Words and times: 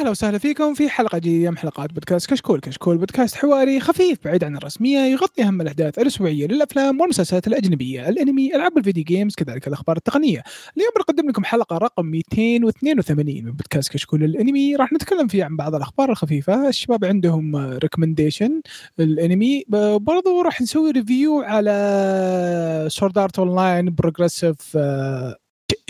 أهلا 0.00 0.10
وسهلا 0.10 0.38
فيكم 0.38 0.74
في 0.74 0.88
حلقة 0.88 1.18
جديدة 1.18 1.50
من 1.50 1.58
حلقات 1.58 1.92
بودكاست 1.92 2.30
كشكول، 2.30 2.60
كشكول 2.60 2.98
بودكاست 2.98 3.36
حواري 3.36 3.80
خفيف 3.80 4.18
بعيد 4.24 4.44
عن 4.44 4.56
الرسمية 4.56 4.98
يغطي 4.98 5.42
أهم 5.42 5.60
الأحداث 5.60 5.98
الأسبوعية 5.98 6.46
للأفلام 6.46 7.00
والمسلسلات 7.00 7.46
الأجنبية، 7.46 8.08
الأنمي، 8.08 8.54
ألعاب 8.54 8.78
ال 8.78 8.82
video 8.82 9.04
games، 9.04 9.34
كذلك 9.34 9.68
الأخبار 9.68 9.96
التقنية. 9.96 10.42
اليوم 10.76 10.90
بنقدم 10.96 11.28
لكم 11.28 11.44
حلقة 11.44 11.78
رقم 11.78 12.06
282 12.06 13.44
من 13.44 13.52
بودكاست 13.52 13.92
كشكول 13.92 14.24
الأنمي، 14.24 14.76
راح 14.76 14.92
نتكلم 14.92 15.28
فيه 15.28 15.44
عن 15.44 15.56
بعض 15.56 15.74
الأخبار 15.74 16.10
الخفيفة، 16.10 16.68
الشباب 16.68 17.04
عندهم 17.04 17.56
recommendation 17.56 18.60
الأنمي، 19.00 19.64
برضو 19.98 20.42
راح 20.42 20.62
نسوي 20.62 20.90
review 20.90 21.40
على 21.40 22.86
Sword 22.90 23.18
Art 23.18 23.38
Online 23.38 23.94
Progressive 23.94 24.78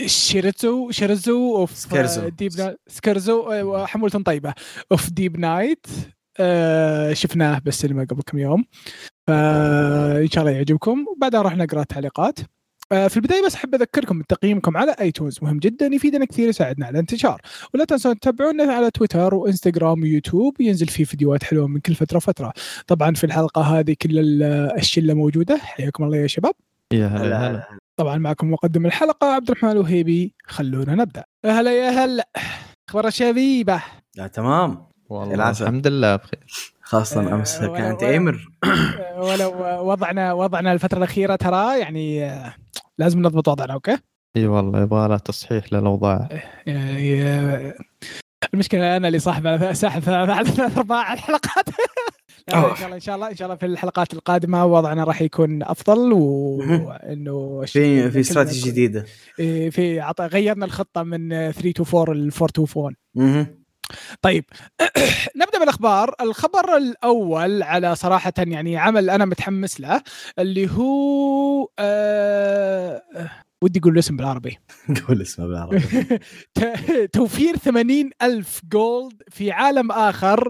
Scherzo 0.05 0.91
Scherzo 0.91 1.57
of 1.57 1.75
Scherzo. 1.77 2.29
Deep 2.29 2.51
Ni... 2.57 2.75
Scherzo 2.87 3.51
أيوة، 3.51 3.85
حمولة 3.85 4.11
طيبة. 4.11 4.53
of 4.91 5.09
Deep 5.09 5.39
Night 5.39 5.85
آه 6.39 7.13
شفناه 7.13 7.59
بالسينما 7.59 8.03
قبل 8.03 8.21
كم 8.21 8.37
يوم. 8.37 8.65
فان 9.27 10.27
شاء 10.27 10.43
الله 10.43 10.55
يعجبكم. 10.55 11.05
وبعدها 11.15 11.41
راح 11.41 11.55
نقرأ 11.55 11.81
التعليقات. 11.81 12.39
آه، 12.91 13.07
في 13.07 13.17
البداية 13.17 13.45
بس 13.45 13.55
أحب 13.55 13.75
أذكركم 13.75 14.19
بتقييمكم 14.19 14.77
على 14.77 14.95
iTunes 15.01 15.39
مهم 15.41 15.59
جدا 15.59 15.85
يفيدنا 15.85 16.25
كثير 16.25 16.49
يساعدنا 16.49 16.85
على 16.85 16.93
الانتشار. 16.93 17.41
ولا 17.73 17.85
تنسون 17.85 18.19
تتابعونا 18.19 18.73
على 18.73 18.91
تويتر 18.91 19.35
وإنستغرام 19.35 20.01
ويوتيوب. 20.01 20.61
ينزل 20.61 20.87
فيه 20.87 21.03
فيديوهات 21.03 21.43
حلوة 21.43 21.67
من 21.67 21.79
كل 21.79 21.95
فترة 21.95 22.19
فتره 22.19 22.53
طبعا 22.87 23.13
في 23.13 23.23
الحلقة 23.23 23.61
هذه 23.61 23.95
كل 24.01 24.19
ال- 24.19 24.43
الشلة 24.77 25.13
موجودة. 25.13 25.57
حياكم 25.57 26.03
الله 26.03 26.17
يا 26.17 26.27
شباب. 26.27 26.53
يا 26.93 27.07
هلا 27.07 27.49
هلا. 27.49 27.80
طبعا 27.99 28.17
معكم 28.17 28.51
مقدم 28.51 28.85
الحلقة 28.85 29.27
عبد 29.27 29.49
الرحمن 29.49 29.71
الوهيبي. 29.71 30.33
خلونا 30.45 30.95
نبدأ. 30.95 31.23
هلا 31.45 31.71
يا 31.77 31.89
هلا. 31.89 32.29
أخبار 32.89 33.07
الشبيبة؟ 33.07 33.83
لا 34.15 34.27
تمام. 34.27 34.85
والله 35.09 35.35
العسل. 35.35 35.63
الحمد 35.63 35.87
لله 35.87 36.15
بخير. 36.15 36.73
خاصة 36.81 37.31
آه، 37.31 37.33
أمس 37.35 37.61
ولا- 37.61 37.77
كانت 37.77 38.03
ولا- 38.03 38.11
ايمر 38.11 38.47
ولو 39.17 39.51
وضعنا 39.91 40.33
وضعنا 40.33 40.71
الفترة 40.73 40.97
الأخيرة 40.97 41.35
ترى 41.35 41.79
يعني 41.79 42.25
آه، 42.25 42.53
لازم 42.97 43.19
نضبط 43.21 43.47
وضعنا 43.47 43.73
أوكي؟ 43.73 43.97
إي 44.37 44.47
والله 44.47 44.81
يبغى 44.81 45.07
لها 45.07 45.17
تصحيح 45.17 45.73
للأوضاع. 45.73 46.29
يعني 46.65 47.23
آه، 47.23 47.73
المشكلة 48.53 48.97
أنا 48.97 49.07
اللي 49.07 49.19
صاحب 49.19 49.47
على 49.47 49.73
ساحب 49.73 50.01
ثلاث 50.01 50.77
ارباع 50.77 51.13
الحلقات. 51.13 51.65
ان 52.49 52.75
شاء 52.75 52.85
الله 52.85 52.95
إن 52.95 53.01
شاء 53.01 53.15
الله 53.15 53.29
إن 53.29 53.35
شاء 53.35 53.45
الله 53.45 53.55
في 53.55 53.65
الحلقات 53.65 54.13
القادمة 54.13 54.65
وضعنا 54.65 55.03
راح 55.03 55.21
يكون 55.21 55.63
أفضل. 55.63 56.13
وإنه 56.13 57.63
في 57.65 58.11
في 58.11 58.19
استراتيجي 58.19 58.69
جديدة. 58.69 59.05
إيه، 59.39 59.69
في 59.69 59.99
عط... 59.99 60.21
غيرنا 60.21 60.65
الخطة 60.65 61.03
من 61.03 61.51
3 61.51 61.71
to 61.71 61.99
4 61.99 62.13
ل 62.13 62.31
4 62.31 62.47
to 62.47 62.65
4 62.77 62.91
مهم. 63.15 63.61
طيب 64.21 64.45
نبدأ 65.41 65.59
بالأخبار. 65.59 66.15
الخبر 66.21 66.77
الأول 66.77 67.63
على 67.63 67.95
صراحة 67.95 68.33
يعني 68.37 68.77
عمل 68.77 69.09
أنا 69.09 69.25
متحمس 69.25 69.81
له 69.81 70.01
اللي 70.39 70.71
هو 70.71 71.69
آه... 71.79 73.01
ودي 73.63 73.79
أقول 73.79 73.93
الاسم 73.93 74.17
بالعربي. 74.17 74.57
قول 75.07 75.21
اسمه 75.21 75.47
بالعربي. 75.47 75.79
توفير 77.13 77.55
80 77.57 78.09
ألف 78.21 78.61
gold 78.71 79.23
في 79.29 79.51
عالم 79.51 79.91
آخر. 79.91 80.49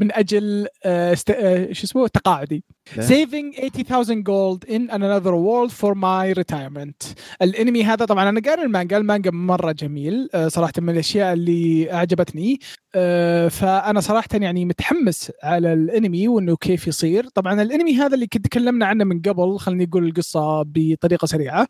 من 0.00 0.12
أجل 0.12 0.66
آه، 0.84 1.12
است- 1.12 1.30
آه، 1.30 1.72
شو 1.72 1.84
اسمه 1.84 2.08
تقاعدي. 2.08 2.64
saving 3.00 3.56
80,000 3.60 4.22
gold 4.24 4.68
in 4.68 4.90
another 4.92 5.34
world 5.46 5.70
for 5.72 5.94
my 5.94 6.34
retirement. 6.40 7.14
الانمي 7.42 7.84
هذا 7.84 8.04
طبعا 8.04 8.28
أنا 8.28 8.40
قاري 8.40 8.62
المانجا 8.62 8.96
المانجا 8.96 9.30
مرة 9.30 9.72
جميل 9.72 10.28
آه، 10.34 10.48
صراحة 10.48 10.72
من 10.78 10.90
الأشياء 10.90 11.32
اللي 11.32 11.92
أعجبتني 11.92 12.58
آه، 12.96 13.48
فأنا 13.48 14.00
صراحة 14.00 14.28
يعني 14.32 14.64
متحمس 14.64 15.32
على 15.42 15.72
الانمي 15.72 16.28
وإنه 16.28 16.56
كيف 16.56 16.86
يصير. 16.86 17.28
طبعا 17.28 17.62
الانمي 17.62 17.94
هذا 17.96 18.14
اللي 18.14 18.26
كنت 18.26 18.44
تكلمنا 18.46 18.86
عنه 18.86 19.04
من 19.04 19.22
قبل 19.22 19.58
خليني 19.58 19.84
أقول 19.84 20.04
القصة 20.08 20.62
بطريقة 20.66 21.26
سريعة. 21.26 21.66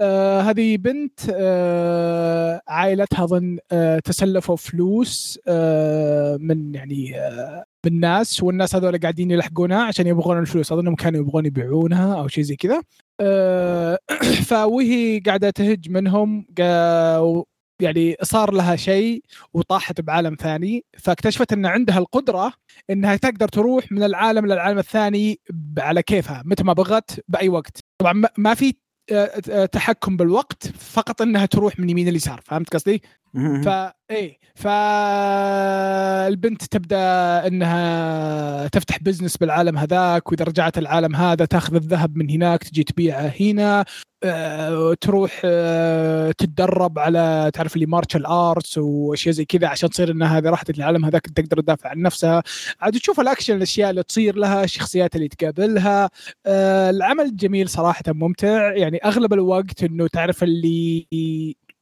آه، 0.00 0.40
هذه 0.40 0.76
بنت 0.76 1.20
آه، 1.30 2.60
عائلتها 2.68 3.26
ظن 3.26 3.58
آه، 3.72 3.98
تسلفوا 3.98 4.56
فلوس 4.56 5.38
آه، 5.48 6.36
من 6.40 6.74
يعني 6.74 7.07
آه، 7.16 7.64
من 7.86 8.00
ناس 8.00 8.42
والناس 8.42 8.74
هذول 8.74 8.98
قاعدين 8.98 9.30
يلحقونها 9.30 9.82
عشان 9.82 10.06
يبغون 10.06 10.38
الفلوس. 10.38 10.72
اظنهم 10.72 10.94
كانوا 10.94 11.20
يبغون 11.20 11.46
يبيعونها 11.46 12.20
أو 12.20 12.28
شيء 12.28 12.44
زي 12.44 12.56
كذا. 12.56 12.82
آه، 13.20 13.98
فوهي 14.48 15.20
قاعدة 15.26 15.50
تهج 15.50 15.90
منهم 15.90 16.46
يعني 17.82 18.16
صار 18.22 18.52
لها 18.52 18.76
شيء 18.76 19.22
وطاحت 19.54 20.00
بعالم 20.00 20.34
ثاني. 20.40 20.84
فاكتشفت 20.98 21.52
إن 21.52 21.66
عندها 21.66 21.98
القدرة 21.98 22.52
إنها 22.90 23.16
تقدر 23.16 23.48
تروح 23.48 23.92
من 23.92 24.02
العالم 24.02 24.46
للعالم 24.46 24.78
الثاني 24.78 25.40
على 25.78 26.02
كيفها 26.02 26.42
متى 26.46 26.64
ما 26.64 26.72
بغت 26.72 27.20
بأي 27.28 27.48
وقت. 27.48 27.78
طبعا 27.98 28.22
ما- 28.38 28.54
في 28.54 28.74
آه، 29.12 29.30
آه، 29.50 29.66
تحكم 29.66 30.16
بالوقت 30.16 30.66
فقط 30.66 31.22
إنها 31.22 31.46
تروح 31.46 31.80
من 31.80 31.90
يمين 31.90 32.08
اليسار 32.08 32.40
فهمت 32.44 32.74
قصدي؟ 32.74 33.02
فا 33.34 33.94
إيه. 34.10 34.38
فالبنت 34.54 35.84
تبدأ 36.64 37.46
إنها 37.46 38.68
تفتح 38.68 38.98
بزنس 38.98 39.36
بالعالم 39.36 39.78
هذاك 39.78 40.32
وإذا 40.32 40.44
رجعت 40.44 40.78
العالم 40.78 41.16
هذا 41.16 41.44
تأخذ 41.44 41.74
الذهب 41.74 42.16
من 42.16 42.30
هناك 42.30 42.64
تجي 42.64 42.84
تبيعه 42.84 43.32
هنا 43.40 43.84
آه، 44.24 44.94
تروح 44.94 45.42
آه، 45.44 46.32
تتدرب 46.32 46.98
على 46.98 47.50
تعرف 47.54 47.74
اللي 47.74 47.86
martial 47.86 48.26
arts 48.26 48.78
وأشياء 48.78 49.34
زي 49.34 49.44
كذا 49.44 49.68
عشان 49.68 49.90
تصير 49.90 50.10
إنها 50.10 50.38
إذا 50.38 50.50
راحت 50.50 50.70
العالم 50.70 51.04
هذاك 51.04 51.26
تقدر 51.26 51.60
تدافع 51.60 51.90
عن 51.90 52.02
نفسها. 52.02 52.42
عاد 52.80 52.92
تشوف 52.92 53.20
الأكشن 53.20 53.56
الأشياء 53.56 53.90
اللي 53.90 54.02
تصير 54.02 54.36
لها 54.36 54.64
الشخصيات 54.64 55.16
اللي 55.16 55.28
تقابلها. 55.28 56.10
آه، 56.46 56.90
العمل 56.90 57.36
جميل 57.36 57.68
صراحة 57.68 58.02
ممتع. 58.08 58.72
يعني 58.76 58.98
أغلب 59.04 59.32
الوقت 59.32 59.84
إنه 59.84 60.06
تعرف 60.06 60.42
اللي 60.42 61.06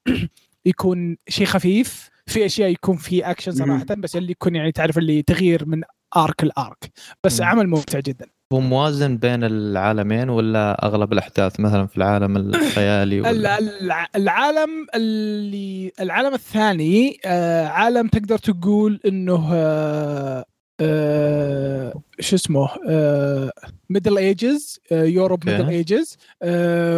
يكون 0.66 1.16
شيء 1.28 1.46
خفيف 1.46 2.10
في 2.26 2.46
أشياء 2.46 2.70
يكون 2.70 2.96
في 2.96 3.30
اكشن 3.30 3.52
صراحة 3.52 3.84
بس 3.98 4.16
اللي 4.16 4.30
يكون 4.30 4.54
يعني 4.54 4.72
تعرف 4.72 4.98
اللي 4.98 5.22
تغيير 5.22 5.66
من 5.66 5.82
arc 6.16 6.44
ل 6.44 6.56
arc 6.56 6.90
بس 7.24 7.40
مم. 7.40 7.46
عمل 7.46 7.66
ممتع 7.68 8.00
جدا. 8.00 8.26
هو 8.52 8.60
موازن 8.60 9.16
بين 9.16 9.44
العالمين 9.44 10.28
ولا 10.28 10.86
أغلب 10.86 11.12
الأحداث 11.12 11.60
مثلا 11.60 11.86
في 11.86 11.96
العالم 11.96 12.36
الخيالي 12.36 13.18
ال- 13.18 13.26
ولا 13.26 13.58
الع- 13.58 14.06
العالم 14.16 14.70
اللي 14.94 15.92
العالم 16.00 16.34
الثاني 16.34 17.18
آه، 17.24 17.66
عالم 17.66 18.08
تقدر 18.08 18.38
تقول 18.38 19.00
إنه 19.06 19.48
آه، 19.52 20.44
آه، 20.80 22.02
شو 22.20 22.36
اسمه 22.36 22.68
Middle 23.90 24.18
Ages 24.18 24.80
Europe. 24.92 25.48
Middle 25.48 25.68
Ages 25.68 26.16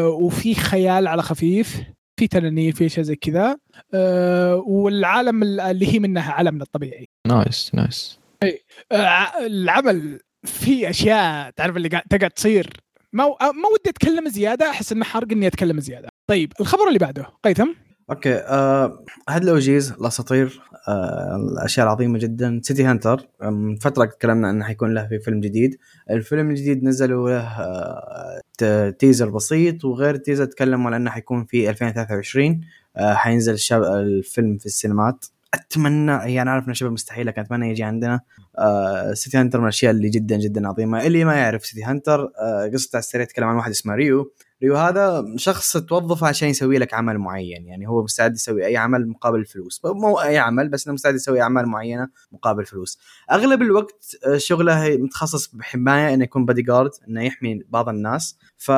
وفي 0.04 0.54
خيال 0.54 1.06
على 1.06 1.22
خفيف. 1.22 1.82
في 2.18 2.28
تنانين 2.28 2.72
في 2.72 2.86
اشياء 2.86 3.06
زي 3.06 3.16
كذا. 3.16 3.56
آه، 3.94 4.56
والعالم 4.56 5.42
اللي 5.42 5.94
هي 5.94 5.98
منها 5.98 6.32
عالمنا 6.32 6.62
الطبيعي. 6.62 7.08
nice 7.26 7.70
nice. 7.74 8.18
آه، 8.92 9.46
العمل 9.46 10.20
في 10.44 10.90
أشياء 10.90 11.50
تعرف 11.50 11.76
اللي 11.76 11.88
قاعد 11.88 12.02
تقعد 12.10 12.30
تصير. 12.30 12.72
ما 13.12 13.24
ما 13.40 13.68
ودي 13.72 13.90
أتكلم 13.90 14.28
زيادة 14.28 14.70
أحس 14.70 14.92
إنه 14.92 15.04
حرق 15.04 15.32
إني 15.32 15.46
أتكلم 15.46 15.80
زيادة. 15.80 16.08
طيب 16.26 16.52
الخبر 16.60 16.88
اللي 16.88 16.98
بعده 16.98 17.26
قيثم؟ 17.44 17.68
أوكي 18.10 18.34
آه 18.34 19.04
هاد 19.28 19.42
ال 19.42 19.55
OGs 19.55 19.92
الأساطير 19.92 20.60
آه 20.88 21.36
الأشياء 21.36 21.86
العظيمة 21.86 22.18
جدا 22.18 22.60
City 22.62 22.84
Hunter. 22.84 23.28
آه، 23.42 23.50
من 23.50 23.76
فترة 23.76 24.04
تكلمنا 24.04 24.50
إنه 24.50 24.64
حيكون 24.64 24.94
له 24.94 25.08
في 25.08 25.18
فيلم 25.18 25.40
جديد. 25.40 25.78
الفيلم 26.10 26.50
الجديد 26.50 26.84
نزلوا 26.84 27.30
له 27.30 27.40
آه 27.40 28.40
teaser 28.98 29.30
بسيط 29.30 29.84
وغير 29.84 30.14
ال 30.14 30.19
teaser 30.19 30.44
تكلموا 30.44 30.86
على 30.86 30.96
إنه 30.96 31.10
حيكون 31.10 31.44
في 31.44 31.70
2023 31.70 32.60
آه 32.96 33.14
حينزل 33.14 33.52
الشاب 33.52 33.82
الفيلم 33.82 34.58
في 34.58 34.66
السينمات. 34.66 35.26
أتمنى 35.54 36.12
هي 36.12 36.42
أنا 36.42 36.50
عارف 36.50 36.64
انه 36.64 36.74
شبه 36.74 36.90
مستحيل 36.90 37.26
لكن 37.26 37.40
أتمنى 37.40 37.70
يجي 37.70 37.82
عندنا 37.82 38.20
آه 38.58 39.12
City 39.14 39.38
Hunter 39.38 39.58
من 39.58 39.64
الأشياء 39.64 39.92
اللي 39.92 40.08
جدا 40.08 40.36
جدا 40.36 40.68
عظيمة. 40.68 41.06
اللي 41.06 41.24
ما 41.24 41.34
يعرف 41.34 41.66
City 41.66 41.84
Hunter 41.84 42.20
آه 42.40 42.70
قصته 42.74 42.96
على 42.96 43.02
السريع 43.02 43.24
تتكلم 43.24 43.48
عن 43.48 43.56
واحد 43.56 43.70
اسمه 43.70 43.94
ريو. 43.94 44.32
ريو 44.62 44.76
هذا 44.76 45.24
شخص 45.36 45.76
توظفه 45.76 46.26
عشان 46.26 46.48
يسوي 46.48 46.78
لك 46.78 46.94
عمل 46.94 47.18
معين 47.18 47.66
يعني 47.66 47.88
هو 47.88 48.02
مستعد 48.02 48.34
يسوي 48.34 48.66
أي 48.66 48.76
عمل 48.76 49.08
مقابل 49.08 49.38
الفلوس. 49.38 49.80
مو 49.84 50.20
أي 50.20 50.38
عمل 50.38 50.68
بس 50.68 50.86
إنه 50.86 50.94
مستعد 50.94 51.14
يسوي 51.14 51.42
أعمال 51.42 51.66
معينة 51.66 52.08
مقابل 52.32 52.66
فلوس. 52.66 52.98
أغلب 53.32 53.62
الوقت 53.62 54.16
آه، 54.26 54.36
شغله 54.36 54.96
متخصص 54.96 55.54
بحماية 55.54 56.14
إنه 56.14 56.24
يكون 56.24 56.44
بادي 56.44 56.62
جارد 56.62 56.90
إنه 57.08 57.24
يحمي 57.24 57.62
بعض 57.68 57.88
الناس. 57.88 58.38
ف 58.56 58.70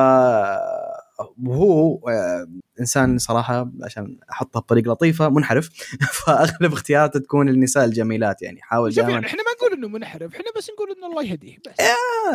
وهو 1.43 2.09
آه، 2.09 2.47
إنسان 2.79 3.17
صراحة 3.17 3.71
عشان 3.83 4.19
احطها 4.31 4.59
بطريقة 4.59 4.91
لطيفة 4.91 5.29
منحرف. 5.29 5.69
فأغلب 6.25 6.73
اختياراته 6.73 7.19
تكون 7.19 7.49
النساء 7.49 7.85
الجميلات 7.85 8.41
يعني 8.41 8.61
حاول 8.61 8.91
دائما. 8.91 9.25
إحنا 9.25 9.43
ما 9.43 9.51
نقول 9.57 9.70
إنه 9.81 9.87
منحرف 9.87 10.31
إحنا 10.35 10.45
بس 10.57 10.69
نقول 10.69 10.95
إنه 10.97 11.07
الله 11.07 11.23
يهديه 11.23 11.57
بس. 11.67 11.73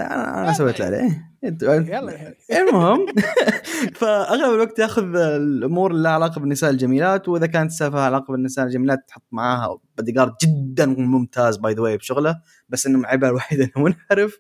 أنا 0.01 0.45
أنا 0.45 0.53
سويت 0.53 0.81
عليه. 0.81 1.33
يلا. 1.43 2.35
المهم 2.53 3.07
فأغلب 4.01 4.55
الوقت 4.55 4.79
يأخذ 4.79 5.17
الأمور 5.17 5.91
اللي 5.91 6.03
لها 6.03 6.13
علاقة 6.13 6.41
بالنساء 6.41 6.71
الجميلات 6.71 7.29
وإذا 7.29 7.47
كانت 7.47 7.71
السالفة 7.71 7.97
لها 7.97 8.05
علاقة 8.07 8.33
بالنساء 8.33 8.65
الجميلات 8.67 8.99
تحط 9.09 9.23
معاها 9.33 9.79
بادي 9.97 10.13
جارد 10.13 10.33
جدا 10.43 10.87
ممتاز 10.87 11.57
by 11.57 11.75
the 11.75 11.81
way 11.83 11.97
بشغلة. 11.97 12.41
بس 12.69 12.87
إنه 12.87 13.07
عيبه 13.07 13.29
الوحيد 13.29 13.61
انه 13.77 13.85
منحرف 13.85 14.39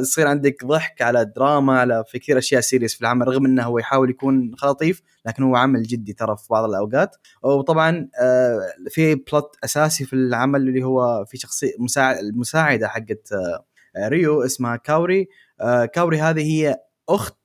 يصير 0.00 0.26
عندك 0.26 0.64
ضحك 0.64 1.02
على 1.02 1.24
دراما 1.24 1.80
على 1.80 2.04
في 2.06 2.18
كثير 2.18 2.38
أشياء 2.38 2.60
serious 2.60 2.94
في 2.94 3.00
العمل 3.00 3.28
رغم 3.28 3.46
إنه 3.46 3.62
هو 3.62 3.78
يحاول 3.78 4.10
يكون 4.10 4.50
لطيف 4.64 5.02
لكن 5.26 5.42
هو 5.42 5.56
عمل 5.56 5.82
جدي 5.82 6.12
ترى 6.12 6.36
في 6.36 6.46
بعض 6.50 6.64
الأوقات. 6.64 7.16
وطبعا 7.42 8.08
آه 8.20 8.60
في 8.90 9.14
plot 9.14 9.56
أساسي 9.64 10.04
في 10.04 10.12
العمل 10.12 10.60
اللي 10.68 10.84
هو 10.84 11.24
في 11.24 11.36
شخصية 11.38 11.72
مساعد 11.78 12.18
المساعدة 12.18 12.88
حقت 12.88 13.32
آه 13.32 14.08
ريو 14.08 14.42
اسمها 14.42 14.76
كاوري. 14.76 15.28
آه 15.60 15.84
كاوري 15.84 16.20
هذه 16.20 16.42
هي 16.42 16.76
أخت 17.08 17.36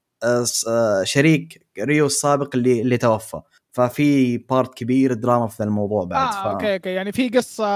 شريك 1.04 1.68
ريو 1.80 2.06
السابق 2.06 2.56
اللي 2.56 2.82
اللي 2.82 2.98
توفى. 2.98 3.42
ففي 3.78 4.38
part 4.38 4.74
كبير 4.74 5.14
دراما 5.14 5.48
في 5.48 5.64
الموضوع 5.64 6.06
بعد 6.06 6.34
آه 6.34 6.44
ف... 6.44 6.48
أوكي 6.48 6.74
أوكي. 6.74 6.90
يعني 6.90 7.12
في 7.12 7.30
قصة 7.30 7.68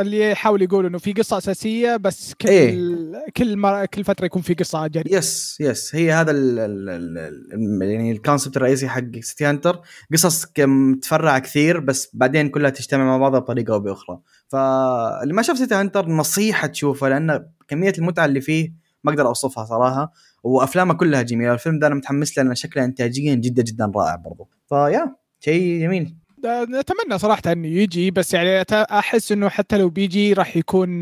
اللي 0.00 0.30
يحاول 0.30 0.62
يقول 0.62 0.86
إنه 0.86 0.98
في 0.98 1.12
قصة 1.12 1.38
أساسية 1.38 1.96
بس 1.96 2.34
كل 2.34 2.48
إيه. 2.48 3.30
كل 3.36 3.56
مر... 3.56 3.86
كل 3.86 4.04
فترة 4.04 4.26
يكون 4.26 4.42
في 4.42 4.54
قصة 4.54 4.86
جانبيه 4.86 5.16
yes 5.16 5.56
yes 5.60 5.94
هي 5.94 6.12
هذا 6.12 6.30
ال 6.30 6.58
ال 6.58 7.82
يعني 7.82 8.12
ال 8.12 8.17
concept 8.17 8.56
الرئيسي 8.56 8.88
حق 8.88 9.20
City 9.20 9.44
Hunter 9.44 9.80
قصص 10.12 10.46
متفرعه 10.58 11.38
كثير 11.38 11.80
بس 11.80 12.10
بعدين 12.14 12.48
كلها 12.48 12.70
تجتمع 12.70 13.04
مع 13.04 13.16
بعضها 13.16 13.40
بطريقة 13.40 13.74
أو 13.74 13.80
بأخرى. 13.80 14.18
فاللي 14.48 15.34
ما 15.34 15.42
شاف 15.42 15.58
City 15.58 15.74
Hunter 15.74 16.08
نصيحة 16.08 16.66
تشوفه 16.66 17.08
لأن 17.08 17.46
كمية 17.68 17.92
المتعة 17.98 18.24
اللي 18.24 18.40
فيه 18.40 18.72
ما 19.04 19.10
أقدر 19.12 19.26
أوصفها 19.26 19.64
صراحة. 19.64 20.12
وأفلامه 20.42 20.94
كلها 20.94 21.22
جميلة. 21.22 21.52
الفيلم 21.52 21.78
ده 21.78 21.86
أنا 21.86 21.94
متحمس 21.94 22.38
له 22.38 22.44
لأن 22.44 22.54
شكله 22.54 22.84
انتاجيا 22.84 23.34
جدا 23.34 23.62
جدا 23.62 23.92
رائع 23.96 24.16
برضو. 24.16 24.48
فيا 24.68 25.16
شيء 25.40 25.80
جميل. 25.80 26.16
نتمنى 26.46 27.18
صراحة 27.18 27.42
إنه 27.46 27.68
يجي 27.68 28.10
بس 28.10 28.34
يعني 28.34 28.64
أحس 28.72 29.32
إنه 29.32 29.48
حتى 29.48 29.78
لو 29.78 29.88
بيجي 29.88 30.32
راح 30.32 30.56
يكون 30.56 31.00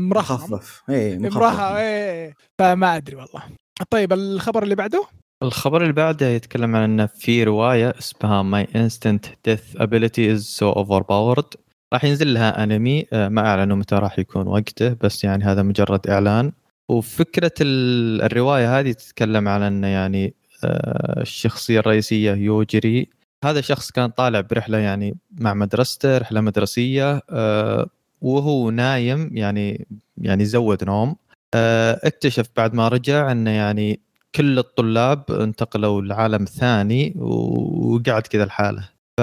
مرخم. 0.00 0.34
مخفف. 0.34 0.82
اي 0.90 1.18
مرخم. 1.18 1.38
مخفف 1.38 1.60
إيه. 1.60 2.34
فما 2.58 2.96
أدري 2.96 3.16
والله. 3.16 3.42
طيب 3.90 4.12
الخبر 4.12 4.62
اللي 4.62 4.74
بعده؟ 4.74 5.04
الخبر 5.42 5.82
اللي 5.82 5.92
بعده 5.92 6.26
يتكلم 6.26 6.76
عن 6.76 6.82
إنه 6.82 7.06
في 7.06 7.44
رواية 7.44 7.94
اسمها 7.98 8.42
My 8.42 8.66
Instant 8.66 9.28
Death 9.48 9.80
Ability 9.80 10.36
is 10.36 10.58
so 10.58 10.74
overpowered. 10.74 11.56
راح 11.92 12.04
ينزل 12.04 12.34
لها 12.34 12.62
أنمي 12.64 13.06
آه، 13.12 13.28
ما 13.28 13.46
أعلنوا 13.46 13.76
متى 13.76 13.94
راح 13.94 14.18
يكون 14.18 14.46
وقته 14.46 14.96
بس 15.00 15.24
يعني 15.24 15.44
هذا 15.44 15.62
مجرد 15.62 16.06
إعلان. 16.06 16.52
وفكرة 16.88 17.52
ال- 17.60 18.22
الرواية 18.22 18.78
هذه 18.80 18.92
تتكلم 18.92 19.48
عن 19.48 19.62
انه 19.62 19.86
يعني 19.86 20.34
آه، 20.64 21.20
الشخصية 21.20 21.78
الرئيسية 21.80 22.32
يوجري 22.34 23.08
هذا 23.44 23.60
شخص 23.60 23.90
كان 23.90 24.10
طالع 24.10 24.40
برحلة 24.40 24.78
يعني 24.78 25.16
مع 25.30 25.54
مدرسته 25.54 26.18
رحلة 26.18 26.40
مدرسية 26.40 27.22
آه، 27.30 27.86
وهو 28.20 28.70
نايم 28.70 29.30
يعني 29.32 29.86
يعني 30.18 30.44
زود 30.44 30.84
نوم 30.84 31.16
آه، 31.54 32.00
اكتشف 32.04 32.46
بعد 32.56 32.74
ما 32.74 32.88
رجع 32.88 33.32
انه 33.32 33.50
يعني 33.50 34.00
كل 34.34 34.58
الطلاب 34.58 35.24
انتقلوا 35.30 36.02
لعالم 36.02 36.44
ثاني 36.44 37.14
وقعد 37.18 38.22
كذا 38.22 38.44
لحاله. 38.44 38.88
ف 39.18 39.20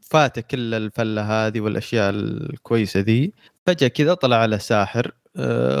فاته 0.00 0.40
كل 0.40 0.74
الفلة 0.74 1.46
هذه 1.46 1.60
والأشياء 1.60 2.10
الكويسة 2.10 3.00
ذي. 3.00 3.32
فجأة 3.66 3.88
كذا 3.88 4.14
طلع 4.14 4.36
على 4.36 4.58
ساحر 4.58 5.12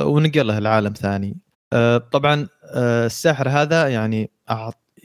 ونقله 0.04 0.58
لعالم 0.58 0.92
ثاني. 0.92 1.36
آه، 1.72 1.98
طبعا 1.98 2.46
آه، 2.64 3.06
الساحر 3.06 3.48
هذا 3.48 3.88
يعني 3.88 4.30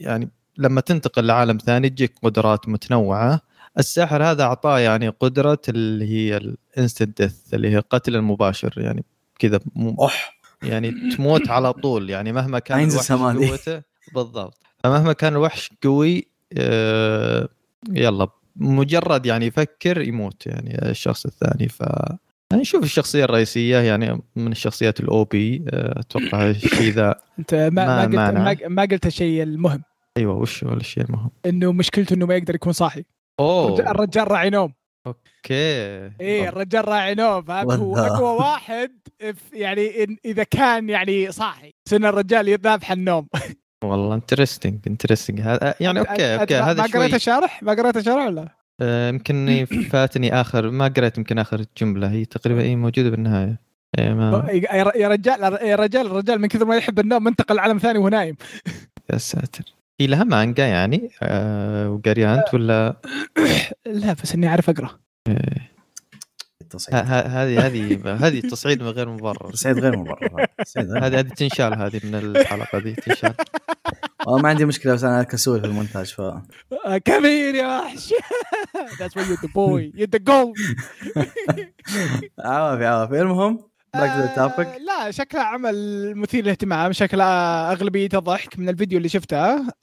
يعني 0.00 0.30
لما 0.58 0.80
تنتقل 0.80 1.26
لعالم 1.26 1.58
ثاني 1.58 1.88
تجيك 1.90 2.12
قدرات 2.22 2.68
متنوعة. 2.68 3.40
الساحر 3.78 4.22
هذا 4.22 4.42
أعطاه 4.42 4.78
يعني 4.78 5.08
قدرة 5.08 5.58
اللي 5.68 6.04
هي 6.08 6.36
الإنستنت 6.36 7.22
ديث 7.22 7.54
اللي 7.54 7.68
هي 7.70 7.78
القتل 7.78 8.16
المباشر 8.16 8.74
يعني 8.76 9.04
كذا 9.38 9.60
أوح. 9.76 10.40
يعني 10.62 10.92
تموت 11.16 11.50
على 11.50 11.72
طول. 11.72 12.10
يعني 12.10 12.32
مهما 12.32 12.58
كان 12.58 12.78
الوحش. 12.80 13.12
قوته 13.12 13.82
بالضبط. 14.14 14.58
فمهما 14.84 15.12
كان 15.12 15.32
الوحش 15.32 15.70
قوي 15.84 16.26
آه، 16.58 17.48
يلا 17.90 18.28
مجرد 18.56 19.26
يعني 19.26 19.46
يفكر 19.46 20.00
يموت 20.00 20.46
يعني 20.46 20.90
الشخص 20.90 21.26
الثاني. 21.26 21.68
ف 21.68 21.82
يعني 22.50 22.60
نشوف 22.62 22.84
الشخصية 22.84 23.24
الرئيسية 23.24 23.78
يعني 23.78 24.20
من 24.36 24.52
الشخصيات 24.52 25.00
ال 25.00 25.24
OP 25.24 25.64
أتوقع 25.72 26.46
الشيء 26.50 26.92
ذا 26.92 27.14
أنت 27.38 27.54
ما, 27.54 27.68
ما, 27.68 27.86
ما 27.86 28.02
قلت 28.02 28.14
معنى. 28.14 28.38
ما, 28.38 28.56
ما 28.68 28.82
قلت 28.82 29.06
الشيء 29.06 29.42
المهم. 29.42 29.82
أيوه 30.16 30.34
وش 30.36 30.64
هو 30.64 30.72
الشيء 30.72 31.04
المهم؟ 31.04 31.30
إنه 31.46 31.72
مشكلته 31.72 32.14
إنه 32.14 32.26
ما 32.26 32.34
يقدر 32.36 32.54
يكون 32.54 32.72
صاحي. 32.72 33.04
أوه. 33.40 33.80
الرجال 33.80 34.30
راعي 34.30 34.50
نوم. 34.50 34.72
okay. 35.06 35.54
إيه 36.20 36.48
الرجال 36.48 36.88
راعي 36.88 37.14
نوم. 37.14 37.50
هو. 37.50 37.96
اقوى 37.96 38.38
واحد 38.46 38.90
يعني 39.52 40.04
إن 40.04 40.16
إذا 40.24 40.42
كان 40.42 40.88
يعني 40.88 41.32
صاحي 41.32 41.72
سن 41.88 42.04
الرجال 42.04 42.48
يذابح 42.48 42.92
النوم. 42.92 43.26
والله 43.84 44.14
interesting 44.14 44.78
interesting 44.86 45.40
هذا 45.40 45.74
يعني 45.80 46.00
okay 46.00 46.40
okay 46.40 46.54
ما- 46.60 46.70
هذا 46.70 46.82
ما 46.82 46.88
قريت 46.88 46.92
شوي 47.10 47.16
الشرح 47.16 47.62
ما 47.62 47.72
قريت 47.72 47.96
الشرح 47.96 48.26
ولا؟ 48.26 48.42
آه، 48.42 48.54
يمكن 48.82 49.64
فاتني 49.90 50.40
آخر 50.40 50.70
ما 50.70 50.88
قريت 50.88 51.18
يمكن 51.18 51.38
آخر 51.38 51.64
جملة 51.78 52.10
هي 52.10 52.24
تقريبا 52.24 52.62
هي 52.62 52.76
موجودة 52.76 53.10
بالنهاية. 53.10 53.60
إيه 53.98 54.14
ما 54.14 54.46
يا 54.96 55.08
رجال 55.08 55.42
يا 55.42 55.76
رجال 55.76 56.06
الرجال 56.06 56.40
من 56.40 56.48
كثر 56.48 56.64
ما 56.64 56.76
يحب 56.76 56.98
النوم 57.00 57.28
انتقل 57.28 57.56
لعالم 57.56 57.78
ثاني 57.78 57.98
وهو 57.98 58.08
نايم. 58.08 58.36
يا 59.12 59.18
ساتر. 59.18 59.64
هي 60.00 60.06
لها 60.06 60.24
مانجا 60.24 60.66
يعني؟ 60.66 61.10
آه 61.22 61.88
انت 62.34 62.54
ولا؟ 62.54 62.96
لا 63.86 64.12
بس 64.22 64.34
إني 64.34 64.48
أعرف 64.48 64.70
أقرأ. 64.70 64.90
آه، 65.28 65.32
ه- 65.32 65.79
التصعيد. 66.62 66.96
ه- 66.96 67.20
هذه 67.42 67.66
هذه 67.66 68.00
هذه 68.26 68.40
تصعيد 68.40 68.82
من 68.82 68.88
غير 68.88 69.08
مبرر. 69.08 69.50
تصعيد 69.52 69.78
غير 69.78 69.96
مبرر 69.96 70.46
هذه 70.76 71.06
هذه 71.18 71.20
تنشال 71.20 71.74
هذه 71.82 72.00
من 72.04 72.14
الحلقة 72.14 72.78
دي 72.78 72.92
تنشال. 72.94 73.34
آه، 74.28 74.36
ما 74.36 74.48
عندي 74.48 74.64
مشكلة 74.64 74.94
بس 74.94 75.04
أنا 75.04 75.22
كسول 75.22 75.60
في 75.60 75.66
المونتاج 75.66 76.06
ف 76.06 76.20
آه، 76.20 76.42
كبير 77.04 77.54
يا 77.54 77.78
وحش. 77.80 78.14
That's 79.00 79.14
why 79.14 79.22
you're 79.22 79.40
the 79.46 79.48
boy. 79.54 79.82
You're 79.98 80.12
the 80.18 80.22
gold 80.30 80.56
عوافي 82.44 82.84
عوافي 82.86 83.20
المهم 83.20 83.58
back 83.94 84.10
آه، 84.10 84.34
topic 84.36 84.68
لا 84.86 85.10
شكله 85.10 85.40
عمل 85.40 86.12
مثير 86.16 86.44
للاهتمام 86.44 86.92
شكله 86.92 87.24
اغلبيته 87.72 88.18
ضحك 88.18 88.58
من 88.58 88.68
الفيديو 88.68 88.98
اللي 88.98 89.08
شفته 89.08 89.38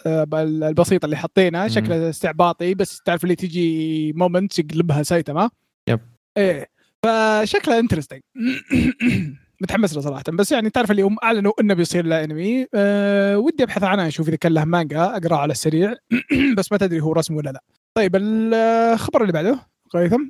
آه، 0.06 0.28
البسيط 0.34 1.04
اللي 1.04 1.16
حاطينه 1.18 1.62
مم. 1.62 1.68
شكله 1.70 2.10
استعباطي 2.10 2.74
بس 2.74 3.02
تعرف 3.06 3.24
اللي 3.24 3.36
تجي 3.36 4.14
moment 4.14 4.60
يقلبها 4.60 5.04
سايتما 5.04 5.50
yep. 5.90 6.00
إيه. 6.38 6.68
فشكله 7.04 7.80
interesting 7.80 8.22
متحمس 9.62 9.96
له 9.96 10.02
صراحة. 10.02 10.24
بس 10.34 10.52
يعني 10.52 10.70
تعرف 10.70 10.92
اللي 10.92 11.02
هم 11.02 11.16
أعلنوا 11.24 11.52
إنه 11.62 11.74
بيصير 11.74 12.06
له 12.06 12.24
انمي 12.24 12.68
أه 12.74 13.38
ودي 13.38 13.64
أبحث 13.64 13.84
عنها 13.84 14.08
أشوف 14.08 14.28
إذا 14.28 14.38
كان 14.38 14.54
له 14.54 14.66
مانجا 14.66 15.04
أقرأه 15.04 15.38
على 15.38 15.52
السريع. 15.52 15.94
بس 16.58 16.72
ما 16.72 16.78
تدري 16.78 17.02
هو 17.02 17.14
رسم 17.14 17.36
ولا 17.36 17.50
لا. 17.50 17.64
طيب 17.94 18.16
الخبر 18.16 19.22
اللي 19.22 19.34
بعده 19.34 19.60
هيثم 19.96 20.22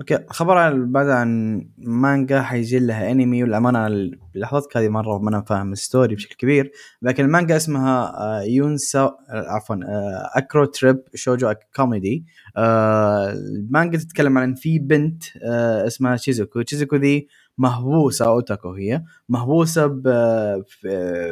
okay 0.00 0.18
خبر 0.28 0.56
عن 0.58 0.92
بعد 0.92 1.08
عن 1.08 1.60
مانجا 1.78 2.42
حيجي 2.42 2.78
لها 2.78 3.10
انمي 3.10 3.42
والأمانة 3.42 3.86
ال- 3.86 4.18
لحظتك 4.34 4.76
هذه 4.76 4.88
مرة 4.88 5.18
ما 5.18 5.28
أنا 5.30 5.40
فاهم 5.42 5.72
ال 5.72 5.79
story 5.79 6.14
بشكل 6.14 6.34
كبير. 6.34 6.70
لكن 7.02 7.24
المانجا 7.24 7.56
اسمها 7.56 8.12
يونسا 8.42 9.00
آه، 9.00 9.16
عفوا 9.30 9.76
آه، 9.76 10.30
اكرو 10.34 10.64
تريب 10.64 10.96
شوجو 11.14 11.54
كوميدي 11.76 12.24
المانجا 12.56 13.98
تتكلم 13.98 14.38
عن 14.38 14.54
في 14.54 14.78
بنت 14.78 15.22
آه، 15.42 15.86
اسمها 15.86 16.16
شيزوكو 16.16 16.62
شيزوكو 16.66 16.96
ذي 16.96 17.28
مهووسة 17.58 18.24
اوتاكو 18.26 18.72
هي. 18.72 19.02
مهووسة 19.28 19.86
ب- 19.86 20.62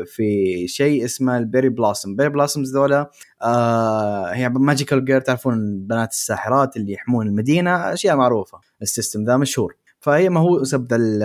في- 0.06 0.66
شيء 0.68 1.04
اسمه 1.04 1.38
البيري 1.38 1.68
بلاسم. 1.68 2.16
بيري 2.16 2.28
بلاسمز 2.28 2.76
ذولا 2.76 3.10
آه 3.42 4.26
هي 4.32 4.48
magical 4.48 5.04
girl 5.04 5.20
تعرفون 5.20 5.54
البنات 5.54 6.10
الساحرات 6.10 6.76
اللي 6.76 6.92
يحمون 6.92 7.26
المدينة 7.26 7.92
أشياء 7.92 8.16
معروفة. 8.16 8.58
ال 8.82 8.88
system 8.88 9.24
ذا 9.24 9.36
مشهور. 9.36 9.76
فهي 10.00 10.28
مهووسة 10.28 10.78
بذل 10.78 11.18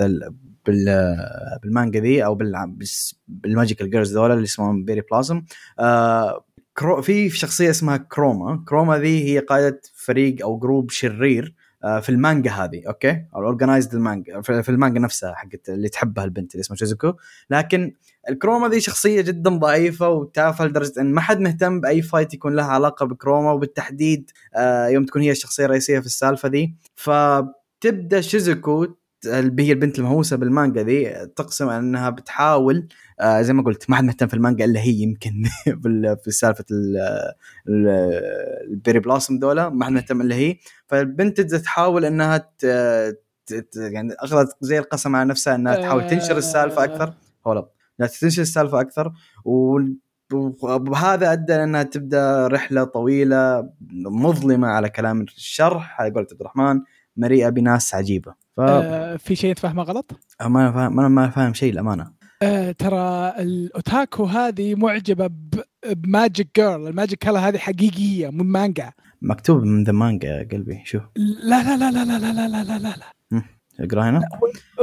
بذل 0.00 0.34
بال 0.66 1.16
بالمانجا 1.62 2.00
ذي 2.00 2.24
أو 2.24 2.34
بالس- 2.34 3.14
بال 3.28 3.42
magical 3.42 3.90
girls 3.90 4.14
ذولا 4.16 4.34
اللي 4.34 4.44
اسمهم 4.44 4.84
بيري 4.84 5.00
بلاسم. 5.12 5.42
آه 5.78 6.44
كرو 6.76 7.02
في 7.02 7.30
شخصية 7.30 7.70
اسمها 7.70 7.96
كروما. 7.96 8.64
كروما 8.68 8.98
ذي 8.98 9.24
هي 9.24 9.38
قائدة 9.38 9.80
فريق 9.94 10.42
أو 10.42 10.58
group 10.58 10.90
شرير. 10.90 11.44
آه، 11.44 11.59
في 11.80 12.08
المانجا 12.08 12.50
هذه 12.50 12.82
okay؟ 12.86 13.10
أو 13.34 13.40
ال 13.40 13.45
organized 13.45 13.94
المانجا 13.94 14.40
في 14.40 14.62
في 14.62 14.68
المانجا 14.68 15.00
نفسها 15.00 15.34
حقت 15.34 15.68
اللي 15.68 15.88
تحبها 15.88 16.24
البنت 16.24 16.54
اللي 16.54 16.60
اسمها 16.60 16.76
شيزوكو 16.76 17.12
لكن 17.50 17.94
الكروما 18.28 18.68
ذي 18.68 18.80
شخصية 18.80 19.20
جدا 19.20 19.50
ضعيفة 19.50 20.08
وتافهة 20.08 20.66
لدرجة 20.66 21.00
إن 21.00 21.12
ما 21.12 21.20
حد 21.20 21.40
مهتم 21.40 21.80
بأي 21.80 22.02
fight 22.02 22.34
يكون 22.34 22.56
لها 22.56 22.64
علاقة 22.64 23.06
بكروما 23.06 23.52
وبالتحديد 23.52 24.30
آه، 24.54 24.86
يوم 24.86 25.04
تكون 25.04 25.22
هي 25.22 25.30
الشخصية 25.30 25.64
الرئيسية 25.64 26.00
في 26.00 26.06
السالفة 26.06 26.48
ذي. 26.48 26.74
فتبدا 26.94 28.20
شيزوكو 28.20 28.86
اللي 29.26 29.62
هي 29.62 29.72
البنت 29.72 29.98
المهووسة 29.98 30.36
بالمانجا 30.36 30.82
ذي 30.82 31.26
تقسم 31.36 31.68
إنها 31.68 32.10
بتحاول 32.10 32.88
آه 33.20 33.42
زي 33.42 33.52
ما 33.52 33.62
قلت 33.62 33.90
ما 33.90 33.96
حد 33.96 34.04
مهتم 34.04 34.26
في 34.26 34.34
المانجا 34.34 34.64
إلا 34.64 34.80
هي 34.80 34.92
يمكن 34.92 35.42
في 36.24 36.30
سالفة 36.30 36.64
ال- 36.70 36.96
ال- 37.68 37.88
البيري 38.70 38.98
بلاسم 38.98 39.36
ذولا 39.38 39.68
ما 39.68 39.84
حد 39.84 39.92
مهتم 39.92 40.20
إلا 40.20 40.34
هي. 40.34 40.56
فالبنت 40.86 41.40
تحاول 41.40 42.04
إنها 42.04 42.50
يعني 43.76 44.14
أخذت 44.18 44.56
زي 44.60 44.78
القسم 44.78 45.16
على 45.16 45.28
نفسها 45.28 45.54
إنها 45.54 45.74
تحاول 45.82 46.02
تنشر 46.10 46.36
السالفة 46.36 46.84
أكثر. 46.84 47.14
هو 47.46 47.68
لا 47.98 48.06
تنشر 48.06 48.42
السالفة 48.42 48.80
أكثر. 48.80 49.12
وهذا 50.62 51.32
أدى 51.32 51.52
لانها 51.52 51.82
تبدأ 51.82 52.46
رحلة 52.46 52.84
طويلة 52.84 53.70
مظلمة 54.06 54.68
على 54.68 54.88
كلام 54.90 55.20
الشرح 55.22 56.00
على 56.00 56.10
قولة 56.10 56.26
عبد 56.32 56.40
الرحمن. 56.40 56.80
مليئه 57.20 57.48
بناس 57.48 57.94
عجيبة. 57.94 58.34
ف 58.56 58.60
آه 58.60 59.16
في 59.16 59.36
شيء 59.36 59.54
تفهمه 59.54 59.82
غلط؟ 59.82 60.10
ما 60.42 60.60
أنا 60.60 60.72
فاهم 60.72 60.96
ما 60.96 61.00
أنا 61.00 61.08
ما 61.08 61.30
فاهم 61.30 61.54
شيء 61.54 61.72
الامانه 61.72 62.10
آه 62.42 62.72
ترى 62.72 63.28
الأوتاكو 63.38 64.24
هذه 64.24 64.74
معجبة 64.74 65.26
ب- 65.26 65.62
ب 65.92 66.01
magic 66.01 66.48
girl 66.56 66.86
ال 66.88 66.93
magic 66.93 67.18
girl 67.18 67.38
هذه 67.38 67.58
حقيقية 67.58 68.30
مو 68.30 68.44
مانجا. 68.44 68.92
مكتوب 69.22 69.62
من 69.64 69.84
ذا 69.84 69.92
مانجا 69.92 70.28
يا 70.28 70.48
قلبي 70.52 70.82
شوف. 70.84 71.02
لا 71.16 71.62
لا 71.62 71.76
لا 71.76 71.90
لا 71.90 72.04
لا 72.04 72.18
لا 72.18 72.48
لا 72.48 72.64
لا 72.64 72.78
لا 72.78 72.94
لا. 72.96 73.42
اقرأ 73.80 74.10
هنا. 74.10 74.20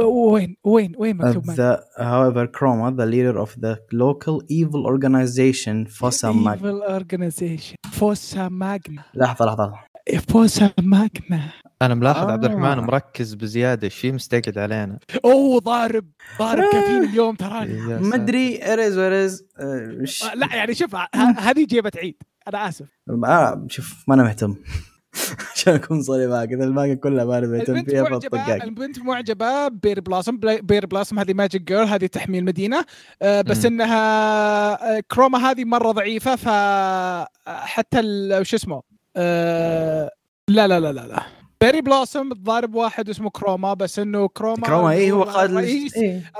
وين 0.04 0.56
وين 0.64 0.92
وين 0.98 1.16
مكتوب 1.16 1.46
مانجا؟ 1.46 1.78
however 1.98 2.46
Chroma 2.56 2.90
the 3.00 3.06
leader 3.06 3.38
of 3.44 3.50
the 3.60 3.76
local 3.92 4.42
evil 4.50 4.86
organization 4.86 5.86
Fossa 5.98 6.32
Mag 6.32 6.48
ايفل 6.48 6.82
اورجنايزيشن 6.82 7.74
فوسا 7.92 8.48
ماجنا 8.48 9.02
لحظة 9.14 9.44
لحظة 9.46 9.72
فوسا 10.28 10.70
ماجنا 10.82 11.52
أنا 11.82 11.94
ملاحظ 11.94 12.30
عبد 12.30 12.44
الرحمن 12.44 12.64
آه. 12.64 12.74
مركز 12.80 13.34
بزيادة. 13.34 13.88
في 13.88 14.12
مستقعد 14.12 14.58
علينا. 14.58 14.98
أوه 15.24 15.60
ضارب 15.60 16.04
ضارب 16.38 16.64
كفيل 16.72 17.04
اليوم 17.04 17.34
تراني 17.34 17.72
ما. 17.80 18.14
أدري 18.16 18.72
اريز 18.72 18.98
وريز 18.98 19.44
آه، 19.60 19.98
لا 20.34 20.54
يعني 20.56 20.74
شوف 20.74 20.94
ه- 20.96 21.08
هذه 21.38 21.66
جيبة 21.66 21.92
عيد. 21.96 22.22
أنا 22.48 22.68
آسف. 22.68 22.86
آه 23.24 23.66
شوف 23.68 24.04
ما 24.08 24.14
أنا 24.14 24.22
مهتم. 24.22 24.54
عشان 25.54 25.74
أكون 25.74 26.02
صريح 26.02 26.30
معك 26.30 26.52
إذا 26.52 26.64
المانجا 26.64 26.94
كلها 26.94 27.24
ما 27.24 27.38
أنا 27.38 27.46
مهتم 27.46 27.72
البنت 27.76 27.90
فيها 27.90 28.02
معجبه 28.02 28.38
فطقاك 28.38 28.64
البنت 28.64 28.98
معجبة 28.98 29.68
بير 29.68 30.00
بلاسم 30.00 30.36
بلا- 30.36 30.60
بير 30.60 30.86
بلاسم 30.86 31.18
هذه 31.18 31.34
magic 31.34 31.62
girl 31.62 31.86
هذه 31.86 32.06
تحمي 32.06 32.38
المدينة 32.38 32.84
آه، 33.22 33.40
بس 33.40 33.64
مم. 33.66 33.72
إنها 33.72 33.98
آه، 34.96 35.02
كروما 35.10 35.38
هذه 35.50 35.64
مرة 35.64 35.92
ضعيفة 35.92 36.36
ف 36.36 36.48
حتى 37.48 38.00
ال- 38.00 38.46
شو 38.46 38.56
اسمه؟ 38.56 38.82
آه، 39.16 40.10
لا 40.48 40.68
لا 40.68 40.80
لا 40.80 40.92
لا 40.92 41.06
لا. 41.06 41.22
بيري 41.60 41.80
بلاسم 41.80 42.32
تضارب 42.32 42.74
واحد 42.74 43.08
اسمه 43.08 43.30
كروما 43.30 43.74
بس 43.74 43.98
إنه 43.98 44.28
كروما 44.28 44.66
كروما 44.66 44.90
اي 44.90 45.12
هو 45.12 45.22
قائد 45.22 45.50
الرئيس 45.50 45.96
إيه. 45.96 46.32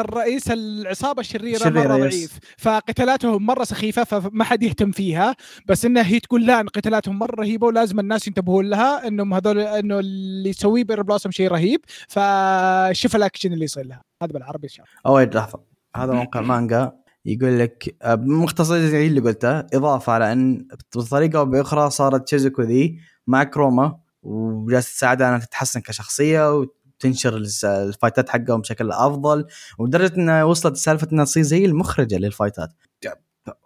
الرئيس 0.00 0.50
العصابة 0.50 1.20
الشريرة 1.20 1.58
شريرة، 1.58 1.88
مره 1.88 2.06
yes. 2.06 2.14
ضعيف. 2.14 2.38
فقتالاتهم 2.58 3.46
مرة 3.46 3.64
سخيفة 3.64 4.04
فما 4.04 4.44
حد 4.44 4.62
يهتم 4.62 4.90
فيها. 4.90 5.36
بس 5.66 5.84
انها 5.84 6.06
هي 6.06 6.20
تقول 6.20 6.46
لا 6.46 6.60
إن 6.60 6.68
قتالاتهم 6.68 7.18
مرة 7.18 7.34
رهيبة 7.34 7.66
ولازم 7.66 8.00
الناس 8.00 8.26
ينتبهون 8.26 8.70
لها 8.70 9.08
إنهم 9.08 9.34
هذول 9.34 9.58
إنه 9.58 9.98
اللي 9.98 10.50
يسويه 10.50 10.84
بير 10.84 11.02
بلاسم 11.02 11.30
شيء 11.30 11.48
رهيب. 11.48 11.80
فشوف 12.08 13.16
الأكشن 13.16 13.52
اللي 13.52 13.64
يصير 13.64 13.86
لها. 13.86 14.02
هذا 14.22 14.32
بالعربي 14.32 14.64
إن 14.64 14.72
شاء 14.72 14.86
الله. 14.86 15.00
أو 15.06 15.16
wait 15.16 15.34
لحظة. 15.34 15.60
هذا 15.96 16.12
موقع 16.12 16.40
مانجا. 16.40 16.92
يقول 17.24 17.58
لك 17.58 17.96
آه، 18.02 18.14
مختصر 18.14 18.78
زي 18.78 19.06
اللي 19.06 19.20
قلته. 19.20 19.58
إضافة 19.58 20.12
على 20.12 20.32
إن 20.32 20.68
بطريقة 20.96 21.38
أو 21.38 21.44
بأخرى 21.44 21.90
صارت 21.90 22.28
شيزوكو 22.28 22.62
ذي 22.62 22.98
مع 23.26 23.44
كروما 23.44 23.96
وجالسه 24.22 24.92
تساعدها 24.92 25.28
انها 25.28 25.38
تتحسن 25.38 25.80
كشخصية 25.80 26.58
وتنشر 26.58 27.36
الفايتات 27.64 28.28
حقهم 28.28 28.60
بشكل 28.60 28.92
أفضل 28.92 29.46
ولدرجة 29.78 30.16
انها 30.16 30.44
وصلت 30.44 30.76
سالفة 30.76 31.08
إنها 31.12 31.24
تصير 31.24 31.42
زي 31.42 31.64
المخرجة 31.64 32.16
للفايتات. 32.18 32.70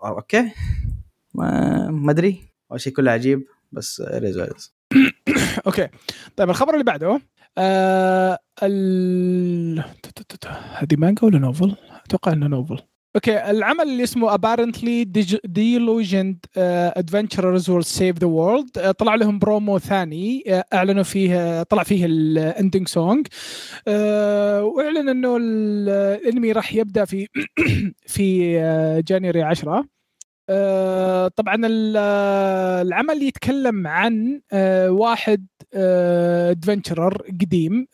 okay. 0.04 0.50
ما 1.34 2.10
أدري. 2.10 2.42
أول 2.70 2.80
شيء 2.80 2.92
كله 2.92 3.10
عجيب 3.10 3.46
بس 3.72 4.02
ريز 4.06 4.38
okay. 5.66 5.88
طيب 6.36 6.50
الخبر 6.50 6.72
اللي 6.72 6.84
بعده 6.84 7.20
آه 7.58 8.38
هذه 10.72 10.96
مانجا 10.96 11.24
ولا 11.24 11.38
novel؟ 11.38 11.76
أتوقع 12.04 12.32
انه 12.32 12.46
novel. 12.46 12.78
okay 13.16 13.50
العمل 13.50 13.80
اللي 13.80 14.02
اسمه 14.02 14.36
apparently 14.36 15.04
delusioned 15.48 16.38
uh, 16.56 17.00
adventurers 17.02 17.68
will 17.68 17.84
save 17.98 18.18
the 18.18 18.28
world. 18.28 18.82
Uh, 18.84 18.90
طلع 18.90 19.14
لهم 19.14 19.38
برومو 19.38 19.78
ثاني. 19.78 20.44
Uh, 20.46 20.62
أعلنوا 20.74 21.02
فيه 21.02 21.62
طلع 21.62 21.82
فيه 21.82 22.06
ال 22.06 22.18
ending 22.18 22.88
song 22.88 23.26
وأعلن 24.62 25.08
إنه 25.08 25.36
ال- 25.36 25.88
الأنمي 26.22 26.52
راح 26.52 26.74
يبدأ 26.74 27.04
في 27.04 27.26
في 28.14 28.52
جانيوري 29.06 29.42
10 29.42 29.84
آه، 30.50 31.28
طبعا 31.28 31.54
ال- 31.66 31.96
العمل 32.86 33.22
يتكلم 33.22 33.86
عن 33.86 34.40
واحد 34.88 35.46
ادفنتشرر 35.74 37.22
قديم. 37.42 37.86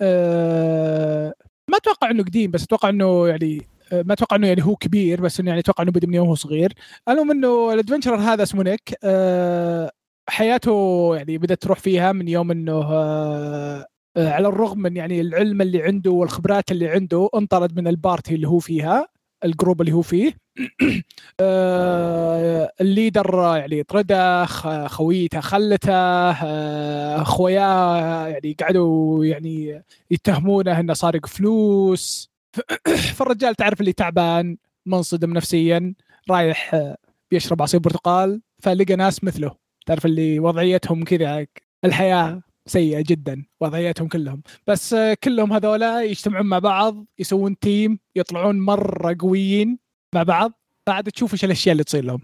ما 1.71 1.77
أتوقع 1.77 2.11
إنه 2.11 2.23
قديم 2.23 2.50
بس 2.50 2.62
أتوقع 2.62 2.89
إنه 2.89 3.29
يعني 3.29 3.62
ما 3.92 4.12
أتوقع 4.12 4.37
إنه 4.37 4.47
يعني 4.49 4.64
هو 4.64 4.76
كبير 4.76 5.20
بس 5.20 5.40
إنه 5.40 5.49
يعني 5.49 5.61
أتوقع 5.61 5.82
إنه 5.82 5.92
بدا 5.92 6.06
من 6.06 6.14
يوم 6.14 6.28
هو 6.28 6.35
صغير. 6.35 6.73
المهم 7.09 7.30
إنه 7.30 7.73
الادفنتشرر 7.73 8.16
هذا 8.16 8.42
اسمه 8.42 8.62
نيك 8.62 8.94
آه، 9.04 9.90
حياته 10.28 11.16
يعني 11.16 11.38
بدأت 11.38 11.62
تروح 11.62 11.78
فيها 11.78 12.12
من 12.12 12.28
يوم 12.28 12.50
إنه 12.50 12.73
آه، 12.73 13.87
آه، 14.16 14.30
على 14.30 14.49
الرغم 14.49 14.78
من 14.78 14.97
يعني 14.97 15.20
العلم 15.20 15.62
اللي 15.62 15.82
عنده 15.82 16.11
والخبرات 16.11 16.73
اللي 16.73 16.88
عنده 16.88 17.28
انطرد 17.35 17.76
من 17.76 17.88
ال 17.88 17.96
party 17.96 18.35
اللي 18.35 18.49
هو 18.49 18.59
فيها 18.59 19.09
ال 19.45 19.50
group 19.50 19.81
اللي 19.80 19.92
هو 19.92 20.02
فيه. 20.02 20.32
آه، 21.40 22.73
ال 22.81 22.88
leader 22.88 23.35
يعني 23.56 23.82
طرده 23.82 24.47
خويته 24.87 25.40
خلته 25.40 25.92
آه، 25.92 27.23
خوياه 27.25 28.28
يعني 28.28 28.56
قعدوا 28.61 29.25
يعني 29.25 29.85
يتهمونه 30.11 30.80
إنه 30.80 30.94
سارق 30.94 31.26
فلوس. 31.26 32.30
فالرجال 33.16 33.54
تعرف 33.54 33.80
اللي 33.80 33.92
تعبان 33.92 34.57
منصدم 34.87 35.33
نفسيا 35.33 35.95
رايح 36.30 36.75
آه، 36.75 36.97
بيشرب 37.30 37.62
عصير 37.62 37.80
برتقال 37.80 38.42
فلقى 38.62 38.97
ناس 38.97 39.25
مثله. 39.25 39.57
تعرف 39.87 40.07
اللي 40.07 40.38
وضعيتهم 40.38 41.04
كذا 41.04 41.47
الحياة 41.85 42.42
سيئة 42.66 43.04
جدا 43.07 43.45
وضعيتهم 43.61 44.09
كلهم. 44.09 44.42
بس 44.66 44.95
آه، 44.95 45.16
كلهم 45.25 45.52
هذولا 45.52 46.02
يجتمعون 46.02 46.47
مع 46.47 46.59
بعض 46.59 47.07
يسوون 47.19 47.59
team 47.59 47.99
يطلعون 48.16 48.61
مرة 48.61 49.16
قويين 49.21 49.78
مع 50.14 50.23
بعض. 50.23 50.52
بعد 50.87 51.04
تشوف 51.04 51.33
إيش 51.33 51.45
الأشياء 51.45 51.73
اللي 51.73 51.85
تصير 51.85 52.04
لهم. 52.04 52.21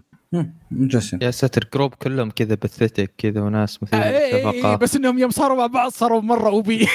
interesting 0.71 1.23
يا 1.23 1.31
ساتر 1.31 1.69
group 1.73 1.93
كلهم 1.93 2.31
كذا 2.31 2.55
pathetic 2.55 3.13
كذا 3.17 3.41
وناس 3.41 3.83
مثل 3.83 3.97
آه، 3.97 4.09
إيه، 4.09 4.51
إيه، 4.51 4.75
بس 4.75 4.95
إنهم 4.95 5.19
يوم 5.19 5.29
صاروا 5.29 5.57
مع 5.57 5.67
بعض 5.67 5.91
صاروا 5.91 6.21
مرة 6.21 6.49
OP. 6.49 6.87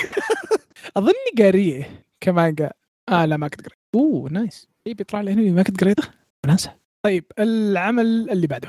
أظني 0.96 1.14
قاريه 1.38 2.04
كمانجا 2.20 2.70
آه 3.08 3.24
لا 3.24 3.36
ما 3.36 3.48
كنت 3.48 3.60
قريت. 3.60 3.78
أوه 3.94 4.30
nice. 4.30 4.68
اي 4.86 4.94
بيطلع 4.94 5.20
لي 5.20 5.32
أنمي 5.32 5.50
ما 5.50 5.62
كنت 5.62 5.80
قريته؟ 5.80 6.02
وناسه 6.46 6.74
طيب 7.04 7.24
العمل 7.38 8.30
اللي 8.30 8.46
بعده. 8.46 8.68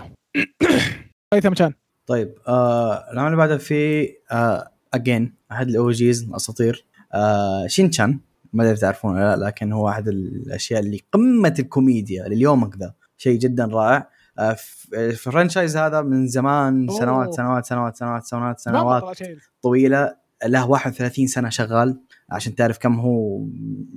هيثم 1.34 1.54
كان 1.54 1.74
طيب 2.08 2.36
آه 2.48 3.12
العمل 3.12 3.28
اللي 3.28 3.38
بعده 3.38 3.58
في 3.58 4.10
آه 4.32 4.72
again 4.94 5.34
أحد 5.52 5.70
ال 5.70 5.83
OGs 5.83 6.24
الأساطير 6.24 6.86
آه 7.14 7.68
شينشان 7.68 8.20
ما 8.54 8.64
أدري 8.64 8.76
تعرفونه 8.76 9.20
لا 9.36 9.46
لكن 9.46 9.72
هو 9.72 9.90
أحد 9.90 10.08
الأشياء 10.08 10.80
اللي 10.80 11.02
قمة 11.12 11.56
الكوميديا 11.60 12.28
لليوم 12.28 12.72
ذا 12.80 12.94
شيء 13.18 13.40
جدا 13.40 13.66
رائع. 13.66 14.10
آه 14.40 14.56
ال 14.94 15.02
franchise 15.02 15.78
هذا 15.78 16.02
من 16.02 16.28
زمان. 16.28 16.88
سنوات 16.90 17.34
سنوات 17.34 17.66
سنوات 17.66 17.96
سنوات 17.96 18.26
سنوات 18.28 18.60
سنوات 18.60 19.18
شيء. 19.18 19.38
طويلة. 19.62 20.16
له 20.46 20.70
31 20.70 21.28
سنة 21.28 21.50
شغال. 21.50 22.00
عشان 22.34 22.56
تعرف 22.56 22.78
كم 22.78 23.00
هو 23.00 23.46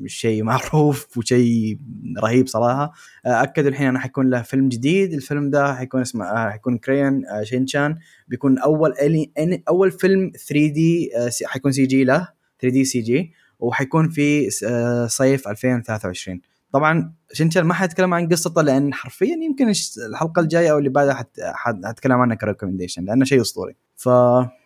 شيء 0.06 0.42
معروف 0.42 1.18
وشيء 1.18 1.78
رهيب 2.22 2.46
صراحة. 2.48 2.92
آه، 3.26 3.42
اكدوا 3.42 3.68
الحين 3.70 3.86
إنه 3.86 3.98
حيكون 3.98 4.30
له 4.30 4.42
فيلم 4.42 4.68
جديد. 4.68 5.12
الفيلم 5.12 5.50
ده 5.50 5.74
حيكون 5.74 6.00
اسمه 6.00 6.24
آه، 6.24 6.50
حيكون 6.50 6.78
Crayon 6.78 7.22
آه، 7.26 7.42
شينشان. 7.42 7.96
بيكون 8.28 8.58
أول 8.58 8.92
ألي 9.02 9.32
أول 9.68 9.90
فيلم 9.90 10.32
3 10.48 10.66
D 10.72 11.10
حيكون 11.46 11.72
CG 11.72 12.04
له 12.04 12.28
3 12.60 12.72
D 12.74 12.84
CG. 12.84 13.32
وحيكون 13.58 14.08
في 14.08 14.48
آه، 14.66 15.06
صيف 15.06 15.48
2023 15.48 16.40
طبعا 16.72 17.12
شينشان 17.32 17.62
ما 17.64 17.74
حتكلم 17.74 18.14
عن 18.14 18.28
قصته 18.28 18.62
لأن 18.62 18.94
حرفيا 18.94 19.36
يمكن 19.44 19.72
الحلقة 20.10 20.40
الجاية 20.42 20.70
أو 20.72 20.78
اللي 20.78 20.88
بعدها 20.88 21.14
حت- 21.14 21.40
حت- 21.40 21.84
حتكلم 21.86 22.12
عنها 22.12 22.36
ك 22.36 22.41
recommendation 22.41 23.04
لأنه 23.04 23.24
شيء 23.24 23.40
أسطوري. 23.40 23.76
ف 23.96 24.06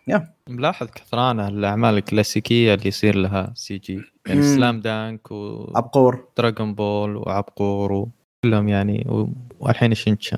يا 0.07 0.33
ملاحظ 0.49 0.87
كثرانة 0.87 1.47
الأعمال 1.47 1.97
الكلاسيكية 1.97 2.73
اللي 2.73 2.87
يصير 2.87 3.15
لها 3.15 3.51
CG 3.55 4.01
يعني. 4.27 4.41
Slam 4.41 4.79
Dunk 4.81 5.31
و 5.31 5.38
Dragon 5.38 5.77
عبقور 5.77 6.27
Ball 6.73 7.15
وعبقور 7.17 7.93
وكلهم 7.93 8.69
يعني 8.69 9.05
و- 9.09 9.29
والحين 9.59 9.93
شنشن. 9.93 10.37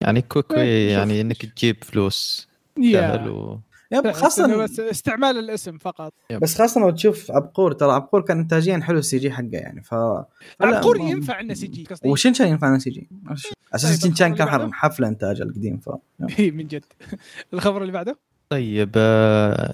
يعني 0.00 0.18
شوف. 0.90 0.98
يعني 0.98 1.20
إنك 1.20 1.46
تجيب 1.46 1.84
فلوس 1.84 2.48
يا 2.78 3.00
سهل 3.16 3.28
و... 3.28 3.60
yep 3.94 4.10
خاصة 4.10 4.56
بس 4.56 4.80
استعمال 4.80 5.38
الاسم 5.38 5.78
فقط. 5.78 6.12
بس 6.42 6.58
خاصة 6.58 6.80
لو 6.80 6.90
تشوف 6.90 7.30
عبقور 7.30 7.72
ترى 7.72 7.92
عبقور 7.92 8.20
كان 8.20 8.38
انتاجيا 8.38 8.80
حلو 8.80 8.98
ال 8.98 9.18
CG 9.18 9.30
حقه 9.30 9.48
يعني 9.52 9.82
ف 9.82 9.94
عبقور 10.60 10.96
ينفع 10.96 11.40
إنه 11.40 11.54
CG 11.54 11.84
قصدي؟ 11.84 12.08
وشنشان 12.08 12.48
ينفع 12.48 12.78
CG. 12.78 13.08
أساس 13.74 14.00
طيب، 14.00 14.10
شنشان 14.10 14.34
كان 14.34 14.46
بعده؟ 14.46 14.70
حفلة 14.72 15.08
إنتاج 15.08 15.40
القديم 15.40 15.78
ف 15.78 15.90
إي، 16.38 16.50
من 16.56 16.66
جد. 16.66 16.84
الخبر 17.52 17.82
اللي 17.82 17.92
بعده؟ 17.92 18.18
طيب 18.48 18.90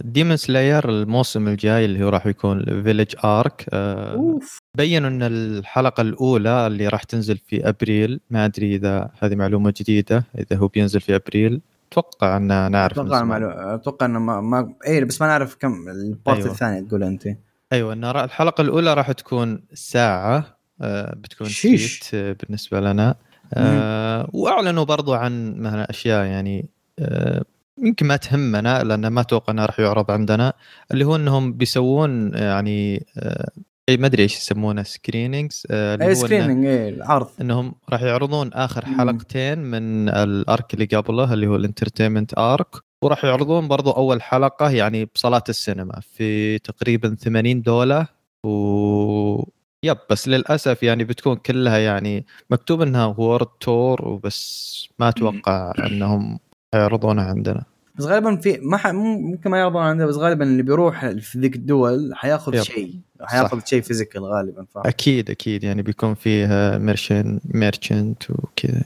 Demon 0.04 0.36
Slayer 0.36 0.88
الموسم 0.90 1.48
الجاي 1.48 1.84
اللي 1.84 2.04
هو 2.04 2.08
راح 2.08 2.26
يكون 2.26 2.82
Village 2.82 3.14
Arc 3.24 3.66
of. 3.72 4.58
بينوا 4.78 5.08
إن 5.08 5.22
الحلقة 5.22 6.00
الأولى 6.00 6.66
اللي 6.66 6.88
راح 6.88 7.02
تنزل 7.02 7.38
في 7.38 7.68
أبريل 7.68 8.20
ما 8.30 8.44
أدري 8.44 8.74
إذا 8.74 9.10
هذه 9.18 9.34
معلومة 9.34 9.74
جديدة 9.76 10.24
إذا 10.38 10.56
هو 10.56 10.68
بينزل 10.68 11.00
في 11.00 11.16
أبريل. 11.16 11.60
أتوقع 11.92 12.36
ان 12.36 12.70
نعرف 12.72 12.98
أتوقع 12.98 13.74
أتوقع 13.74 14.06
إنه 14.06 14.18
ما, 14.18 14.40
ما 14.40 14.74
اي 14.86 15.04
بس 15.04 15.20
ما 15.20 15.26
نعرف 15.26 15.56
كم 15.56 15.88
ال 15.88 15.98
part 15.98 16.38
أيوة. 16.38 16.50
الثاني 16.50 16.86
تقول 16.86 17.02
أنت 17.02 17.28
أيوه 17.72 17.92
ان 17.92 18.04
الحلقة 18.04 18.62
الأولى 18.62 18.94
راح 18.94 19.12
تكون 19.12 19.62
ساعة 19.74 20.60
آه، 20.82 21.14
بتكون 21.16 21.48
شيش. 21.48 22.14
آه، 22.14 22.36
بالنسبة 22.42 22.80
لنا 22.80 23.14
آه، 23.54 24.30
وأعلنوا 24.32 24.84
برضو 24.84 25.14
عن 25.14 25.54
مثلا 25.60 25.90
أشياء 25.90 26.24
يعني 26.24 26.68
آه، 26.98 27.44
يمكن 27.78 28.06
ما 28.06 28.16
تهمنا 28.16 28.84
لأن 28.84 29.06
ما 29.06 29.20
أتوقع 29.20 29.52
انها 29.52 29.66
راح 29.66 29.80
يعرض 29.80 30.10
عندنا 30.10 30.52
اللي 30.92 31.04
هو 31.04 31.16
إنهم 31.16 31.52
بيسوون 31.52 32.34
يعني 32.34 33.06
آه، 33.18 33.50
إي 33.90 33.96
ما 33.96 34.06
أدري 34.06 34.22
إيش 34.22 34.36
يسمونه 34.36 34.82
screenings 34.82 35.62
اللي 35.70 36.06
إي 36.06 36.14
screening 36.14 36.66
إي 36.66 36.88
العرض. 36.88 37.28
إنهم 37.40 37.74
راح 37.90 38.02
يعرضون 38.02 38.52
آخر. 38.52 38.84
حلقتين 38.84 39.58
من 39.58 40.08
ال 40.08 40.25
arc 40.25 40.74
اللي 40.74 40.84
قبله 40.84 41.32
اللي 41.32 41.46
هو 41.46 41.56
ال 41.56 41.62
Entertainment 41.62 42.38
Arc 42.38 42.76
وراح 43.04 43.24
يعرضون 43.24 43.68
برضو 43.68 43.90
أول 43.90 44.22
حلقة 44.22 44.70
يعني 44.70 45.04
بصالات 45.14 45.44
السينما 45.48 46.00
في 46.00 46.58
تقريبا 46.58 47.14
80 47.14 47.62
دولة. 47.62 48.06
و 48.46 49.42
yep 49.84 49.98
بس 50.10 50.28
للأسف 50.28 50.82
يعني 50.82 51.04
بتكون 51.04 51.36
كلها 51.36 51.78
يعني 51.78 52.26
مكتوب 52.50 52.82
إنها 52.82 53.06
world 53.18 53.46
tour 53.60 54.08
وبس 54.08 54.88
ما 54.98 55.08
أتوقع 55.08 55.72
إنهم 55.86 56.38
يعرضونها 56.74 57.24
عندنا. 57.24 57.64
بس 57.94 58.04
غالبا 58.04 58.36
في 58.36 58.58
ما 58.62 58.76
ح... 58.76 58.86
ممكن 58.86 59.50
ما 59.50 59.60
يعرضون 59.60 59.82
عندنا 59.82 60.06
بس 60.06 60.14
غالبا 60.16 60.44
اللي 60.44 60.62
بيروح 60.62 61.06
في 61.06 61.38
ذيك 61.38 61.56
الدول 61.56 62.10
حياخذ. 62.14 62.62
شيء. 62.62 63.00
حياخذ 63.30 63.58
صح. 63.60 63.66
شيء 63.66 63.80
physical 63.80 64.24
غالبا 64.24 64.64
ف... 64.64 64.78
أكيد 64.78 65.30
أكيد 65.30 65.64
يعني 65.64 65.82
بيكون 65.82 66.14
فيه 66.14 66.46
merchan 66.78 67.40
merchant 67.44 68.30
وكذا. 68.30 68.82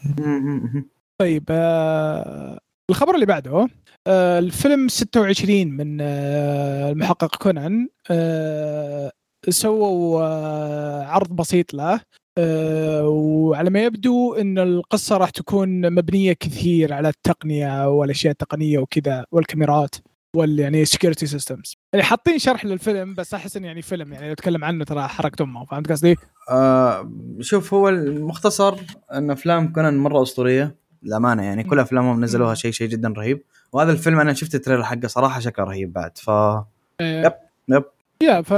طيب 1.20 1.44
آه 1.50 2.58
الخبر 2.90 3.14
اللي 3.14 3.26
بعده 3.26 3.68
آه 4.06 4.38
الفيلم 4.38 4.88
26 4.88 5.66
من 5.66 5.98
آه 6.00 6.90
المحقق 6.90 7.36
كونان 7.36 7.88
آه 8.10 9.12
سووا 9.48 10.22
آه 10.22 11.04
عرض 11.04 11.32
بسيط 11.36 11.74
له 11.74 12.00
آه 12.38 13.08
وعلى 13.08 13.70
ما 13.70 13.84
يبدو 13.84 14.34
إن 14.34 14.58
القصة 14.58 15.16
راح 15.16 15.30
تكون 15.30 15.92
مبنية 15.94 16.32
كثير 16.32 16.92
على 16.92 17.08
التقنية 17.08 17.88
والأشياء 17.88 18.32
التقنية 18.32 18.78
وكذا 18.78 19.26
والكاميرات 19.32 19.94
وال 20.34 20.58
يعني 20.58 20.84
security 20.84 21.26
systems 21.26 21.76
يعني 21.92 22.04
حاطين 22.04 22.38
شرح 22.38 22.64
للفيلم 22.64 23.14
بس 23.14 23.34
أحس 23.34 23.56
إنه 23.56 23.66
يعني 23.66 23.82
فيلم 23.82 24.12
يعني 24.12 24.26
لو 24.26 24.32
اتكلم 24.32 24.64
عنه 24.64 24.84
ترى 24.84 25.08
حرقت 25.08 25.40
أمه 25.40 25.64
فهمت 25.64 25.92
قصدي؟ 25.92 26.16
آه 26.50 27.10
شوف 27.40 27.74
هو 27.74 27.88
المختصر 27.88 28.76
إن 29.14 29.30
أفلام 29.30 29.72
كونان 29.72 29.98
مرة 29.98 30.22
أسطورية 30.22 30.74
للأمانة 31.02 31.42
يعني 31.42 31.64
كل 31.64 31.78
أفلامهم 31.78 32.24
نزلوها. 32.24 32.54
شيء 32.54 32.70
شيء 32.70 32.88
جدا 32.88 33.08
رهيب 33.16 33.42
وهذا 33.72 33.92
الفيلم 33.92 34.20
أنا 34.20 34.32
شفت 34.34 34.54
ال 34.54 34.58
trailer 34.58 34.84
حقه 34.84 35.08
صراحة 35.08 35.40
شكله 35.40 35.64
رهيب 35.64 35.92
بعد 35.92 36.18
ف 36.18 36.30
آه، 36.30 36.66
yep، 37.00 37.32
yep. 37.68 37.84
yeah 38.22 38.42
ف 38.42 38.48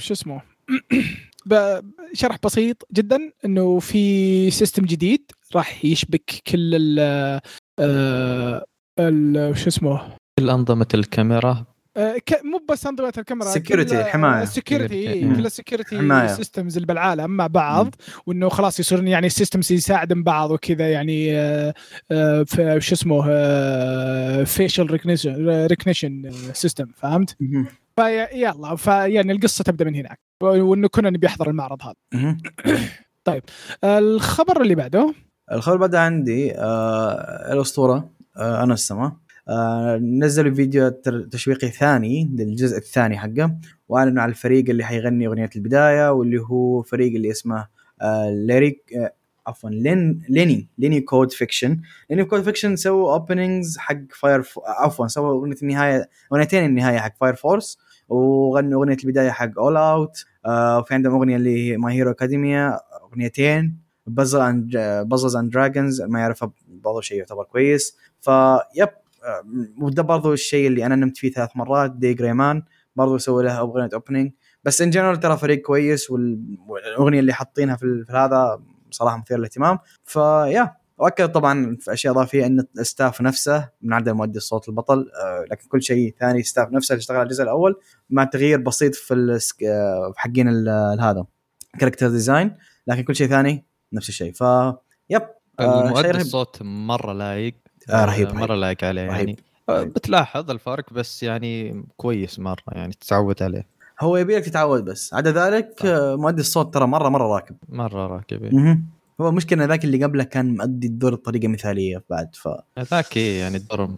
شو 0.00 0.14
اسمه 0.14 0.42
شرح 2.12 2.36
بسيط 2.44 2.88
جدا 2.92 3.30
إنه 3.44 3.78
في 3.78 4.50
system 4.50 4.84
جديد 4.84 5.32
راح 5.54 5.84
يشبك 5.84 6.42
كل 6.46 6.74
ال 6.74 6.98
آه، 7.78 8.64
ال 8.98 9.58
شو 9.58 9.68
اسمه 9.68 10.16
كل 10.38 10.50
انظمه 10.50 10.86
الكاميرا 10.94 11.64
ك- 11.96 12.40
مو 12.44 12.60
بس 12.70 12.86
أنظمة 12.86 13.12
الكاميرا 13.18 13.52
Security، 13.52 13.94
حماية. 13.94 14.42
ال 14.42 14.51
security 14.51 15.24
مم. 15.24 15.36
كل 15.36 15.46
ال 15.46 15.54
security. 15.54 16.28
systems 16.28 16.76
اللي 16.76 16.86
بالعالم 16.86 17.30
مع 17.30 17.46
بعض 17.46 17.94
وإنه 18.26 18.48
خلاص 18.48 18.80
يصيرون 18.80 19.08
يعني 19.08 19.26
ال 19.26 19.32
systems 19.32 19.72
يساعدن 19.72 20.22
بعض 20.22 20.50
وكذا 20.50 20.90
يعني 20.90 21.36
آه، 21.38 21.74
آه، 22.10 22.42
في 22.42 22.80
شو 22.80 22.94
اسمه 22.94 23.22
facial 24.44 24.86
recognition 25.70 26.30
system 26.52 26.86
فهمت؟ 26.96 27.36
فيلا 27.96 28.76
فيعني 28.76 29.32
القصة 29.32 29.64
تبدأ 29.64 29.84
من 29.84 29.94
هناك 29.94 30.18
وإنه 30.42 30.88
كنا 30.88 31.10
نبي 31.10 31.26
يحضر 31.26 31.50
المعرض 31.50 31.82
هذا 31.82 31.94
مهم. 32.14 32.38
الخبر 33.84 34.62
اللي 34.62 34.74
بعده 34.74 35.14
الخبر 35.52 35.76
بعد 35.76 35.94
عندي 35.94 36.52
آه 36.54 37.52
الأسطورة 37.52 38.10
آه 38.36 38.62
أنوس 38.62 38.74
سما 38.74 39.16
آه 39.48 39.96
نزلوا 39.96 40.54
فيديو 40.54 40.88
تشويقي 41.30 41.68
ثاني 41.68 42.30
للجزء 42.34 42.76
الثاني 42.76 43.18
حقه 43.18 43.56
وأعلنوا 43.88 44.22
على 44.22 44.30
الفريق 44.30 44.70
اللي 44.70 44.84
حيغني 44.84 45.26
أغنية 45.26 45.50
البداية 45.56 46.12
واللي 46.12 46.40
هو 46.40 46.82
فريق 46.82 47.14
اللي 47.14 47.30
اسمه 47.30 47.66
آه 48.02 48.30
lyric 48.30 48.92
آه 48.96 49.12
عفوا 49.46 49.70
لين 49.70 50.22
Lenny 50.28 50.68
Lenny 50.78 51.00
code 51.00 51.32
fiction 51.32 51.80
Lenny 52.10 52.24
code 52.24 52.42
fiction 52.42 52.76
سووا 52.76 53.12
openings 53.12 53.78
حق 53.78 53.98
Fire. 54.10 54.42
عفوا 54.66 55.06
سووا 55.06 55.40
أغنية 55.40 55.56
النهاية 55.62 56.08
أغنيتين 56.32 56.64
النهاية 56.64 56.98
حق 56.98 57.16
Fire 57.20 57.34
Force 57.34 57.78
وغنوا 58.08 58.80
أغنية 58.80 58.96
البداية 59.04 59.30
حق 59.30 59.58
All 59.58 59.76
Out 59.76 60.24
وفي 60.48 60.94
عندهم 60.94 61.14
أغنية 61.14 61.36
اللي 61.36 61.72
هي 61.72 61.76
My 61.76 61.94
Hero 61.94 62.10
Academia 62.10 62.78
أغنيتين 63.12 63.76
Puzzle 64.06 64.40
and 64.40 64.76
Puzzles 65.06 65.36
and 65.36 65.50
Dragons 65.50 66.02
ما 66.02 66.20
يعرفها 66.20 66.52
برضه 66.68 67.00
شيء 67.00 67.18
يعتبر 67.18 67.44
كويس 67.44 67.96
vibe 68.20 68.88
وده 69.80 70.02
برضه 70.02 70.32
الشيء 70.32 70.66
اللي 70.66 70.86
أنا 70.86 70.96
نمت 70.96 71.16
فيه 71.16 71.30
ثلاث 71.30 71.50
مرات 71.56 71.90
D.Gray-man 71.92 72.62
برضه 72.96 73.18
سووا 73.18 73.42
لها 73.42 73.58
اغنيه 73.60 73.88
opening 73.94 74.32
بس 74.64 74.82
in 74.82 74.90
general 74.90 75.20
ترى 75.20 75.36
فريق 75.36 75.62
كويس 75.62 76.10
وال- 76.10 76.58
والأغنية 76.68 77.20
اللي 77.20 77.32
حاطينها 77.32 77.76
في, 77.76 78.04
في 78.06 78.12
هذا 78.12 78.62
صراحة 78.90 79.16
مثير 79.18 79.38
للاهتمام. 79.38 79.78
ف 80.04 80.18
yeah 80.18 80.76
واكد 80.98 81.32
طبعا 81.32 81.76
في 81.80 81.92
أشياء 81.92 82.12
إضافية 82.14 82.46
إن 82.46 82.64
ال 82.78 82.85
staff 82.85 83.20
نفسه 83.20 83.68
من 83.82 83.92
عدا 83.92 84.12
مؤدي 84.12 84.38
الصوت 84.38 84.68
البطل 84.68 85.10
آه، 85.22 85.44
لكن 85.50 85.68
كل 85.68 85.82
شيء 85.82 86.14
ثاني 86.20 86.42
staff 86.42 86.68
نفسه 86.72 86.92
اللي 86.92 87.00
اشتغل 87.00 87.16
على 87.16 87.24
الجزء 87.26 87.42
الأول 87.42 87.80
مع 88.10 88.24
تغيير 88.24 88.58
بسيط 88.60 88.94
في 88.94 89.58
آه، 89.68 90.12
حقين 90.16 90.48
هذا 91.00 91.24
character 91.78 92.08
design 92.08 92.54
لكن 92.86 93.02
كل 93.02 93.16
شيء 93.16 93.26
ثاني 93.28 93.64
نفس 93.92 94.08
الشيء. 94.08 94.32
ف 94.32 94.40
yep 95.10 95.22
آه، 95.60 95.84
المؤدي. 95.88 96.10
الصوت 96.10 96.58
مرة 96.62 97.12
لايق. 97.12 97.54
آه، 97.90 98.04
رهيب، 98.04 98.34
مرة 98.34 98.54
لايق 98.54 98.84
عليه 98.84 99.06
رهيب. 99.06 99.28
يعني. 99.28 99.36
آه، 99.68 99.82
بتلاحظ 99.82 100.50
الفرق 100.50 100.92
بس 100.92 101.22
يعني 101.22 101.84
كويس 101.96 102.38
مرة 102.38 102.62
يعني 102.72 102.92
تتعود 102.92 103.42
عليه. 103.42 103.66
هو 104.00 104.16
يبي 104.16 104.36
لك 104.36 104.44
تتعود 104.44 104.84
بس. 104.84 105.14
عدا 105.14 105.32
ذلك 105.32 105.74
صح. 105.80 105.86
آه، 105.86 106.16
مؤدي 106.16 106.40
الصوت 106.40 106.74
ترى 106.74 106.86
مره 106.86 107.08
مرة 107.08 107.34
راكب. 107.34 107.56
مرة 107.68 108.06
راكب 108.06 108.44
إيه. 108.44 108.80
هو 109.20 109.28
المشكلة 109.28 109.64
ذاك 109.64 109.84
اللي 109.84 110.04
قبله 110.04 110.24
كان 110.24 110.56
مؤدي 110.56 110.86
الدور 110.86 111.14
بطريقة 111.14 111.48
مثالية 111.48 112.02
بعد 112.10 112.34
ف 112.34 112.48
ذاك 112.78 113.16
إيه 113.16 113.40
يعني 113.40 113.56
الدور 113.56 113.96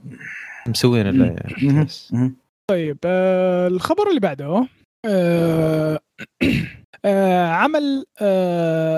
مسوين 0.68 1.06
اللي 1.06 1.26
يعني. 1.26 2.34
طيب 2.70 2.98
آه 3.04 3.66
الخبر 3.68 4.08
اللي 4.08 4.20
بعده 4.20 4.66
آه 5.06 6.00
آه 7.04 7.46
عمل 7.46 8.04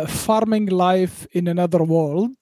Farming 0.09 0.73
Life 0.73 1.27
in 1.37 1.49
Another 1.49 1.83
World 1.83 2.35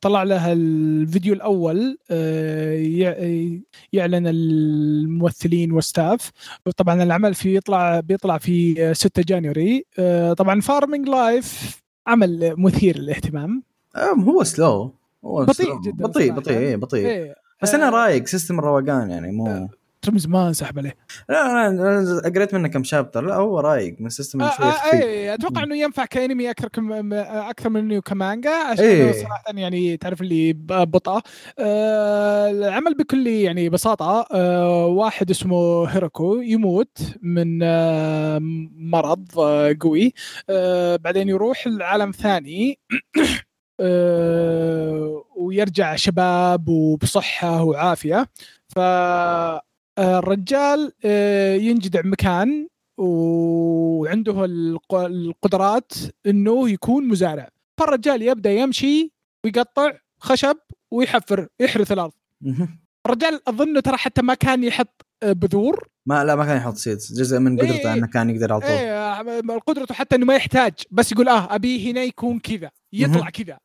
طلع 0.00 0.22
لها 0.22 0.52
الفيديو 0.52 1.34
الأول 1.34 1.98
آه 2.10 2.72
يع- 2.74 3.58
يعلن 3.92 4.26
الممثلين 4.26 5.72
وال 5.72 5.89
staff 5.89 6.30
طبعا 6.76 7.02
العمل 7.02 7.34
في 7.34 7.56
يطلع 7.56 8.00
بيطلع 8.00 8.38
في 8.38 8.74
آه، 8.90 8.92
6 8.92 9.22
January. 9.22 9.84
آه 9.98 10.32
طبعا 10.32 10.60
Farming 10.60 11.08
Life 11.08 11.80
عمل 12.06 12.54
مثير 12.58 12.98
للاهتمام. 12.98 13.62
آه، 13.96 14.12
هو 14.14 14.44
slow 14.44 14.94
هو 15.24 15.44
بطيء 15.44 15.66
slow. 15.66 15.80
جداً 15.80 16.04
بطيء. 16.06 16.32
بطيء 16.32 16.58
إيه 16.58 16.76
بطيء. 16.76 17.06
إيه 17.06 17.34
بس 17.62 17.74
أنا 17.74 17.90
رايق 17.90 18.26
system 18.26 18.58
الروقان 18.58 19.10
يعني 19.10 19.32
مو 19.32 19.44
ترى 19.46 19.68
من 20.12 20.18
زمان 20.18 20.52
سحب 20.52 20.78
عليه. 20.78 20.96
لا 21.28 21.68
أنا 21.68 22.20
قريت 22.34 22.54
منه 22.54 22.68
كم 22.68 22.84
chapter 22.84 23.24
لا 23.24 23.34
هو 23.34 23.60
رايق 23.60 23.96
من 24.00 24.08
system 24.08 24.42
آه 24.42 24.50
شوية 24.56 24.66
آه 24.68 24.70
خفيف. 24.70 24.94
إيه 25.02 25.34
أتوقع 25.34 25.62
إنه 25.62 25.76
ينفع 25.76 26.04
كأنمي 26.04 26.50
أكثر 26.50 26.68
كم 26.68 27.12
أكثر 27.14 27.68
من 27.70 27.80
انه 27.80 28.00
كمانجا 28.00 28.50
عشان 28.50 28.84
إيه. 28.84 29.04
إيه. 29.06 29.12
صراحة 29.12 29.42
يعني 29.54 29.96
تعرف 29.96 30.20
اللي 30.20 30.52
ب- 30.52 30.90
بطأ. 30.90 31.22
آه 31.58 32.50
العمل 32.50 32.94
بكل 32.94 33.26
يعني 33.26 33.68
بساطة 33.68 34.26
آه 34.32 34.86
واحد 34.86 35.30
اسمه 35.30 35.84
هيروكو 35.86 36.34
يموت 36.36 36.98
من 37.22 37.60
آه 37.62 38.38
مرض 38.76 39.38
آه 39.38 39.76
قوي. 39.80 40.12
آه 40.50 40.96
بعدين 40.96 41.28
يروح 41.28 41.66
لعالم 41.66 42.10
ثاني. 42.10 42.78
آه 43.80 45.24
ويرجع 45.36 45.96
شباب 45.96 46.68
وبصحة 46.68 47.62
وعافية. 47.62 48.26
ف 48.68 48.78
الرجال 49.98 50.92
آه، 51.04 51.54
ينجدع 51.54 52.00
مكان 52.04 52.68
وعنده 52.98 54.44
الق- 54.44 54.94
القدرات 54.94 55.92
إنه 56.26 56.70
يكون 56.70 57.08
مزارع 57.08 57.48
فالرجال 57.80 58.22
يبدأ 58.22 58.52
يمشي 58.52 59.12
ويقطع 59.44 59.92
خشب 60.20 60.56
ويحفر 60.90 61.48
يحرث 61.60 61.92
الأرض. 61.92 62.12
الرجال 63.06 63.48
أظنه 63.48 63.80
ترى 63.80 63.96
حتى 63.96 64.22
ما 64.22 64.34
كان 64.34 64.64
يحط 64.64 65.06
بذور. 65.32 65.88
ما 66.06 66.24
لا 66.24 66.34
ما 66.36 66.44
كان 66.44 66.56
يحط 66.56 66.76
سيدز 66.76 67.20
جزء 67.20 67.38
من 67.38 67.60
إيه، 67.60 67.68
قدرته 67.68 67.88
إيه. 67.92 67.98
إنه 67.98 68.06
كان 68.06 68.30
يقدر 68.30 68.52
على 68.52 68.60
طول. 68.60 68.70
إيه 68.70 69.58
قدرته 69.66 69.94
حتى 69.94 70.16
إنه 70.16 70.26
ما 70.26 70.34
يحتاج. 70.34 70.72
بس 70.90 71.12
يقول 71.12 71.28
آه 71.28 71.54
ابيه 71.54 71.92
هنا 71.92 72.02
يكون 72.02 72.38
كذا. 72.38 72.70
يطلع. 72.92 73.30
كذا. 73.30 73.58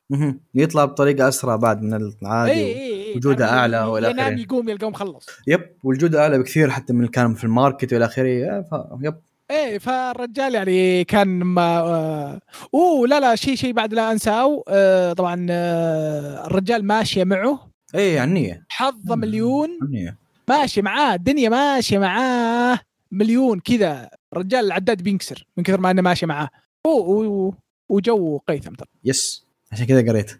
يطلع 0.56 0.86
بطريقة 0.86 1.28
أسرع 1.28 1.56
بعد 1.56 1.82
من 1.82 1.94
العادي 2.22 2.52
اي 2.52 2.66
اي 2.76 3.06
اي 3.12 3.14
وجودة 3.18 3.46
تعرف 3.46 3.54
أعلى 3.60 3.78
ي- 3.78 3.84
وإلى 3.84 4.10
ينام 4.10 4.34
آخره. 4.34 4.40
يقوم 4.42 4.70
يلقاه 4.70 4.90
مخلص. 4.90 5.26
yep 5.48 5.62
والجودة 5.84 6.22
أعلى 6.22 6.40
بكثير 6.40 6.70
حتى 6.70 6.94
من 6.94 7.00
اللي 7.00 7.12
كان 7.12 7.34
في 7.34 7.44
ال 7.44 7.51
market 7.51 7.94
وإلى 7.94 8.06
آخره. 8.06 8.62
ف... 8.62 8.76
yep. 9.02 9.16
إيه 9.52 9.78
فالرجال 9.78 10.56
يعني 10.56 11.04
كان 11.04 11.28
ما 11.28 11.80
آه 11.80 12.40
أوه 12.74 13.08
لا 13.08 13.20
لا 13.20 13.36
شيء 13.36 13.56
شيء 13.56 13.74
بعد 13.74 13.94
لا 13.94 14.12
أنساه. 14.12 14.64
آه 14.68 15.14
طبعا 15.14 15.48
آه 15.50 16.46
الرجال 16.48 16.86
ماشية 16.86 17.24
معه. 17.24 17.70
اي 17.96 18.20
عنيه 18.20 18.66
حظه 18.70 19.16
مليون. 19.16 19.70
عنيه 19.82 20.18
ماشي 20.50 20.82
معاه 20.82 21.16
الدنيا 21.16 21.50
ماشية 21.50 21.98
معاه. 22.00 22.80
مليون 23.12 23.60
كذا. 23.60 24.10
الرجال 24.34 24.66
العداد 24.66 25.02
بينكسر 25.02 25.48
من 25.58 25.64
كثر 25.64 25.80
ما 25.80 25.92
إنه 25.92 26.02
ماشي 26.02 26.26
معاه. 26.26 26.50
أوه، 26.86 27.54
وجو 27.90 28.38
قيثم 28.48 28.74
ترى. 28.74 28.88
يس. 29.04 29.46
عشان 29.72 29.86
كذا 29.86 30.12
قريت. 30.12 30.40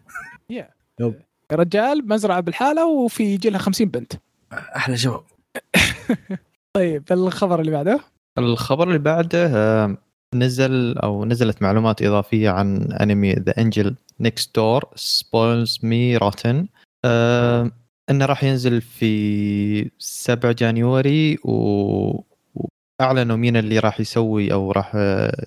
رجال 1.52 2.08
مزرعة 2.08 2.40
بالحالة 2.40 2.86
وفي 2.86 3.22
يجي 3.22 3.50
لها 3.50 3.58
50 3.58 3.88
بنت. 3.88 4.12
أحلى 4.52 4.96
شباب 4.96 5.22
طيب 6.76 7.04
الخبر 7.10 7.60
اللي 7.60 7.70
بعده؟ 7.70 8.00
الخبر 8.38 8.88
اللي 8.88 8.98
بعده 8.98 9.98
نزل 10.34 10.98
أو 10.98 11.24
نزلت 11.24 11.62
معلومات 11.62 12.02
إضافية 12.02 12.50
عن 12.50 12.92
أنمي 12.92 13.32
The 13.32 13.58
Angel 13.58 13.96
Next 14.20 14.54
Door 14.54 14.84
Spoils 14.94 15.78
Me 15.82 16.16
Rotten 16.16 16.66
إنه 18.10 18.24
راح 18.24 18.44
ينزل 18.44 18.80
في 18.80 19.90
7 19.98 20.52
January 20.52 21.38
و... 21.44 22.24
وأعلنوا 23.00 23.36
مين 23.36 23.56
اللي 23.56 23.78
راح 23.78 24.00
يسوي 24.00 24.52
أو 24.52 24.72
راح 24.72 24.92
آه، 24.94 25.46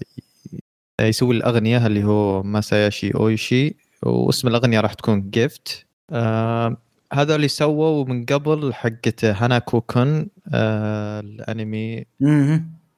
يسوي 1.01 1.35
الأغنية 1.35 1.87
اللي 1.87 2.03
هو 2.03 2.43
ماسايوشي 2.43 3.15
أويشي 3.15 3.75
واسم 4.03 4.47
الأغنية 4.47 4.79
راح 4.79 4.93
تكون 4.93 5.29
Gift 5.29 5.85
آه 6.11 6.77
هذا 7.13 7.35
اللي 7.35 7.47
سووا 7.47 8.05
من 8.05 8.25
قبل 8.25 8.73
حقت 8.73 9.25
هاناكو 9.25 9.81
كون 9.81 10.27
آه 10.53 11.19
الأنمي. 11.19 12.05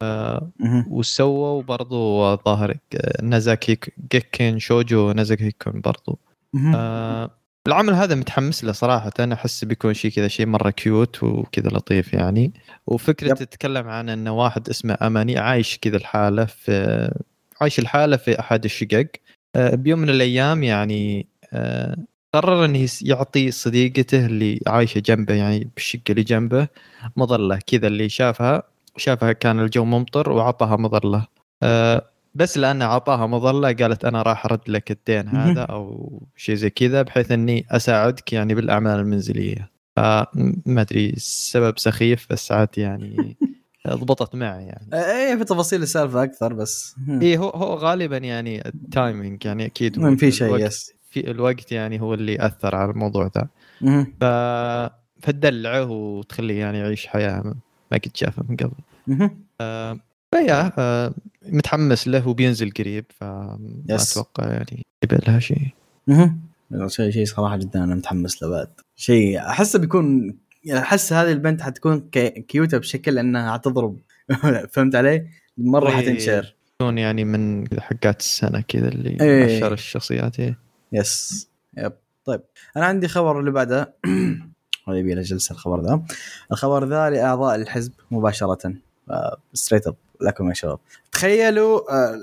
آه. 0.02 0.52
وسووا 0.90 1.62
برضو 1.64 2.36
ظاهر 2.36 2.78
نوزاكي 3.24 3.78
جيكان 4.12 4.60
شوجو 4.60 5.12
نوزاكي 5.12 5.52
كون 5.52 5.82
برضو. 5.82 6.20
آه 6.76 7.32
العمل 7.68 7.94
هذا 7.94 8.16
متحمس 8.16 8.64
له 8.64 8.72
صراحة. 8.72 9.12
أنا 9.20 9.36
أحس 9.36 9.66
بيكون 9.66 9.94
شيء 9.94 10.12
كذا 10.12 10.28
شيء 10.28 10.46
مرة 10.46 10.70
cute 10.70 11.24
وكذا 11.24 11.70
لطيف 11.70 12.14
يعني. 12.14 12.54
وفكرة 12.88 13.28
yep. 13.28 13.36
تتكلم 13.36 13.88
عن 13.88 14.10
أنه 14.10 14.32
واحد 14.32 14.70
اسمه 14.70 14.98
أماني 15.02 15.38
عايش 15.38 15.78
كذا 15.78 15.98
الحالة 15.98 16.46
في 16.46 17.12
عايش 17.62 17.80
الحالة 17.80 18.18
في 18.18 18.40
أحد 18.40 18.66
الشقق. 18.66 19.08
آه 19.56 19.76
بيوم 19.76 20.00
من 20.00 20.10
الأيام 20.10 20.64
يعني 20.64 21.28
آه 21.54 21.98
قرر 22.34 22.66
إنه 22.66 22.88
يعطي 23.02 23.52
صديقته 23.52 24.26
اللي 24.26 24.60
عايشة 24.68 25.00
جنبه 25.00 25.34
يعني 25.34 25.70
بالشقة 25.76 26.02
اللي 26.10 26.24
جنبه 26.24 26.68
مظلة 27.16 27.60
كذا 27.68 27.88
اللي 27.88 28.10
شافها. 28.10 28.64
شافها 28.98 29.32
كان 29.32 29.60
الجو 29.60 29.86
ممطر 29.86 30.32
وعطاها 30.32 30.76
مظلة. 30.76 31.28
أه 31.64 32.10
بس 32.36 32.58
لأنه 32.58 32.86
عطاها 32.86 33.28
مظلة 33.28 33.74
قالت 33.74 34.06
أنا 34.06 34.22
راح 34.22 34.46
أرد 34.46 34.60
لك 34.68 34.92
الدين. 34.92 35.28
هذا 35.28 35.62
أو 35.62 36.22
شيء 36.36 36.56
زي 36.56 36.70
كذا 36.70 37.02
بحيث 37.02 37.32
إني 37.32 37.66
أساعدك 37.72 38.34
يعني 38.34 38.56
بالأعمال 38.56 39.00
المنزلية 39.00 39.70
فما 39.96 40.82
أدري 40.82 41.10
السبب 41.10 41.80
سخيف 41.80 42.28
بس 42.30 42.52
عاد 42.52 42.78
يعني 42.78 43.38
ضبطت 43.88 44.36
معي 44.36 44.66
يعني 44.66 44.90
إيه 44.94 45.36
في 45.36 45.44
تفاصيل 45.44 45.82
السالفة 45.82 46.24
أكثر 46.24 46.54
بس. 46.54 46.96
اي 47.22 47.38
هو 47.38 47.50
هو 47.50 47.74
غالبا 47.74 48.18
يعني 48.18 48.68
ال 48.68 48.79
timing 48.79 49.46
يعني 49.46 49.66
أكيد 49.66 50.16
في 50.18 50.32
شيء 50.32 50.58
yes 50.58 50.94
في 51.10 51.32
الوقت 51.32 51.72
يعني 51.72 52.02
هو 52.02 52.14
اللي 52.14 52.46
أثر 52.46 52.76
على 52.76 52.92
الموضوع 52.92 53.32
ذا. 53.38 53.48
ف 54.20 54.24
فتدلعه 55.22 55.90
وتخليه 55.92 56.60
يعني 56.60 56.80
يعيش 56.80 57.08
حياة 57.08 57.42
ما 57.92 57.98
قد 57.98 58.12
شافها 58.14 58.44
من 58.50 58.56
قبل. 58.56 58.78
فيا 60.36 61.14
متحمس 61.46 62.08
له 62.08 62.28
وبينزل 62.28 62.72
قريب 62.72 63.06
فما 63.20 63.60
yes. 63.90 64.12
أتوقع 64.12 64.48
يعني 64.54 64.86
يبقى 65.04 65.18
لها 65.28 65.40
شيء. 65.40 65.68
شيء 66.88 67.10
شيء 67.12 67.26
صراحة 67.26 67.58
جدا 67.58 67.84
أنا 67.84 67.96
متحمس 67.96 68.44
له 68.44 68.50
بعد 68.50 68.68
شيء 68.96 69.40
أحسه 69.40 69.80
بيكون 69.80 70.38
يعني 70.64 70.80
أحس 70.80 71.14
هذه 71.14 71.32
البنت 71.32 71.62
حتكون 71.62 72.10
كي- 72.12 72.30
كيوتة 72.30 72.78
بشكل 72.78 73.18
إنها 73.20 73.54
حتضرب 73.54 73.98
فهمت 74.72 74.96
علي؟ 74.96 75.28
مرة 75.58 75.90
إيه. 75.90 75.96
حتنشر 75.96 76.56
تكون 76.80 76.98
يعني 76.98 77.24
من 77.26 77.68
حقات 77.80 78.20
السنة 78.20 78.62
كذا 78.62 78.88
اللي 78.88 79.18
إيه. 79.22 79.58
اشهر 79.58 79.74
الشخصيات 79.74 80.40
إيه. 80.40 80.60
yes 80.94 81.48
yep 81.78 81.94
طيب 82.26 82.42
أنا 82.78 82.86
عندي 82.86 83.08
خبر 83.08 83.40
اللي 83.40 83.52
بعده 83.52 83.94
هذا 84.88 84.98
يبي 84.98 85.14
له 85.14 85.22
جلسة 85.22 85.54
الخبر 85.54 85.82
ذا 85.82 86.02
الخبر 86.52 86.88
ذا 86.88 87.10
لأعضاء 87.10 87.56
الحزب 87.56 87.92
مباشرة 88.12 88.74
straight 89.54 89.88
up 89.88 89.96
لكم 90.26 90.50
يا 90.50 90.54
شباب. 90.54 90.80
تخيلوا 91.12 91.94
آه، 91.94 92.20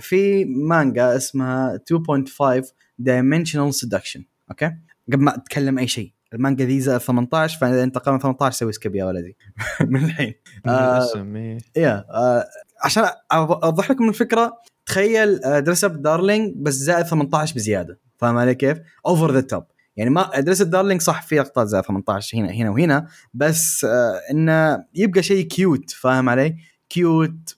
في 0.00 0.44
مانجا 0.44 1.16
اسمها 1.16 1.76
2.5 1.76 2.72
Dimensional 3.02 3.72
Seduction 3.72 4.20
أوكي؟ 4.50 4.76
قبل 5.12 5.24
ما 5.24 5.34
أتكلم 5.36 5.78
أي 5.78 5.88
شيء. 5.88 6.12
المانجا 6.34 6.64
ذي 6.64 6.80
زائد 6.80 7.00
18 7.00 7.58
فإذا 7.58 7.82
أنت 7.82 7.98
قام 7.98 8.18
18 8.18 8.58
سوي 8.58 8.72
skip 8.72 8.94
يا 8.96 9.04
ولدي. 9.04 9.36
من 9.90 10.04
الحين. 10.04 10.34
آه،. 10.66 11.08
يا 11.76 12.04
آه 12.10 12.44
عشان 12.84 13.04
أوضح 13.32 13.90
لكم 13.90 14.08
الفكرة. 14.08 14.52
تخيل 14.86 15.40
Dress-Up 15.40 16.02
Darling 16.02 16.54
بس 16.56 16.74
زائد 16.74 17.06
18 17.06 17.54
بزيادة. 17.54 17.98
فاهم 18.18 18.38
علي 18.38 18.54
كيف؟ 18.54 18.78
over 19.06 19.32
the 19.32 19.40
top 19.40 19.64
يعني 19.96 20.10
ما 20.10 20.40
Dress-Up 20.40 20.70
Darling 20.70 21.00
صح 21.00 21.22
في 21.22 21.36
لقطات 21.38 21.66
زائد 21.66 21.84
18 21.84 22.38
هنا 22.38 22.52
هنا 22.52 22.70
وهنا 22.70 23.06
بس 23.34 23.84
آه 23.84 24.20
إنه 24.30 24.84
يبقى 24.94 25.22
شيء 25.22 25.46
cute 25.46 25.90
فاهم 25.90 26.28
علي؟ 26.28 26.56
cute 26.92 27.56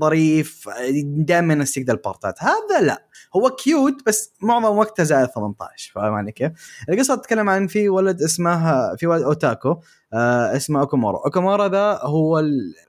ظريف 0.00 0.68
دائما 1.04 1.64
ذا 1.78 1.92
البارتات 1.92 2.42
هذا 2.42 2.86
لا 2.86 3.06
هو 3.36 3.50
cute 3.50 4.06
بس 4.06 4.32
معظم 4.42 4.78
وقته 4.78 5.04
زائد 5.04 5.28
18 5.28 5.92
فاهم 5.94 6.14
علي 6.14 6.32
كيف؟ 6.32 6.52
القصة 6.88 7.14
تتكلم 7.14 7.48
عن 7.48 7.66
في 7.66 7.88
ولد 7.88 8.22
اسمه 8.22 8.96
في 8.96 9.06
ولد 9.06 9.22
أوتاكو 9.22 9.76
آه 10.12 10.56
اسمه 10.56 10.80
أوكومورو. 10.80 11.16
أوكومورو 11.16 11.66
ذا 11.66 11.98
هو 12.02 12.42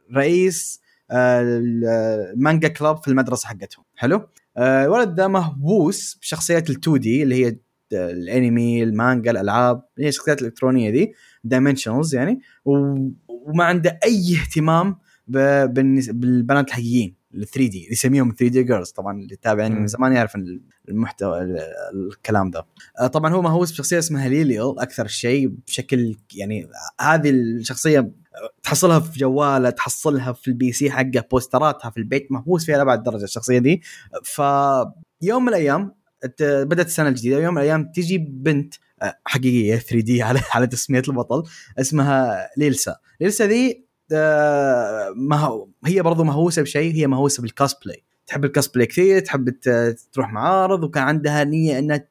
الرئيس 0.10 0.82
آه، 1.12 1.42
المانجا 1.42 2.68
club 2.68 2.98
في 2.98 3.08
المدرسة 3.08 3.48
حقتهم. 3.48 3.86
حلو؟ 3.96 4.28
آه، 4.58 4.86
الولد 4.86 5.20
ذا 5.20 5.28
مهووس 5.28 6.18
بشخصيات 6.22 6.70
ال 6.70 6.76
2D 6.76 7.24
اللي 7.24 7.46
هي 7.46 7.56
الأنمي 7.94 8.84
المانجا 8.84 9.32
الألعاب 9.32 9.84
هي 10.00 10.08
الشخصيات 10.08 10.42
الإلكترونية 10.42 10.90
D 10.90 11.14
dimensionals 11.44 12.16
يعني 12.16 12.42
وما 12.66 13.64
عنده 13.64 14.00
أي 14.04 14.38
اهتمام 14.42 14.98
بالبنات 15.32 16.68
الحقيقيين 16.68 17.16
ال 17.36 17.48
3D 17.48 17.88
يسميهم 17.92 18.30
3D 18.40 18.64
girls 18.64 18.90
طبعا 18.90 19.20
اللي 19.20 19.36
تابعني. 19.36 19.76
من 19.76 19.88
زمان 19.88 20.14
يعرف 20.14 20.34
المحتوى 20.90 21.42
ال- 21.42 21.60
الكلام 21.94 22.50
ذا 22.52 22.64
آه، 23.00 23.08
طبعا 23.08 23.34
هو 23.34 23.42
مهووس 23.42 23.72
بشخصيه 23.72 24.00
اسمها 24.00 24.30
ليليو 24.30 24.72
أكثر 24.72 25.08
شيء 25.08 25.48
بشكل 25.68 26.16
يعني 26.36 26.68
هذه 27.02 27.30
الشخصية 27.30 28.12
تحصلها 28.64 29.00
في 29.00 29.20
جواله 29.20 29.70
تحصلها 29.70 30.34
في 30.34 30.48
ال 30.48 30.72
PC 30.72 30.92
حقه 30.92 31.24
بوستراتها 31.32 31.90
في 31.92 31.98
البيت 31.98 32.32
مهووس 32.32 32.66
فيها 32.66 32.78
لأبعد 32.78 33.04
درجة 33.04 33.24
الشخصية 33.24 33.58
دي. 33.60 33.82
فيوم 34.24 35.42
من 35.44 35.50
الأيام 35.50 35.96
بدأت 36.42 36.86
السنة 36.86 37.10
الجديدة 37.10 37.40
يوم 37.40 37.54
من 37.54 37.62
الأيام 37.62 37.92
تيجي 37.92 38.18
بنت 38.18 38.74
آه، 39.02 39.18
حقيقية 39.26 39.76
3D 39.76 40.22
على 40.22 40.40
على 40.54 40.68
تسمية 40.68 41.02
البطل 41.08 41.44
اسمها 41.80 42.50
ليلسا. 42.58 42.96
ليلسا 43.22 43.48
ذي 43.48 43.86
ما 45.16 45.36
هو- 45.38 45.68
هي 45.86 46.02
برضو 46.02 46.24
مهووسة 46.24 46.62
بشيء 46.62 46.94
هي 46.96 47.08
مهووسة 47.08 47.42
بالكوسبلاي 47.42 48.04
تحب 48.28 48.46
الكوسبلاي 48.46 48.86
كثير 48.86 49.20
تحب 49.20 49.50
تروح 50.14 50.34
معارض 50.34 50.84
وكان 50.84 51.04
عندها 51.04 51.44
نية 51.44 51.80
إنها 51.80 52.08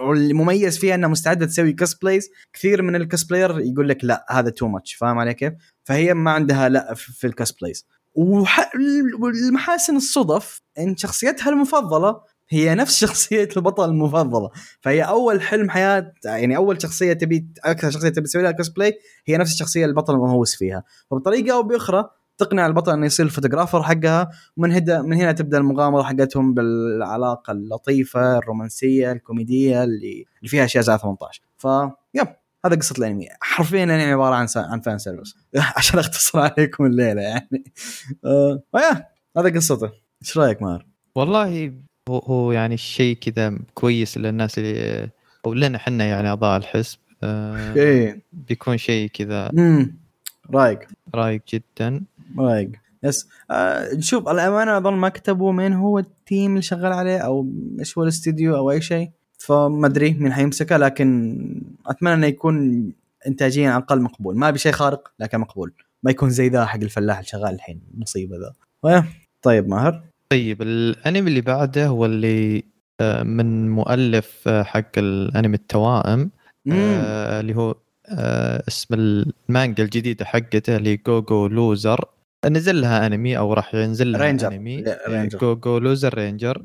والمميز 0.00 0.78
فيها 0.78 0.94
إنها 0.94 1.08
مستعدة 1.08 1.46
تسوي 1.46 1.72
cosplays 1.72 2.30
كثير 2.52 2.82
من 2.82 2.96
ال 2.96 3.02
cosplayer 3.02 3.60
يقول 3.60 3.88
لك 3.88 4.04
لا 4.04 4.26
هذا 4.30 4.50
too 4.50 4.68
much 4.68 4.94
فاهم 4.94 5.18
علي 5.18 5.34
كيف؟ 5.34 5.52
فهي 5.84 6.14
ما 6.14 6.30
عندها 6.30 6.68
لا 6.68 6.94
في 6.94 7.26
ال 7.26 7.32
cosplays. 7.32 7.86
ومن 9.20 9.53
محاسن 9.53 9.96
الصدف 9.96 10.60
إن 10.78 10.96
شخصيتها 10.96 11.50
المفضلة 11.50 12.20
هي 12.52 12.74
نفس 12.74 12.96
شخصية 13.04 13.48
البطل 13.56 13.88
المفضلة. 13.88 14.50
فهي 14.80 15.02
أول 15.02 15.42
حلم 15.42 15.70
حياة 15.70 16.12
يعني 16.24 16.56
أول 16.56 16.82
شخصية 16.82 17.12
تبي 17.12 17.46
أكثر 17.64 17.90
شخصية 17.90 18.08
تبي 18.08 18.26
تسوي 18.26 18.42
لها 18.42 18.50
كوسبلاي 18.50 18.98
هي 19.26 19.36
نفس 19.36 19.52
الشخصية 19.52 19.84
البطل 19.84 20.14
المهووس 20.14 20.54
فيها. 20.54 20.84
فبطريقة 21.10 21.54
أو 21.54 21.62
بأخرى 21.62 22.10
تقنع 22.38 22.66
البطل 22.66 22.92
إنه 22.92 23.06
يصير 23.06 23.26
ال 23.26 23.30
photographer 23.30 23.82
حقها. 23.82 24.30
ومن 24.56 24.72
هدا 24.72 25.02
من 25.02 25.16
هنا 25.16 25.32
تبدأ 25.32 25.58
المغامرة 25.58 26.02
حقتهم 26.02 26.54
بالعلاقة 26.54 27.50
اللطيفة 27.50 28.38
الرومانسية 28.38 29.12
الكوميدية 29.12 29.84
اللي 29.84 30.26
اللي 30.38 30.48
فيها 30.48 30.64
أشياء 30.64 30.84
زائد 30.84 30.98
18 30.98 31.42
ف 31.56 31.66
yep 32.14 32.28
هذا 32.64 32.76
قصة 32.76 32.94
الأنمي. 32.98 33.28
حرفيا 33.40 33.84
الانمي 33.84 34.12
عبارة 34.12 34.34
عن 34.34 34.46
عن 34.56 34.80
fan 34.80 34.98
service 34.98 35.36
عشان 35.76 35.98
أختصر 35.98 36.38
عليكم 36.38 36.86
الليلة 36.86 37.22
يعني. 37.22 37.64
آه 38.24 38.62
هذا 39.36 39.54
قصته. 39.54 39.90
إيش 40.22 40.38
رأيك 40.38 40.62
مار؟ 40.62 40.86
والله 41.14 41.72
هو, 42.08 42.18
هو 42.18 42.52
يعني 42.52 42.76
شيء 42.76 43.16
كذا 43.16 43.58
كويس 43.74 44.18
للناس 44.18 44.58
اللي 44.58 45.10
أو 45.46 45.54
لنا 45.54 45.76
إحنا 45.76 46.04
يعني 46.04 46.28
أعضاء 46.28 46.56
الحزب 46.56 46.98
آه 47.22 47.74
إيه. 47.74 48.22
بيكون 48.32 48.76
شيء 48.76 49.08
كذا 49.08 49.50
امم 49.50 49.96
رايق. 50.50 50.78
رايق 51.14 51.42
جدا. 51.54 52.04
رايق. 52.38 52.70
yes. 53.02 53.28
آه 53.50 53.88
شوف 54.00 54.28
الأمانة 54.28 54.76
أظن 54.76 54.94
ما 54.94 55.08
كتبوا 55.08 55.52
مين 55.52 55.72
هو 55.72 55.98
ال 55.98 56.08
team 56.08 56.50
اللي 56.50 56.62
شغال 56.62 56.92
عليه 56.92 57.18
أو 57.18 57.46
إيش 57.78 57.98
هو 57.98 58.04
الاستديو 58.04 58.56
أو 58.56 58.70
أي 58.70 58.80
شيء. 58.80 59.10
فما 59.38 59.86
أدري 59.86 60.12
مين 60.12 60.32
حيمسكه 60.32 60.76
لكن 60.76 61.62
أتمنى 61.86 62.14
إنه 62.14 62.26
يكون 62.26 62.86
انتاجيا 63.26 63.76
أقل 63.76 64.00
مقبول. 64.00 64.36
ما 64.36 64.50
بشيء 64.50 64.72
خارق 64.72 65.12
لكن 65.18 65.38
مقبول. 65.38 65.72
ما 66.02 66.10
يكون 66.10 66.30
زي 66.30 66.48
ذا 66.48 66.66
حق 66.66 66.80
الفلاح 66.80 67.18
اللي 67.18 67.28
شغال 67.28 67.54
الحين 67.54 67.80
مصيبة 67.94 68.36
ذا. 68.36 69.04
طيب 69.42 69.68
ماهر؟ 69.68 70.11
طيب 70.32 70.62
الأنمي 70.62 71.28
اللي 71.30 71.40
بعده 71.40 71.86
هو 71.86 72.06
اللي 72.06 72.64
آه، 73.00 73.22
من 73.22 73.70
مؤلف 73.70 74.48
آه، 74.48 74.62
حق 74.62 74.98
الأنمي 74.98 75.54
التوائم 75.54 76.30
آه 76.72 77.40
اللي 77.40 77.56
هو 77.56 77.74
آه 78.08 78.62
اسم 78.68 78.94
المانجا 78.94 79.84
الجديدة 79.84 80.24
حقته 80.24 80.76
اللي 80.76 80.96
Go 80.96 81.22
Go 81.22 81.46
Loser 81.46 82.04
نزل 82.46 82.80
لها 82.80 83.06
أنمي 83.06 83.38
أو 83.38 83.52
راح 83.52 83.74
ينزل 83.74 84.12
لها 84.12 84.20
Ranger. 84.20 84.48
أنمي 84.48 84.84
Ranger. 85.08 85.38
Go 85.38 85.54
Go 85.54 85.78
Loser 85.78 86.14
Ranger. 86.14 86.62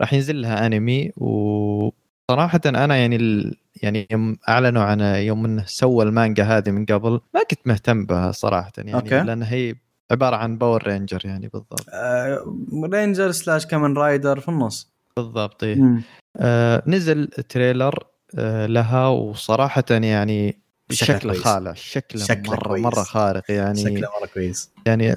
راح 0.00 0.12
ينزل 0.12 0.42
لها 0.42 0.66
أنمي 0.66 1.10
وصراحه 1.16 2.60
أنا 2.66 2.96
يعني 2.96 3.16
ال... 3.16 3.54
يعني 3.82 4.08
يوم 4.10 4.36
أعلنوا 4.48 4.82
عن 4.82 5.00
يوم 5.00 5.44
إنه 5.44 5.64
سوى 5.66 6.04
المانجا 6.04 6.44
هذه 6.44 6.70
من 6.70 6.86
قبل 6.86 7.20
ما 7.34 7.42
كنت 7.50 7.60
مهتم 7.66 8.06
بها 8.06 8.32
صراحة 8.32 8.72
يعني 8.76 8.94
okay. 8.94 9.20
لأن 9.20 9.42
هي 9.42 9.74
عبارة 10.12 10.36
عن 10.36 10.58
Power 10.58 10.82
Ranger 10.86 11.20
يعني 11.24 11.48
بالضبط 11.48 11.86
آه 11.92 12.56
Ranger 12.92 13.30
slash 13.30 13.66
Kamen 13.66 13.96
Rider 13.96 14.40
في 14.40 14.48
النص 14.48 14.92
بالضبط 15.16 15.64
إيه. 15.64 15.76
مم. 15.76 16.02
آه 16.36 16.82
نزل 16.86 17.26
trailer 17.26 18.06
آه 18.38 18.66
لها 18.66 19.08
وصراحة 19.08 19.84
يعني 19.90 20.62
شكله. 20.90 21.32
خالع 21.34 21.72
شكله, 21.72 22.24
شكله 22.24 22.50
مرة 22.52 22.68
كويس. 22.68 22.84
مره 22.84 23.02
خارق 23.02 23.50
يعني 23.50 23.76
شكله 23.82 24.08
مرة 24.20 24.26
كويس 24.34 24.70
يعني 24.86 25.14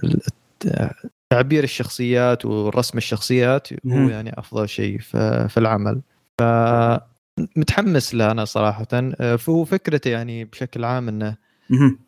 تعبير 1.30 1.64
الشخصيات 1.64 2.46
ورسم 2.46 2.98
الشخصيات 2.98 3.74
هو 3.74 3.78
مهم. 3.84 4.10
يعني 4.10 4.40
أفضل 4.40 4.70
شيء 4.70 5.00
ف- 5.00 5.18
في 5.48 5.58
العمل 5.58 6.02
ف 6.40 6.44
متحمس 7.56 8.16
له 8.16 8.32
أنا 8.32 8.46
صراحة 8.46 8.88
آه، 8.94 9.36
فهو 9.36 9.66
فكرته 9.66 10.10
يعني 10.10 10.46
بشكل 10.46 10.86
عام 10.86 11.08
إنه. 11.08 11.36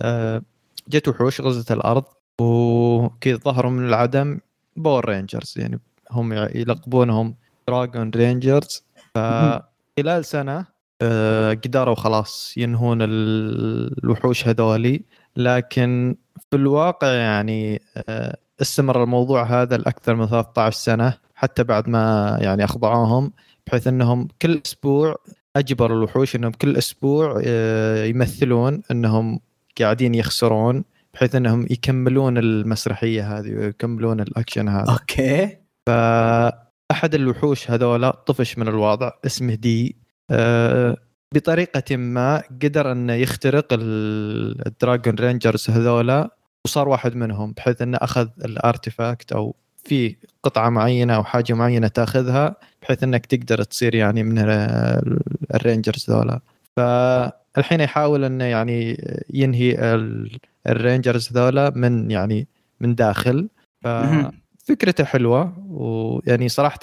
آه، 0.02 0.42
جت 0.90 1.08
وحوش 1.08 1.42
غزت 1.42 1.72
الأرض 1.72 2.04
وكذا 2.42 3.38
ظهروا 3.38 3.72
من 3.72 3.88
العدم 3.88 4.40
Power 4.76 5.10
Rangers 5.10 5.54
يعني 5.58 5.80
هم 6.12 6.34
يلقبونهم 6.34 7.36
Dragon 7.68 8.10
Rangers 8.16 8.84
فخلال 9.16 10.26
سنة 10.26 10.66
آه، 11.02 11.52
قدروا 11.54 11.96
خلاص 11.96 12.54
ينهون 12.58 13.02
ال- 13.02 14.04
الوحوش 14.04 14.48
هذولي. 14.48 15.02
لكن 15.36 16.16
في 16.52 16.56
الواقع 16.58 17.08
يعني 17.08 17.82
آه، 18.10 18.38
استمر 18.62 19.04
الموضوع 19.04 19.44
هذا 19.44 19.78
لأكثر 19.78 20.16
من 20.16 20.28
13 20.28 20.72
سنة 20.78 21.14
حتى 21.36 21.64
بعد 21.64 21.90
ما 21.90 22.38
يعني 22.42 22.64
أخضعوهم 22.64 23.32
بحيث 23.68 23.88
إنهم 23.88 24.28
كل 24.42 24.62
أسبوع 24.66 25.16
اجبروا 25.56 25.98
الوحوش 25.98 26.36
إنهم 26.36 26.52
كل 26.52 26.78
أسبوع 26.78 27.42
آه، 27.46 28.06
يمثلون 28.06 28.82
إنهم 28.92 29.40
قاعدين 29.80 30.16
يخسرون. 30.16 30.84
بحيث 31.18 31.36
إنهم 31.36 31.64
يكملون 31.70 32.38
المسرحية 32.38 33.38
هذه 33.40 33.56
ويكملون 33.56 34.20
الأكشن 34.20 34.68
هذا. 34.70 34.92
okay. 34.92 35.58
فاحد 35.88 37.16
الوحوش 37.16 37.72
هذولا 37.72 38.10
طفش 38.12 38.58
من 38.58 38.68
الوضع 38.68 39.12
اسمه 39.26 39.54
D. 39.56 39.96
آه، 40.32 40.98
بطريقة 41.36 41.96
ما 41.98 42.44
قدر 42.64 42.92
إنه 42.92 43.14
يخترق 43.14 43.68
ال- 43.74 44.68
ال 44.68 44.75
Dragon 44.75 45.16
Rangers 45.16 45.70
هذولا 45.70 46.30
وصار 46.66 46.90
واحد 46.90 47.16
منهم 47.16 47.52
بحيث 47.52 47.82
إنه 47.82 47.98
أخذ 48.02 48.28
ال 48.46 48.55
artifact 48.55 49.32
أو 49.32 49.56
في 49.84 50.16
قطعة 50.44 50.70
معينة 50.70 51.16
أو 51.16 51.24
حاجة 51.24 51.54
معينة 51.54 51.88
تأخذها 51.88 52.56
بحيث 52.82 53.04
إنك 53.04 53.26
تقدر 53.26 53.64
تصير 53.64 53.96
يعني 53.96 54.24
من 54.24 54.38
ال- 54.40 55.20
ال 55.56 55.62
Rangers 55.62 56.06
ذولا 56.10 56.40
فالحين 56.78 57.80
يحاول 57.82 58.24
إنه 58.24 58.44
يعني 58.44 59.04
ينهي 59.34 59.96
ال- 59.96 60.38
ال 60.70 60.77
Rangers 60.77 61.30
ذولا 61.34 61.70
من 61.76 62.12
يعني 62.12 62.48
من 62.80 62.96
داخل. 62.96 63.50
مهم. 63.86 64.32
ففكرته 64.64 65.04
حلوة 65.04 65.54
ويعني 65.70 66.50
صراحة 66.50 66.80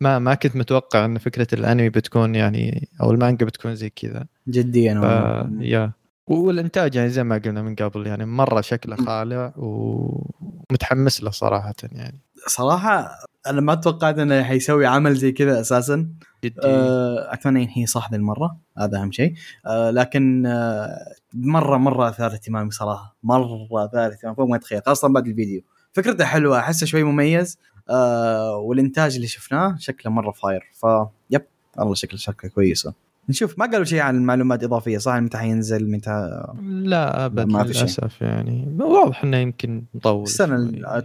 ما 0.00 0.18
ما 0.18 0.34
كنت 0.34 0.56
متوقع 0.56 1.04
إن 1.04 1.18
فكرة 1.18 1.46
الأنمي 1.52 1.88
بتكون 1.88 2.34
يعني 2.34 2.88
أو 3.00 3.10
المانجا 3.10 3.46
بتكون 3.46 3.74
زي 3.74 3.90
كذا. 3.90 4.26
جديا 4.48 4.94
ف... 4.94 5.04
yeah. 5.60 5.92
والإنتاج 6.30 6.94
يعني 6.94 7.10
زي 7.10 7.24
ما 7.24 7.38
قلنا 7.44 7.62
من 7.62 7.74
قبل 7.74 8.06
يعني 8.06 8.24
مرة 8.26 8.60
شكله 8.60 8.96
خالع 8.96 9.52
ومتحمس 9.56 11.22
له 11.22 11.30
صراحة 11.30 11.74
يعني. 11.92 12.20
صراحة 12.46 13.10
أنا 13.46 13.60
ما 13.60 13.74
توقعت 13.74 14.18
إنه 14.18 14.42
حيسوي 14.42 14.86
عمل 14.86 15.14
زي 15.14 15.32
كذا 15.32 15.60
أساسا. 15.60 16.08
جدي. 16.44 16.60
آه، 16.64 17.32
أتمنى 17.34 17.62
ينهي 17.62 17.86
صح 17.86 18.10
ذي 18.10 18.16
المرة 18.16 18.56
هذا 18.78 18.98
أهم 19.02 19.12
شيء. 19.12 19.34
آه، 19.66 19.90
لكن 19.90 20.46
آه، 20.46 20.96
مرة 21.34 21.76
مرة 21.76 22.08
أثار 22.08 22.32
اهتمامي 22.32 22.70
صراحة. 22.70 23.16
مرة 23.22 23.68
أثار 23.72 24.12
اهتمامي 24.12 24.36
فوق 24.36 24.48
ما 24.48 24.56
تتخيل 24.56 24.82
خاصة 24.86 25.08
بعد 25.08 25.26
الفيديو. 25.28 25.62
فكرته 25.92 26.24
حلوة 26.24 26.58
أحسه 26.58 26.86
شوي 26.86 27.02
مميز. 27.02 27.58
آه، 27.90 28.56
والإنتاج 28.56 29.14
اللي 29.14 29.26
شفناه 29.26 29.76
شكله 29.78 30.12
مرة 30.12 30.30
فاير. 30.30 30.64
فيب 30.80 31.42
والله 31.78 31.94
شكله 31.94 32.18
شكله 32.18 32.50
كويسه 32.50 32.94
نشوف 33.28 33.58
ما 33.58 33.66
قالوا 33.66 33.84
شيء 33.84 34.00
عن 34.00 34.16
المعلومات 34.16 34.64
إضافية 34.64 34.98
صح؟ 34.98 35.14
متى 35.14 35.38
حينزل 35.38 35.90
متى؟ 35.90 36.44
لا 36.62 37.26
أبد 37.26 37.46
ما 37.46 37.64
في 37.64 37.72
شيء. 37.72 37.82
للأسف 37.82 38.22
يعني. 38.22 38.76
واضح 38.80 39.24
إنه 39.24 39.36
يمكن 39.36 39.84
مطول 39.94 40.22
السنة 40.22 40.54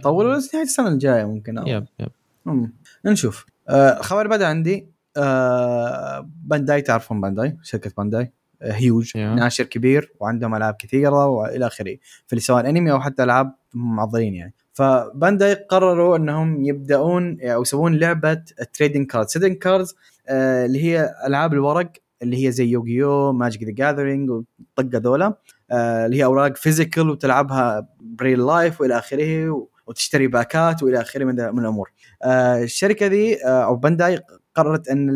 ولا 0.06 0.28
نهاية 0.28 0.62
السنة 0.62 0.88
الجاية 0.88 1.24
ممكن 1.24 1.58
أو. 1.58 1.66
yep 1.66 1.86
yep. 2.00 2.08
مم. 2.46 2.72
نشوف. 3.04 3.46
آه، 3.68 4.00
اللي 4.12 4.28
بعده 4.28 4.48
عندي. 4.48 4.88
آه، 5.16 6.28
Bandai 6.44 6.82
تعرفون 6.82 7.20
Bandai؟ 7.20 7.56
شركة 7.62 7.90
Bandai. 7.98 8.32
آه، 8.62 8.72
هيوج 8.72 9.12
يا. 9.16 9.34
ناشر 9.34 9.64
كبير 9.64 10.12
وعندهم 10.20 10.54
ألعاب 10.54 10.74
كثيرة 10.78 11.26
وإلى 11.26 11.66
آخره. 11.66 11.96
في 12.26 12.32
اللي 12.32 12.40
سواء 12.40 12.68
انمي 12.68 12.92
أو 12.92 13.00
حتى 13.00 13.22
ألعاب 13.22 13.54
معضلين 13.74 14.34
يعني. 14.34 14.54
ف 14.72 14.84
Bandai 14.84 15.54
قرروا 15.54 16.16
إنهم 16.16 16.64
يبدأون 16.64 17.40
أو 17.40 17.62
يسوون 17.62 17.96
لعبة 17.96 18.42
trading 18.72 19.06
cards 19.06 19.32
trading 19.32 19.58
cards 19.58 19.94
اللي 20.30 20.82
هي 20.84 21.14
ألعاب 21.26 21.52
الورق 21.52 21.92
اللي 22.22 22.46
هي 22.46 22.52
زي 22.52 22.66
Yu-Gi-Oh 22.66 23.32
Magic 23.32 23.62
the 23.62 23.70
Gathering 23.70 24.30
والطقة 24.30 24.98
ذولا 24.98 25.34
آه، 25.70 26.06
اللي 26.06 26.16
هي 26.16 26.24
أوراق 26.24 26.56
physical 26.56 27.10
وتلعبها 27.10 27.88
ب 28.00 28.09
real 28.09 28.46
life 28.46 28.80
وإلى 28.80 28.98
آخره 28.98 29.68
وتشتري 29.86 30.26
باكات 30.26 30.82
وإلى 30.82 31.00
آخره 31.00 31.24
من, 31.24 31.34
من 31.34 31.58
الأمور 31.58 31.92
آه، 32.22 32.62
الشركة 32.62 33.06
ذي 33.06 33.44
آه، 33.44 33.64
أو 33.64 33.76
Bandai 33.76 34.20
قررت 34.54 34.88
أن 34.88 35.10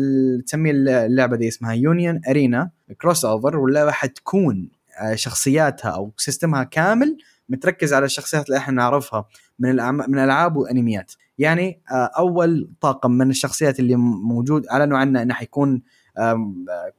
تسمي 0.45 0.71
اللعبة 0.71 1.35
دي 1.35 1.47
اسمها 1.47 1.73
Union 1.73 2.21
Arena 2.29 2.69
crossover 3.01 3.57
واللعبة 3.57 3.91
حتكون 3.91 4.69
شخصياتها 5.13 5.89
أو 5.89 6.11
system 6.17 6.56
ها 6.56 6.63
كامل 6.63 7.17
متركز 7.49 7.93
على 7.93 8.05
الشخصيات 8.05 8.45
اللي 8.45 8.57
إحنا 8.57 8.73
نعرفها 8.73 9.25
من. 9.59 9.75
من 9.93 10.19
ألعاب 10.19 10.55
وأنميات 10.57 11.13
يعني 11.37 11.81
أول 11.91 12.69
طاقم 12.81 13.11
من 13.11 13.29
الشخصيات 13.29 13.79
اللي 13.79 13.95
موجود 13.95 14.67
أعلنوا 14.67 14.97
عنه 14.97 15.21
إنه 15.21 15.33
حيكون 15.33 15.81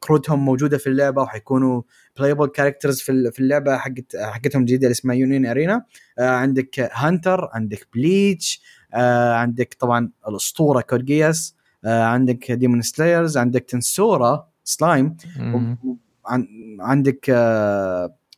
كروتهم 0.00 0.44
موجودة 0.44 0.78
في 0.78 0.86
اللعبة 0.86 1.22
وحيكونوا 1.22 1.82
playable 2.18 2.46
characters 2.46 3.00
في 3.00 3.12
ال- 3.12 3.32
في 3.32 3.40
اللعبة 3.40 3.76
حقت 3.76 4.16
حقتهم 4.16 4.60
الجديدة 4.62 4.82
اللي 4.86 4.92
اسمها 4.92 5.14
Union 5.16 5.46
Arena 5.46 5.84
آه، 6.18 6.28
عندك 6.30 6.90
Hunter 6.92 7.48
عندك 7.52 7.86
Bleach 7.94 8.62
آه، 8.94 9.34
عندك 9.34 9.76
طبعا 9.80 10.10
الأسطورة 10.28 10.80
Code 10.80 11.04
Geass 11.04 11.54
آه، 11.84 12.02
عندك 12.04 12.52
Demon 12.52 12.82
Slayers 12.82 13.36
عندك 13.36 13.62
Tensura 13.64 14.48
Slime 14.64 15.16
عندك 16.80 17.28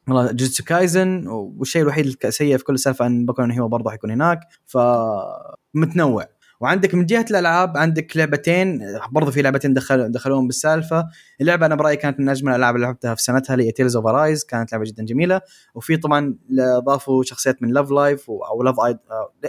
والله 0.09 0.27
Jujutsu 0.27 0.65
Kaisen 0.65 1.27
والشيء 1.27 1.83
الوحيد 1.83 2.17
السيء 2.25 2.57
في 2.57 2.65
كل 2.65 2.79
سالفة 2.79 3.07
ان 3.07 3.27
Boku 3.27 3.43
Hero 3.43 3.69
برضه 3.69 3.91
حيكون 3.91 4.11
هناك. 4.11 4.41
فمتنوع 4.67 6.27
وعندك 6.61 6.95
من 6.95 7.07
جهة 7.07 7.27
الألعاب 7.31 7.77
عندك 7.77 8.17
لعبتين 8.17 8.81
برضو 9.11 9.31
في 9.31 9.43
لعبتين 9.43 9.75
دخل 9.75 10.13
دخلوهم 10.13 10.47
بالسالفة. 10.47 11.09
اللعبة 11.41 11.67
أنا 11.67 11.75
برأيي 11.75 11.97
كانت 11.97 12.21
من 12.21 12.29
أجمل 12.29 12.51
الألعاب 12.51 12.75
اللي 12.75 12.87
لعبتها 12.87 13.15
في 13.15 13.23
سنتها 13.23 13.55
اللي 13.55 13.67
هي 13.67 13.73
Tales 13.73 13.97
of 13.97 14.07
Arise 14.07 14.45
كانت 14.45 14.73
لعبة 14.73 14.85
جدا 14.85 15.05
جميلة. 15.05 15.41
وفي 15.75 15.97
طبعا 15.97 16.37
ضافوا 16.87 17.23
شخصيات 17.23 17.63
من 17.63 17.73
Love 17.73 17.91
Live 17.91 18.31
أو 18.31 18.63
Love 18.63 18.81
ايد 18.81 18.99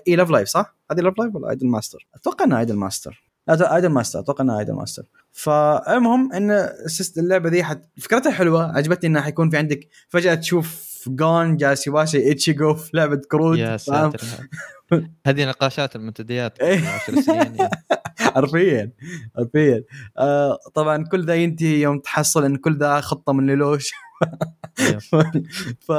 اي 0.08 0.16
Love 0.16 0.30
Live 0.30 0.48
صح؟ 0.48 0.76
هذه 0.92 1.00
Love 1.00 1.14
Live 1.20 1.36
ولا 1.36 1.50
Idolmaster؟ 1.50 2.08
أتوقع 2.16 2.46
إنها 2.46 2.60
Idolmaster 2.60 3.26
Idolmaster 3.50 4.20
أتوقع 4.20 4.44
إنها 4.44 4.60
Idolmaster 4.60 5.04
فالمهم 5.32 6.34
إن 6.34 6.70
اللعبة 7.18 7.50
ذي 7.50 7.64
حت... 7.64 7.82
فكرتها 7.98 8.32
حلوة 8.32 8.78
عجبتني 8.78 9.10
إنها 9.10 9.22
حيكون 9.22 9.50
في 9.50 9.58
عندك 9.58 9.88
فجأة 10.10 10.36
تشوف 10.36 10.96
Gon 11.08 11.58
جالس 11.58 11.88
يهاوش 11.88 12.32
Ichigo 12.32 12.74
في 12.74 12.98
لعبة 12.98 13.22
كروت 13.32 13.58
يا 13.58 13.78
ساتر. 13.78 14.20
هذه 15.28 15.46
نقاشات 15.46 15.96
المنتديات 15.96 16.60
إيه. 16.60 16.90
10 16.90 17.22
سنين 17.22 17.56
يعني. 17.56 17.70
حرفيا 18.36 18.92
حرفيا. 19.36 19.84
آه 20.18 20.58
طبعا 20.74 21.04
كل 21.12 21.26
ذا 21.26 21.36
ينتهي 21.36 21.82
يوم 21.82 22.00
تحصل 22.00 22.46
إن 22.46 22.56
كل 22.56 22.78
ذا 22.78 23.02
خطة 23.02 23.34
من 23.34 23.46
Lelouch. 23.46 23.92
ف... 25.88 25.92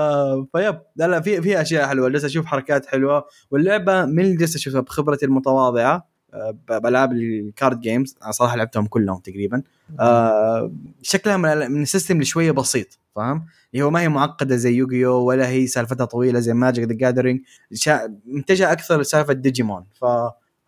ف 0.52 0.59
yep 0.59 0.80
لا 0.96 1.06
لا 1.06 1.20
في 1.20 1.42
في 1.42 1.60
أشياء 1.60 1.88
حلوة. 1.88 2.08
جالس 2.08 2.24
أشوف 2.24 2.46
حركات 2.46 2.86
حلوة. 2.86 3.26
واللعبة 3.50 4.04
من 4.04 4.20
اللي 4.20 4.36
جالس 4.36 4.56
أشوفها؟ 4.56 4.80
بخبرتي 4.80 5.26
المتواضعة. 5.26 6.08
بالعاب 6.68 7.12
ال 7.12 7.26
card 7.26 7.80
games 7.80 8.16
أنا 8.22 8.32
صراحة 8.32 8.56
لعبتهم 8.56 8.86
كلهم 8.86 9.18
تقريبا. 9.18 9.62
آه 10.00 10.72
شكلها 11.02 11.36
من, 11.36 11.82
ال 11.82 11.88
system 11.88 12.22
شوية 12.22 12.50
بسيط 12.50 12.98
فاهم؟ 13.16 13.46
اللي 13.74 13.84
هو 13.84 13.90
ما 13.90 14.00
هي 14.00 14.08
معقدة 14.08 14.56
زي 14.56 14.74
Yu-Gi-Oh 14.74 15.14
ولا 15.14 15.48
هي 15.48 15.66
سالفتها 15.66 16.04
طويلة 16.04 16.40
زي 16.40 16.54
Magic 16.54 16.84
the 16.88 16.94
Gathering 16.94 17.40
متجهه 18.26 18.72
أكثر 18.72 19.00
لسالفه 19.00 19.32
ديجيمون 19.32 19.84
ف 20.00 20.04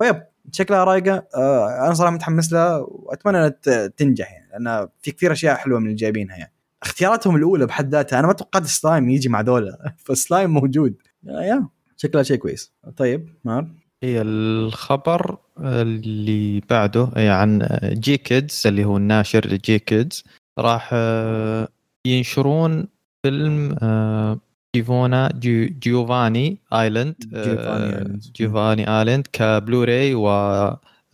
ف 0.02 0.07
yep 0.07 0.22
شكلها 0.52 0.84
رايقة. 0.84 1.26
آه 1.34 1.84
أنا 1.86 1.94
صراحة 1.94 2.14
متحمس 2.14 2.52
لها 2.52 2.76
وأتمنى 2.88 3.38
إنها 3.38 3.86
تنجح 3.86 4.32
يعني 4.32 4.48
لأن 4.52 4.88
في 5.02 5.10
كثير 5.10 5.32
أشياء 5.32 5.56
حلوة 5.56 5.78
من 5.78 5.86
اللي 5.86 5.96
جايبينها 5.96 6.36
يعني. 6.36 6.52
اختياراتهم 6.82 7.36
الأولى 7.36 7.66
بحد 7.66 7.94
ذاتها 7.94 8.18
أنا 8.18 8.26
ما 8.26 8.32
توقعت 8.32 8.64
سلايم 8.64 9.08
يجي 9.10 9.28
مع 9.28 9.40
دوله 9.40 9.78
فسلايم 10.04 10.50
موجود. 10.50 10.94
yeah 11.22 11.40
yeah 11.40 11.68
شكلها 11.96 12.22
شيء 12.22 12.36
كويس. 12.36 12.72
طيب 12.96 13.34
مار؟ 13.44 13.68
هي 14.04 14.22
الخبر 14.22 15.38
اللي 15.58 16.60
بعده 16.60 17.10
هي 17.16 17.28
عن 17.28 17.68
GKIDS 17.84 18.62
اللي 18.66 18.84
هو 18.84 18.96
الناشر 18.96 19.46
GKIDS 19.46 20.24
راح 20.58 20.90
آه، 20.92 21.68
ينشرون 22.06 22.88
فيلم 23.22 23.76
آه، 23.82 24.38
Giovanni 24.76 25.32
جي 25.34 25.66
Giovanni's 25.66 26.58
Island 26.72 27.14
آه، 27.34 27.44
Giovanni's 27.44 27.96
Island. 27.96 28.20
Giovanni's 28.36 28.98
Island 28.98 29.26
كبلوراي 29.32 30.14
و 30.14 30.26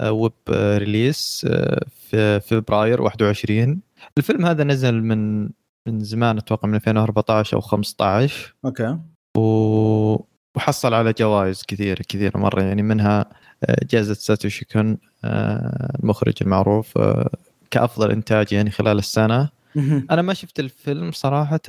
web 0.02 0.32
release 0.50 1.46
في 1.90 2.40
فبراير 2.40 3.02
21 3.02 3.80
الفيلم 4.18 4.46
هذا 4.46 4.64
نزل 4.64 5.02
من 5.02 5.42
من 5.86 6.00
زمان 6.00 6.38
أتوقع 6.38 6.68
من 6.68 6.74
2014 6.74 7.56
أو 7.56 7.60
15 7.60 8.54
أوكي. 8.64 8.98
و... 9.36 10.33
وحصل 10.54 10.94
على 10.94 11.12
جوائز 11.12 11.62
كثيرة 11.68 12.02
كثيرة 12.08 12.38
مرة 12.38 12.62
يعني 12.62 12.82
منها 12.82 13.26
آه، 13.64 13.76
جائزة 13.90 14.14
Satoshi 14.14 14.64
Kon 14.64 14.98
آه، 15.24 15.96
المخرج 16.02 16.34
المعروف 16.42 16.98
آه، 16.98 17.30
كأفضل 17.70 18.10
إنتاج 18.10 18.52
يعني 18.52 18.70
خلال 18.70 18.98
السنة. 18.98 19.48
أنا 20.10 20.22
ما 20.22 20.34
شفت 20.34 20.60
الفيلم 20.60 21.12
صراحة 21.12 21.60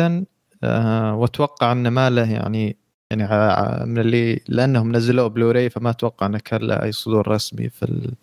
آه، 0.64 1.16
وأتوقع 1.16 1.72
أنه 1.72 1.90
ما 1.90 2.10
له 2.10 2.32
يعني 2.32 2.78
يعني 3.12 3.24
من 3.86 3.98
اللي 3.98 4.42
لأنهم 4.48 4.92
نزلوه 4.96 5.28
بلوراي 5.28 5.70
فما 5.70 5.90
أتوقع 5.90 6.26
أنه 6.26 6.38
كان 6.38 6.62
له 6.62 6.84
أي 6.84 6.92
صدور 6.92 7.28
رسمي 7.28 7.70
في 7.70 7.84
ال... 7.84 8.14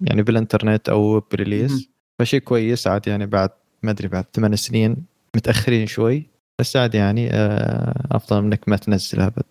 يعني 0.00 0.22
بالإنترنت 0.22 0.88
أو 0.88 1.20
ب 1.32 1.39
release 1.39 1.88
فشيء 2.18 2.40
كويس 2.40 2.86
عاد 2.86 3.08
يعني 3.08 3.26
بعد 3.26 3.50
ما 3.82 3.90
أدري 3.90 4.08
بعد 4.08 4.24
ثمان 4.34 4.56
سنين 4.56 4.96
متأخرين 5.36 5.86
شوي. 5.86 6.29
بس 6.60 6.76
عاد 6.76 6.94
يعني 6.94 7.30
آه، 7.32 8.06
أفضل 8.12 8.42
من 8.42 8.55
إنك 8.55 8.68
ما 8.68 8.76
تنزل 8.76 9.20
أبد 9.20 9.44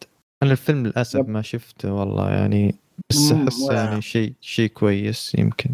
أنا 0.44 0.52
الفيلم 0.52 0.86
للأسف 0.88 1.20
yep. 1.20 1.30
ما 1.30 1.42
شفته 1.42 1.94
والله 1.94 2.30
يعني 2.32 2.76
بس 3.10 3.32
أحس 3.32 3.70
يعني 3.72 4.02
شيء 4.02 4.34
شيء 4.42 4.70
كويس 4.70 5.36
يمكن 5.38 5.70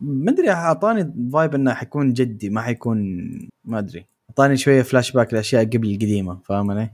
ما 0.00 0.32
أدري 0.32 0.50
أعطاني 0.50 1.12
vibe 1.32 1.54
إنه 1.54 1.74
حيكون 1.74 2.12
جدي 2.12 2.50
ما 2.50 2.60
حيكون 2.60 2.98
ما 3.64 3.78
أدري 3.78 4.04
أعطاني 4.30 4.56
شوية 4.56 4.82
فلاش 4.82 5.12
باك 5.12 5.34
لأشياء 5.34 5.64
قبل 5.64 5.90
القديمة 5.90 6.38
فاهم 6.44 6.70
علي؟ 6.70 6.90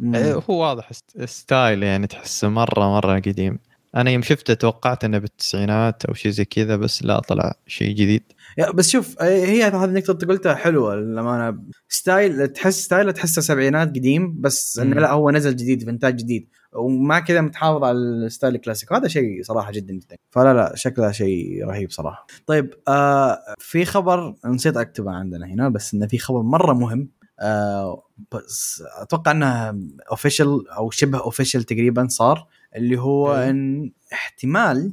مم. 0.00 0.14
إيه، 0.14 0.34
هو 0.50 0.62
واضح 0.62 0.92
st- 0.92 1.24
style 1.24 1.82
يعني 1.82 2.06
تحسه 2.06 2.48
مرة 2.48 2.88
مرة 2.88 3.14
قديم 3.20 3.58
أنا 3.96 4.10
يوم 4.10 4.22
شفته 4.22 4.54
توقعت 4.54 5.04
إنه 5.04 5.18
بالتسعينات 5.18 6.04
أو 6.04 6.14
شيء 6.14 6.30
زي 6.30 6.44
كذا 6.44 6.76
بس 6.76 7.02
لا 7.02 7.20
طلع 7.20 7.54
شيء 7.66 7.94
جديد 7.94 8.22
بس 8.74 8.88
شوف 8.88 9.22
هي 9.22 9.62
هذه 9.62 9.84
النقطة 9.84 10.10
اللي 10.22 10.34
قلتها 10.34 10.54
حلوة 10.54 10.94
للأمانة. 10.94 11.62
style 11.88 12.48
تحس 12.48 12.84
style 12.84 13.07
ه 13.07 13.12
تحسه 13.12 13.42
سبعينات 13.42 13.88
قديم 13.88 14.40
بس 14.40 14.78
انه. 14.78 15.00
لا 15.00 15.12
هو 15.12 15.30
نزل 15.30 15.56
جديد 15.56 15.84
في 15.84 15.90
انتاج 15.90 16.16
جديد. 16.16 16.48
ومع 16.72 17.20
كذا 17.20 17.40
متحافظ 17.40 17.84
على 17.84 17.98
ال 17.98 18.07
style 18.07 18.54
ال 18.54 18.58
classic. 18.58 18.90
وهذا 18.90 19.08
شيء 19.08 19.42
صراحة 19.42 19.72
جدا 19.72 19.94
جدا. 19.94 20.16
فلا 20.30 20.54
لا 20.54 20.72
شكلها 20.76 21.12
شيء 21.12 21.64
رهيب 21.64 21.90
صراحة. 21.90 22.26
طيب 22.46 22.74
آه 22.88 23.38
في 23.58 23.84
خبر 23.84 24.34
نسيت 24.46 24.76
أكتبه 24.76 25.10
عندنا 25.10 25.46
هنا 25.46 25.68
بس 25.68 25.94
إنه 25.94 26.06
في 26.06 26.18
خبر 26.18 26.42
مرة 26.42 26.72
مهم. 26.72 27.08
آه 27.40 28.02
بس 28.32 28.82
أتوقع 29.00 29.30
إنه 29.30 29.80
official 30.10 30.68
أو 30.68 30.90
شبه 30.90 31.18
official 31.18 31.62
تقريبا 31.62 32.06
صار 32.08 32.46
اللي 32.76 33.00
هو 33.00 33.34
إيه. 33.34 33.50
إن 33.50 33.92
احتمال 34.12 34.92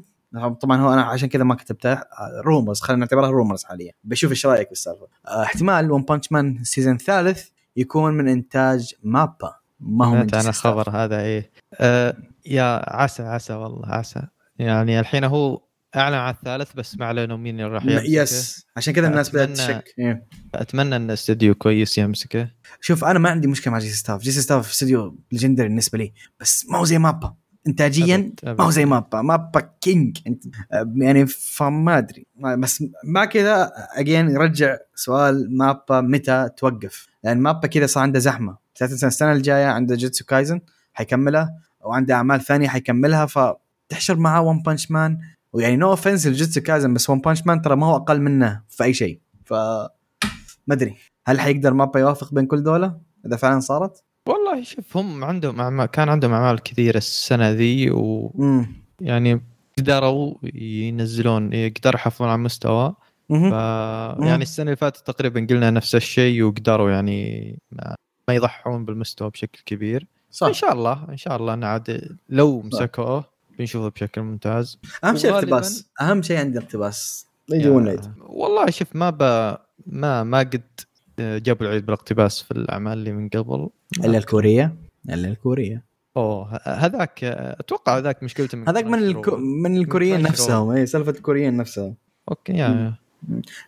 طبعا 0.61 0.81
هو 0.81 0.93
أنا 0.93 1.01
عشان 1.01 1.29
كذا 1.29 1.43
ما 1.43 1.55
كتبته. 1.55 2.01
rumors 2.45 2.81
خلينا 2.81 2.99
نعتبرها 2.99 3.29
rumors 3.29 3.63
حاليا. 3.63 3.93
بشوف 4.03 4.31
إيش 4.31 4.45
رأيك 4.45 4.69
بالسالفه 4.69 5.07
احتمال 5.27 5.91
One 5.91 6.01
Punch 6.01 6.31
Man 6.31 6.57
ال 6.61 6.66
season 6.66 6.95
الثالث 6.95 7.47
يكون 7.75 8.13
من 8.13 8.27
إنتاج 8.27 8.93
MAPPA. 9.03 9.55
ما 9.79 10.05
هو 10.05 10.15
من 10.15 10.27
عن 10.33 10.47
الخبر. 10.47 10.89
هذا 10.89 11.21
إيه. 11.21 11.51
آه 11.73 12.17
يا 12.45 12.95
عسى 12.95 13.23
عسى 13.23 13.53
والله 13.53 13.87
عسى. 13.87 14.27
يعني 14.59 14.99
الحين 14.99 15.23
هو 15.23 15.61
أعلن 15.95 16.15
عن 16.15 16.33
الثالث 16.33 16.73
بس 16.73 16.97
ما 16.97 17.05
اعلنوا 17.05 17.37
مين 17.37 17.59
اللي 17.59 17.75
راح 17.75 17.85
يمسكه. 17.85 18.05
yes 18.07 18.65
عشان 18.77 18.93
كذا 18.93 19.07
الناس 19.07 19.29
بدأت 19.29 19.49
تشك. 19.49 19.93
إيه. 19.99 20.27
أتمنى 20.55 20.95
إن 20.95 21.11
استوديو 21.11 21.55
كويس 21.55 21.97
يمسكه. 21.97 22.51
شوف 22.81 23.03
أنا 23.05 23.19
ما 23.19 23.29
عندي 23.29 23.47
مشكلة 23.47 23.73
مع 23.73 23.79
J.C. 23.79 23.89
Staff. 23.89 24.21
J.C. 24.21 24.31
Staff 24.31 24.69
استوديو 24.69 25.17
legendary 25.31 25.67
بالنسبة 25.67 25.97
لي 25.97 26.13
بس 26.39 26.65
ما 26.69 26.77
هو 26.77 26.85
زي 26.85 26.97
MAPPA. 26.97 27.35
انتاجيا. 27.67 28.33
ما 28.43 28.63
هو 28.63 28.69
زي 28.71 28.85
MAPPA 28.85 29.21
MAPPA 29.21 29.69
king 29.81 30.17
يعني 30.95 31.25
فما 31.27 31.97
أدري. 31.97 32.25
ما- 32.35 32.55
بس 32.55 32.83
مع 33.03 33.25
كذا 33.25 33.71
again 33.95 34.29
يرجع 34.29 34.77
سؤال 34.95 35.57
MAPPA 35.57 36.01
متى 36.01 36.49
توقف. 36.57 37.07
لأن 37.23 37.37
MAPPA 37.37 37.67
كذا 37.67 37.85
صار 37.85 38.03
عنده 38.03 38.19
زحمة. 38.19 38.57
تنسى 38.75 39.07
السنة 39.07 39.31
الجاية 39.31 39.65
عنده 39.65 39.95
Jujutsu 39.95 40.25
Kaisen 40.25 40.61
حيكملها 40.93 41.55
وعنده 41.81 42.13
أعمال 42.13 42.41
ثانية 42.41 42.67
حيكملها 42.67 43.25
فتحشر 43.25 44.15
معاه 44.17 44.41
One 44.41 44.61
Punch 44.61 44.91
Man 44.91 45.19
ويعني 45.53 45.75
no 45.75 45.89
offense 45.89 46.27
ل 46.27 46.31
Jujutsu 46.32 46.61
Kaisen 46.61 46.93
بس 46.93 47.09
One 47.09 47.19
Punch 47.19 47.45
Man 47.45 47.61
ترى 47.61 47.75
ما 47.75 47.85
هو 47.87 47.95
أقل 47.95 48.21
منه 48.21 48.61
في 48.69 48.83
أي 48.83 48.93
شيء. 48.93 49.19
ف 49.45 49.53
ما 50.67 50.75
أدري. 50.75 50.95
هل 51.27 51.39
حيقدر 51.39 51.73
مابا 51.73 51.99
يوافق 51.99 52.33
بين 52.33 52.45
كل 52.45 52.63
دولة؟ 52.63 52.99
إذا 53.25 53.35
فعلا 53.35 53.59
صارت؟ 53.59 54.03
والله 54.29 54.63
شوف 54.63 54.97
هم 54.97 55.23
عندهم 55.23 55.61
أعمال 55.61 55.85
كان 55.85 56.09
عندهم 56.09 56.31
أعمال 56.33 56.59
كثيرة 56.63 56.97
السنة 56.97 57.49
ذي 57.49 57.91
ويعني 57.91 59.31
امم 59.33 59.41
قدروا 59.79 60.35
ينزلون 60.53 61.53
يقدروا 61.53 61.95
يحافظون 61.95 62.27
على 62.27 62.35
المستوى 62.37 62.95
ف 63.29 63.33
يعني 63.33 64.41
السنة 64.41 64.65
اللي 64.65 64.75
فاتت 64.75 65.07
تقريبا 65.07 65.47
قلنا 65.49 65.71
نفس 65.71 65.95
الشيء 65.95 66.43
وقدروا 66.43 66.91
يعني 66.91 67.57
ما, 67.71 67.95
ما 68.27 68.33
يضحون 68.35 68.85
بالمستوى 68.85 69.29
بشكل 69.29 69.59
كبير. 69.65 70.07
صح. 70.31 70.47
إن 70.47 70.53
شاء 70.53 70.73
الله 70.73 71.05
إن 71.09 71.17
شاء 71.17 71.35
الله 71.35 71.53
إن 71.53 71.63
عاد 71.63 72.17
لو 72.29 72.61
مسكوه 72.61 73.23
بنشوفه 73.59 73.89
بشكل 73.89 74.21
ممتاز. 74.21 74.77
أهم 75.03 75.17
شيء 75.17 75.31
وغالباً- 75.31 75.35
اقتباس. 75.35 75.89
أهم 76.01 76.21
شيء 76.21 76.37
عندي 76.37 76.59
اقتباس. 76.59 77.25
يا- 77.49 77.77
العيد 77.77 78.01
والله 78.27 78.69
شوف 78.69 78.95
ما 78.95 79.09
ب... 79.09 79.21
ما 79.87 80.23
ما 80.23 80.39
قد 80.39 80.61
جابوا 81.19 81.65
العيد 81.65 81.85
بالاقتباس 81.85 82.41
في 82.41 82.51
الأعمال 82.51 82.93
اللي 82.93 83.11
من 83.11 83.29
قبل. 83.29 83.69
إلا 84.05 84.17
الكورية؟ 84.17 84.75
إلا 85.09 85.27
الكورية. 85.27 85.89
أوه 86.17 86.59
هذاك 86.63 87.23
أتوقع 87.23 87.97
هذاك 87.97 88.23
مشكلته 88.23 88.57
من 88.57 88.69
هذاك 88.69 88.85
من 88.85 88.99
الكو... 88.99 89.37
من 89.37 89.77
الكوريين 89.77 90.21
نفسهم 90.21 90.69
اي 90.69 90.85
سالفة 90.85 91.11
الكوريين 91.11 91.57
نفسها 91.57 91.93
okay 92.29 92.53
يا 92.53 92.93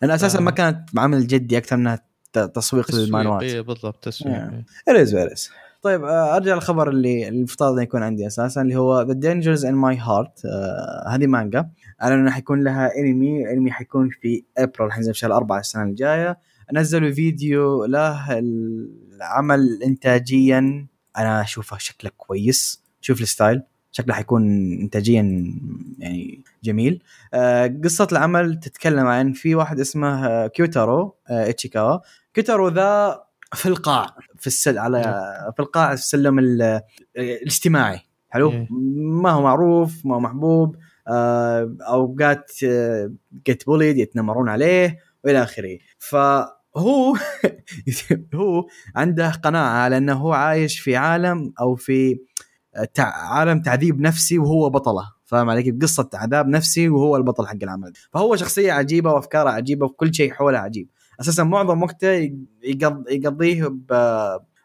لأن 0.02 0.12
أساسا 0.12 0.40
آه. 0.40 0.42
ما 0.42 0.52
كانت 0.52 0.90
عمل 0.98 1.28
جدي 1.28 1.58
أكثر 1.58 1.78
منها 1.78 2.00
تسويق 2.34 2.96
للمانوات. 2.96 3.44
إيه 3.44 3.62
بالضبط 3.62 4.04
تسويق. 4.04 4.36
anyways 4.90 5.16
anyways 5.16 5.50
طيب 5.82 6.04
آه، 6.04 6.36
أرجع 6.36 6.56
للخبر 6.56 6.90
اللي 6.90 7.28
المفترض 7.28 7.72
انه 7.72 7.82
يكون 7.82 8.04
عندي 8.04 8.28
أساسا 8.28 8.62
اللي 8.62 8.76
هو 8.76 9.02
The 9.02 9.14
Dangers 9.14 9.66
in 9.66 9.76
My 9.76 9.98
Heart 9.98 10.46
هذه 11.08 11.28
مانجا. 11.28 11.70
اعلنوا 12.02 12.22
إنه 12.22 12.32
حيكون 12.32 12.64
لها 12.64 12.92
انمي 12.98 13.52
انمي 13.52 13.72
حيكون 13.72 14.10
في 14.22 14.44
ابريل 14.58 14.92
حينزل 14.92 15.14
في 15.14 15.20
شهر 15.20 15.36
أربعة 15.36 15.60
السنة 15.60 15.84
الجاية. 15.84 16.38
نزلوا 16.74 17.12
فيديو 17.12 17.86
له 17.86 18.40
العمل 18.40 19.80
انتاجيا. 19.84 20.88
أنا 21.18 21.42
أشوفه 21.42 21.78
شكله 21.78 22.12
كويس. 22.18 22.84
شوف 23.02 23.22
ال 23.22 23.27
style. 23.27 23.62
شكله 23.92 24.14
حيكون 24.14 24.44
انتاجيا 24.82 25.22
يعني 26.00 26.44
جميل. 26.64 27.04
آه، 27.34 27.76
قصة 27.84 28.08
العمل 28.12 28.60
تتكلم 28.60 29.08
عن 29.08 29.32
في 29.34 29.56
واحد 29.56 29.80
اسمه 29.80 30.28
آه، 30.28 30.48
كيوتارو 30.48 31.16
آه، 31.30 31.50
إتشيكاوا. 31.50 32.00
كيوتارو 32.34 32.68
ذا 32.68 33.24
في 33.54 33.66
القاع. 33.66 34.16
في 34.38 34.48
السل 34.48 34.78
على 34.78 35.02
في 35.56 35.60
القاع 35.60 35.88
في 35.88 35.94
السلم 36.02 36.40
ال- 36.40 36.82
الاجتماعي. 37.18 38.00
حلو؟ 38.30 38.52
إيه. 38.52 38.68
ما 39.22 39.30
هو 39.32 39.42
معروف 39.42 40.06
ما 40.06 40.16
هو 40.16 40.20
محبوب. 40.20 40.76
أوقات 41.88 42.52
جيت 43.48 43.66
بوليد 43.66 43.98
يتنمرون 43.98 44.50
عليه 44.50 44.98
وإلى 45.24 45.44
آخره. 45.44 45.78
فهو 46.00 46.61
هو 48.36 48.68
عنده 48.96 49.30
قناعة 49.32 49.84
على 49.84 49.98
أنه 49.98 50.14
هو 50.14 50.34
عايش 50.34 50.80
في 50.80 50.96
عالم 50.96 51.54
أو 51.60 51.76
في 51.76 52.20
تع... 52.94 53.04
عالم 53.04 53.62
تعذيب 53.62 54.02
نفسي 54.02 54.40
وهو 54.40 54.70
بطلة. 54.70 55.04
فاهم 55.26 55.50
علي 55.50 55.64
كيف؟ 55.64 55.76
قصة 55.82 56.10
عذاب 56.14 56.48
نفسي 56.48 56.90
وهو 56.90 57.16
البطل 57.16 57.48
حق 57.48 57.58
العمل. 57.64 57.94
فهو 58.14 58.36
شخصية 58.36 58.72
عجيبة 58.72 59.14
وافكاره 59.14 59.50
عجيبة 59.50 59.86
وكل 59.86 60.14
شيء 60.14 60.34
حوله 60.34 60.58
عجيب. 60.58 60.90
أساسا 61.22 61.44
معظم 61.44 61.84
وقته 61.84 62.32
يقض... 62.64 63.04
يقضيه 63.10 63.68
ب... 63.68 63.94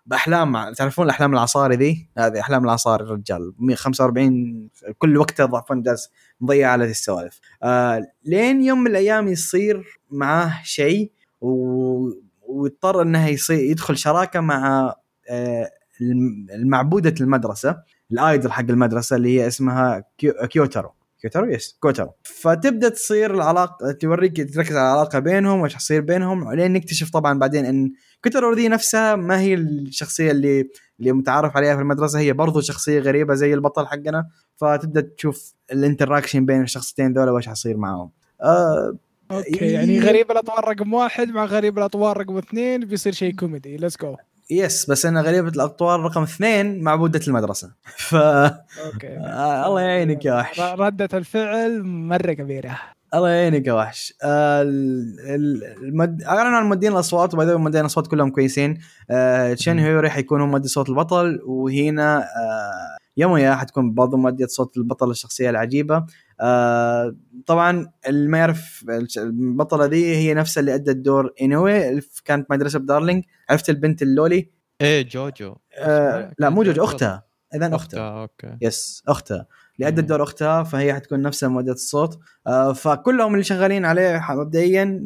بأحلام 0.06 0.72
تعرفون 0.72 1.04
الأحلام 1.04 1.32
العصاري 1.34 1.76
ذي؟ 1.76 2.08
هذه 2.18 2.40
أحلام 2.40 2.64
العصاري 2.64 3.04
الرجال. 3.04 3.52
45 3.74 4.68
كل 4.98 5.16
وقته 5.16 5.44
ضعفان 5.44 5.82
جالس 5.82 6.10
مضيع 6.40 6.70
على 6.70 6.84
السوالف. 6.84 7.40
آه 7.62 8.06
لين 8.24 8.62
يوم 8.62 8.80
من 8.80 8.90
الأيام 8.90 9.28
يصير 9.28 10.00
معاه 10.10 10.60
شيء 10.64 11.12
و... 11.40 12.08
ويضطر 12.48 13.02
انه 13.02 13.28
يصير 13.28 13.58
يدخل 13.58 13.96
شراكة 13.96 14.40
مع 14.40 14.94
آه 15.30 15.70
الم- 16.00 16.46
المعبودة 16.50 17.14
المدرسة 17.20 17.76
ال 18.12 18.20
idol 18.20 18.52
حق 18.52 18.64
المدرسة 18.70 19.16
اللي 19.16 19.40
هي 19.40 19.46
اسمها 19.46 20.04
كيو... 20.18 20.32
كيوتارو 20.32 20.90
كيوتارو 21.20 21.46
yes 21.50 21.76
كوتارو 21.80 22.12
فتبدأ 22.22 22.88
تصير 22.88 23.34
العلاقة 23.34 23.92
توريك 23.92 24.54
تركز 24.54 24.76
على 24.76 24.92
العلاقة 24.92 25.18
بينهم 25.18 25.60
وايش 25.60 25.74
حيصير 25.74 26.00
بينهم 26.00 26.52
لين 26.52 26.72
نكتشف 26.72 27.10
طبعا 27.10 27.38
بعدين 27.38 27.64
إن 27.64 27.92
كوتارو 28.24 28.52
ذي 28.52 28.68
نفسها 28.68 29.16
ما 29.16 29.40
هي 29.40 29.54
الشخصية 29.54 30.30
اللي 30.30 30.68
اللي 31.00 31.12
متعارف 31.12 31.56
عليها 31.56 31.74
في 31.76 31.82
المدرسة 31.82 32.18
هي 32.18 32.32
برضو 32.32 32.60
شخصية 32.60 33.00
غريبة 33.00 33.34
زي 33.34 33.54
البطل 33.54 33.86
حقنا. 33.86 34.28
فتبدأ 34.56 35.00
تشوف 35.00 35.54
ال 35.72 35.79
interaction 35.79 36.46
بين 36.46 36.62
الشخصيتين 36.62 37.12
ذولا 37.12 37.30
وايش 37.30 37.48
حيصير 37.48 37.76
معاهم. 37.76 38.10
آه 38.42 38.96
okay 39.30 39.60
إيه. 39.62 39.74
يعني 39.74 40.00
غريب 40.00 40.30
الأطوار 40.30 40.68
رقم 40.68 40.94
واحد 40.94 41.28
مع 41.28 41.44
غريب 41.44 41.78
الأطوار 41.78 42.16
رقم 42.18 42.36
اثنين 42.36 42.80
بيصير 42.84 43.12
شيء 43.12 43.34
كوميدي. 43.34 43.76
let's 43.76 43.96
go 44.02 44.16
yes 44.50 44.90
بس 44.90 45.06
أنا 45.06 45.20
غريبه 45.20 45.48
الأطوار 45.48 46.00
رقم 46.00 46.22
اثنين 46.22 46.82
معبوده 46.82 47.20
المدرسة. 47.28 47.70
ف 48.08 48.14
okay. 48.14 49.08
آه 49.18 49.66
الله 49.66 49.80
يعينك 49.80 50.24
يا 50.24 50.34
وحش. 50.34 50.60
ر- 50.60 50.80
ردة 50.80 51.08
الفعل 51.18 51.82
مرة 51.82 52.32
كبيرة. 52.32 52.78
الله 53.14 53.28
يعينك 53.30 53.66
يا 53.66 53.72
وحش. 53.72 54.14
آه، 54.22 54.62
ال- 54.62 55.16
ال- 55.34 55.64
المد... 55.84 56.22
اعلنوا 56.22 56.56
عن 56.58 56.66
مؤدين 56.68 56.92
الأصوات 56.92 57.34
وبعدين 57.34 57.54
مؤدين 57.54 57.80
الأصوات 57.80 58.06
كلهم 58.06 58.30
كويسين. 58.30 58.78
آه 59.10 59.54
تشين 59.54 59.78
هيوري 59.78 60.10
حيكون 60.10 60.40
هو 60.40 60.46
مؤدي 60.46 60.68
صوت 60.68 60.88
البطل 60.88 61.40
وهنا 61.46 62.18
آه 62.18 62.95
يامويا 63.16 63.54
حتكون 63.54 63.94
برضه 63.94 64.16
مؤدية 64.16 64.46
صوت 64.46 64.76
البطل 64.76 65.10
الشخصية 65.10 65.50
العجيبة. 65.50 66.06
آه 66.40 67.16
طبعا 67.46 67.90
اللي 68.08 68.28
ما 68.28 68.38
يعرف 68.38 68.84
البطلة 69.18 69.84
ذي 69.84 70.16
هي 70.16 70.34
نفسها 70.34 70.60
اللي 70.60 70.74
أدت 70.74 70.96
دور 70.96 71.32
إنوي 71.42 72.00
كانت 72.24 72.50
مدرسه 72.50 72.78
بدارلينج 72.78 73.24
عرفت 73.50 73.70
البنت 73.70 74.02
اللولي؟ 74.02 74.50
إيه 74.80 75.08
جوجو. 75.08 75.56
آه 75.78 76.32
لا 76.38 76.50
مو 76.50 76.62
جوج 76.62 76.78
أختها. 76.78 77.26
اذا 77.54 77.66
أختها. 77.66 77.76
أختها 77.76 78.22
أوكي. 78.22 78.56
يس 78.62 79.02
أختها. 79.08 79.46
اللي 79.76 79.88
أدت. 79.88 80.04
دور 80.04 80.22
أختها 80.22 80.62
فهي 80.62 80.94
حتكون 80.94 81.22
نفسها 81.22 81.48
مؤدية 81.48 81.72
الصوت. 81.72 82.18
آه 82.46 82.72
فكلهم 82.72 83.32
اللي 83.32 83.44
شغالين 83.44 83.84
عليه 83.84 84.26
مبدئيا 84.30 85.00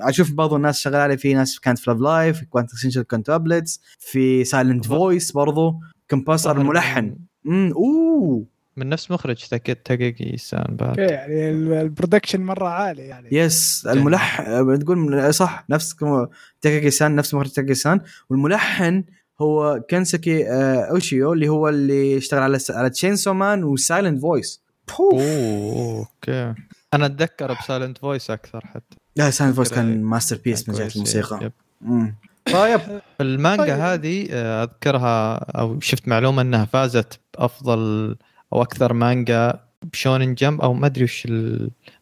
أشوف 0.00 0.32
برضو 0.32 0.56
الناس 0.56 0.78
شغالة 0.78 0.98
عليه. 0.98 1.16
في 1.16 1.34
ناس 1.34 1.60
كانت 1.60 1.78
في 1.78 1.90
Love 1.90 2.00
Live 2.00 2.38
في 2.38 2.46
Quintessential 2.46 3.02
Quintuplets 3.02 3.80
في 3.98 4.44
Silent 4.44 4.86
Voice 4.86 5.32
برضو. 5.32 5.74
composer 6.10 6.60
الملحن 6.60 7.16
امم 7.46 7.72
أوه. 7.72 8.44
من 8.76 8.88
نفس 8.88 9.10
مخرج 9.10 9.36
تاكي 9.48 9.74
Takagi-san 9.74 10.60
okay 10.60 10.74
بعد 10.84 10.98
يعني 10.98 11.50
ال- 11.50 11.72
ال 11.72 11.78
production 11.78 12.40
مرة 12.40 12.68
عالي 12.68 13.02
يعني. 13.02 13.28
yes 13.32 13.86
الملحن 13.90 14.78
تقول 14.78 14.98
من- 14.98 15.32
صح 15.32 15.64
نفس 15.70 15.96
Takagi-san 16.60 17.16
نفس 17.16 17.34
مخرج 17.34 17.50
Takagi-san. 17.50 18.00
والملحن 18.30 19.04
هو 19.40 19.82
كنسكي 19.90 20.48
آه، 20.50 20.74
أوشيو 20.90 21.32
اللي 21.32 21.48
هو 21.48 21.68
اللي 21.68 22.16
اشتغل 22.16 22.42
على 22.42 22.58
على 22.70 22.90
Chainsaw 22.90 23.32
Man 23.34 23.64
و 23.64 23.72
Silent 23.72 24.20
Voice 24.22 24.62
أوه 25.00 25.98
okay. 25.98 26.54
أنا 26.94 27.06
أتذكر 27.06 27.52
ب 27.54 27.60
Silent 27.60 27.98
Voice 27.98 28.30
أكثر 28.30 28.60
حتى. 28.66 28.96
لا 29.16 29.30
Silent 29.30 29.56
Voice 29.56 29.74
كان 29.74 30.02
masterpiece 30.02 30.68
من 30.68 30.74
جهه 30.74 30.88
الموسيقى. 30.96 31.44
yep. 31.44 31.52
امم 31.84 32.14
طيب 32.52 32.80
المانجا 33.20 33.64
طيب. 33.64 33.80
هذه 33.80 34.28
آه، 34.30 34.62
أذكرها 34.64 35.34
أو 35.38 35.80
شفت 35.80 36.08
معلومة 36.08 36.42
أنها 36.42 36.64
فازت 36.64 37.20
بأفضل 37.38 38.16
أو 38.52 38.62
أكثر 38.62 38.92
مانجا 38.92 39.60
ب 39.92 39.98
Shonen 39.98 40.34
Jump 40.34 40.60
أو 40.60 40.74
ما 40.74 40.86
أدري 40.86 41.04
وش 41.04 41.26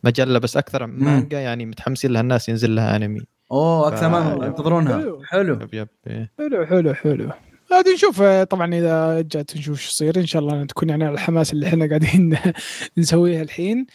المجله 0.04 0.38
بس 0.38 0.56
أكثر 0.56 0.86
مانجا 0.86 1.40
يعني 1.40 1.66
متحمسين 1.66 2.10
لها 2.10 2.20
الناس 2.20 2.48
ينزل 2.48 2.74
لها 2.74 2.96
أنمي 2.96 3.20
أوه 3.52 3.88
أكثر 3.88 4.08
ما 4.08 4.30
حلو. 4.30 4.42
ينتظرونها 4.44 4.98
حلو. 5.00 5.22
حلو 5.24 5.54
yep 5.54 5.74
yep 5.74 5.88
إيه. 6.06 6.30
حلو 6.38 6.66
حلو 6.66 6.94
حلو 6.94 7.30
هذه 7.72 7.94
نشوف 7.94 8.22
آه، 8.22 8.44
طبعا 8.44 8.74
إذا 8.74 9.20
جات 9.20 9.56
نشوف 9.56 9.80
شو 9.80 9.88
يصير 9.90 10.20
إن 10.20 10.26
شاء 10.26 10.42
الله 10.42 10.64
تكون 10.64 10.88
يعني 10.88 11.04
على 11.04 11.14
الحماس 11.14 11.52
اللي 11.52 11.66
إحنا 11.66 11.86
قاعدين 11.88 12.36
نسويها 12.98 13.42
الحين. 13.42 13.86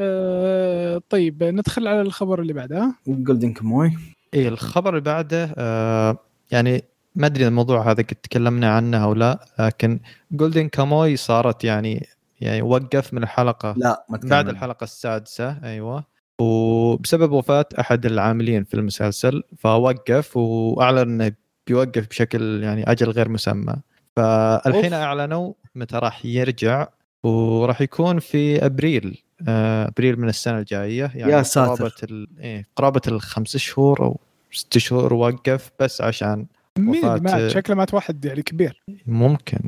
آه، 0.00 1.00
طيب 1.10 1.44
ندخل 1.44 1.88
على 1.88 2.00
الخبر 2.00 2.40
اللي 2.40 2.52
بعده 2.52 2.94
جولدن 3.06 3.52
كاموي 3.52 3.92
إيه 4.34 4.48
الخبر 4.48 4.88
اللي 4.90 5.00
بعده 5.00 5.54
آه 5.58 6.16
يعني 6.50 6.84
ما 7.14 7.26
أدري 7.26 7.46
الموضوع 7.46 7.90
هذا 7.90 8.02
قد 8.02 8.14
تكلمنا 8.22 8.74
عنه 8.76 9.04
أو 9.04 9.14
لا 9.14 9.46
لكن 9.58 10.00
جولدن 10.32 10.68
كاموي 10.68 11.16
صارت 11.16 11.64
يعني 11.64 12.06
يعني 12.40 12.62
وقف 12.62 13.14
من 13.14 13.22
الحلقة 13.22 13.74
لا 13.76 14.06
ما 14.08 14.20
بعد. 14.24 14.48
الحلقة 14.48 14.84
السادسة 14.84 15.58
أيوه 15.64 16.04
وبسبب 16.40 17.32
وفاة 17.32 17.66
أحد 17.80 18.06
العاملين 18.06 18.64
في 18.64 18.74
المسلسل 18.74 19.42
فوقف 19.58 20.36
وأعلن 20.36 20.98
إنه 20.98 21.32
بيوقف 21.66 22.08
بشكل 22.08 22.62
يعني 22.62 22.90
أجل 22.90 23.10
غير 23.10 23.28
مسمى 23.28 23.74
فالحين 24.16 24.92
أوف. 24.92 25.02
أعلنوا 25.02 25.52
متى 25.74 25.96
راح 25.96 26.26
يرجع 26.26 26.88
وراح 27.22 27.80
يكون 27.80 28.18
في 28.18 28.66
أبريل 28.66 29.22
أبريل 29.48 30.20
من 30.20 30.28
السنة 30.28 30.58
الجاية. 30.58 31.10
يعني 31.14 31.32
يا 31.32 31.42
ساتر. 31.42 31.74
قرابة 31.74 31.92
ال... 32.02 32.28
إيه 32.40 32.66
قرابة 32.76 33.00
الخمس 33.08 33.56
شهور 33.56 34.02
أو 34.02 34.20
ست 34.52 34.78
شهور 34.78 35.14
وقف 35.14 35.70
بس 35.80 36.00
عشان 36.00 36.46
مين 36.78 37.02
وفاة- 37.02 37.22
مات 37.22 37.50
شكله 37.50 37.76
مات 37.76 37.94
واحد 37.94 38.24
يعني 38.24 38.42
كبير. 38.42 38.82
ممكن. 39.06 39.58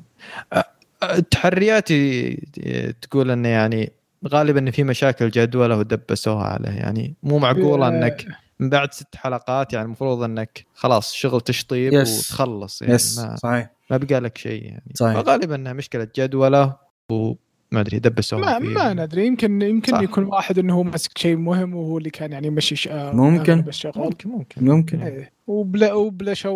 أ- 0.54 1.20
تحرياتي 1.30 2.34
تقول 3.02 3.30
انه 3.30 3.48
يعني 3.48 3.92
غالبا 4.28 4.58
إن 4.60 4.70
في 4.70 4.84
مشاكل 4.84 5.30
جدولة 5.30 5.76
ودبسوها 5.76 6.44
عليه. 6.44 6.70
يعني 6.70 7.14
مو 7.22 7.38
معقوله 7.38 7.86
آه، 7.86 7.88
إنك 7.88 8.26
من 8.60 8.70
بعد 8.70 8.94
ست 8.94 9.16
حلقات 9.16 9.72
يعني 9.72 9.86
المفروض 9.86 10.22
إنك 10.22 10.66
خلاص 10.74 11.12
شغل 11.14 11.40
تشطيب 11.40 11.92
yes. 11.92 12.30
وتخلص. 12.30 12.82
يعني 12.82 12.94
yes 12.94 13.18
ما, 13.18 13.36
صحيح. 13.36 13.70
ما 13.90 13.96
بقى 13.96 14.20
لك 14.20 14.38
شيء 14.38 14.64
يعني. 14.64 14.82
صحيح. 14.94 15.20
فغالبا 15.20 15.54
إنها 15.54 15.72
مشكلة 15.72 16.08
جدولة 16.16 16.76
وما 17.72 17.80
أدري 17.80 17.98
دبسوها 17.98 18.58
ما. 18.58 18.92
ما 18.94 19.04
ندري 19.04 19.26
يمكن 19.26 19.62
يمكن 19.62 19.92
صح. 19.92 20.00
يكون 20.00 20.24
واحد 20.24 20.58
إنه 20.58 20.74
هو 20.74 20.82
ماسك 20.82 21.18
شيء 21.18 21.36
مهم 21.36 21.74
وهو 21.74 21.98
اللي 21.98 22.10
كان 22.10 22.32
يعني 22.32 22.46
يمشي 22.46 22.76
ش- 22.76 22.88
آه، 22.88 23.12
ممكن. 23.12 23.64
ممكن 23.96 24.30
ممكن 24.30 24.64
ممكن 24.64 25.02
إيه. 25.02 25.32
وبلا 25.46 25.92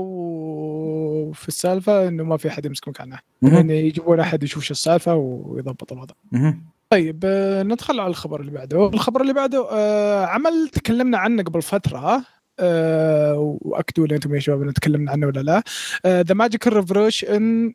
وبلشوا 0.06 1.32
في 1.32 1.48
السالفة 1.48 2.08
إنه 2.08 2.24
ما 2.24 2.36
في 2.36 2.48
أحد 2.48 2.66
يمسك 2.66 2.88
مكانه. 2.88 3.18
يعني 3.42 3.80
يجيبون 3.86 4.20
أحد 4.20 4.42
يشوف 4.42 4.64
شو 4.64 4.72
السالفة 4.72 5.14
ويضبط 5.14 5.92
الوضع. 5.92 6.14
طيب 6.90 7.22
آه، 7.24 7.62
ندخل 7.62 8.00
على 8.00 8.10
الخبر 8.10 8.40
اللي 8.40 8.52
بعده 8.52 8.86
الخبر 8.88 9.20
اللي 9.20 9.32
بعده 9.32 9.68
آه، 9.72 10.26
عمل 10.26 10.68
تكلمنا 10.72 11.18
عنه 11.18 11.42
قبل 11.42 11.62
فترة 11.62 11.98
آه، 11.98 12.22
واكدوا 13.60 14.06
لي 14.06 14.14
أنتم 14.14 14.34
يا 14.34 14.40
شباب 14.40 14.62
إن 14.62 14.74
تكلمنا 14.74 15.10
عنه 15.10 15.26
ولا 15.26 15.40
لا 15.40 15.62
The 16.22 16.34
Magical 16.34 16.72
Revolution 16.72 17.74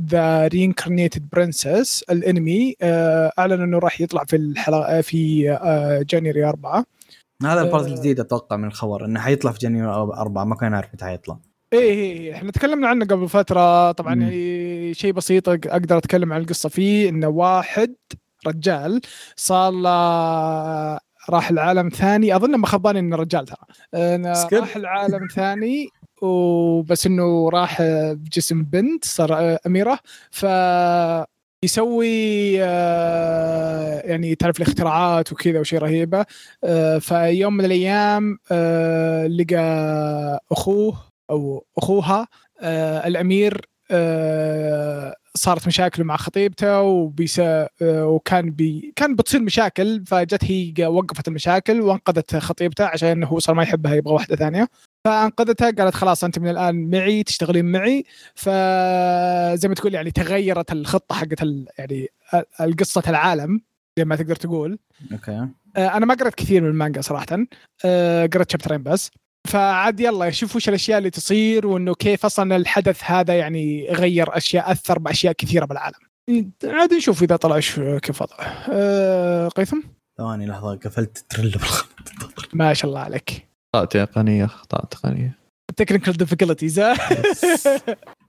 the 0.00 0.46
Reincarnated 0.46 1.28
Princess 1.32 2.02
الأنمي 2.02 2.74
آه، 2.82 3.32
اعلن 3.38 3.62
إنه 3.62 3.78
راح 3.78 4.00
يطلع 4.00 4.24
في 4.24 4.36
الحلقة 4.36 5.00
في 5.00 5.50
آه، 5.50 6.04
January 6.08 6.44
4 6.44 6.84
هذا 7.42 7.60
البارت 7.60 7.84
آه. 7.84 7.88
الجديد 7.88 8.20
أتوقع 8.20 8.56
من 8.56 8.68
الخبر 8.68 9.04
إنه 9.04 9.20
حيطلع 9.20 9.52
في 9.52 9.58
January 9.58 9.94
أو 9.94 10.12
أربعة 10.12 10.44
ما 10.44 10.54
كان 10.54 10.74
عارف 10.74 10.94
متى 10.94 11.04
حيطلع 11.04 11.38
إيه 11.72 11.80
إيه 11.80 12.12
إيه، 12.12 12.34
إحنا 12.34 12.50
تكلمنا 12.50 12.88
عنه 12.88 13.04
قبل 13.04 13.28
فترة 13.28 13.92
طبعا. 13.92 14.14
يعني 14.14 14.94
شيء 14.94 15.12
بسيط 15.12 15.48
أقدر 15.48 15.98
أتكلم 15.98 16.32
عن 16.32 16.40
القصة 16.40 16.68
فيه 16.68 17.08
إنه 17.08 17.28
واحد 17.28 17.94
رجال 18.46 19.00
صار 19.36 19.72
له 19.72 20.98
راح 21.30 21.50
العالم 21.50 21.88
ثاني. 21.88 22.36
أظن 22.36 22.54
ما 22.56 22.66
خباني 22.66 22.98
إنه 22.98 23.16
رجال 23.16 23.46
ترى. 23.46 23.56
راح 24.60 24.76
العالم 24.76 25.26
ثاني 25.34 25.88
وبس 26.22 27.06
إنه 27.06 27.50
راح 27.50 27.82
بجسم 28.12 28.62
بنت 28.62 29.04
صار 29.04 29.58
أميرة. 29.66 29.98
ف 30.30 30.46
يسوي 31.62 32.56
آه، 32.62 34.00
يعني 34.00 34.34
تعرف 34.34 34.56
الاختراعات 34.56 35.32
وكذا 35.32 35.60
وشيء 35.60 35.78
رهيبة. 35.78 36.26
آه، 36.64 36.98
فيوم 36.98 37.56
من 37.56 37.64
الأيام 37.64 38.38
آه، 38.52 39.26
لقى 39.26 39.60
أخوه 40.52 40.96
أو 41.30 41.64
أخوها 41.78 42.28
آه، 42.60 43.06
الأمير 43.06 43.68
آه، 43.90 45.14
صارت 45.36 45.66
مشاكل 45.66 46.04
مع 46.04 46.16
خطيبته 46.16 46.80
وبيس 46.82 47.38
آه، 47.40 47.68
وكان 47.82 48.50
بي 48.50 48.92
كان 48.96 49.16
بتصير 49.16 49.42
مشاكل 49.42 50.04
فجت 50.06 50.44
هي 50.44 50.86
وقفت 50.86 51.28
المشاكل 51.28 51.80
وانقذت 51.80 52.36
خطيبته 52.36 52.84
عشان 52.84 53.24
هو 53.24 53.38
صار 53.38 53.54
ما 53.54 53.62
يحبها 53.62 53.94
يبغى 53.94 54.14
واحدة 54.14 54.36
ثانية. 54.36 54.68
فانقذتها 55.04 55.70
قالت 55.70 55.94
خلاص 55.94 56.24
أنت 56.24 56.38
من 56.38 56.48
الآن 56.48 56.90
معي 56.90 57.22
تشتغلين 57.22 57.72
معي. 57.72 58.04
فزي 58.34 59.68
ما 59.68 59.74
تقول 59.74 59.94
يعني 59.94 60.10
تغيرت 60.10 60.72
الخطة 60.72 61.14
حقت 61.14 61.42
يعني 61.78 62.08
القصة 62.60 63.02
العالم 63.08 63.60
زي 63.98 64.04
ما 64.04 64.16
تقدر 64.16 64.36
تقول. 64.36 64.78
أوكي. 65.12 65.48
آه، 65.76 65.96
أنا 65.96 66.06
ما 66.06 66.14
قرأت 66.14 66.34
كثير 66.34 66.62
من 66.62 66.68
المانجا 66.68 67.00
صراحة. 67.00 67.26
آه، 67.84 68.26
قرأت 68.26 68.50
شابترين 68.52 68.82
بس. 68.82 69.10
فعاد 69.46 70.00
يلا 70.00 70.30
شوف 70.30 70.56
وش 70.56 70.68
الأشياء 70.68 70.98
اللي 70.98 71.10
تصير 71.10 71.66
وإنه 71.66 71.94
كيف 71.94 72.24
أصلا 72.24 72.56
الحدث 72.56 73.00
هذا 73.04 73.38
يعني 73.38 73.88
غير 73.90 74.36
أشياء 74.36 74.72
أثر 74.72 74.98
بأشياء 74.98 75.32
كثيرة 75.32 75.64
بالعالم. 75.64 75.98
عاد 76.64 76.94
نشوف 76.94 77.22
إذا 77.22 77.36
طلع 77.36 77.60
كيف 77.98 78.22
وضعه. 78.22 78.64
أه 78.70 79.48
قيثم؟ 79.48 79.80
ثواني 80.18 80.46
لحظة 80.46 80.74
قفلت 80.74 81.18
التريلر 81.18 81.50
بالغلط 81.50 81.88
ما 82.52 82.74
شاء 82.74 82.88
الله 82.88 83.00
عليك. 83.00 83.48
اخطاء 83.74 84.04
تقنيه 84.04 84.44
اخطاء 84.44 84.84
تقنيه 84.84 85.38
technical 85.76 86.16
difficulties 86.16 86.78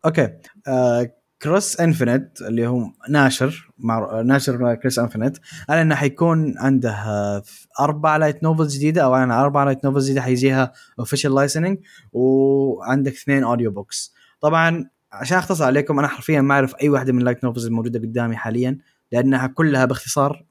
okay. 0.05 0.29
آه 0.67 1.11
Cross 1.41 1.79
Infinite 1.79 2.41
اللي 2.41 2.67
هو 2.67 2.91
ناشر 3.09 3.71
مع 3.79 4.21
ناشر 4.21 4.75
Cross 4.75 4.99
Infinite 4.99 5.37
قال 5.69 5.77
إنه 5.77 5.95
حيكون 5.95 6.57
عنده 6.57 6.91
آه، 6.91 7.43
أربع 7.79 8.17
light 8.17 8.43
novels 8.43 8.75
جديدة 8.75 9.03
أو 9.03 9.15
يعني 9.15 9.33
أربع 9.33 9.63
light 9.63 9.85
novels 9.85 10.05
جديدة 10.05 10.21
حيجيها 10.21 10.73
official 10.99 11.35
licensing 11.35 11.77
وعندك 12.13 13.11
اثنين 13.13 13.43
audio 13.43 13.71
books 13.71 14.13
طبعا 14.41 14.89
عشان 15.11 15.37
أختصر 15.37 15.65
عليكم 15.65 15.99
أنا 15.99 16.07
حرفيا 16.07 16.41
ما 16.41 16.53
أعرف 16.53 16.75
أي 16.81 16.89
واحدة 16.89 17.13
من 17.13 17.19
ال 17.19 17.23
light 17.23 17.43
novels 17.43 17.65
الموجودة 17.65 17.99
قدامي 17.99 18.35
حاليا 18.35 18.77
لأنها 19.11 19.47
كلها 19.47 19.85
باختصار 19.85 20.45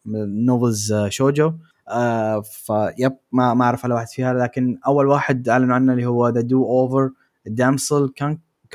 novels 0.46 0.94
shoujo 1.08 1.52
آه 1.88 2.40
vibe 2.40 3.16
ما 3.32 3.54
ما 3.54 3.64
أعرف 3.64 3.84
ولا 3.84 3.94
واحد 3.94 4.08
فيها 4.08 4.34
لكن 4.34 4.78
أول 4.86 5.06
واحد 5.06 5.48
أعلنوا 5.48 5.74
عنه 5.74 5.92
اللي 5.92 6.06
هو 6.06 6.28
the 6.28 6.40
do 6.40 6.64
over 6.64 7.10
damsel 7.46 8.08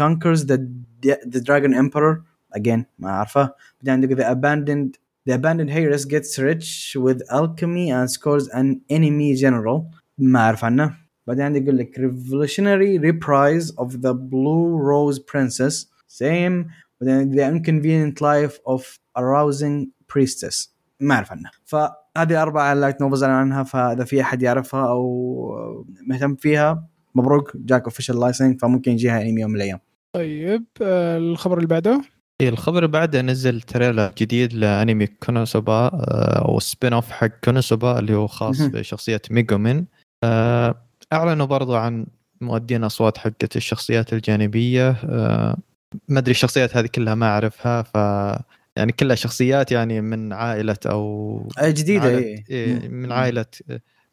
conquers 0.02 0.46
the 0.52 0.58
the 1.34 1.42
dragon 1.48 1.74
emperor 1.74 2.14
again 2.60 2.86
ما 3.00 3.10
اعرفه 3.10 3.54
بعدين 3.82 3.94
عندك 3.94 4.18
the 4.18 4.28
abandoned 4.36 4.98
the 5.30 5.34
abandoned 5.34 5.70
Heiress 5.70 6.06
gets 6.06 6.40
rich 6.40 6.96
with 7.06 7.22
alchemy 7.30 7.92
and 7.92 8.10
scores 8.12 8.48
an 8.48 8.82
enemy 8.90 9.36
general 9.36 9.82
ما 10.18 10.40
اعرف 10.40 10.66
عنه 10.66 10.98
بعدين 11.28 11.46
عندك 11.46 11.62
يقول 11.62 11.78
لك 11.78 12.00
revolutionary 12.00 13.00
reprise 13.00 13.72
of 13.72 14.02
the 14.02 14.14
blue 14.14 14.78
rose 14.78 15.20
princess 15.20 15.86
same 16.08 16.72
بعدين 17.02 17.36
the 17.36 17.44
inconvenient 17.44 18.22
life 18.22 18.60
of 18.66 19.00
arousing 19.18 19.88
priestess 20.14 20.70
ما 21.00 21.16
اعرف 21.16 21.32
عنه 21.32 21.50
فهذه 21.66 22.42
أربع 22.42 22.74
light 22.74 23.02
novels 23.02 23.24
عنها 23.24 23.64
فاذا 23.64 24.04
في 24.04 24.22
احد 24.22 24.42
يعرفها 24.42 24.90
أو 24.90 25.86
مهتم 26.08 26.36
فيها 26.36 26.88
مبروك 27.16 27.58
جاك 27.58 27.84
official 27.84 28.20
licensing 28.20 28.60
فممكن 28.62 28.92
يجيها 28.92 29.22
انمي 29.22 29.42
يوم 29.42 29.52
من 29.52 29.56
الأيام 29.56 29.80
طيب 30.22 30.66
آه، 30.82 31.18
الخبر 31.18 31.58
اللي 31.58 31.68
بعده 31.68 32.02
إيه، 32.42 32.50
الخبر 32.50 32.78
اللي 32.78 32.88
بعده 32.88 33.22
نزل 33.22 33.62
trailer 33.62 34.12
جديد 34.18 34.54
لأنمي 34.54 35.08
كونوسوبا 35.08 35.74
آه، 35.74 36.46
أو 36.48 36.60
spin 36.60 36.94
off 36.94 37.12
حق 37.12 37.28
كونوسوبا 37.44 38.00
اللي 38.00 38.14
هو 38.16 38.28
خاص. 38.28 38.62
بشخصية 38.62 39.22
ميجومين 39.32 39.86
آه، 40.24 40.76
أعلنوا 41.14 41.46
برضو 41.46 41.76
عن 41.76 42.06
مؤدين 42.42 42.84
أصوات 42.84 43.18
حقت 43.18 43.56
الشخصيات 43.56 44.14
الجانبية 44.14 44.96
ما 46.10 46.20
أدري 46.20 46.32
الشخصيات 46.32 46.78
هذه 46.78 46.88
كلها 46.88 47.16
ما 47.16 47.26
أعرفها 47.26 47.82
ف 47.82 47.96
يعني 48.78 48.92
كلها 48.92 49.16
شخصيات 49.16 49.72
يعني 49.72 50.02
من 50.02 50.34
عائلة 50.34 50.78
أو 50.86 51.48
جديدة 51.64 52.02
عائلة 52.04 52.18
إيه. 52.20 52.44
إيه، 52.50 52.88
من. 52.90 53.12
عائلة 53.12 53.46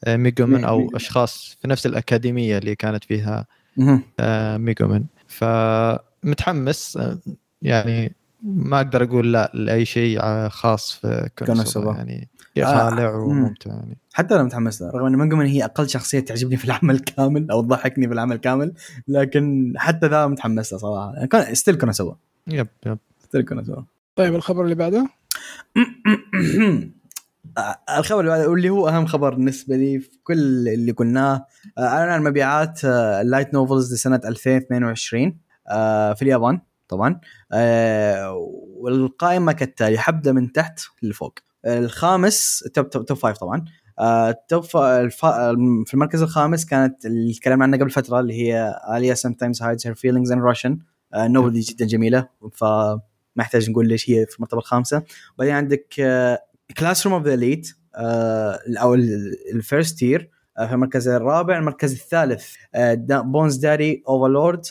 آه، 0.04 0.16
ميجومين 0.16 0.60
مي- 0.60 0.68
أو 0.68 0.90
أشخاص 0.94 1.56
في 1.62 1.68
نفس 1.68 1.86
الأكاديمية 1.86 2.58
اللي 2.58 2.74
كانت 2.74 3.04
فيها 3.04 3.46
ميجومن 4.58 5.04
فمتحمس 5.38 6.96
آه، 6.96 7.18
يعني 7.62 8.12
ما 8.42 8.76
أقدر 8.76 9.02
أقول 9.02 9.32
لا 9.32 9.50
لأي 9.54 9.84
شيء 9.84 10.22
آه، 10.22 10.48
خاص 10.48 10.92
في 10.92 11.28
كونوسوبا. 11.38 11.54
كونوسوبا 11.54 11.96
يعني 11.96 12.28
آه، 12.58 12.64
خالع 12.64 13.16
مم. 13.16 13.22
وممتع 13.22 13.70
يعني. 13.70 13.96
حتى 14.12 14.34
أنا 14.34 14.42
متحمس 14.42 14.82
له 14.82 14.90
رغم 14.90 15.06
ان 15.06 15.18
ميجومن 15.18 15.46
هي 15.46 15.64
أقل 15.64 15.88
شخصية 15.88 16.20
تعجبني 16.20 16.56
في 16.56 16.64
العمل 16.64 16.98
كامل 16.98 17.50
أو 17.50 17.62
تضحكني 17.62 18.08
في 18.08 18.14
العمل 18.14 18.36
كامل 18.36 18.72
لكن 19.08 19.72
حتى 19.76 20.06
ذا 20.06 20.26
متحمس 20.26 20.72
له 20.72 20.78
صراحة. 20.78 21.26
كان 21.26 21.54
still 21.54 21.74
كونوسوبا 21.78 22.68
yep 22.86 22.91
yep. 22.91 22.98
still 23.24 23.44
كونوسوبا 23.44 23.82
طيب 24.16 24.34
الخبر 24.34 24.64
اللي 24.64 24.74
بعده؟ 24.74 25.08
آه، 25.76 26.88
الخبر 27.98 28.52
اللي 28.54 28.70
هو 28.70 28.88
أهم 28.88 29.06
خبر 29.06 29.34
بالنسبة 29.34 29.76
لي 29.76 29.98
في 30.00 30.18
كل 30.22 30.68
اللي 30.68 30.92
قلناه 30.92 31.46
آه، 31.78 31.86
اعلن 31.86 32.10
عن 32.12 32.22
مبيعات 32.24 32.84
آه، 32.84 33.20
ال 33.20 33.26
light 33.26 33.54
novels 33.54 33.94
لسنة 33.94 34.20
2022 34.24 35.38
آه، 35.70 36.14
في 36.14 36.22
اليابان 36.22 36.60
طبعا 36.88 37.20
آه، 37.52 38.32
والقائمة 38.76 39.52
كالتالي 39.52 39.98
حبدأ 39.98 40.32
من 40.32 40.52
تحت 40.52 40.80
لفوق. 41.02 41.38
الخامس 41.66 42.68
top 42.74 42.90
top, 42.90 43.04
top 43.04 43.16
five 43.16 43.38
طبعا 43.38 43.64
آه، 43.98 44.44
top 44.48 44.64
في 44.64 45.90
المركز 45.94 46.22
الخامس 46.22 46.64
كانت 46.66 47.06
اللي 47.06 47.32
تكلمنا 47.34 47.64
عنها 47.64 47.78
قبل 47.78 47.90
فترة 47.90 48.20
اللي 48.20 48.34
هي 48.34 48.80
آليا 48.96 49.14
hides 49.14 49.88
her 49.88 49.94
feelings 49.94 50.30
in 50.34 50.38
Russian 50.38 50.76
آه، 51.14 51.26
ال 51.26 51.30
novel 51.30 51.52
دي 51.52 51.60
جدا 51.60 51.86
جميلة 51.86 52.28
فما 52.52 53.00
يحتاج 53.38 53.70
نقول 53.70 53.88
ليش 53.88 54.10
هي 54.10 54.26
في 54.26 54.36
المرتبة 54.36 54.58
الخامسة. 54.58 55.02
بعدين 55.38 55.54
عندك 55.54 55.94
Classroom 56.76 57.14
of 57.14 57.24
the 57.24 57.34
Elite 57.34 57.68
أو 58.80 58.94
ال 59.54 59.61
first 59.61 59.98
year 59.98 60.30
في 60.56 60.72
المركز 60.72 61.08
الرابع 61.08 61.58
المركز 61.58 61.92
الثالث 61.92 62.46
بونز 63.08 63.56
داري 63.56 64.02
Overlord 64.08 64.66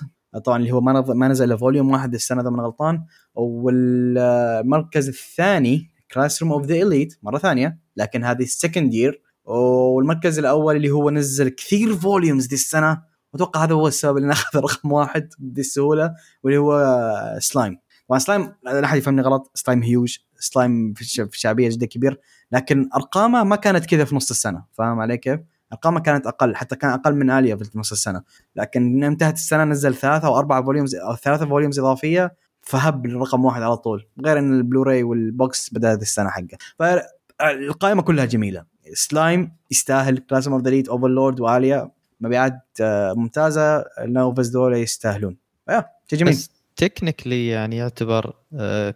طبعا 0.45 0.58
اللي 0.58 0.72
هو 0.72 0.82
ما 0.82 1.02
ما 1.08 1.28
نزل 1.28 1.58
volume 1.58 1.91
واحد 1.91 2.14
السنة 2.14 2.41
إذا 2.41 2.50
مني 2.50 2.60
غلطان. 2.60 3.04
والمركز 3.36 5.08
الثاني 5.08 5.91
Classroom 6.12 6.52
of 6.52 6.66
the 6.66 6.76
Elite 6.76 7.18
مرة 7.24 7.38
ثانية 7.38 7.80
لكن 7.98 8.24
هذه 8.24 8.43
ال 8.43 8.51
second 8.51 8.93
year 8.93 9.22
والمركز 9.45 10.39
الأول 10.39 10.76
اللي 10.76 10.89
هو 10.89 11.10
نزل 11.10 11.50
كثير 11.50 11.95
volumes 11.95 12.45
دي 12.45 12.56
السنة 12.56 13.02
أتوقع 13.36 13.64
هذا 13.64 13.74
هو 13.74 13.88
السبب 13.88 14.18
اللي 14.18 14.32
أخذ 14.32 14.60
رقم 14.60 14.91
واحد 14.91 15.30
بسهوله 15.39 16.14
واللي 16.43 16.58
هو 16.60 16.95
سلايم 17.39 17.78
طبعا 18.10 18.20
سلايم 18.20 18.54
لا 18.64 18.86
أحد 18.86 18.98
يفهمني 18.98 19.22
غلط 19.22 19.52
Slime 19.56 19.84
huge 19.84 20.18
Slime 20.39 20.93
في 20.94 21.22
الشعبية 21.22 21.70
جدا 21.70 21.86
كبير 21.86 22.20
لكن 22.52 22.90
أرقامه 22.96 23.44
ما 23.44 23.56
كانت 23.56 23.86
كذا 23.86 24.06
في 24.06 24.16
نص 24.16 24.30
السنة 24.30 24.64
فاهم 24.74 25.00
علي 25.00 25.18
كيف؟ 25.18 25.40
أرقامه 25.74 26.00
كانت 26.00 26.28
أقل 26.28 26.56
حتى 26.56 26.76
كان 26.76 26.92
أقل 26.92 27.16
من 27.16 27.30
آليا 27.30 27.56
في 27.56 27.80
نص 27.80 27.92
السنة 27.92 28.22
لكن 28.56 29.04
انتهت 29.04 29.34
السنة 29.34 29.64
نزل 29.64 29.96
ثلاثة 29.96 30.28
أو 30.28 30.38
أربعة 30.38 30.64
volumes 30.64 30.95
أو 30.96 31.16
ثلاثة 31.16 31.46
volumes 31.45 31.80
إضافية 31.80 32.36
فهب 32.62 33.06
الرقم 33.06 33.46
واحد 33.46 33.62
على 33.62 33.78
طول 33.78 34.08
غير 34.26 34.40
إن 34.40 34.54
ال 34.54 34.60
Blu-ray 34.60 35.04
وال 35.04 35.32
box 35.32 35.74
بدأت 35.74 36.02
السنة 36.02 36.30
حقه. 36.30 36.58
فالقائمة 36.80 38.02
كلها 38.02 38.26
جميلة 38.26 38.66
سلايم 38.94 39.52
يستاهل 39.72 40.18
Class 40.18 40.48
of 40.48 40.62
the 40.62 40.70
Elite 40.70 40.89
Overlord 40.89 41.39
وآليا 41.40 41.92
مبيعات 42.22 42.62
آه، 42.82 43.14
ممتازة 43.14 43.78
ال 43.78 43.88
novels 43.88 44.48
دول 44.48 44.78
يستاهلون. 44.78 45.38
آه، 45.70 45.90
شيء 46.08 46.20
جميل. 46.20 46.34
بس 46.34 46.50
technically 46.78 47.48
يعني 47.48 47.78
يعتبر 47.78 48.34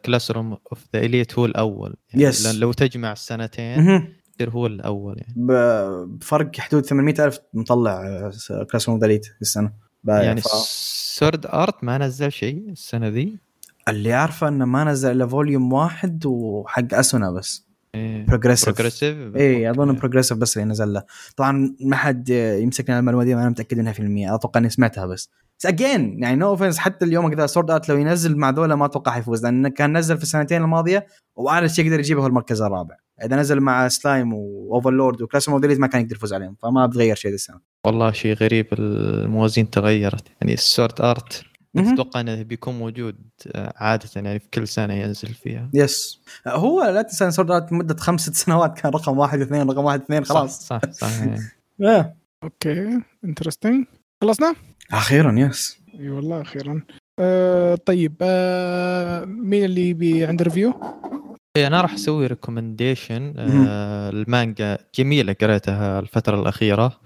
Classroom 0.06 0.52
of 0.52 0.86
the 0.96 1.00
Elite 1.00 1.40
هو 1.40 1.46
الأول. 1.46 1.96
يعني 2.14 2.32
Yes. 2.32 2.46
لأن 2.46 2.56
لو 2.56 2.72
تجمع 2.72 3.12
السنتين. 3.12 3.80
يصير 4.36 4.50
هو 4.50 4.68
الأول 4.68 5.18
يعني. 5.18 5.34
بفرق 5.38 6.60
حدود 6.60 6.86
800 6.86 7.26
ألف 7.26 7.40
مطلع 7.54 8.02
Class 8.72 8.90
of 8.90 9.02
the 9.02 9.08
في 9.08 9.42
السنة. 9.42 9.74
يعني 10.08 10.42
ف... 10.42 10.48
Sword 10.48 11.46
Art 11.46 11.84
ما 11.84 11.98
نزل 11.98 12.32
شيء 12.32 12.70
السنة 12.70 13.08
ذي. 13.08 13.38
اللي 13.88 14.14
عارفه 14.14 14.48
إنه 14.48 14.66
ما 14.66 14.84
نزل 14.84 15.12
إلا 15.12 15.28
volume 15.28 15.74
واحد 15.74 16.26
وحق 16.26 16.94
أسونا 16.94 17.32
بس. 17.32 17.68
Progressive 17.96 18.70
Progressive 18.70 19.36
اي 19.36 19.70
أظن 19.72 19.96
Progressive 19.96 20.38
بس 20.38 20.58
اللي 20.58 20.70
نزل 20.70 20.94
له. 20.94 21.04
طبعا 21.38 21.76
ما 21.82 21.96
حد 21.96 22.30
يمسكنا 22.30 23.00
المعلومة 23.00 23.24
دي 23.24 23.34
أنا 23.34 23.50
متأكد 23.50 23.80
إنها 23.80 23.94
في 23.94 24.00
المية. 24.00 24.36
أتوقع 24.36 24.60
إني 24.60 24.70
سمعتها 24.70 25.06
بس. 25.06 25.30
بس 25.62 25.66
again 25.66 26.24
يعني 26.24 26.36
no 26.36 26.48
offense 26.48 26.78
حتى 26.78 27.06
اليوم 27.06 27.34
كذا 27.34 27.46
Sword 27.46 27.72
Art 27.72 27.90
لو 27.90 27.98
ينزل 27.98 28.38
مع 28.38 28.50
ذولا 28.50 28.76
ما 28.76 28.86
أتوقع 28.86 29.12
حيفوز 29.12 29.44
لأن 29.44 29.68
كان 29.68 29.98
نزل 29.98 30.18
في 30.18 30.24
السنتين 30.24 30.62
الماضية 30.62 31.08
واعلى 31.36 31.70
شيء 31.70 31.86
يقدر 31.86 32.00
يجيبه 32.00 32.22
هو 32.22 32.28
المركز 32.28 32.62
الرابع 32.62 32.96
إذا 33.24 33.36
نزل 33.36 33.60
مع 33.60 33.88
سلايم 33.88 34.34
واوفرلورد 34.34 35.22
وكلاس 35.22 35.50
موديليز 35.50 35.80
ما 35.80 35.88
كان 35.88 36.02
يقدر 36.02 36.16
يفوز 36.16 36.34
عليهم 36.34 36.56
فما 36.62 36.86
بتغير 36.86 37.16
شيء 37.16 37.34
السنة 37.34 37.60
والله 37.86 38.12
شيء 38.12 38.34
غريب 38.34 38.68
الموازين 38.74 39.70
تغيرت 39.70 40.24
يعني 40.42 40.54
ال 40.54 40.62
Sword 40.62 41.02
Art. 41.02 41.44
أتوقع 41.78 42.20
إنه 42.20 42.42
بيكون 42.42 42.80
موجود 42.80 43.16
آه، 43.48 43.74
عادة 43.76 44.10
يعني 44.16 44.40
في 44.40 44.48
كل 44.54 44.68
سنة 44.68 44.94
ينزل 44.94 45.34
فيها 45.34 45.70
yes 45.74 46.22
هو 46.48 46.84
لا 46.84 47.02
تنسى 47.02 47.26
إن 47.26 47.32
Sword 47.32 47.52
Art 47.52 47.74
مدة 47.74 47.96
خمس 47.96 48.22
ست 48.22 48.36
سنوات 48.36 48.80
كان 48.80 48.92
رقم 48.92 49.18
واحد 49.18 49.42
اثنين 49.42 49.70
رقم 49.70 49.84
واحد 49.84 50.02
اثنين 50.02 50.26
خلاص 50.26 50.68
صح 50.68 50.82
صح, 50.92 50.92
صح. 50.92 51.08
آه. 51.82 52.16
okay 52.44 53.02
interesting 53.24 53.86
خلصنا؟ 54.22 54.56
أخيرا 54.94 55.40
yes. 55.40 55.78
أي 56.00 56.10
والله 56.10 56.42
أخيرا. 56.42 56.82
آه 57.20 57.76
طيب 57.76 58.16
آه 58.22 59.26
مين 59.26 59.66
اللي 59.66 59.94
بي 59.94 60.26
عنده 60.26 60.44
review؟ 60.44 60.74
إيه، 61.58 61.68
أنا 61.68 61.82
راح 61.82 61.94
أسوي 61.94 62.28
recommendation 62.28 63.22
مهم. 63.38 63.66
المانجا 64.16 64.78
جميلة 64.96 65.36
قريتها 65.42 66.00
الفترة 66.00 66.42
الأخيرة. 66.42 67.00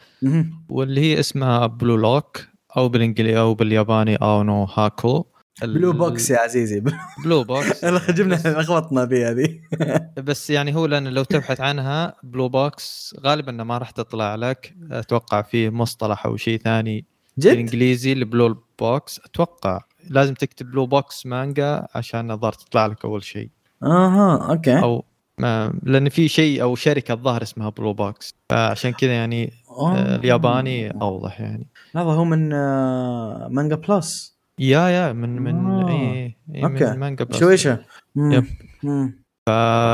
واللي 0.69 1.01
هي 1.01 1.19
اسمها 1.19 1.65
Blue 1.67 1.95
Lock 1.95 2.41
أو 2.77 2.89
بالانجليزي 2.89 3.39
أو 3.39 3.53
بالياباني 3.53 4.15
Ao 4.15 4.43
no 4.43 4.63
Hako 4.63 5.25
Blue 5.63 5.93
Box 5.93 6.29
يا 6.29 6.37
عزيزي. 6.37 6.83
Blue 7.23 7.43
Box 7.49 7.85
جبنا 7.85 8.35
لخبطنا 8.35 9.07
فيها 9.07 9.33
ذي 9.33 9.61
بس 10.27 10.49
يعني 10.49 10.75
هو 10.75 10.85
لأن 10.85 11.07
لو 11.07 11.23
تبحث 11.23 11.61
عنها 11.61 12.15
Blue 12.23 12.49
Box 12.49 13.15
غالبا 13.19 13.51
ما 13.51 13.77
راح 13.77 13.89
تطلع 13.91 14.35
لك. 14.35 14.75
أتوقع 14.91 15.41
في 15.41 15.69
مصطلح 15.69 16.25
أو 16.25 16.37
شيء 16.37 16.59
ثاني. 16.59 17.05
جد 17.39 17.49
بالإنجليزي 17.49 18.13
ال 18.13 18.22
Blue 18.22 18.57
Box 18.79 19.19
أتوقع 19.25 19.81
لازم 20.09 20.33
تكتب 20.33 20.71
Blue 20.71 20.85
Box 20.85 21.25
مانجا 21.25 21.87
عشان 21.95 22.31
الظاهر 22.31 22.53
تطلع 22.53 22.85
لك 22.85 23.05
أول 23.05 23.23
شيء 23.23 23.49
آها 23.83 24.49
okay 24.49 24.79
أو 24.79 25.05
ما 25.37 25.73
لأن 25.83 26.09
في 26.09 26.27
شيء 26.27 26.61
أو 26.61 26.75
شركة 26.75 27.13
الظاهر 27.13 27.41
اسمها 27.41 27.69
Blue 27.69 27.93
Box 27.93 28.35
فعشان 28.49 28.91
كذا 28.91 29.11
يعني 29.13 29.53
آه، 29.69 29.95
آه. 29.95 30.15
الياباني 30.15 30.91
أوضح 30.91 31.41
يعني 31.41 31.67
لحظه 31.95 32.13
هو 32.13 32.25
من 32.25 32.53
آه، 32.53 33.47
مانجا 33.51 33.75
بلس 33.75 34.35
yeah 34.59 34.89
yeah 34.89 35.13
من 35.13 35.41
من 35.41 35.65
آه. 35.65 35.89
اي 35.89 36.35
اي 36.55 36.63
okay. 36.63 36.85
من 36.85 36.99
مانجا 36.99 37.25
بس 37.25 37.37
شويشه. 37.37 37.79
yep. 38.15 38.45
مم. 38.83 39.25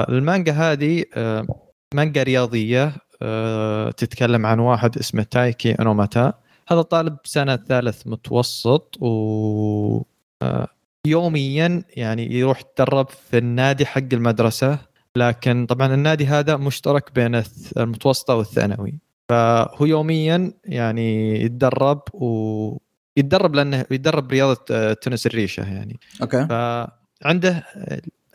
المانجا 0.09 0.53
هذه 0.53 1.05
آه، 1.15 1.47
مانجا 1.93 2.23
رياضية 2.23 2.93
آه، 3.21 3.91
تتكلم 3.91 4.45
عن 4.45 4.59
واحد 4.59 4.97
اسمه 4.97 5.23
تايكي 5.23 5.71
أنوماتا 5.71 6.33
هذا 6.71 6.81
طالب 6.81 7.17
سنة 7.23 7.55
ثالث 7.55 8.07
متوسط 8.07 8.97
و 9.01 10.01
آه، 10.41 10.67
يوميا 11.07 11.83
يعني 11.97 12.33
يروح 12.33 12.59
يتدرب 12.59 13.09
في 13.09 13.37
النادي 13.37 13.85
حق 13.85 14.13
المدرسة 14.13 14.79
لكن 15.15 15.65
طبعا 15.65 15.93
النادي 15.93 16.25
هذا 16.25 16.57
مشترك 16.57 17.11
بين 17.15 17.43
المتوسطة 17.77 18.35
والثانوي. 18.35 18.99
فهو 19.29 19.85
يوميا 19.85 20.53
يعني 20.65 21.41
يتدرب 21.41 22.01
و 22.13 22.77
يتدرب 23.17 23.55
لأنه 23.55 23.85
يتدرب 23.91 24.31
رياضة 24.31 24.65
آه، 24.71 24.93
تنس 24.93 25.27
الريشة 25.27 25.73
يعني. 25.73 25.99
أوكي. 26.21 26.47
فعنده 26.47 27.63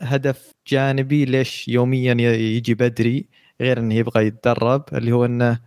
هدف 0.00 0.52
جانبي 0.68 1.24
ليش 1.24 1.68
يوميا 1.68 2.14
يجي 2.34 2.74
بدري 2.74 3.28
غير 3.60 3.78
إنه 3.78 3.94
يبغى 3.94 4.26
يتدرب 4.26 4.84
اللي 4.92 5.12
هو 5.12 5.24
إنه 5.24 5.58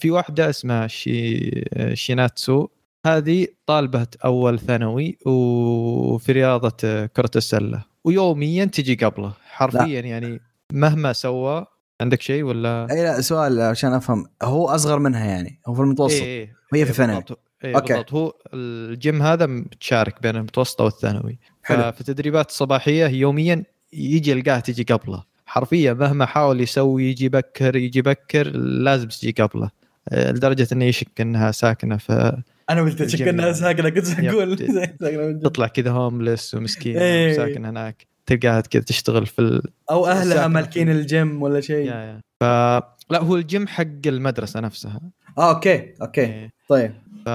في 0.00 0.10
واحدة 0.10 0.50
اسمها 0.50 0.86
شي 0.86 1.50
آه، 1.74 1.94
شيناتسو. 1.94 2.68
هذه 3.06 3.46
طالبة 3.66 4.06
أول 4.24 4.58
ثانوي 4.58 5.18
وفي 5.26 6.32
رياضة 6.32 6.76
آه، 6.84 7.06
كرة 7.06 7.30
السلة. 7.36 7.84
ويوميا 8.04 8.64
تجي 8.64 8.94
قبله. 8.94 9.32
حرفيا 9.44 10.00
يعني 10.00 10.40
مهما 10.72 11.12
سوى. 11.12 11.66
عندك 12.00 12.22
شيء 12.22 12.42
ولا؟ 12.42 12.86
أي 12.90 13.02
لا 13.02 13.20
سؤال 13.20 13.60
عشان 13.60 13.92
أفهم. 13.92 14.26
هو 14.42 14.68
أصغر 14.68 14.98
منها 14.98 15.24
يعني؟ 15.24 15.60
هو 15.66 15.74
في 15.74 15.80
المتوسط؟ 15.80 16.22
إيه 16.22 16.22
إيه. 16.22 16.56
وهي 16.72 16.84
في 16.84 16.90
إيه 16.90 16.96
ثانوي 16.96 17.16
بالضبط. 17.16 17.40
إيه 17.64 17.74
okay. 17.76 17.92
بالضبط. 17.92 18.12
هو 18.12 18.32
الجيم 18.54 19.22
هذا 19.22 19.46
متشارك 19.46 20.22
بين 20.22 20.36
المتوسطة 20.36 20.84
والثانوي. 20.84 21.38
حلو. 21.62 21.82
ففي 21.82 22.00
التدريبات 22.00 22.50
الصباحيه 22.50 23.06
يوميا 23.06 23.64
يجي 23.92 24.30
يلقاه 24.30 24.58
تجي 24.58 24.82
قبله. 24.82 25.24
حرفيا 25.56 25.92
مهما 25.92 26.26
حاول 26.26 26.60
يسوي 26.60 27.04
يجي 27.04 27.28
بكر 27.28 27.76
يجي 27.76 28.02
بكر 28.02 28.48
لازم 28.56 29.08
تجي 29.08 29.30
قبله 29.30 29.70
آه، 30.08 30.30
لدرجة 30.30 30.68
إنه 30.72 30.84
يشك 30.84 31.20
إنها 31.20 31.50
ساكنة 31.50 31.96
فتطلع 31.96 32.42
أنا 32.70 32.80
قلت 32.80 33.00
الجيم 33.00 33.18
شك 33.18 33.28
إنها. 33.28 33.52
ساكنة 33.52 33.88
كنت 33.88 34.18
yep. 34.18 34.34
أقول 34.34 34.56
جد. 34.56 35.66
كذا 35.66 35.90
homeless 35.90 36.54
ومسكين 36.54 36.96
إيه. 36.98 37.32
وساكن 37.32 37.64
هناك 37.64 38.06
تلقاها 38.26 38.60
كذا 38.60 38.82
تشتغل 38.82 39.26
في 39.26 39.38
ال... 39.38 39.62
أو 39.90 40.06
أهلها 40.06 40.46
مالكين 40.48 40.90
الجيم 40.90 41.42
ولا 41.42 41.60
شيء 41.60 41.86
yeah 41.86 41.94
yeah. 41.94 42.20
ف 42.40 42.44
لا 43.10 43.22
هو 43.22 43.36
الجيم 43.36 43.66
حق 43.66 44.06
المدرسة 44.06 44.60
نفسها 44.60 45.00
آه 45.38 45.54
okay 45.54 45.94
okay 46.02 46.20
إيه. 46.20 46.50
طيب 46.68 46.92
ف... 47.26 47.28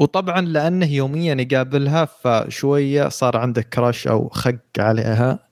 وطبعا 0.00 0.40
لأنه 0.40 0.92
يوميا 0.92 1.34
يقابلها 1.34 2.04
فشوية 2.04 3.08
صار 3.08 3.36
عنده 3.36 3.62
crush 3.62 4.08
أو 4.08 4.28
خق 4.28 4.54
عليها. 4.78 5.47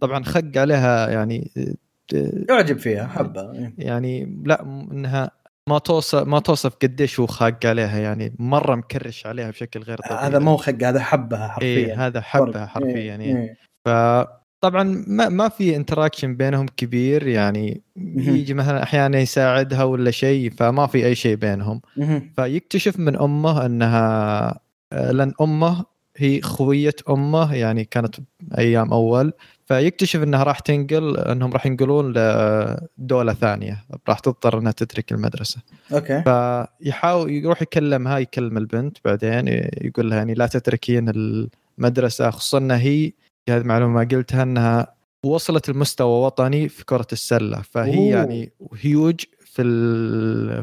طبعا 0.00 0.24
خق 0.24 0.50
عليها 0.56 1.10
يعني 1.10 1.50
يعجب 2.48 2.78
فيها 2.78 3.06
حبه 3.06 3.72
يعني 3.78 4.42
لا 4.46 4.62
إنها 4.92 5.30
ما 5.68 5.78
توصف 5.78 6.22
ما 6.22 6.38
توصف 6.38 6.74
قديش 6.74 7.20
هو 7.20 7.26
خاق 7.26 7.66
عليها 7.66 7.98
يعني 7.98 8.34
مرة 8.38 8.74
مكرش 8.74 9.26
عليها 9.26 9.50
بشكل 9.50 9.80
غير 9.80 9.98
طبيعي 9.98 10.26
هذا 10.26 10.38
مو 10.38 10.56
خق 10.56 10.82
هذا 10.82 11.00
حبها 11.00 11.48
حرفيا 11.48 11.66
إيه 11.66 12.06
هذا 12.06 12.20
حبها. 12.20 12.66
حرفيا 12.66 12.94
إيه، 12.94 13.08
يعني 13.08 13.24
إيه. 13.24 13.56
فطبعا 13.86 15.04
ما 15.06 15.28
ما 15.28 15.48
في 15.48 15.76
interaction 15.76 16.36
بينهم 16.36 16.66
كبير 16.76 17.26
يعني. 17.26 17.82
يجي 18.16 18.54
مثلا 18.54 18.82
أحيانا 18.82 19.18
يساعدها 19.18 19.84
ولا 19.84 20.10
شيء 20.10 20.50
فما 20.50 20.86
في 20.86 21.06
أي 21.06 21.14
شيء 21.14 21.36
بينهم. 21.36 21.80
فيكتشف 22.36 22.98
من 22.98 23.16
أمه 23.16 23.66
إنها 23.66 24.60
لأن 24.92 25.32
أمه 25.40 25.84
هي 26.16 26.40
خوية 26.40 26.94
أمه 27.10 27.54
يعني 27.54 27.84
كانت 27.84 28.16
أيام 28.58 28.92
أول. 28.92 29.32
فيكتشف 29.64 30.22
إنها 30.22 30.42
راح 30.42 30.58
تنقل 30.58 31.16
إنهم 31.16 31.52
راح 31.52 31.66
ينقلون 31.66 32.12
لدولة 32.12 33.32
ثانية. 33.32 33.84
راح 34.08 34.18
تضطر 34.18 34.58
إنها 34.58 34.72
تترك 34.72 35.12
المدرسة. 35.12 35.60
أوكي. 35.92 36.22
فيحاول 36.22 37.30
يروح 37.30 37.62
يكلمها 37.62 38.18
يكلم 38.18 38.58
البنت 38.58 38.98
بعدين 39.04 39.48
يقول 39.82 40.10
لها 40.10 40.18
يعني 40.18 40.34
لا 40.34 40.46
تتركين 40.46 41.08
المدرسة 41.78 42.30
خصوصا 42.30 42.58
إنها 42.58 42.78
هي 42.78 43.12
هذه 43.48 43.62
معلومة 43.62 43.92
ما 43.94 44.08
قلتها 44.16 44.42
إنها 44.42 44.94
وصلت 45.26 45.68
المستوى 45.68 46.24
وطني 46.24 46.68
في 46.68 46.84
كرة 46.84 47.06
السلة. 47.12 47.62
فهي 47.62 47.96
أوه. 47.96 48.18
يعني 48.18 48.52
هيوج 48.80 49.20
في 49.40 49.62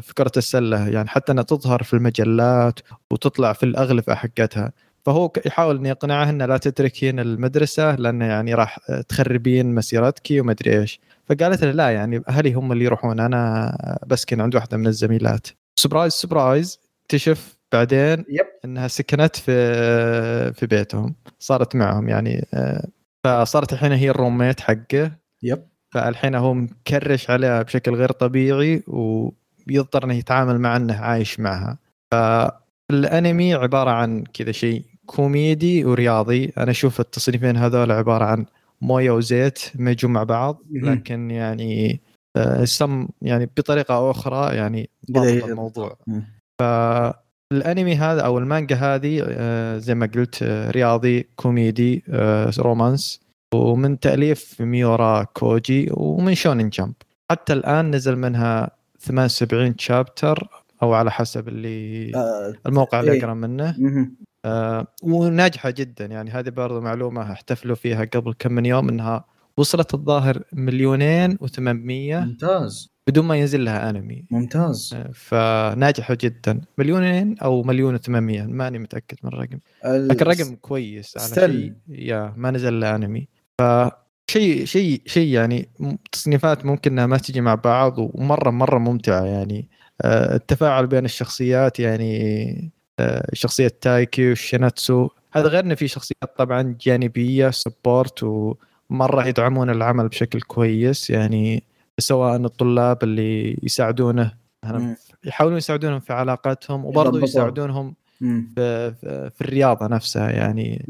في 0.00 0.14
كرة 0.14 0.32
السلة. 0.36 0.88
يعني 0.88 1.08
حتى 1.08 1.32
إنها 1.32 1.44
تظهر 1.44 1.82
في 1.82 1.94
المجلات 1.94 2.80
وتطلع 3.10 3.52
في 3.52 3.62
الاغلفه 3.62 4.14
حقتها 4.14 4.72
فهو 5.04 5.32
يحاول 5.46 5.76
ان 5.76 5.86
يقنعها 5.86 6.30
انها 6.30 6.46
لا 6.46 6.56
تتركين 6.56 7.20
المدرسة 7.20 7.94
لأن 7.94 8.20
يعني 8.20 8.54
راح 8.54 8.78
تخربين 9.08 9.74
مسيرتك 9.74 10.26
وما 10.30 10.52
أدري 10.52 10.80
إيش. 10.80 11.00
فقالت 11.26 11.64
له 11.64 11.70
لا 11.70 11.90
يعني 11.90 12.22
أهلي 12.28 12.52
هم 12.52 12.72
اللي 12.72 12.84
يروحون 12.84 13.20
أنا 13.20 13.98
بسكن 14.06 14.40
عند 14.40 14.54
واحدة 14.54 14.76
من 14.76 14.86
الزميلات. 14.86 15.46
surprise 15.76 16.12
surprise 16.12 16.78
اكتشف 17.04 17.58
بعدين 17.72 18.24
yep. 18.28 18.46
إنها 18.64 18.88
سكنت 18.88 19.36
في 19.36 20.52
في 20.52 20.66
بيتهم 20.66 21.14
صارت 21.38 21.76
معهم 21.76 22.08
يعني 22.08 22.46
آه، 22.54 22.88
فصارت 23.24 23.72
الحين 23.72 23.92
هي 23.92 24.10
ال 24.10 24.16
roommate 24.16 24.60
حقه. 24.60 25.12
yep. 25.42 25.62
فالحين 25.94 26.34
هو 26.34 26.54
مكرش 26.54 27.30
عليها 27.30 27.62
بشكل 27.62 27.94
غير 27.94 28.12
طبيعي 28.12 28.82
ويضطر 28.86 30.04
إنه 30.04 30.14
يتعامل 30.14 30.58
مع 30.58 30.76
إنه 30.76 30.94
عايش 30.94 31.40
معها. 31.40 31.78
فالأنمي 32.12 33.54
عبارة 33.54 33.90
عن 33.90 34.24
كذا 34.34 34.52
شيء 34.52 34.84
كوميدي 35.10 35.84
ورياضي 35.84 36.52
أنا 36.58 36.70
أشوف 36.70 37.00
التصنيفين 37.00 37.56
هذول 37.56 37.92
عبارة 37.92 38.24
عن 38.24 38.46
موية 38.80 39.10
وزيت 39.10 39.58
مزجوا 39.74 40.10
مع 40.10 40.22
بعض. 40.22 40.62
لكن 40.70 41.30
يعني 41.30 42.00
آه، 42.36 42.64
سم 42.64 43.08
يعني 43.22 43.46
بطريقة 43.46 43.96
أو 43.96 44.10
أخرى 44.10 44.56
يعني 44.56 44.90
ضبط 45.10 45.44
الموضوع 45.44 45.96
مم. 46.06 46.24
الأنمي 47.52 47.96
هذا 47.96 48.20
أو 48.20 48.38
المانجا 48.38 48.76
هذه 48.76 49.24
آه، 49.28 49.78
زي 49.78 49.94
ما 49.94 50.10
قلت 50.14 50.42
آه، 50.42 50.70
رياضي 50.70 51.28
كوميدي 51.36 52.02
romance 52.58 53.20
ومن 53.54 54.00
تأليف 54.00 54.60
ميورا 54.60 55.22
كوجي 55.22 55.88
ومن 55.92 56.34
شونن 56.34 56.68
جمب 56.68 56.94
حتى 57.30 57.52
الآن 57.52 57.94
نزل 57.94 58.16
منها 58.16 58.70
78 59.00 59.74
chapter 59.78 60.48
أو 60.82 60.92
على 60.92 61.10
حسب 61.10 61.48
اللي 61.48 62.12
الموقع 62.66 63.00
اللي 63.00 63.12
إيه. 63.12 63.20
أقرأ 63.20 63.34
منه. 63.34 63.76
آه، 64.44 64.86
وناجحة 65.02 65.70
جدا. 65.70 66.06
يعني 66.06 66.30
هذه 66.30 66.48
برضو 66.48 66.80
معلومة 66.80 67.32
احتفلوا 67.32 67.76
فيها 67.76 68.04
قبل 68.04 68.34
كم 68.38 68.52
من 68.52 68.66
يوم 68.66 68.88
إنها 68.88 69.24
وصلت 69.56 69.94
الظاهر 69.94 70.42
مليونين 70.52 71.38
و800 71.38 71.60
ممتاز. 71.60 72.90
بدون 73.06 73.24
ما 73.24 73.36
ينزل 73.36 73.64
لها 73.64 73.90
أنمي. 73.90 74.24
ممتاز. 74.30 74.96
فناجحة 75.14 76.18
جدا. 76.20 76.60
مليونين 76.78 77.38
أو 77.38 77.62
مليون 77.62 77.98
و800 77.98 78.08
ماني 78.08 78.78
متأكد 78.78 79.16
من 79.22 79.32
الرقم. 79.32 79.58
لكن 79.84 80.26
رقم 80.26 80.54
كويس 80.54 81.18
على 81.18 81.26
still. 81.26 81.50
شيء 81.52 81.74
يا 81.88 82.34
ما 82.36 82.50
نزل 82.50 82.80
له 82.80 82.94
أنمي. 82.94 83.28
ف 83.60 83.62
شيء 84.30 84.64
شيء 84.64 85.02
شيء 85.06 85.28
يعني 85.28 85.68
تصنيفات 86.12 86.64
ممكن 86.66 86.92
إنها 86.92 87.06
ما 87.06 87.16
تجي 87.18 87.40
مع 87.40 87.54
بعض 87.54 87.94
ومرة 87.98 88.50
مرة 88.50 88.78
ممتعة 88.78 89.24
يعني. 89.24 89.68
آه، 90.02 90.34
التفاعل 90.36 90.86
بين 90.86 91.04
الشخصيات 91.04 91.80
يعني 91.80 92.22
آه، 92.22 92.70
شخصية 93.32 93.72
تايكي 93.80 94.28
والشيناتسو 94.28 95.08
هذا 95.32 95.48
غير 95.48 95.64
انه 95.64 95.74
في 95.74 95.88
شخصيات 95.88 96.36
طبعا 96.36 96.76
جانبية 96.80 97.50
support 97.50 98.22
ومرة 98.22 99.26
يدعمون 99.26 99.70
العمل 99.70 100.08
بشكل 100.08 100.40
كويس 100.40 101.10
يعني 101.10 101.62
سواء 101.98 102.36
الطلاب 102.36 103.02
اللي 103.02 103.58
يساعدونه. 103.62 104.32
يحاولون 105.24 105.58
يساعدونهم 105.58 106.00
في 106.00 106.12
علاقاتهم 106.12 106.84
وبرضه. 106.84 107.22
يساعدونهم. 107.22 107.94
في, 108.18 108.94
في, 109.00 109.40
الرياضة 109.40 109.86
نفسها 109.86 110.30
يعني. 110.30 110.86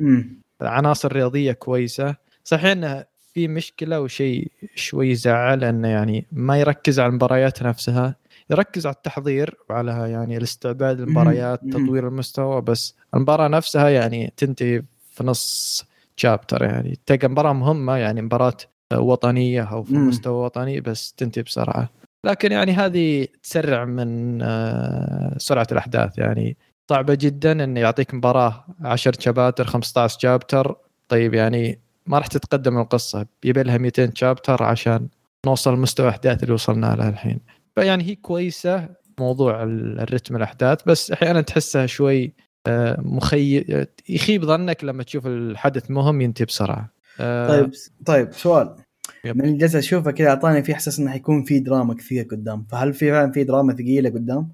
عناصر 0.61 1.13
رياضيه 1.13 1.53
كويسة 1.53 2.17
صحيح 2.45 2.65
إنه 2.65 3.05
في 3.35 3.49
مشكلة 3.49 4.01
وشيء 4.01 4.51
شوي 4.75 5.11
يزعل 5.11 5.65
إنه 5.65 5.89
يعني 5.89 6.27
ما 6.33 6.61
يركز 6.61 7.01
على 7.01 7.09
المباريات 7.09 7.63
نفسها 7.63 8.17
يركز 8.51 8.87
على 8.87 8.95
التحضير 8.95 9.55
وعلى 9.71 10.11
يعني 10.11 10.37
الاستعداد 10.37 11.01
للمباريات. 11.01 11.61
تطوير 11.65 12.09
المستوى 12.09 12.63
بس 12.63 12.95
المباراة 13.15 13.49
نفسها 13.49 13.89
يعني 13.89 14.33
تنتهي 14.37 14.83
في 15.11 15.25
نص 15.25 15.85
شابتر 16.17 16.63
يعني. 16.63 16.99
تلقى 17.07 17.29
مباراة 17.29 17.53
مهمة 17.53 17.97
يعني 17.97 18.23
مباراة 18.23 18.57
وطنية 18.95 19.63
أو 19.63 19.83
في. 19.83 19.95
مستوى 19.95 20.45
وطني 20.45 20.81
بس 20.81 21.13
تنتهي 21.13 21.43
بسرعة. 21.43 21.91
لكن 22.27 22.53
يعني 22.53 22.73
هذه 22.73 23.27
تسرع 23.43 23.85
من 23.85 24.43
آه، 24.43 25.35
سرعة 25.39 25.67
الأحداث 25.73 26.19
يعني. 26.19 26.57
صعبة 26.91 27.15
جدا 27.15 27.65
انه 27.65 27.81
يعطيك 27.81 28.15
مباراة 28.15 28.65
10 28.85 29.21
شابتر 29.21 29.65
15 29.65 30.19
شابتر 30.19 30.77
طيب 31.09 31.35
يعني 31.35 31.79
ما 32.07 32.19
راح 32.19 32.27
تتقدم 32.27 32.79
القصة. 32.79 33.27
يبي 33.45 33.63
لها 33.63 33.79
200 33.79 34.11
شابتر 34.15 34.63
عشان 34.63 35.09
نوصل 35.47 35.75
لمستوى 35.75 36.07
الاحداث 36.07 36.43
اللي 36.43 36.55
وصلنا 36.55 36.97
له 36.97 37.09
الحين. 37.09 37.41
فيعني 37.75 38.05
هي 38.05 38.14
كويسة 38.14 38.89
موضوع 39.21 39.62
ال- 39.62 40.01
الرتم 40.01 40.37
الأحداث 40.37 40.79
بس 40.87 41.11
أحيانا 41.11 41.41
تحسها 41.41 41.87
شوي 41.87 42.33
آه، 42.66 43.01
مخي 43.01 43.64
يخيب 44.09 44.45
ظنك 44.45 44.85
لما 44.85 45.03
تشوف 45.03 45.27
الحدث 45.27 45.91
مهم 45.91 46.21
ينتهي 46.21 46.45
بسرعة. 46.45 46.93
آه، 47.21 47.49
طيب 47.49 47.71
طيب 48.07 48.33
سؤال. 48.33 48.77
يب. 49.25 49.37
من 49.37 49.59
جالس 49.59 49.75
اشوفه 49.75 50.11
كذا 50.11 50.29
أعطاني 50.29 50.62
في 50.62 50.73
إحساس 50.73 50.99
إنه 50.99 51.11
حيكون 51.11 51.45
في 51.45 51.59
دراما 51.61 51.95
كثير 51.95 52.25
قدام. 52.31 52.66
فهل 52.71 52.93
في 52.95 53.11
فعلا 53.11 53.33
في 53.33 53.45
دراما 53.45 53.73
ثقيلة 53.73 54.11
قدام؟ 54.11 54.49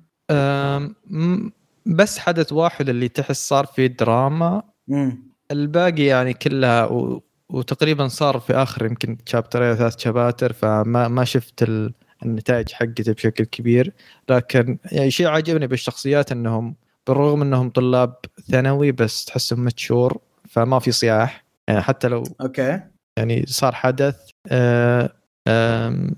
بس 1.87 2.19
حدث 2.19 2.53
واحد 2.53 2.89
اللي 2.89 3.09
تحس 3.09 3.49
صار 3.49 3.67
فيه 3.67 3.87
دراما. 3.87 4.63
امم 4.91 5.27
الباقي 5.51 6.03
يعني 6.05 6.35
كلها 6.35 6.85
و... 6.87 7.23
وتقريبا 7.51 8.09
صار 8.09 8.41
في 8.41 8.55
آخر 8.55 8.87
يمكن 8.87 9.19
شابترين 9.27 9.75
ثلاث 9.75 9.99
شباتر 9.99 10.53
فما 10.53 11.09
ما 11.09 11.25
شفت 11.25 11.63
ال... 11.63 11.95
النتائج 12.25 12.73
حقته 12.73 13.13
بشكل 13.13 13.45
كبير. 13.45 13.93
لكن 14.29 14.79
يعني 14.93 15.11
شيء 15.11 15.27
عجبني 15.27 15.67
بالشخصيات 15.67 16.33
إنهم 16.33 16.75
بالرغم 17.07 17.43
إنهم 17.43 17.71
طلاب 17.71 18.15
ثانوي 18.51 18.93
بس 18.93 19.25
تحسهم 19.25 19.65
متشور 19.65 20.19
فما 20.49 20.79
في 20.79 20.93
صياح. 20.93 21.45
يعني 21.69 21.81
حتى 21.83 22.09
لو 22.09 22.25
okay. 22.41 22.81
يعني 23.17 23.45
صار 23.47 23.75
حدث 23.75 24.17
آه 24.49 25.13
آم، 25.49 26.15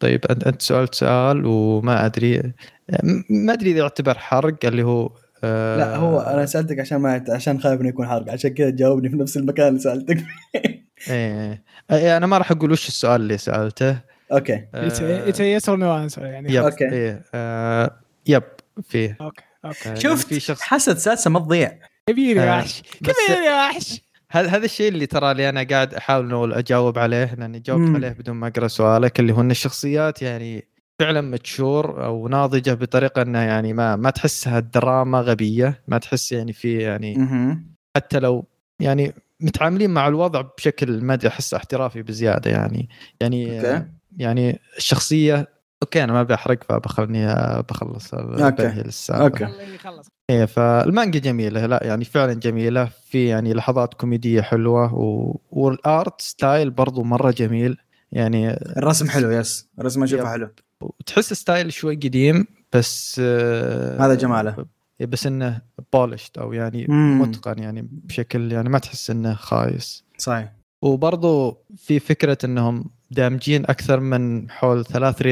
طيب 0.00 0.24
أنت 0.26 0.46
أنت 0.46 0.62
سألت 0.62 0.94
سؤال 0.94 1.46
وما 1.46 2.06
أدري 2.06 2.38
م- 2.38 3.22
ما 3.30 3.52
أدري 3.52 3.70
إذا 3.70 3.78
يعتبر 3.78 4.18
حرق 4.18 4.56
اللي 4.64 4.82
هو 4.82 5.10
آه 5.44 5.76
لا 5.76 5.96
هو 5.96 6.20
أنا 6.20 6.46
سألتك 6.46 6.80
عشان 6.80 6.98
ما 6.98 7.24
عشان 7.28 7.60
خايف 7.60 7.80
انه 7.80 7.88
يكون 7.88 8.06
حرق 8.08 8.32
عشان 8.32 8.50
كذا 8.50 8.70
تجاوبني 8.70 9.08
في 9.08 9.16
نفس 9.16 9.36
المكان 9.36 9.68
اللي 9.68 9.78
سألتك 9.80 10.16
فيه. 10.18 10.84
إيه. 11.10 11.62
إيه، 11.90 12.16
أنا 12.16 12.26
ما 12.26 12.38
راح 12.38 12.50
أقول 12.50 12.72
وش 12.72 12.88
السؤال 12.88 13.20
اللي 13.20 13.38
سألته. 13.38 13.98
okay. 14.34 14.66
it's 14.74 15.40
yes 15.40 15.68
or 15.68 15.78
no 15.78 15.96
answer 15.96 16.24
يعني. 16.24 16.54
yep. 16.54 16.64
okay. 16.64 16.92
إيه. 16.92 17.24
آه 17.34 18.00
yep. 18.26 18.42
فيه 18.82 19.16
okay 19.20 19.42
okay. 19.64 19.90
آه، 19.90 19.94
شفت 19.94 20.26
في 20.26 20.40
شخص 20.40 20.60
حاسه 20.60 20.94
سادسة 20.94 21.30
ما 21.30 21.38
تضيع. 21.38 21.78
كبير 22.08 22.36
يا 22.36 22.58
وحش 22.58 22.82
كبير 22.82 23.42
يا 23.46 23.66
وحش 23.66 24.00
هذا 24.30 24.48
هذا 24.48 24.64
الشيء 24.64 24.88
اللي 24.88 25.06
ترى 25.06 25.30
اللي 25.30 25.48
أنا 25.48 25.62
قاعد 25.62 25.94
أحاول 25.94 26.24
انه 26.24 26.58
أجاوب 26.58 26.98
عليه 26.98 27.34
لأني 27.34 27.58
جاوبت 27.58 27.88
مم. 27.88 27.96
عليه 27.96 28.08
بدون 28.08 28.36
ما 28.36 28.46
أقرأ 28.46 28.68
سؤالك 28.68 29.20
اللي 29.20 29.32
هو 29.32 29.40
إن 29.40 29.50
الشخصيات 29.50 30.22
يعني 30.22 30.68
فعلا 30.98 31.20
mature 31.20 32.04
أو 32.04 32.28
ناضجة 32.28 32.74
بطريقة 32.74 33.22
إنها 33.22 33.44
يعني 33.44 33.72
ما 33.72 33.96
ما 33.96 34.10
تحسها 34.10 34.60
دراما 34.60 35.20
غبية 35.20 35.82
ما 35.88 35.98
تحس 35.98 36.32
يعني 36.32 36.52
في 36.52 36.78
يعني 36.78 37.16
أها 37.16 37.60
حتى 37.96 38.18
لو 38.18 38.44
يعني 38.80 39.14
متعاملين 39.40 39.90
مع 39.90 40.08
الوضع 40.08 40.40
بشكل 40.40 41.04
ما 41.04 41.14
أدري 41.14 41.28
احسه 41.28 41.56
احترافي 41.56 42.02
بزيادة 42.02 42.50
يعني. 42.50 42.88
يعني 43.20 43.60
okay. 43.60 43.86
يعني 44.16 44.60
الشخصية 44.76 45.48
okay 45.82 46.04
أنا 46.04 46.12
ما 46.12 46.22
بحرق 46.22 46.64
فبخلني 46.64 47.26
بخلص 47.68 48.14
السالفه 48.14 49.24
okay. 49.24 49.46
خليه 49.46 49.74
يخلص 49.74 50.08
إيه 50.30 50.44
فالمانجا 50.44 51.18
جميلة. 51.18 51.66
لا 51.66 51.80
يعني 51.82 52.04
فعلا 52.04 52.32
جميلة. 52.32 52.84
في 53.10 53.26
يعني 53.26 53.54
لحظات 53.54 53.94
كوميدية 53.94 54.40
حلوة 54.40 54.94
و... 54.94 55.36
وال 55.50 55.78
art 55.78 56.20
style 56.20 56.70
برضو 56.70 57.02
مرة 57.02 57.30
جميل. 57.30 57.76
يعني 58.12 58.50
الرسم 58.50 59.08
حلو 59.08 59.30
yes. 59.30 59.68
الرسم 59.78 60.02
أشوفه. 60.02 60.30
حلو. 60.30 60.48
وتحس 60.80 61.32
style 61.32 61.72
شوي 61.72 61.94
قديم 61.94 62.46
بس 62.72 63.20
آه، 63.24 64.06
هذا 64.06 64.14
جماله. 64.14 64.66
إيه، 65.00 65.06
بس 65.06 65.26
إنه 65.26 65.60
polished 65.92 66.38
أو 66.38 66.52
يعني 66.52 66.86
مم. 66.88 67.20
متقن 67.20 67.62
يعني 67.62 67.88
بشكل 67.92 68.52
يعني 68.52 68.68
ما 68.68 68.78
تحس 68.78 69.10
إنه 69.10 69.34
خايس. 69.34 70.04
صحيح. 70.18 70.52
وبرضو 70.84 71.58
في 71.76 71.98
فكرة 71.98 72.38
إنهم 72.44 72.84
دامجين 73.10 73.62
أكثر 73.64 74.00
من 74.00 74.50
حول 74.50 74.84
ثلاث 74.84 75.22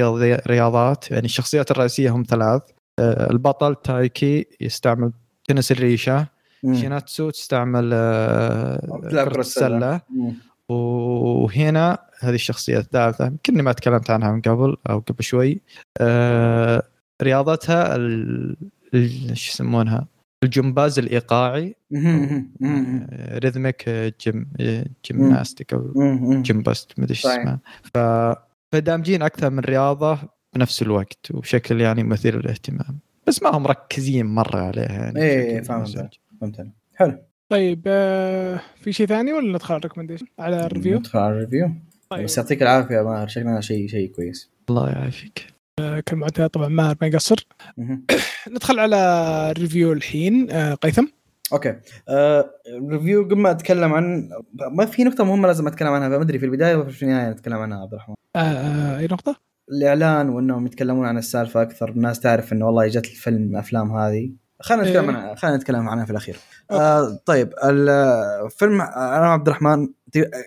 رياضات 0.47 1.11
يعني 1.11 1.25
الشخصيات 1.25 1.71
الرئيسية 1.71 2.11
هم 2.11 2.25
ثلاث. 2.29 2.63
آه، 2.99 3.31
البطل 3.31 3.75
تايكي 3.75 4.47
يستعمل 4.61 5.13
تنس 5.49 5.73
الريشة 5.73 6.27
مم. 6.63 6.75
شيناتسو 6.75 7.31
تستعمل 7.31 7.91
آه، 7.95 9.01
كرة 9.11 9.41
السلة. 9.41 10.01
مم. 10.11 10.35
وهنا 10.69 11.99
هذه 12.21 12.35
الشخصية 12.35 12.79
الثالثة 12.79 13.27
يمكن 13.27 13.63
ما 13.63 13.73
تكلمت 13.73 14.11
عنها 14.11 14.33
من 14.33 14.41
قبل 14.41 14.77
أو 14.91 14.99
قبل 14.99 15.25
شوي. 15.25 15.61
آه، 15.99 16.83
رياضتها 17.23 17.97
ال- 17.97 18.57
ال- 18.95 19.37
شو 19.39 19.51
يسمونها؟ 19.53 20.07
الجمباز. 20.43 20.99
آه، 22.63 23.39
rhythmic 23.39 23.89
آه، 23.89 24.13
جيم 24.21 24.51
آه، 24.61 24.87
gymnastic 25.07 25.75
مم. 25.75 26.43
gymnast 26.43 26.93
مدري 26.99 27.15
شو 27.15 27.29
صحيح. 27.29 27.41
اسمها 27.41 27.61
ف 27.83 27.99
فدامجين 28.73 29.23
أكثر 29.23 29.51
من 29.51 29.59
رياضة 29.59 30.19
بنفس 30.55 30.83
الوقت 30.83 31.31
وبشكل 31.31 31.81
يعني 31.81 32.03
مثير 32.03 32.43
للاهتمام 32.43 32.99
بس 33.27 33.43
ما 33.43 33.51
هم 33.51 33.63
مركزين 33.63 34.27
مرة 34.27 34.61
عليها 34.61 34.93
يعني 34.93 35.23
إيه،. 35.23 35.61
مزعج. 35.71 36.15
فهمت. 36.41 36.67
حلو 36.95 37.19
طيب 37.49 37.83
آه، 37.87 38.61
في 38.81 38.93
شيء 38.93 39.07
ثاني 39.07 39.33
ولا 39.33 39.53
ندخل 39.53 39.75
على 39.75 39.79
ال 39.79 39.82
recommendation 39.82 40.27
على 40.39 40.67
ال 40.67 40.71
review 40.71 40.99
ندخل 40.99 41.19
على 41.19 41.35
ال 41.35 41.40
review 41.40 41.71
طيب 42.11 42.25
بس 42.25 42.39
يعطيك 42.39 42.63
العافية 42.63 42.95
يا 42.95 43.03
ماهر 43.03 43.29
شكلنا 43.29 43.61
شيء 43.61 43.89
شيء 43.89 44.11
كويس 44.11 44.51
الله 44.71 44.91
يعافيك 44.91 45.52
آه، 45.81 46.01
كالمعتاد 46.01 46.51
طبعا 46.51 46.69
ماهر 46.69 46.97
ما 47.01 47.07
يقصر. 47.07 47.47
ندخل 48.53 48.79
على 48.79 48.97
ال 49.57 49.62
review 49.62 49.93
الحين. 49.93 50.51
آه، 50.51 50.75
قيثم. 50.75 51.07
okay. 51.53 51.77
آه، 52.09 52.51
review 52.91 53.25
قبل 53.25 53.37
ما 53.37 53.51
أتكلم 53.51 53.93
عن 53.93 54.29
ما 54.73 54.87
في 54.87 55.05
نقطة 55.05 55.25
مهمة 55.25 55.47
لازم 55.47 55.67
أتكلم 55.67 55.89
عنها 55.89 56.09
ما 56.09 56.23
أدري 56.23 56.39
في 56.39 56.47
البداية 56.47 56.77
ولا 56.77 56.91
في 56.91 57.03
النهاية 57.03 57.31
نتكلم 57.31 57.59
عنها 57.59 57.83
عبد 57.83 57.93
الرحمن. 57.93 58.15
آه، 58.37 58.39
آه، 58.39 58.99
أي 58.99 59.07
نقطة؟ 59.07 59.37
الإعلان 59.73 60.29
وإنهم 60.29 60.67
يتكلمون 60.67 61.07
عن 61.07 61.19
السالفة 61.19 61.63
أكثر. 61.63 61.89
الناس 61.89 62.21
تعرف 62.21 62.53
إنه 62.53 62.67
والله 62.67 62.87
جت 62.87 63.07
الفيلم 63.07 63.51
الافلام 63.51 63.97
هذه. 63.97 64.33
خلينا 64.61 64.83
نتكلم 64.83 65.11
إيه. 65.11 65.17
عنها 65.17 65.35
خلينا 65.35 65.57
نتكلم 65.57 65.89
عنها 65.89 66.05
في 66.05 66.11
الأخير. 66.11 66.37
آه 66.71 67.19
طيب 67.27 67.53
الفيلم 67.65 68.81
أنا 68.81 69.21
وعبد 69.21 69.49
الرحمن 69.49 69.89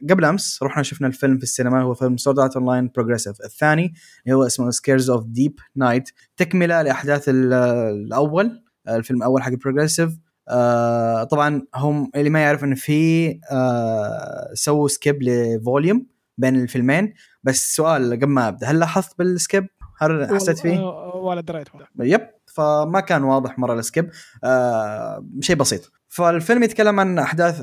قبل 0.09 0.25
أمس 0.25 0.63
رحنا 0.63 0.83
شفنا 0.83 1.07
الفيلم 1.07 1.37
في 1.37 1.43
السينما 1.43 1.81
هو 1.81 1.93
فيلم 1.93 2.17
Sword 2.17 2.39
Art 2.39 2.55
Online 2.57 2.91
Progressive 2.95 3.35
الثاني 3.45 3.93
اللي 4.25 4.35
هو 4.37 4.45
اسمه 4.45 4.71
Scherzo 4.71 5.09
of 5.09 5.25
Deep 5.25 5.59
Night 5.75 6.09
تكملة 6.37 6.81
لأحداث 6.81 7.29
ال- 7.29 7.53
الأول 7.53 8.63
الفيلم 8.89 9.19
الأول 9.19 9.43
حق 9.43 9.51
Progressive 9.51 10.17
آه 10.49 11.23
طبعا 11.23 11.61
هم 11.75 12.11
اللي 12.15 12.29
ما 12.29 12.39
يعرف 12.39 12.63
انه 12.63 12.75
في 12.75 13.27
آه 13.51 14.49
سووا 14.53 14.87
skip 14.87 15.23
ل 15.23 15.35
volume 15.35 16.07
بين 16.37 16.55
الفيلمين 16.55 17.13
بس 17.43 17.75
سؤال 17.75 18.13
قبل 18.13 18.27
ما 18.27 18.47
أبدأ 18.47 18.67
هل 18.67 18.79
لاحظت 18.79 19.17
بال 19.17 19.32
skip؟ 19.32 19.67
هل 19.97 20.35
حسيت 20.35 20.59
فيه؟ 20.59 20.77
آه، 20.77 21.15
ولا 21.15 21.41
دريت. 21.41 21.67
yep 21.99 22.21
فما 22.45 22.99
كان 22.99 23.23
واضح 23.23 23.59
مرة 23.59 23.73
ال 23.73 23.81
skip 23.81 24.09
آه 24.43 25.25
شيء 25.39 25.55
بسيط 25.55 25.91
فالفيلم 26.15 26.63
يتكلم 26.63 26.99
عن 26.99 27.19
أحداث 27.19 27.61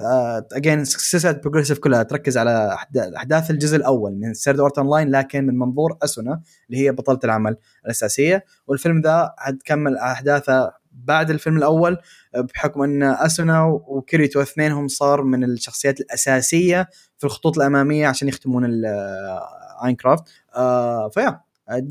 again 0.53 0.85
سلسله 0.85 1.33
Progressive 1.33 1.79
كلها 1.79 2.03
تركز 2.03 2.39
على 2.39 2.77
أحداث 3.17 3.51
الجزء 3.51 3.77
الأول 3.77 4.13
من 4.19 4.35
Sword 4.35 4.61
Art 4.61 4.79
Online 4.79 5.11
لكن 5.11 5.47
من 5.47 5.59
منظور 5.59 5.97
أسونا 6.05 6.43
اللي 6.71 6.81
هي 6.85 6.93
بطلة 6.93 7.19
العمل 7.25 7.57
الأساسية. 7.85 8.45
والفيلم 8.67 9.01
ذا 9.01 9.35
حتكمل 9.39 9.97
أحداثه 9.97 10.73
بعد 10.93 11.31
الفيلم 11.31 11.57
الأول 11.57 11.99
آه، 12.35 12.41
بحكم 12.41 12.83
إن 12.83 13.03
أسونا 13.03 13.65
وكيريتو 13.65 14.43
اثنينهم 14.43 14.89
صار 14.89 15.23
من 15.23 15.45
الشخصيات 15.45 16.01
الأساسية 16.01 16.89
في 17.19 17.25
الخطوط 17.25 17.59
الأمامية 17.59 18.07
عشان 18.09 18.29
يختمون 18.29 18.65
ال- 18.65 18.87
آه، 18.87 19.87
Aincrad 19.87 20.25
آه 20.57 21.09
فيا 21.09 21.41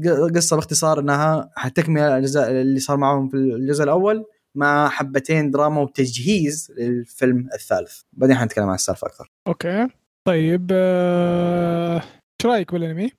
القصة 0.06 0.56
باختصار 0.56 1.00
إنها 1.00 1.50
حتكمل 1.56 2.02
الاجزاء 2.02 2.52
اللي 2.52 2.80
صار 2.80 2.98
معهم 2.98 3.30
في 3.30 3.38
الجزء 3.38 3.84
الأول 3.84 4.26
مع 4.56 4.90
حبتين 4.90 5.52
دراما 5.52 5.82
وتجهيز 5.82 6.74
للفيلم 6.78 7.50
الثالث. 7.54 8.02
بعدين 8.14 8.38
حنتكلم 8.38 8.70
عن 8.70 8.76
السالفة 8.76 9.08
أكثر. 9.08 9.32
okay. 9.48 9.88
طيب 10.28 10.68
آه، 10.72 11.96
إيش 11.96 12.46
رأيك 12.46 12.74
بالأنمي؟ 12.74 13.12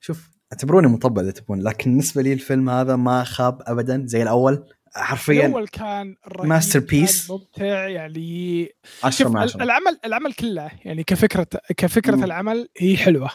شوف 0.00 0.30
اعتبروني 0.52 0.86
مطبل 0.86 1.22
إذا 1.22 1.30
تبون 1.30 1.62
لكن 1.62 1.90
بالنسبة 1.90 2.22
لي 2.22 2.32
الفيلم 2.32 2.70
هذا 2.70 2.96
ما 2.96 3.24
خاب 3.24 3.62
ابدا 3.66 4.02
زي 4.06 4.22
الأول. 4.22 4.64
حرفيا 4.94 5.46
الأول 5.46 5.68
كان 5.68 6.16
masterpiece. 6.44 7.30
ممتع 7.30 7.88
يعني 7.88 8.68
10 9.04 9.24
شوف 9.24 9.32
من 9.32 9.38
ال- 9.38 9.42
10 9.42 9.62
العمل 9.62 9.98
العمل 10.04 10.32
كله 10.32 10.70
يعني 10.84 11.04
كفكرة 11.04 11.46
كفكرة 11.76 12.16
مم. 12.16 12.24
العمل 12.24 12.68
هي 12.78 12.96
حلوة 12.96 13.30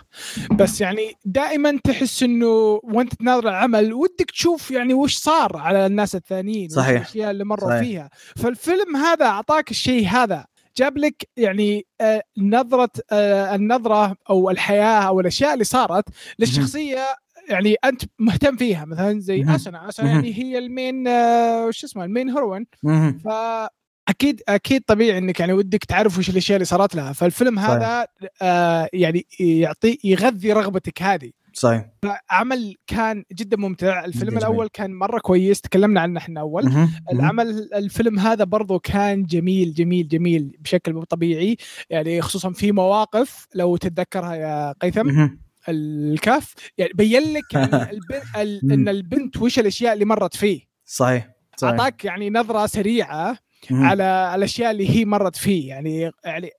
بس 0.52 0.82
يعني 0.82 1.12
دائما 1.26 1.80
تحس 1.84 2.24
إنه 2.24 2.80
وأنت 2.84 3.14
تناظر 3.14 3.50
العمل 3.50 3.94
ودك 3.94 4.32
تشوف 4.32 4.72
يعني 4.72 4.94
وش 4.94 5.16
صار 5.18 5.58
على 5.58 5.86
الناس 5.86 6.16
الثانيين 6.16 6.70
صحيح. 6.70 7.02
الأشياء 7.02 7.32
اللي 7.32 7.44
مروا 7.46 7.70
صحيح. 7.70 7.80
فيها 7.82 8.10
فالفيلم 8.36 8.96
هذا 8.98 9.26
أعطاك 9.26 9.72
الشيء 9.72 10.08
هذا 10.08 10.46
جاب 10.78 10.98
لك 10.98 11.28
يعني 11.38 11.86
آه، 12.02 12.24
نظرة 12.38 12.90
آه، 13.12 13.56
النظرة 13.56 14.16
أو 14.30 14.50
الحياة 14.50 15.00
أو 15.02 15.20
الأشياء 15.20 15.54
اللي 15.54 15.64
صارت 15.64 16.04
للشخصية 16.40 17.06
يعني 17.50 17.76
أنت 17.86 18.02
مهتم 18.20 18.56
فيها 18.56 18.86
مثلا 18.86 19.20
زي. 19.20 19.46
آسنا 19.56 19.90
آسنا. 19.90 20.12
يعني 20.12 20.34
هي 20.34 20.58
المين 20.58 21.08
آه، 21.08 21.66
وش 21.66 21.84
اسمه 21.84 22.04
المين 22.06 22.30
هيروين 22.30 22.66
مهم. 22.84 23.18
فأكيد 23.18 24.42
أكيد 24.50 24.82
طبيعي 24.88 25.18
إنك 25.18 25.40
يعني 25.40 25.54
ودك 25.54 25.84
تعرف 25.86 26.18
وش 26.18 26.30
الأشياء 26.30 26.56
اللي 26.56 26.66
صارت 26.66 26.96
لها 26.96 27.14
فالفيلم 27.14 27.56
صحيح. 27.56 27.70
هذا 27.70 28.08
آه 28.42 28.90
يعني 28.94 29.26
يعطي 29.40 29.98
يغذي 30.04 30.54
رغبتك 30.54 31.02
هذه 31.02 31.32
صحيح 31.54 31.86
عمل 32.30 32.76
كان 32.88 33.24
جدا 33.34 33.58
ممتع 33.58 34.06
الفيلم 34.06 34.30
جميل. 34.30 34.38
الأول 34.38 34.68
كان 34.74 34.94
مرة 34.94 35.20
كويس 35.20 35.62
تكلمنا 35.62 36.02
عنه 36.02 36.18
إحنا 36.20 36.42
أول. 36.42 36.88
العمل 37.14 37.70
الفيلم 37.74 38.20
هذا 38.20 38.44
برضو 38.44 38.80
كان 38.80 39.24
جميل 39.24 39.74
جميل 39.74 40.08
جميل 40.08 40.58
بشكل 40.60 40.94
مو 40.94 41.04
طبيعي 41.04 41.58
يعني 41.90 42.22
خصوصا 42.22 42.52
في 42.52 42.72
مواقف 42.72 43.48
لو 43.56 43.78
تتذكرها 43.78 44.36
يا 44.36 44.72
قيثم 44.72 45.08
مهم. 45.08 45.47
الكاف 45.70 46.54
يعني 46.78 46.92
بين 46.96 47.34
لك. 47.34 47.56
إن 48.36 48.90
البنت 48.90 49.38
وش 49.38 49.60
الأشياء 49.60 49.94
اللي 49.94 50.06
مرت 50.06 50.36
فيه 50.36 50.62
صحيح 50.86 51.30
صحيح 51.58 51.74
أعطاك 51.74 52.06
يعني 52.06 52.30
نظرة 52.30 52.66
سريعة. 52.66 53.38
على 53.72 54.36
الأشياء 54.36 54.72
اللي 54.72 54.90
هي 54.90 55.06
مرت 55.06 55.36
فيه 55.36 55.70
يعني 55.70 56.12
يعني 56.24 56.52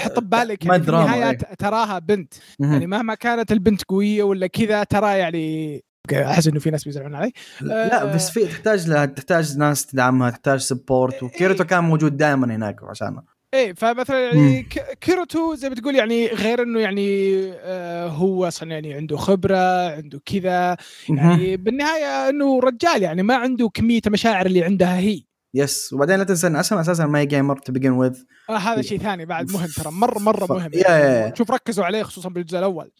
حط 0.00 0.18
ببالك 0.18 0.66
ما 0.66 0.74
يعني 0.74 0.84
في 0.84 0.90
النهاية 0.90 1.28
إيه. 1.28 1.36
تراها 1.58 1.98
بنت. 1.98 2.34
يعني 2.60 2.86
مهما 2.86 3.14
كانت 3.14 3.52
البنت 3.52 3.82
قوية 3.82 4.22
ولا 4.22 4.46
كذا 4.46 4.84
ترى 4.84 5.18
يعني 5.18 5.84
أحس 6.12 6.46
إنه 6.46 6.60
في 6.60 6.70
ناس 6.70 6.84
بيزعلون 6.84 7.14
علي 7.14 7.32
لا 7.60 8.04
بس 8.04 8.30
في 8.30 8.46
تحتاج 8.46 8.88
لها 8.88 9.06
تحتاج 9.06 9.58
ناس 9.58 9.86
تدعمها 9.86 10.30
تحتاج 10.30 10.60
support 10.60 11.22
وكيريتو 11.22 11.64
كان 11.64 11.84
موجود 11.84 12.16
دائما 12.16 12.56
هناك 12.56 12.82
عشانها 12.82 13.24
إيه 13.54 13.72
فمثلا 13.72 14.20
يعني 14.20 14.62
كيريتو 15.00 15.54
زي 15.54 15.68
ما 15.68 15.74
تقول 15.74 15.96
يعني 15.96 16.26
غير 16.26 16.62
إنه 16.62 16.80
يعني 16.80 17.32
آه 17.54 18.06
هو 18.06 18.48
أصلا 18.48 18.70
يعني 18.70 18.94
عنده 18.94 19.16
خبرة 19.16 19.88
عنده 19.90 20.20
كذا. 20.26 20.76
يعني 21.08 21.56
بالنهاية 21.56 22.28
إنه 22.28 22.60
رجال 22.60 23.02
يعني 23.02 23.22
ما 23.22 23.34
عنده 23.36 23.68
كمية 23.74 24.00
المشاعر 24.06 24.46
اللي 24.46 24.64
عندها 24.64 24.98
هي. 24.98 25.27
yes 25.54 25.92
وبعدين 25.92 26.16
لا 26.18 26.24
تنسى 26.24 26.46
إن 26.46 26.56
أساسا 26.56 26.80
أساسا 26.80 27.06
ما 27.06 27.18
هي 27.18 27.26
gamer 27.26 27.58
to 27.58 27.72
begin 27.72 27.90
with 27.90 28.18
آه 28.50 28.56
هذا 28.56 28.82
شيء 28.82 28.98
ثاني 28.98 29.26
بعد 29.26 29.50
مهم 29.52 29.68
ترى 29.76 29.90
مره 29.92 30.18
مرة 30.18 30.46
ف- 30.46 30.50
مهم 30.52 30.70
يا- 30.74 30.78
يا-. 30.80 30.88
يعني 31.20 31.36
شوف 31.36 31.50
ركزوا 31.50 31.84
عليه 31.84 32.02
خصوصا 32.02 32.28
بالجزء 32.28 32.58
الأول. 32.58 32.90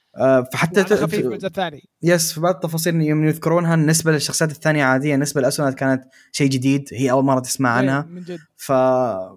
فحتى 0.52 0.80
وعلى 0.80 0.96
خفيف 0.96 1.26
بالجزء 1.26 1.46
الثاني. 1.46 1.88
يس 2.02 2.32
في 2.32 2.40
بعض 2.40 2.54
التفاصيل 2.54 3.00
يوم 3.02 3.24
يذكرونها 3.24 3.76
بالنسبة 3.76 4.12
للشخصيات 4.12 4.50
الثانية 4.50 4.84
عادية 4.84 5.12
بالنسبة 5.12 5.40
لاسونا 5.40 5.70
كانت 5.70 6.04
شيء 6.32 6.48
جديد 6.50 6.88
هي 6.92 7.10
أول 7.10 7.24
مرة 7.24 7.40
تسمع 7.40 7.70
عنها. 7.70 8.00
إيه، 8.02 8.14
من 8.14 8.22
جد. 8.22 8.38
ف... 8.56 8.72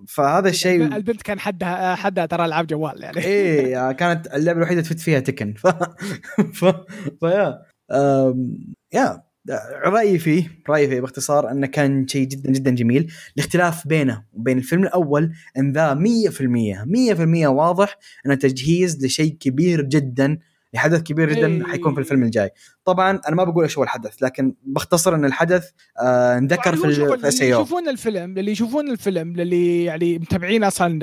فهذا 0.08 0.50
الشيء 0.50 0.84
البنت 0.96 1.22
كان 1.22 1.40
حدها 1.40 1.96
حدها 1.96 2.26
ترى 2.26 2.46
ألعاب 2.46 2.68
جوال 2.68 3.04
يعني. 3.04 3.18
إيه 3.18 3.92
كانت 3.92 4.28
اللعبة 4.28 4.58
الوحيدة 4.60 4.82
تفت 4.82 5.00
فيها 5.00 5.20
تكن. 5.20 5.54
ف... 5.64 5.68
ف... 6.54 6.66
فيا 7.20 7.62
أم... 7.92 8.58
يا 8.94 9.24
رأيي 9.86 10.20
فيه 10.20 10.62
رأيي 10.70 10.88
فيه 10.88 11.00
باختصار 11.00 11.52
أنه 11.52 11.68
كان 11.68 12.08
شيء 12.08 12.28
جدا 12.28 12.52
جدا 12.52 12.72
جميل. 12.72 13.12
الاختلاف 13.36 13.88
بينه 13.88 14.24
وبين 14.34 14.58
الفيلم 14.58 14.84
الأول 14.84 15.34
أن 15.58 15.72
ذا 15.72 15.94
100% 15.94 17.46
100% 17.46 17.48
واضح 17.48 17.98
أنه 18.26 18.36
تجهيز 18.36 19.06
لشيء 19.06 19.38
كبير 19.40 19.82
جدا 19.82 20.38
لحدث 20.74 21.02
كبير 21.02 21.34
جدا 21.34 21.48
إيه. 21.48 21.64
حيكون 21.64 21.94
في 21.94 22.00
الفيلم 22.00 22.24
الجاي. 22.24 22.52
طبعا 22.86 23.22
أنا 23.28 23.36
ما 23.36 23.44
بقول 23.44 23.64
إيش 23.64 23.78
هو 23.78 23.84
الحدث 23.84 24.24
لكن 24.24 24.56
باختصار 24.64 25.16
إن 25.16 25.26
الحدث 25.26 25.70
آه 26.02 26.38
انذكر 26.38 26.76
في, 26.76 26.86
اللي 26.86 27.28
SAO 27.28 27.62
يشوفون 27.62 27.90
الفيلم 27.90 28.38
اللي 28.38 28.52
يشوفون 28.52 28.92
الفيلم 28.92 29.40
اللي 29.40 29.84
يعني 29.84 30.20
متابعين 30.20 30.64
أصلا 30.64 31.00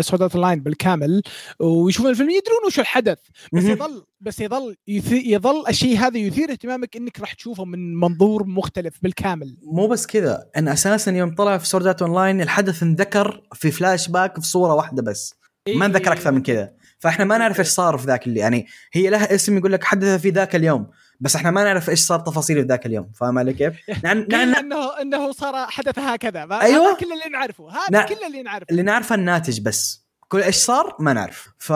Sword 0.00 0.28
Art 0.40 0.47
Online 0.47 0.60
بالكامل 0.60 1.22
ويشوفون 1.58 2.10
الفيلم 2.10 2.30
يدرون 2.30 2.66
وش 2.66 2.80
الحدث. 2.80 3.18
بس 3.52 3.64
يظل 3.64 4.04
بس 4.20 4.40
يظل 4.40 4.76
يظل 5.12 5.64
الشيء 5.68 5.98
هذا 5.98 6.18
يثير 6.18 6.50
اهتمامك 6.50 6.96
إنك 6.96 7.20
راح 7.20 7.32
تشوفه 7.32 7.64
من 7.64 7.94
منظور 8.00 8.46
مختلف 8.46 8.98
بالكامل. 9.02 9.56
مو 9.62 9.86
بس 9.86 10.06
كذا 10.06 10.46
إن 10.56 10.68
أساسا 10.68 11.12
يوم 11.12 11.34
طلع 11.34 11.58
في 11.58 11.66
Sword 11.66 12.02
Art 12.02 12.14
Online 12.14 12.40
الحدث 12.40 12.82
انذكر 12.82 13.42
في 13.54 13.70
فلاش 13.70 14.08
باك 14.08 14.40
في 14.40 14.46
صورة 14.46 14.74
واحدة 14.74 15.02
بس. 15.02 15.34
ما 15.76 15.86
نذكر 15.86 16.12
أكثر 16.12 16.32
من 16.32 16.42
كذا. 16.42 16.72
فاحنا 17.02 17.24
ما 17.24 17.38
نعرف 17.38 17.58
إيش 17.60 17.68
صار 17.68 17.98
في 17.98 18.06
ذاك 18.06 18.26
اللي 18.26 18.40
يعني 18.40 18.66
هي 18.92 19.10
لها 19.10 19.34
اسم 19.34 19.58
يقول 19.58 19.72
لك 19.72 19.84
حدث 19.84 20.20
في 20.20 20.30
ذاك 20.30 20.56
اليوم 20.56 20.90
بس 21.20 21.36
إحنا 21.36 21.50
ما 21.50 21.64
نعرف 21.64 21.90
إيش 21.90 22.00
صار 22.00 22.20
تفاصيل 22.20 22.60
في 22.60 22.66
ذاك 22.66 22.86
اليوم 22.86 23.10
فاهم 23.14 23.38
علي 23.38 23.54
كيف؟ 23.54 23.74
نعم 24.04 24.26
نعم 24.30 24.54
انه 24.54 25.00
إنه 25.00 25.32
صار 25.32 25.66
حدث 25.66 25.98
هكذا 25.98 26.40
أيوة. 26.40 26.88
هذا 26.88 26.96
كل 26.96 27.12
اللي 27.12 27.28
نعرفه 27.32 27.70
هذا 27.70 27.90
نعم. 27.90 28.08
كل 28.08 28.26
اللي 28.26 28.42
نعرفه 28.42 28.66
اللي 28.70 28.82
نعرفه 28.82 29.14
الناتج 29.14 29.60
بس 29.60 30.06
كل 30.28 30.42
إيش 30.42 30.56
صار 30.56 30.96
ما 30.98 31.12
نعرف 31.12 31.48
ف 31.58 31.72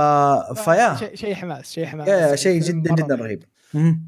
فيا 0.61 0.97
شيء 0.97 1.15
شيء 1.15 1.35
حماس 1.35 1.73
شيء 1.73 1.87
حماس 1.87 2.41
شيء 2.41 2.61
جدا 2.61 2.95
جدا 2.95 3.15
رهيب. 3.15 3.45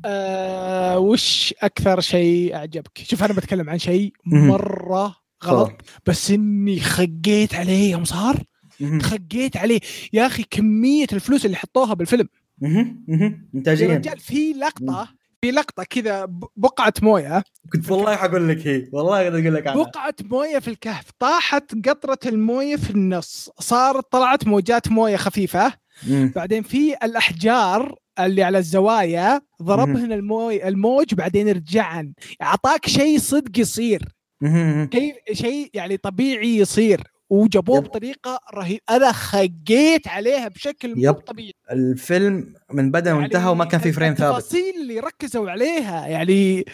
آه 0.04 0.98
وش 0.98 1.54
أكثر 1.62 2.00
شيء 2.00 2.54
أعجبك؟ 2.54 2.98
شوف 2.98 3.24
أنا 3.24 3.32
بتكلم 3.32 3.70
عن 3.70 3.78
شيء. 3.78 4.12
مرة 4.26 5.16
غلط. 5.44 5.72
بس 6.06 6.30
إني 6.30 6.80
خقيت 6.80 7.54
عليه 7.54 7.90
يوم 7.90 8.04
صار 8.04 8.36
مهم. 8.80 9.00
خقيت 9.00 9.56
عليه. 9.56 9.80
يا 10.12 10.26
أخي 10.26 10.44
كمية 10.50 11.06
الفلوس 11.12 11.46
اللي 11.46 11.56
حطوها 11.56 11.94
بالفيلم. 11.94 12.28
مهم. 12.58 13.04
يا 13.08 13.40
انتاجيا 13.54 13.88
رجال 13.88 14.18
في 14.18 14.52
لقطة 14.52 15.08
في 15.40 15.50
لقطة 15.50 15.84
كذا 15.84 16.26
بقعة 16.56 16.92
موية. 17.02 17.44
كنت 17.72 17.90
والله 17.90 18.16
حقول 18.16 18.48
لك 18.48 18.66
هي. 18.66 18.88
والله 18.92 19.28
أقول 19.28 19.54
لك 19.54 19.66
عنها. 19.66 19.82
بقعة 19.82 20.14
موية 20.24 20.58
في 20.58 20.68
الكهف. 20.68 21.04
طاحت 21.18 21.88
قطرة 21.88 22.18
الموية 22.26 22.76
في 22.76 22.90
النص. 22.90 23.50
صارت 23.58 24.12
طلعت 24.12 24.46
موجات 24.46 24.88
موية 24.88 25.16
خفيفة. 25.16 25.72
مم. 26.08 26.32
بعدين 26.36 26.62
في 26.62 26.94
الأحجار 27.04 27.94
اللي 28.18 28.42
على 28.42 28.58
الزوايا 28.58 29.40
ضربهن 29.62 30.12
الموي 30.12 30.68
الموج 30.68 31.14
بعدين 31.14 31.48
رجعن. 31.48 32.12
أعطاك 32.42 32.88
شيء 32.88 33.18
صدق 33.18 33.58
يصير. 33.58 34.02
شيء 34.92 35.14
شيء 35.32 35.70
يعني 35.74 35.96
طبيعي 35.96 36.56
يصير. 36.56 37.02
وجابوه 37.30 37.76
يب. 37.78 37.84
بطريقة 37.84 38.40
رهيبه 38.54 38.80
أنا 38.90 39.12
خقيت 39.12 40.08
عليها 40.08 40.48
بشكل 40.48 41.06
مو. 41.06 41.12
طبيعي. 41.12 41.52
الفيلم 41.72 42.54
من 42.72 42.90
بدا 42.90 43.12
وانتهى 43.12 43.50
وما 43.50 43.64
كان 43.64 43.80
في 43.80 43.92
فريم 43.92 44.14
ثابت. 44.14 44.36
التفاصيل 44.36 44.74
اللي 44.80 45.00
ركزوا 45.00 45.50
عليها 45.50 46.06
يعني 46.06 46.64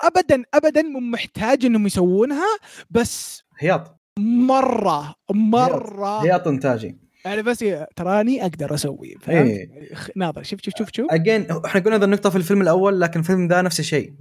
ابدا 0.00 0.42
ابدا 0.54 0.82
مو 0.82 1.00
محتاج 1.00 1.64
إنهم 1.64 1.86
يسوونها 1.86 2.46
بس 2.90 3.42
هياط. 3.58 4.00
مرة 4.18 5.14
مرة 5.30 6.24
هياط. 6.24 6.48
إنتاجي. 6.48 6.98
يعني 7.24 7.42
بس 7.42 7.64
تراني 7.96 8.42
أقدر 8.42 8.74
أسوي 8.74 9.16
فهمت؟ 9.20 9.50
إيه. 9.50 9.68
ناظر. 10.16 10.42
شوف 10.42 10.60
شوف 10.62 10.74
شوف 10.78 10.88
شوف. 10.92 11.06
again 11.10 11.46
إحنا 11.66 11.80
قلنا 11.80 11.98
ذا 11.98 12.04
النقطه 12.04 12.30
في 12.30 12.36
الفيلم 12.36 12.62
الأول 12.62 13.00
لكن 13.00 13.20
الفيلم 13.20 13.48
ذا 13.48 13.62
نفس 13.62 13.80
الشيء. 13.80 14.12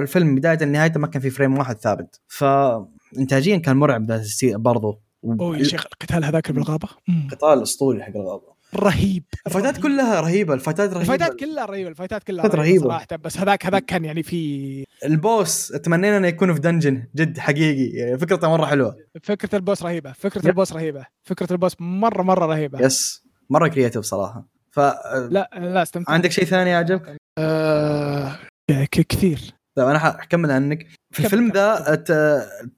الفيلم 0.00 0.34
بداية 0.34 0.58
لنهايته 0.64 1.00
ما 1.00 1.06
كان 1.06 1.22
في 1.22 1.30
frame 1.30 1.58
واحد 1.58 1.76
ثابت. 1.76 2.20
فانتازيا 2.28 3.56
كان 3.56 3.76
مرعب 3.76 4.06
برضه 4.42 5.09
اوه 5.24 5.58
يا 5.58 5.64
شيخ 5.64 5.84
القتال 5.86 6.24
هذاك 6.24 6.52
بالغابة 6.52 6.88
مم. 7.08 7.28
القتال 7.32 7.48
الأسطوري 7.48 8.02
حق 8.02 8.16
الغابة 8.16 8.60
رهيب 8.76 9.24
الفايتات. 9.46 9.78
كلها 9.78 10.20
رهيبة 10.20 10.54
الفايتات 10.54 10.90
رهيبة 10.92 11.00
الفايتات 11.14 11.36
كلها 11.40 11.64
رهيبة 11.66 11.88
الفايتات 11.88 12.22
كلها 12.24 12.42
رهيبة 12.46 12.58
رهيبة. 12.62 12.84
صراحة 12.84 13.06
بس 13.24 13.38
هذاك 13.38 13.66
هذاك 13.66 13.84
كان 13.84 14.04
يعني 14.04 14.22
في 14.22 14.84
ال 15.04 15.17
boss 15.17 15.68
تمنينا 15.68 16.16
إنه 16.16 16.28
يكون 16.28 16.54
في 16.54 16.60
dungeon 16.60 17.04
جد 17.16 17.38
حقيقي 17.38 17.96
يعني 17.96 18.18
فكرته 18.18 18.48
مرة 18.48 18.66
حلوة 18.66 18.96
فكرة 19.22 19.56
ال 19.56 19.61
boss 19.61 19.82
رهيبة 19.82 20.12
فكرة 20.12 20.38
yep. 20.40 20.46
ال 20.46 20.51
boss 20.51 20.72
رهيبة 20.72 21.06
فكرة 21.24 21.52
ال 21.52 21.57
boss 21.57 21.76
مره 21.80 22.22
مرة 22.22 22.46
رهيبة 22.46 22.80
yes 22.86 23.22
مرة 23.50 23.68
creative 23.68 24.04
صراحة 24.04 24.46
ف 24.70 24.80
لا 24.80 25.50
لا 25.54 25.82
استمتع 25.82 26.12
عندك 26.12 26.30
شيء 26.32 26.44
ثاني 26.44 26.74
عجبك؟ 26.74 27.16
آه 27.38 28.38
ك- 28.70 29.06
كثير 29.08 29.40
طيب 29.76 29.86
أنا 29.88 29.98
حكمل 29.98 30.50
عنك 30.50 30.86
في 31.10 31.24
الفيلم. 31.24 31.52
ذا 31.52 32.04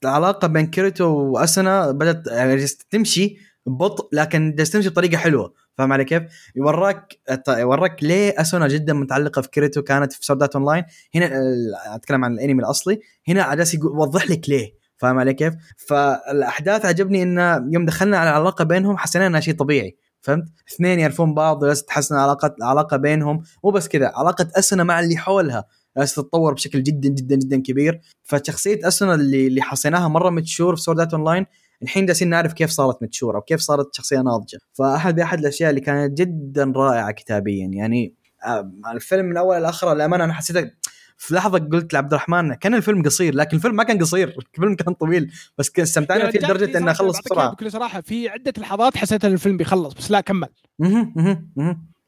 العلاقة 0.04 0.48
بين 0.48 0.66
كيريتو 0.66 1.04
وأسونا 1.06 1.90
بدأت 1.90 2.26
يعني 2.26 2.66
تمشي 2.90 3.36
ببطء 3.66 4.08
لكن 4.12 4.54
تمشي 4.72 4.88
بطريقة 4.88 5.16
حلوة 5.16 5.52
فاهم 5.78 5.92
علي 5.92 6.04
كيف؟ 6.04 6.22
يوريك 6.56 7.18
يوريك 7.48 8.02
ليه 8.04 8.34
اسونا 8.40 8.68
جدا 8.68 8.92
متعلقة 8.92 9.42
في 9.42 9.48
كيريتو 9.50 9.82
كانت 9.82 10.12
في 10.12 10.24
Sword 10.26 10.56
Art 10.56 10.64
Online 10.66 10.84
هنا 11.14 11.26
ال- 11.26 11.74
أتكلم 11.94 12.24
عن 12.24 12.32
الأنمي 12.32 12.62
الأصلي 12.62 13.00
هنا 13.28 13.54
جالس 13.54 13.74
يوضح 13.74 14.30
لك 14.30 14.48
ليه 14.48 14.74
فاهم 14.96 15.18
علي 15.18 15.34
كيف؟ 15.34 15.54
فالأحداث 15.88 16.86
عجبني 16.86 17.22
انه 17.22 17.56
يوم 17.70 17.86
دخلنا 17.86 18.18
على 18.18 18.30
العلاقة 18.30 18.64
بينهم 18.64 18.96
حسينا 18.96 19.26
إنها 19.26 19.40
شيء 19.40 19.54
طبيعي 19.54 19.96
فهمت؟ 20.20 20.44
اثنين 20.74 20.98
يعرفون 20.98 21.34
بعض 21.34 21.62
ولازم 21.62 21.84
تحسن 21.86 22.14
علاقه 22.14 22.54
علاقة 22.62 22.96
بينهم 22.96 23.42
مو 23.64 23.70
بس 23.70 23.88
كذا 23.88 24.12
علاقة 24.14 24.48
أسونا 24.58 24.84
مع 24.84 25.00
اللي 25.00 25.16
حولها 25.16 25.64
لازم 25.96 26.14
تتطور 26.22 26.54
بشكل 26.54 26.82
جدا 26.82 27.08
جدا 27.08 27.36
جدا 27.36 27.62
كبير. 27.62 28.00
فشخصيه 28.22 28.88
أسونا 28.88 29.14
اللي 29.14 29.46
اللي 29.46 29.62
حسيناها 29.62 30.08
مرة 30.08 30.30
mature 30.30 30.76
في 30.76 30.82
Sword 30.82 31.14
Art 31.14 31.24
Online 31.24 31.46
الحين 31.82 32.06
جالسين 32.06 32.28
نعرف 32.30 32.52
كيف 32.52 32.70
صارت 32.70 33.02
mature 33.02 33.38
وكيف 33.38 33.60
صارت 33.60 33.94
شخصية 33.94 34.18
ناضجة. 34.20 34.58
فأحد 34.72 35.20
أحد 35.20 35.38
الأشياء 35.38 35.70
اللي 35.70 35.80
كانت 35.80 36.18
جدا 36.18 36.72
رائعة 36.76 37.10
كتابيا 37.10 37.66
يعني 37.66 38.14
آه، 38.46 38.72
الفيلم 38.94 39.26
من 39.26 39.36
أول 39.36 39.62
لاخره 39.62 39.94
للأمانة 39.94 40.24
أنا 40.24 40.32
حسيت 40.32 40.74
في 41.16 41.34
لحظة 41.34 41.58
قلت 41.58 41.94
لعبد 41.94 42.12
الرحمن 42.12 42.54
كان 42.54 42.74
الفيلم 42.74 43.02
قصير 43.02 43.34
لكن 43.34 43.56
الفيلم 43.56 43.76
ما 43.76 43.82
كان 43.82 43.98
قصير. 43.98 44.28
الفيلم 44.54 44.74
كان 44.74 44.94
طويل. 44.94 45.32
بس 45.58 45.70
استمتعنا 45.78 46.30
فيه 46.30 46.38
لدرجة 46.38 46.78
إنه 46.78 46.92
خلص 46.92 47.20
بسرعة. 47.20 47.52
بكل 47.52 47.72
صراحة 47.72 48.00
في 48.00 48.28
عدة 48.28 48.52
لحظات 48.58 48.96
حسيت 48.96 49.24
إن 49.24 49.32
الفيلم 49.32 49.56
بيخلص 49.56 49.94
بس 49.94 50.10
لا 50.10 50.20
كمل. 50.20 50.48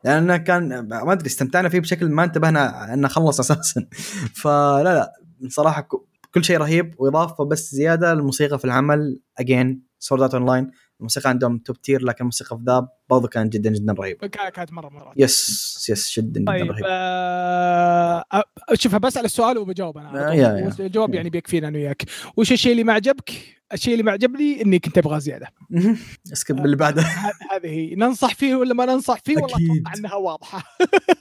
لأنه 0.05 0.37
كان 0.37 0.89
ما 0.89 1.13
أدري 1.13 1.27
استمتعنا 1.27 1.69
فيه 1.69 1.81
بشكل 1.81 2.09
ما 2.09 2.25
انتبهنا 2.25 2.95
إنه 2.95 3.09
خلص 3.09 3.41
أساسا. 3.41 3.87
فلا 4.43 4.83
لا 4.85 5.13
صراحة 5.49 5.81
ك- 5.81 5.89
كل 6.35 6.45
شيء 6.45 6.57
رهيب 6.59 6.95
وإضافة 6.99 7.45
بس 7.45 7.75
زيادة 7.75 8.13
الموسيقى 8.13 8.59
في 8.59 8.65
العمل. 8.65 9.21
again 9.39 9.83
Sword 9.99 10.23
Art 10.23 10.35
Online 10.35 10.71
الموسيقى 11.01 11.29
عندهم 11.31 11.59
top 11.59 11.81
tier 11.83 12.03
لكن 12.03 12.17
الموسيقى 12.21 12.57
في 12.59 12.63
ذا 12.67 12.89
برضو 13.11 13.29
كانت 13.29 13.53
جدا 13.53 13.71
جدا 13.71 13.93
رهيبة. 13.93 14.27
كا- 14.27 14.49
كانت 14.49 14.73
مرة 14.73 14.89
مرة. 14.89 15.13
yes 15.17 15.87
yes 15.91 16.19
جدا 16.21 16.41
جدا 16.41 16.53
طيب 16.53 16.71
رهيبة. 16.71 16.87
آه 16.91 18.25
شوف 18.75 18.95
بسأل 18.97 19.25
السؤال 19.25 19.59
وبجاوب 19.59 19.99
أنا 19.99 20.31
آه، 20.31 20.35
يا. 20.35 20.73
الجواب 20.81 21.15
يعني 21.15 21.31
بيكفينا 21.31 21.69
أنا 21.69 21.79
وياك. 21.79 22.03
وش 22.37 22.53
الشيء 22.53 22.73
اللي 22.73 22.85
ما 22.85 22.93
عجبك؟ 22.93 23.31
الشيء 23.75 23.93
اللي 23.93 24.03
ما 24.05 24.13
عجبني 24.13 24.63
إني 24.63 24.79
كنت 24.79 24.99
أبغى 24.99 25.21
زيادة. 25.21 25.47
skip 26.33 26.65
اللي 26.65 26.77
بعده. 26.77 27.03
هذه 27.53 27.67
هي. 27.67 27.95
ننصح 27.95 28.35
فيه 28.35 28.55
ولا 28.55 28.75
ما 28.75 28.87
ننصح 28.87 29.19
فيه؟ 29.25 29.37
والله. 29.37 29.57
أتوقع 29.57 29.93
إنها 29.99 30.15
واضحة. 30.15 30.65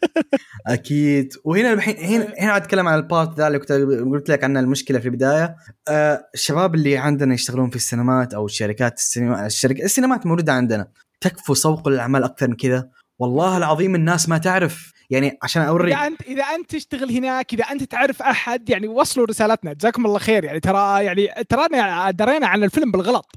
أكيد. 0.68 1.34
وهنا 1.44 1.74
الحين 1.74 1.98
هنا 1.98 2.34
هنا 2.40 2.58
أتكلم 2.58 2.88
عن 2.88 3.00
ال 3.00 3.07
part 3.07 3.38
ذا 3.38 3.48
اللي 3.48 3.60
كنت 3.60 3.72
قلت 3.72 4.30
لك 4.30 4.44
عنه 4.44 4.60
المشكلة 4.60 5.00
في 5.00 5.06
البداية. 5.06 5.56
آه 5.88 6.30
الشباب 6.34 6.76
اللي 6.76 6.98
عندنا 6.98 7.34
يشتغلون 7.34 7.70
في 7.70 7.76
السينمات 7.76 8.34
أو 8.34 8.48
شركات 8.48 8.98
السينما 8.98 9.46
الشركة 9.46 9.84
السينمات 9.84 10.26
موجوده 10.26 10.54
عندنا. 10.54 10.88
تكفوا 11.22 11.56
سوقوا 11.56 11.92
الأعمال 11.92 12.24
أكثر 12.24 12.48
من 12.48 12.56
كذا. 12.56 12.90
والله 13.20 13.58
العظيم 13.58 13.96
الناس 13.96 14.30
ما 14.30 14.38
تعرف. 14.38 14.94
يعني 15.14 15.38
عشان 15.44 15.62
اوري 15.62 15.94
إذا 15.94 16.08
انت 16.08 16.22
إذا 16.22 16.44
أنت 16.44 16.72
تشتغل 16.76 17.12
هناك 17.12 17.54
إذا 17.54 17.64
أنت 17.64 17.84
تعرف 17.84 18.22
أحد 18.22 18.70
يعني 18.70 18.88
وصلوا 18.88 19.26
رسالتنا. 19.26 19.74
جزاكم 19.74 20.06
الله 20.06 20.20
خير. 20.20 20.44
يعني 20.44 20.60
ترى 20.60 21.04
يعني 21.06 21.30
ترانا 21.50 22.12
درينا 22.12 22.48
عن 22.48 22.64
الفيلم 22.64 22.92
بالغلط. 22.92 23.32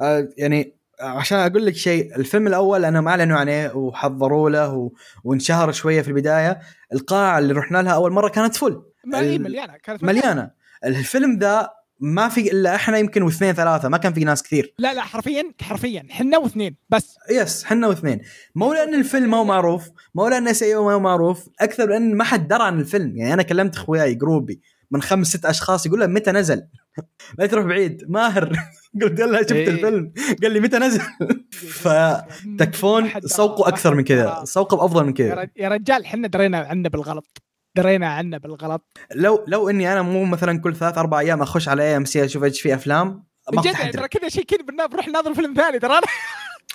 آه 0.00 0.28
يعني 0.38 0.76
عشان 1.00 1.38
أقول 1.38 1.66
لك 1.66 1.74
شيء 1.74 2.16
الفيلم 2.16 2.46
الأول 2.46 2.84
أنا 2.84 3.00
ما 3.00 3.10
أعلنوا 3.10 3.38
عنه 3.38 3.76
وحضروا 3.76 4.50
له 4.50 4.74
و... 4.74 4.90
وانشهر 5.24 5.72
شوية 5.72 6.02
في 6.02 6.08
البداية. 6.08 6.60
القاعة 6.92 7.38
اللي 7.38 7.54
رحنا 7.54 7.82
لها 7.82 7.92
أول 7.92 8.12
مرة 8.12 8.28
كانت 8.28 8.56
فل 8.56 8.82
مليانة 9.04 9.76
كانت 9.82 10.04
مليانة. 10.04 10.50
الفيلم 10.84 11.38
ذا 11.38 11.70
ما 12.00 12.28
في 12.28 12.52
إلا 12.52 12.74
إحنا 12.74 12.98
يمكن 12.98 13.22
واثنين 13.22 13.52
ثلاثة 13.52 13.88
ما 13.88 13.98
كان 13.98 14.12
في 14.12 14.24
ناس 14.24 14.42
كثير. 14.42 14.74
لا 14.78 14.94
لا 14.94 15.02
حرفيا 15.02 15.52
حرفيا 15.62 16.06
حنا 16.10 16.38
واثنين 16.38 16.76
بس. 16.88 17.16
yes 17.30 17.64
حنا 17.64 17.88
واثنين. 17.88 18.20
مو 18.54 18.72
لأن 18.72 18.94
الفيلم 18.94 19.30
ما 19.30 19.36
هو 19.36 19.44
معروف 19.44 19.88
مو 20.14 20.28
لأن 20.28 20.44
ما 20.44 20.92
هو 20.92 21.00
معروف 21.00 21.48
أكثر 21.60 21.88
لأن 21.88 22.14
ما 22.16 22.24
حد 22.24 22.48
درى 22.48 22.62
عن 22.62 22.80
الفيلم. 22.80 23.16
يعني 23.16 23.34
أنا 23.34 23.42
كلمت 23.42 23.76
إخوياي 23.76 24.14
جروبي 24.14 24.60
من 24.90 25.02
خمس 25.02 25.26
ست 25.26 25.46
أشخاص 25.46 25.86
يقول 25.86 26.00
لهم 26.00 26.14
متى 26.14 26.32
نزل؟ 26.32 26.62
لا 27.38 27.46
تروح 27.46 27.64
بعيد 27.64 28.04
ماهر. 28.08 28.52
قلت 29.02 29.20
له 29.20 29.40
شفت 29.40 29.52
إيه. 29.52 29.68
الفيلم. 29.68 30.12
قال 30.42 30.52
لي 30.52 30.60
متى 30.60 30.78
نزل؟ 30.78 31.02
فتكفون 31.82 33.10
سوقوا 33.20 33.68
أكثر 33.68 33.94
من 33.94 34.04
كذا. 34.04 34.40
سوقوا 34.44 34.78
بأفضل 34.78 35.06
من 35.06 35.14
كذا. 35.14 35.48
يا 35.56 35.68
رجال 35.68 36.06
حنا 36.06 36.28
درينا 36.28 36.58
عنه 36.58 36.88
بالغلط. 36.88 37.42
درينا 37.76 38.08
عنه 38.08 38.38
بالغلط. 38.38 38.82
لو 39.14 39.44
لو 39.48 39.70
إني 39.70 39.92
أنا 39.92 40.02
مو 40.02 40.24
مثلا 40.24 40.60
كل 40.60 40.76
ثلاث 40.76 40.98
أربع 40.98 41.20
أيام 41.20 41.42
أخش 41.42 41.68
على 41.68 41.82
AMC 41.82 42.24
أشوف 42.24 42.44
إيش 42.44 42.60
في 42.60 42.74
أفلام 42.74 43.24
ما 43.52 43.62
جد. 43.62 43.90
ترى 43.92 44.08
كذا 44.08 44.28
شيء 44.28 44.44
كذا 44.44 44.58
بنروح 44.62 45.08
ناظر 45.08 45.34
فيلم 45.34 45.54
ثاني 45.54 45.78
ترى 45.78 46.00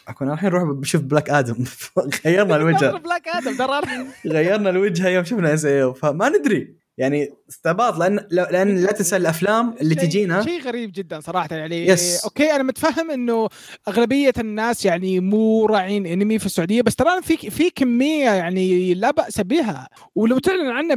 أكون 0.07 0.31
الحين 0.31 0.49
نروح 0.49 0.63
بشوف 0.63 1.01
Black 1.01 1.29
Adam 1.29 1.55
غيرنا 2.25 2.55
الوجه. 2.55 2.91
Black 2.97 3.27
Adam 3.27 3.57
ترى 3.57 3.81
غيرنا 4.27 4.69
الوجه 4.69 5.07
يوم 5.09 5.23
شفنا 5.23 5.53
SAO 5.53 5.93
فما 5.93 6.29
ندري. 6.29 6.75
يعني 6.97 7.33
استعباط 7.51 7.97
لأن 7.97 8.19
لأن 8.31 8.75
لا 8.77 8.91
تنسى 8.91 9.17
الأفلام 9.17 9.75
اللي 9.81 9.95
شيء- 9.95 10.03
تجينا. 10.03 10.43
شيء 10.43 10.61
غريب 10.61 10.91
جدا 10.95 11.19
صراحة 11.19 11.55
يعني 11.55 11.87
yes. 11.87 12.23
Okay 12.23 12.55
أنا 12.55 12.63
متفهم 12.63 13.11
إنه 13.11 13.47
أغلبية 13.87 14.33
الناس 14.39 14.85
يعني 14.85 15.19
مو 15.19 15.65
راعين 15.65 16.05
أنمي 16.05 16.39
في 16.39 16.45
السعودية 16.45 16.81
بس 16.81 16.95
ترى 16.95 17.21
في 17.21 17.37
في 17.49 17.69
كمية 17.69 18.29
يعني 18.29 18.93
لا 18.93 19.11
بأس 19.11 19.41
بها 19.41 19.87
ولو 20.15 20.39
تعلن 20.39 20.67
عنه 20.69 20.95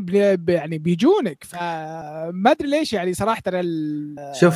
يعني 0.49 0.79
بيجونك. 0.79 1.45
فما 1.45 2.51
أدري 2.51 2.69
ليش 2.71 2.93
يعني 2.93 3.15
صراحة 3.15 3.43
شوف 4.41 4.55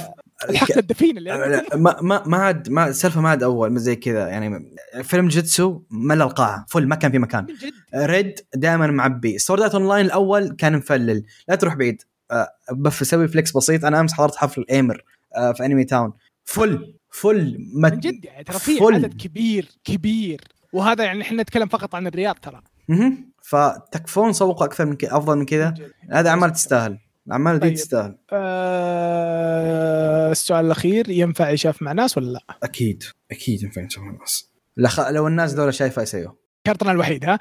الحقد 0.51 0.78
الدفين 0.78 1.18
اللي 1.18 1.30
لا، 1.30 1.76
ما 1.76 1.96
ما 2.03 2.22
ما 2.26 2.36
عاد 2.36 2.70
ما 2.70 2.88
السالفة 2.88 3.20
ما 3.20 3.28
عاد 3.28 3.42
أول 3.42 3.78
زي 3.78 3.96
كذا. 3.96 4.28
يعني 4.28 4.74
فيلم 5.03 5.28
جيتسو 5.28 5.80
ملى 5.90 6.24
القاعة 6.24 6.64
full 6.68 6.87
ما 6.86 6.94
كان 6.94 7.11
في 7.12 7.18
مكان. 7.18 7.46
Red 7.95 8.41
دائما 8.55 8.86
معبي. 8.86 9.38
Sword 9.39 9.74
Art 9.74 9.89
Online 9.89 10.07
الأول 10.07 10.55
كان 10.59 10.76
مفلل. 10.76 11.24
لا 11.49 11.55
تروح 11.55 11.74
بعيد. 11.74 11.88
آه، 12.31 12.49
بس 12.76 13.03
أسوي 13.03 13.29
flex 13.29 13.57
بسيط. 13.57 13.85
أنا 13.85 14.01
أمس 14.01 14.12
حضرت 14.12 14.37
حفل 14.37 14.64
Aimer 14.70 15.05
آه، 15.37 15.53
في 15.53 15.64
Anime 15.64 15.85
Town 15.85 16.12
full 16.45 16.95
full 17.11 17.57
ما 17.74 17.91
من 17.91 18.01
جد 18.01 18.24
يعني 18.24 18.45
ترى 18.45 18.59
في. 18.59 18.79
عدد 18.83 19.14
كبير 19.14 19.68
كبير. 19.85 20.41
وهذا 20.72 21.05
يعني 21.05 21.22
إحنا 21.22 21.43
نتكلم 21.43 21.68
فقط 21.68 21.95
عن 21.95 22.07
الرياض 22.07 22.35
ترى. 22.35 22.62
مهم. 22.89 23.33
فتكفون 23.43 24.33
سوقوا 24.33 24.66
أكثر 24.66 24.87
من 24.87 24.97
كذا 24.97 25.16
أفضل 25.16 25.39
من 25.39 25.45
كذا. 25.45 25.74
هذا 26.11 26.31
أعمال 26.31 26.53
تستاهل. 26.53 26.99
الاعمال 27.26 27.59
دي 27.59 27.66
طيب. 27.68 27.74
تستاهل. 27.74 28.18
آه 28.33 30.31
السؤال 30.31 30.66
الأخير 30.66 31.11
ينفع 31.11 31.51
يشاف 31.51 31.83
مع 31.83 31.93
ناس 31.93 32.16
ولا 32.18 32.31
لا؟ 32.31 32.59
أكيد 32.62 33.05
أكيد 33.31 33.62
ينفع 33.62 33.83
نشوف 33.83 34.05
الناس 34.05 34.51
لخ... 34.76 35.01
لو 35.01 35.26
الناس 35.26 35.55
ذولا 35.55 35.70
شايفة 35.70 36.03
يسوي 36.03 36.33
شرطنا 36.66 36.93
الوحيد 36.93 37.24
ها؟ 37.24 37.39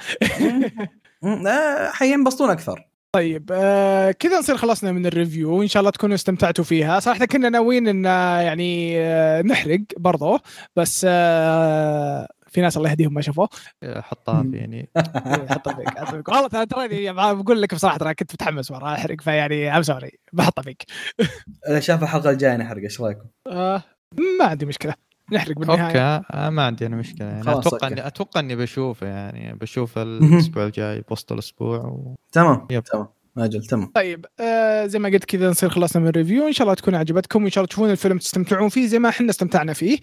حينبسطون 1.91 2.49
أكثر. 2.49 2.86
طيب 3.15 3.49
آه 3.53 4.11
كذا 4.11 4.39
نصير 4.39 4.57
خلصنا 4.57 4.91
من 4.91 5.05
الريفيو 5.05 5.57
وإن 5.59 5.67
شاء 5.67 5.79
الله 5.81 5.91
تكونوا 5.91 6.15
استمتعتوا 6.15 6.63
فيها. 6.63 6.99
صراحة 6.99 7.25
كنا 7.25 7.49
ناويين 7.49 7.87
إن 7.87 8.05
آه، 8.05 8.39
يعني 8.41 8.99
آه 9.01 9.41
نحرق 9.41 9.79
برضه 9.97 10.41
بس 10.75 11.05
آه 11.09 12.27
في 12.47 12.61
ناس 12.61 12.77
الله 12.77 12.89
يهديهم 12.89 13.13
ما 13.13 13.21
شافوه. 13.21 13.49
حطها 13.85 14.41
فيني 14.43 14.89
إيه، 14.97 15.47
حطها 15.49 15.73
فيك 15.73 16.03
فيك. 16.05 16.27
والله 16.27 16.47
ترى 16.47 16.65
ترى 16.65 17.13
بقول 17.33 17.61
لك 17.61 17.73
بصراحة 17.73 17.97
ترى 17.97 18.13
كنت 18.13 18.33
متحمس 18.33 18.71
مرة 18.71 18.93
أحرق 18.93 19.21
فيعني 19.21 19.77
I'm 19.77 19.81
sorry 19.83 20.11
بحطها 20.33 20.61
فيك. 20.61 20.83
إذا 21.69 21.79
شاف 21.79 22.03
الحلقة 22.03 22.29
الجاية 22.29 22.57
نحرق 22.57 22.81
إيش 22.83 23.01
رأيكم؟ 23.01 23.25
آه 23.47 23.83
ما 24.39 24.45
عندي 24.45 24.65
مشكلة. 24.65 25.06
نحرق 25.31 25.59
بالنهاية. 25.59 25.87
okay 26.17 26.25
آه 26.33 26.49
ما 26.49 26.63
عندي 26.65 26.85
أنا 26.85 26.95
مشكلة. 26.95 27.27
يعني 27.27 27.43
خلاص، 27.43 27.67
أتوقع. 27.67 27.87
اني 27.87 28.07
أتوقع 28.07 28.39
إني 28.39 28.55
بشوفه 28.55 29.07
يعني 29.07 29.53
بشوف 29.53 29.97
الأسبوع 29.97 30.65
الجاي 30.65 31.01
بوسط 31.01 31.31
الأسبوع 31.31 31.77
و... 31.77 32.15
تمام 32.31 32.67
yep. 32.71 32.83
تمام. 32.83 33.07
أجل 33.37 33.63
تمام. 33.65 33.91
طيب 33.95 34.25
آه 34.39 34.85
زي 34.85 34.99
ما 34.99 35.09
قلت 35.09 35.25
كذا 35.25 35.49
نصير 35.49 35.69
خلصنا 35.69 36.01
من 36.01 36.07
ال 36.07 36.12
review. 36.12 36.47
إن 36.47 36.53
شاء 36.53 36.63
الله 36.65 36.73
تكون 36.75 36.95
عجبتكم 36.95 37.43
وإن 37.43 37.51
شاء 37.51 37.61
الله 37.61 37.67
تشوفون 37.69 37.91
الفيلم 37.91 38.17
تستمتعون 38.17 38.69
فيه 38.69 38.87
زي 38.87 38.99
ما 38.99 39.09
إحنا 39.09 39.29
استمتعنا 39.29 39.73
فيه. 39.73 39.97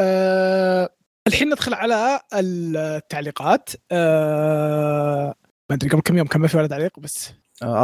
آه 0.00 0.88
الحين 1.26 1.48
ندخل 1.48 1.74
على 1.74 2.20
التعليقات. 2.34 3.70
آه 3.92 5.34
ما 5.70 5.76
أدري 5.76 5.90
قبل 5.90 6.00
كم 6.00 6.18
يوم 6.18 6.26
كان 6.26 6.40
ما 6.40 6.48
في 6.48 6.56
ولا 6.56 6.66
تعليق 6.66 7.00
بس 7.00 7.32
آه 7.62 7.82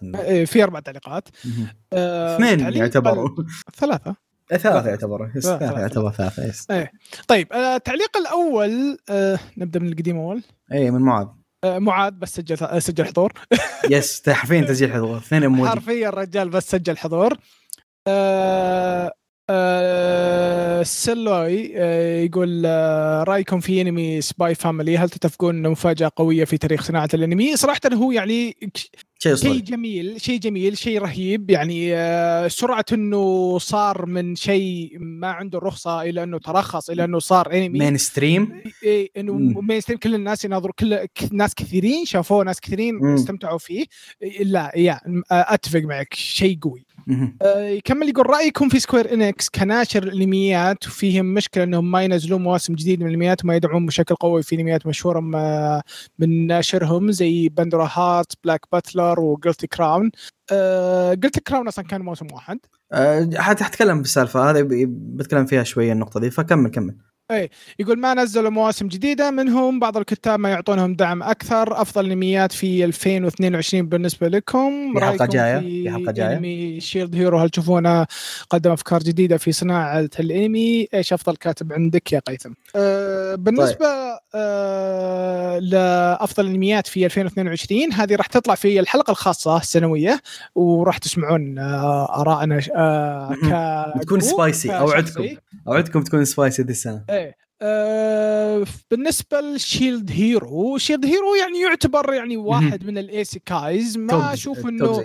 طريقة 0.00 0.20
آه 0.40 0.44
في 0.44 0.62
أربع 0.62 0.80
تعليقات. 0.80 1.28
آه 1.92 2.36
اثنين 2.36 2.58
تعليق- 2.58 2.78
يعتبروا 2.78 3.28
ثلاثة. 3.76 4.10
إيه، 4.10 4.25
ثلاثة 4.48 4.88
يعتبروا 4.88 5.28
yes، 5.36 5.44
ثلاثة. 5.46 5.80
يعتبر 5.80 6.12
ثلاثة 6.12 6.46
yes 6.48 6.66
طيب 7.28 7.52
آه 7.52 7.76
التعليق 7.76 8.16
الأول 8.16 8.98
آه 9.10 9.38
نبدأ 9.56 9.80
من 9.80 9.88
القديم 9.88 10.16
أول. 10.16 10.42
اي 10.72 10.90
من 10.90 11.00
معاذ. 11.00 11.26
آه 11.64 11.78
معاذ 11.78 12.12
بس 12.12 12.34
سجل 12.36 12.56
آه، 12.66 12.78
سجل 12.78 13.04
حضور. 13.06 13.32
يس 13.90 14.28
حرفيا 14.30 14.60
تسجيل 14.68 14.92
حضور 14.92 15.16
اثنين 15.16 15.66
حرفيا 15.68 16.08
الرجال 16.08 16.48
بس 16.48 16.70
سجل 16.70 16.96
حضور. 16.96 17.36
آه 18.08 19.12
آه 19.50 20.82
سلوي 20.82 21.72
آه 21.76 22.20
يقول 22.24 22.62
آه 22.66 23.22
رأيكم 23.22 23.60
في 23.60 23.80
انمي 23.80 24.20
Spy 24.20 24.54
Family 24.54 24.98
هل 24.98 25.10
تتفقون 25.10 25.56
إنه 25.56 25.68
مفاجأة 25.68 26.10
قوية 26.16 26.44
في 26.44 26.58
تاريخ 26.58 26.82
صناعة 26.82 27.08
الأنمي؟ 27.14 27.56
صراحة 27.56 27.80
هو 27.92 28.12
يعني 28.12 28.56
شيء 29.18 29.34
صغير 29.34 29.60
جميل 29.60 30.20
شيء 30.20 30.38
جميل 30.40 30.78
شيء 30.78 30.98
رهيب. 30.98 31.50
يعني 31.50 31.90
سرعة 32.48 32.84
إنه 32.92 33.58
صار 33.58 34.06
من 34.06 34.36
شيء 34.36 34.92
ما 34.98 35.28
عنده 35.28 35.58
رخصة 35.58 36.02
إلى 36.02 36.22
إنه 36.22 36.38
ترخص 36.38 36.90
إلى 36.90 37.04
إنه 37.04 37.18
صار 37.18 37.52
انمي 37.52 37.78
mainstream 37.78 38.62
إيه 38.82 39.10
إنه. 39.16 39.32
mainstream 39.60 39.98
كل 39.98 40.14
الناس 40.14 40.44
يناظروا 40.44 40.74
كل 40.78 41.06
ناس 41.32 41.54
كثيرين 41.54 42.04
شافوه 42.04 42.44
ناس 42.44 42.60
كثيرين 42.60 42.94
مم. 42.94 43.14
استمتعوا 43.14 43.58
فيه. 43.58 43.84
إيه، 44.22 44.44
لا 44.44 44.72
يا 44.76 45.00
أتفق 45.30 45.80
معك 45.80 46.14
شيء 46.14 46.58
قوي. 46.62 46.86
يكمل 47.76 48.08
يقول 48.08 48.30
رأيكم 48.30 48.68
في 48.68 48.80
Square 48.80 49.14
Enix 49.14 49.48
كناشر 49.48 50.02
الأنميات 50.02 50.86
وفيهم 50.86 51.34
مشكلة 51.34 51.64
إنهم 51.64 51.90
ما 51.90 52.02
ينزلون 52.02 52.42
مواسم 52.42 52.74
جديدة 52.74 53.02
من 53.04 53.08
الأنميات 53.08 53.44
وما 53.44 53.56
يدعمون 53.56 53.86
بشكل 53.86 54.14
قوي 54.14 54.42
في 54.42 54.54
أنميات 54.54 54.86
مشهورة 54.86 55.20
من 56.18 56.46
ناشرهم 56.46 57.10
زي 57.10 57.48
Pandora 57.48 57.90
Hearts 57.92 58.32
Black 58.44 58.60
Butler 58.72 59.20
و 59.20 59.27
Guilty 59.27 59.66
Crown 59.66 60.10
Guilty 61.22 61.38
Crown 61.38 61.68
أصلا 61.68 61.84
كان 61.84 62.00
موسم 62.00 62.26
واحد. 62.32 62.58
أه 62.92 63.30
حت- 63.36 63.62
حتكلم 63.62 64.02
بالسالفه 64.02 64.50
هذه 64.50 64.66
بتكلم 64.88 65.46
فيها 65.46 65.62
شوية 65.62 65.92
النقطة 65.92 66.20
دي 66.20 66.30
فكمل 66.30 66.70
كمل. 66.70 66.96
يقول 67.78 67.98
ما 67.98 68.14
نزلوا 68.14 68.50
مواسم 68.50 68.88
جديدة 68.88 69.30
منهم 69.30 69.80
بعض 69.80 69.96
الكتاب 69.96 70.40
ما 70.40 70.48
يعطونهم 70.48 70.94
دعم 70.94 71.22
أكثر 71.22 71.82
أفضل 71.82 72.04
انميات 72.04 72.52
في 72.52 72.84
2022 72.84 73.88
بالنسبة 73.88 74.28
لكم. 74.28 74.92
في 74.92 74.98
رأيكم 74.98 75.24
جاية؟ 75.24 75.58
في 75.58 75.82
في 75.82 75.90
حلقة 75.90 76.12
جاية؟ 76.12 76.36
انمي 76.36 76.80
Shield 76.80 77.14
Hero 77.14 77.38
هل 77.38 77.50
تشوفونه؟ 77.50 78.06
قدم 78.50 78.70
أفكار 78.70 79.02
جديدة 79.02 79.36
في 79.36 79.52
صناعة 79.52 80.08
الانمي 80.20 80.88
إيش 80.94 81.12
أفضل 81.12 81.36
كاتب 81.36 81.72
عندك 81.72 82.12
يا 82.12 82.18
قيثم؟ 82.18 82.52
أه 82.76 83.34
بالنسبة 83.34 83.86
أه 84.34 85.58
لأفضل 85.58 86.46
انميات 86.46 86.86
في 86.86 87.06
2022 87.06 87.92
هذه 87.92 88.16
راح 88.16 88.26
تطلع 88.26 88.54
في 88.54 88.80
الحلقة 88.80 89.10
الخاصة 89.10 89.56
السنوية 89.56 90.20
وراح 90.54 90.98
تسمعون 90.98 91.58
آه، 91.58 92.20
ارائنا 92.20 92.60
آه، 92.76 93.34
ك 93.34 93.98
بتكون 93.98 94.18
group، 94.18 94.32
spicy 94.32 94.70
أوعدكم. 94.78 95.28
أوعدكم 95.68 96.02
تكون 96.02 96.24
spicy 96.24 96.62
ذي 96.62 96.70
السنة 96.70 97.04
إيه 97.16 97.45
آه 97.62 98.64
بالنسبة 98.90 99.40
ل 99.40 99.50
Shield 99.50 100.10
Hero 100.10 100.78
Shield 100.78 101.06
Hero 101.06 101.34
يعني 101.34 101.60
يعتبر 101.60 102.14
يعني 102.14 102.36
واحد 102.36 102.86
من 102.86 102.98
ال 102.98 103.11
isekais 103.11 103.98
ما 103.98 104.32
أشوف 104.32 104.66
انه. 104.66 105.04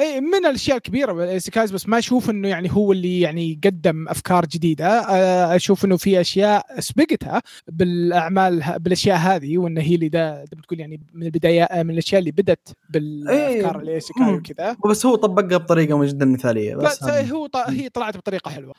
إي 0.00 0.20
من 0.20 0.46
الأشياء 0.46 0.76
الكبيرة 0.76 1.12
بال 1.12 1.25
isekais 1.25 1.70
بس 1.72 1.88
ما 1.88 1.98
أشوف 1.98 2.30
إنه 2.30 2.48
يعني 2.48 2.68
هو 2.72 2.92
اللي 2.92 3.20
يعني 3.20 3.60
قدم 3.64 4.08
أفكار 4.08 4.46
جديدة 4.46 4.86
آه، 4.86 5.56
أشوف 5.56 5.84
إنه 5.84 5.96
في 5.96 6.20
أشياء 6.20 6.80
سبقتها 6.80 7.42
بالأعمال 7.68 8.64
بالأشياء 8.78 9.16
هذه 9.16 9.58
وإنه 9.58 9.80
هي 9.80 9.94
اللي 9.94 10.08
دا 10.08 10.44
دا 10.44 10.56
بتقول 10.56 10.80
يعني 10.80 11.00
من 11.14 11.22
البداية 11.22 11.68
من 11.82 11.90
الأشياء 11.90 12.18
اللي 12.18 12.30
بدت 12.30 12.68
بالأفكار. 12.90 13.80
ال 13.80 13.87
isekai. 13.87 14.32
وكذا 14.32 14.76
بس 14.90 15.06
هو 15.06 15.14
طبقها 15.16 15.58
بطريقة 15.58 16.04
جدا 16.04 16.24
مثالية 16.26 16.76
بس 16.76 17.04
هو 17.04 17.48
هي 17.68 17.88
طلعت 17.88 18.16
بطريقة 18.16 18.50
حلوة. 18.50 18.74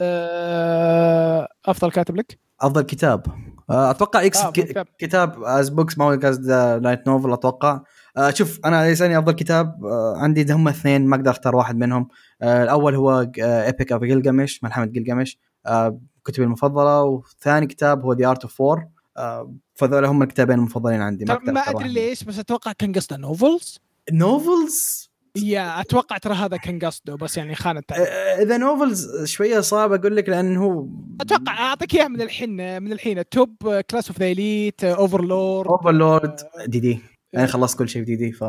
آه، 0.00 1.48
أفضل 1.66 1.90
كاتب 1.90 2.16
لك؟ 2.16 2.38
أفضل 2.62 2.82
كتاب. 2.82 3.26
آه، 3.70 3.90
أتوقع 3.90 4.26
إكس 4.26 4.38
آه، 4.38 4.50
كتاب. 4.50 4.86
كتاب 4.98 5.44
as 5.44 5.68
books 5.68 5.98
ما 5.98 6.04
هو 6.04 6.10
قصد 6.10 6.50
light 6.82 7.06
novel 7.06 7.32
أتوقع. 7.32 7.80
آه، 8.16 8.30
شوف 8.30 8.60
أنا 8.64 8.86
يسالني 8.86 9.18
أفضل 9.18 9.32
كتاب 9.32 9.84
آه، 9.84 10.16
عندي 10.16 10.52
هم 10.52 10.68
اثنين 10.68 11.06
ما 11.06 11.16
أقدر 11.16 11.30
أختار 11.30 11.56
واحد 11.56 11.76
منهم. 11.76 12.08
آه، 12.42 12.62
الأول 12.62 12.94
هو 12.94 13.30
Epic 13.38 13.92
of 13.92 14.02
Gilgamesh 14.02 14.64
ملحمه 14.64 14.84
جلجمش 14.84 15.38
كتبي 16.24 16.44
المفضلة. 16.44 17.02
وثاني 17.02 17.66
كتاب 17.66 18.04
هو 18.04 18.12
The 18.12 18.30
Art 18.30 18.42
of 18.42 18.60
War 18.60 18.86
فذول 19.74 20.04
هم 20.04 20.22
الكتابين 20.22 20.58
المفضلين 20.58 21.00
عندي 21.00 21.24
ما 21.24 21.60
أختار 21.60 21.76
أدري. 21.76 21.88
ليش 21.88 22.24
بس 22.24 22.38
أتوقع 22.38 22.72
كان 22.72 22.92
قصده 22.92 23.16
novels 23.16 23.78
novels 24.12 25.09
yeah 25.54 25.80
أتوقع 25.80 26.18
ترى 26.18 26.34
هذا 26.34 26.56
كان 26.56 26.78
قصده 26.78 27.14
بس 27.16 27.36
يعني 27.36 27.54
خان 27.54 27.76
التعبير 27.76 28.06
آه، 28.06 28.42
إذا 28.42 28.56
novels 28.56 29.24
شوية 29.24 29.60
صعب 29.60 29.92
أقول 29.92 30.16
لك 30.16 30.28
لأنه 30.28 30.64
هو 30.64 30.86
أتوقع 31.20 31.52
أعطيك 31.58 31.94
إياها 31.94 32.08
من 32.08 32.20
الحين 32.22 32.82
من 32.82 32.92
الحين. 32.92 33.28
top 33.28 33.80
Class 33.90 34.08
of 34.08 34.18
the 34.18 34.26
Elite 34.30 34.84
Overlord 34.84 35.68
Overlord 35.68 36.36
دي 36.66 36.80
دي. 36.80 37.00
يعني 37.32 37.46
خلصت 37.46 37.78
كل 37.78 37.88
شيء 37.88 38.04
في 38.04 38.16
دي 38.16 38.26
دي 38.26 38.32
ف 38.32 38.44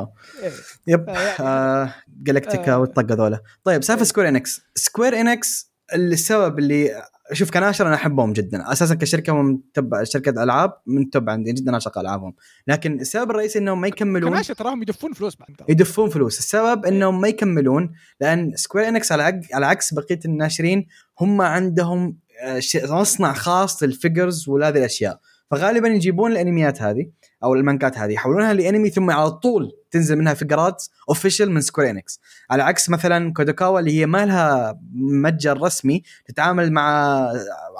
يب. 0.88 1.10
آه، 1.10 1.14
يعني- 1.20 1.36
آه 1.40 1.94
جالكتيكا. 2.08 2.76
والطقه 2.76 3.14
ذولا. 3.16 3.42
طيب 3.64 3.84
سالفة 3.84 4.00
إيه. 4.02 4.08
سكوير 4.08 4.28
انكس 4.30 4.62
سكوير 4.76 5.22
انكس 5.22 5.72
السبب 5.94 6.60
اللي 6.60 7.04
شوف 7.34 7.52
كناشر 7.52 7.88
أنا 7.88 7.96
أحبهم 7.96 8.34
جدا. 8.34 8.72
أساسا 8.72 8.96
كشركة 8.96 9.34
هم 9.34 9.62
تبع 9.74 10.04
شركة 10.04 10.44
ألعاب 10.44 10.74
من 10.88 11.10
توب 11.10 11.30
عندي 11.30 11.52
جدا 11.54 11.74
اعشق 11.74 11.98
ألعابهم. 11.98 12.34
لكن 12.68 13.00
السبب 13.00 13.32
الرئيسي 13.32 13.60
إنهم 13.60 13.82
ما 13.82 13.88
يكملون 13.88 14.32
كناشة 14.32 14.54
تراهم 14.54 14.82
يدفون 14.82 15.14
فلوس 15.14 15.36
بعد. 15.36 15.50
يدفون 15.70 16.10
فلوس. 16.10 16.40
السبب 16.40 16.86
إنهم 16.86 17.22
ما 17.22 17.28
يكملون 17.28 17.92
لأن 18.22 18.52
سكوير 18.56 18.88
انكس 18.88 19.12
على 19.12 19.24
عك- 19.24 19.54
على 19.54 19.66
عكس 19.66 19.94
بقية 19.94 20.20
الناشرين 20.26 20.88
هم 21.22 21.42
عندهم 21.42 22.18
آه، 22.44 22.62
مصنع 22.84 23.34
خاص 23.34 23.84
للفيجرز 23.84 24.50
وهذه 24.50 24.78
الأشياء. 24.78 25.20
فغالبا 25.52 25.88
يجيبون 25.88 26.32
الأنميات 26.32 26.82
هذه 26.82 27.06
أو 27.44 27.54
المانجات 27.54 27.98
هذه 27.98 28.12
يحولونها 28.12 28.54
لأنمي 28.54 28.90
ثم 28.90 29.12
على 29.12 29.32
طول 29.32 29.72
تنزل 29.92 30.18
منها 30.18 30.34
فيجرات 30.34 30.84
official 31.10 31.52
من 31.52 31.62
Square 31.62 31.90
Enix 31.90 32.20
على 32.50 32.64
عكس 32.64 32.90
مثلا 32.90 33.34
Kadokawa 33.34 33.80
اللي 33.80 34.00
هي 34.00 34.06
ما 34.06 34.26
لها 34.26 34.80
متجر 34.94 35.62
رسمي 35.62 36.04
تتعامل 36.26 36.72
مع 36.72 37.18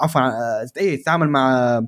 عفوا 0.00 0.20
اي 0.80 0.96
تتعامل 0.96 1.28
مع 1.28 1.80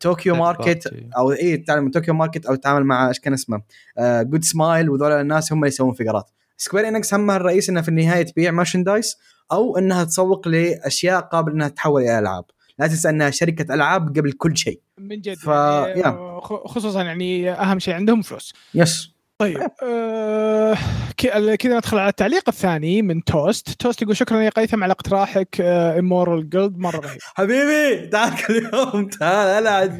Tokyo 0.00 0.34
Market 0.34 0.94
أو 1.16 1.32
اي 1.32 1.56
تتعامل 1.56 1.82
مع 1.82 1.90
Tokyo 1.90 2.14
Market 2.14 2.46
أو 2.46 2.54
تتعامل 2.54 2.84
مع 2.84 3.08
إيش 3.08 3.20
كان 3.20 3.32
اسمه؟ 3.32 3.62
Good 4.00 4.44
Smile 4.44 4.90
وذول 4.90 5.12
الناس 5.12 5.52
هم 5.52 5.58
اللي 5.58 5.68
يسوون 5.68 5.94
فيجرات 5.94 6.30
Square 6.56 6.88
Enix 6.88 7.14
همها 7.14 7.36
الرئيس 7.36 7.70
إنها 7.70 7.82
في 7.82 7.88
النهاية 7.88 8.22
تبيع 8.22 8.50
merchandise 8.50 9.16
أو 9.52 9.78
إنها 9.78 10.04
تسوق 10.04 10.48
لأشياء 10.48 11.20
قابله 11.20 11.54
إنها 11.54 11.68
تتحول 11.68 12.02
إلى 12.02 12.18
ألعاب. 12.18 12.44
لا 12.78 12.86
تنسى 12.86 13.08
أنها 13.08 13.30
شركة 13.30 13.74
ألعاب 13.74 14.18
قبل 14.18 14.32
كل 14.32 14.56
شيء. 14.56 14.80
من 14.98 15.20
جد 15.20 15.34
ف- 15.34 15.46
يعني 15.48 16.40
خصوصا 16.40 17.02
يعني 17.02 17.50
أهم 17.50 17.78
شيء 17.78 17.94
عندهم 17.94 18.22
فلوس. 18.22 18.52
yes. 18.74 19.17
طيب 19.38 19.58
آه 19.82 20.76
كذا 21.16 21.76
ندخل 21.76 21.98
على 21.98 22.08
التعليق 22.08 22.48
الثاني 22.48 23.02
من 23.02 23.24
توست. 23.24 23.68
توست 23.68 24.02
يقول 24.02 24.16
شكرا 24.16 24.40
يا 24.42 24.50
قيثم 24.50 24.84
على 24.84 24.92
اقتراحك 24.92 25.60
Immoral 25.60 26.50
Guild 26.50 26.78
مرة 26.78 26.98
رهيب. 27.00 27.18
حبيبي 27.38 28.06
تعال 28.06 28.32
كل 28.46 28.54
يوم 28.74 29.08
تعال 29.08 29.66
أنا 29.66 29.98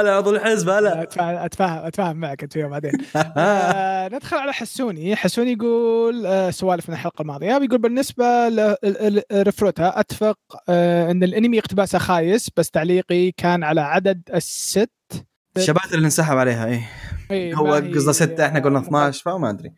أنا 0.00 0.16
عضو 0.16 0.30
الحزب 0.30 0.68
هلا 0.68 1.02
أتفاهم 1.02 1.86
أتفاهم 1.86 2.16
معك 2.16 2.42
أنت 2.42 2.58
بعدين. 2.58 2.92
آه 3.36 4.08
ندخل 4.08 4.36
على 4.36 4.52
حسوني. 4.52 5.16
حسوني 5.16 5.52
يقول 5.52 6.26
آه 6.26 6.50
سوالف 6.50 6.88
من 6.88 6.94
الحلقة 6.94 7.22
الماضية. 7.22 7.58
بيقول 7.58 7.78
بالنسبة 7.78 8.48
لرفروتا 8.48 10.00
أتفق 10.00 10.38
آه 10.68 11.10
إن 11.10 11.22
الأنمي 11.22 11.58
اقتباسه 11.58 11.98
خايس 11.98 12.50
بس 12.56 12.70
تعليقي 12.70 13.30
كان 13.36 13.64
على 13.64 13.80
عدد 13.80 14.22
الست. 14.34 14.90
الشبات 15.56 15.94
اللي 15.94 16.04
انسحب 16.04 16.36
عليها 16.36 16.66
إيه. 16.66 16.88
إيه، 17.30 17.54
هو 17.54 17.72
قصده 17.74 18.12
ستة 18.12 18.46
إحنا 18.46 18.60
قلنا 18.60 18.78
آه، 18.78 18.82
12 18.82 19.22
فما 19.22 19.50
أدري. 19.50 19.72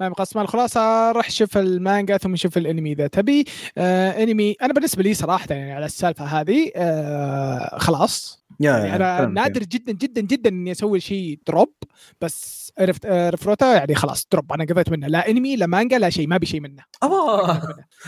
ما 0.00 0.08
مقسمه 0.08 0.42
الخلاصه 0.42 1.12
راح 1.12 1.30
شوف 1.30 1.56
المانجا 1.58 2.16
ثم 2.16 2.36
شوف 2.36 2.56
الأنمي 2.58 2.92
إذا 2.92 3.06
تبي. 3.06 3.44
آه 3.78 4.22
انمي 4.22 4.56
أنا 4.62 4.72
بالنسبة 4.72 5.02
لي 5.02 5.14
صراحة 5.14 5.46
يعني 5.50 5.72
على 5.72 5.86
السالفة 5.86 6.24
هذه 6.24 6.70
آه 6.76 7.78
خلاص. 7.78 8.44
يعني 8.60 8.88
يا 8.88 8.96
أنا 8.96 9.26
نادر 9.26 9.62
جدا 9.62 9.92
جدا 9.92 10.20
جدا 10.20 10.50
إني 10.50 10.72
أسوي 10.72 11.00
شيء 11.00 11.38
drop 11.46 11.74
بس 12.20 12.72
عرفت 12.78 13.06
آه، 13.06 13.30
رفروتا 13.30 13.74
يعني 13.74 13.94
خلاص 13.94 14.26
drop 14.32 14.52
أنا 14.52 14.64
قضيت 14.64 14.88
منه. 14.88 15.06
لا 15.06 15.30
إنمي 15.30 15.56
لا 15.56 15.66
مانجا 15.66 15.98
لا 15.98 16.10
شيء 16.10 16.26
ما 16.26 16.36
بشيء 16.36 16.60
منه. 16.60 16.82
الله 17.04 17.62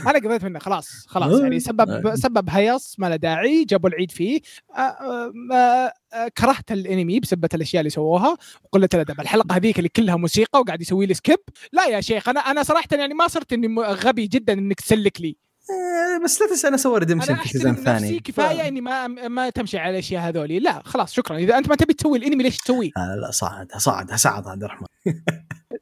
أنا 0.06 0.18
قضيت 0.18 0.44
منه. 0.44 0.58
خلاص 0.58 1.06
خلاص. 1.06 1.40
يعني 1.40 1.60
سبب 1.60 2.14
سبب 2.14 2.50
هيص 2.50 2.94
ما 2.98 3.08
له 3.08 3.16
داعي 3.16 3.64
جابوا 3.64 3.88
العيد 3.88 4.10
فيه. 4.10 4.40
آه، 4.76 4.80
آه، 4.80 5.32
آه، 5.52 5.92
آه، 6.12 6.28
كرهت 6.38 6.72
الإنمي 6.72 7.20
بسبه 7.20 7.48
الأشياء 7.54 7.80
اللي 7.80 7.90
سووها. 7.90 8.36
وقله 8.64 8.88
الادب 8.94 9.20
الحلقة 9.20 9.56
هذيك 9.56 9.78
اللي 9.78 9.88
كلها 9.88 10.16
موسيقى 10.16 10.60
وقاعد 10.60 10.80
يسوي 10.82 11.06
لي 11.06 11.14
skip 11.14 11.38
لا 11.72 11.86
يا 11.86 12.00
شيخ 12.00 12.28
أنا 12.28 12.40
أنا 12.40 12.62
صراحة 12.62 12.88
يعني 12.92 13.14
ما 13.14 13.28
صرت 13.28 13.52
إني 13.52 13.80
غبي 13.80 14.26
جدا 14.26 14.52
إنك 14.52 14.80
تسلك 14.80 15.20
لي. 15.20 15.36
بس 16.24 16.40
لا 16.40 16.48
تنسى 16.48 16.68
أنا 16.68 16.76
سوى 16.76 16.98
redemption 16.98 17.34
في 17.34 17.68
الثاني 17.68 17.94
نفسي 17.94 18.20
كفاية 18.20 18.68
إني 18.68 18.80
ما 18.80 19.06
ما 19.06 19.50
تمشي 19.50 19.78
على 19.78 19.90
الأشياء 19.90 20.22
هذولي. 20.28 20.58
لا 20.58 20.82
خلاص 20.84 21.12
شكرا. 21.12 21.36
إذا 21.36 21.58
أنت 21.58 21.68
ما 21.68 21.76
تبي 21.76 21.94
تسوي 21.94 22.18
الأنمي 22.18 22.42
ليش 22.42 22.56
تسويه؟ 22.56 22.90
لا 22.96 23.16
لا 23.16 23.30
صعد 23.30 23.72
صعد 23.76 24.14
صعد 24.14 24.48
عبد 24.48 24.64
الرحمن. 24.64 24.86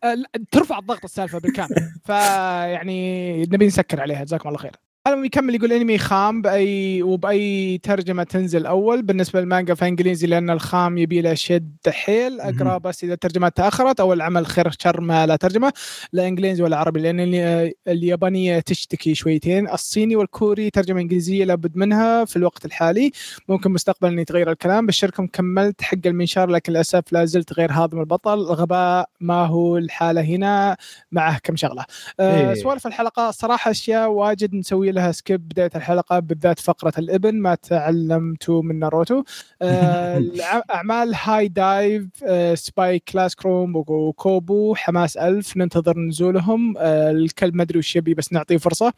آه، 0.05 0.15
لا، 0.15 0.29
ترفع 0.53 0.79
الضغط 0.79 1.05
السالفة 1.05 1.39
بالكامل. 1.39 1.93
فيعني 2.07 3.43
نبي 3.43 3.67
نسكر 3.67 4.01
عليها. 4.01 4.25
جزاكم 4.25 4.49
الله 4.49 4.59
خير. 4.61 4.73
المهم 5.09 5.25
يكمل 5.25 5.55
يقول 5.55 5.73
انمي 5.73 5.99
خام 5.99 6.43
باي 6.43 7.03
وبأي 7.03 7.79
ترجمة 7.79 8.23
تنزل 8.23 8.67
أول. 8.67 9.03
بالنسبة 9.03 9.41
للمانجا 9.41 9.75
فإنجليزي 9.75 10.27
لأن 10.27 10.51
الخام 10.51 10.99
يبي 10.99 11.21
له 11.21 11.35
شد 11.35 11.77
حيل. 11.89 12.41
أقرأ 12.41 12.79
بس 12.79 13.05
إذا 13.05 13.13
الترجمات 13.13 13.57
تأخرت 13.57 14.01
أو 14.01 14.13
العمل 14.13 14.47
خير 14.47 14.71
شر 14.79 15.01
ما 15.01 15.27
لا 15.27 15.37
ترجمة. 15.37 15.73
لا 16.13 16.29
إنجليزي 16.29 16.63
ولا 16.63 16.77
عربي 16.77 17.01
لأن 17.01 17.21
ال- 17.21 17.73
اليابانية 17.89 18.61
تشتكي 18.61 19.15
شويتين. 19.15 19.69
الصيني 19.69 20.17
والكوري 20.17 20.71
ترجمة 20.71 21.01
إنجليزية 21.01 21.45
لابد 21.45 21.77
منها 21.77 22.25
في 22.25 22.37
الوقت 22.37 22.65
الحالي. 22.65 23.11
ممكن 23.49 23.71
مستقبلا 23.71 24.21
يتغير 24.21 24.51
الكلام. 24.51 24.87
بشركم 24.87 25.27
كملت 25.27 25.83
حق 25.83 25.99
المنشار 26.07 26.51
لكن 26.51 26.73
للأسف 26.73 27.13
لا 27.13 27.25
زلت 27.25 27.53
غير 27.53 27.73
هاضم 27.73 28.01
البطل. 28.01 28.35
الغباء 28.35 29.09
ما 29.21 29.47
هو 29.47 29.79
الحالة 29.79 30.21
هنا 30.21 30.77
معه 31.13 31.39
كم 31.43 31.57
شغلة. 31.57 31.85
آه 32.21 32.49
إيه. 32.49 32.55
سوالف 32.55 32.87
الحلقة. 32.87 33.29
الصراحه 33.29 33.71
أشياء 33.71 34.11
واجد 34.11 34.55
نسوي 34.55 34.93
لها 34.93 34.98
لها 34.99 35.13
skip 35.13 35.49
بداية 35.49 35.71
الحلقة 35.77 36.19
بالذات 36.19 36.59
فقرة 36.59 36.93
الإبن 36.99 37.35
ما 37.35 37.55
تعلمته 37.55 38.63
من 38.63 38.79
ناروتو. 38.79 39.23
آه، 39.63 40.23
أعمال 40.75 41.15
HIDIVE 41.15 42.07
آه، 42.25 42.55
Spy 42.55 42.99
Classroom 42.99 43.77
وكوبو 43.77 44.75
حماس 44.75 45.17
ألف 45.17 45.57
ننتظر 45.57 45.99
نزولهم. 45.99 46.75
آه، 46.79 47.11
الكلب 47.11 47.55
ما 47.55 47.63
أدري 47.63 47.79
وش 47.79 47.97
يبي 47.97 48.15
بس 48.15 48.33
نعطيه 48.33 48.57
فرصة. 48.57 48.93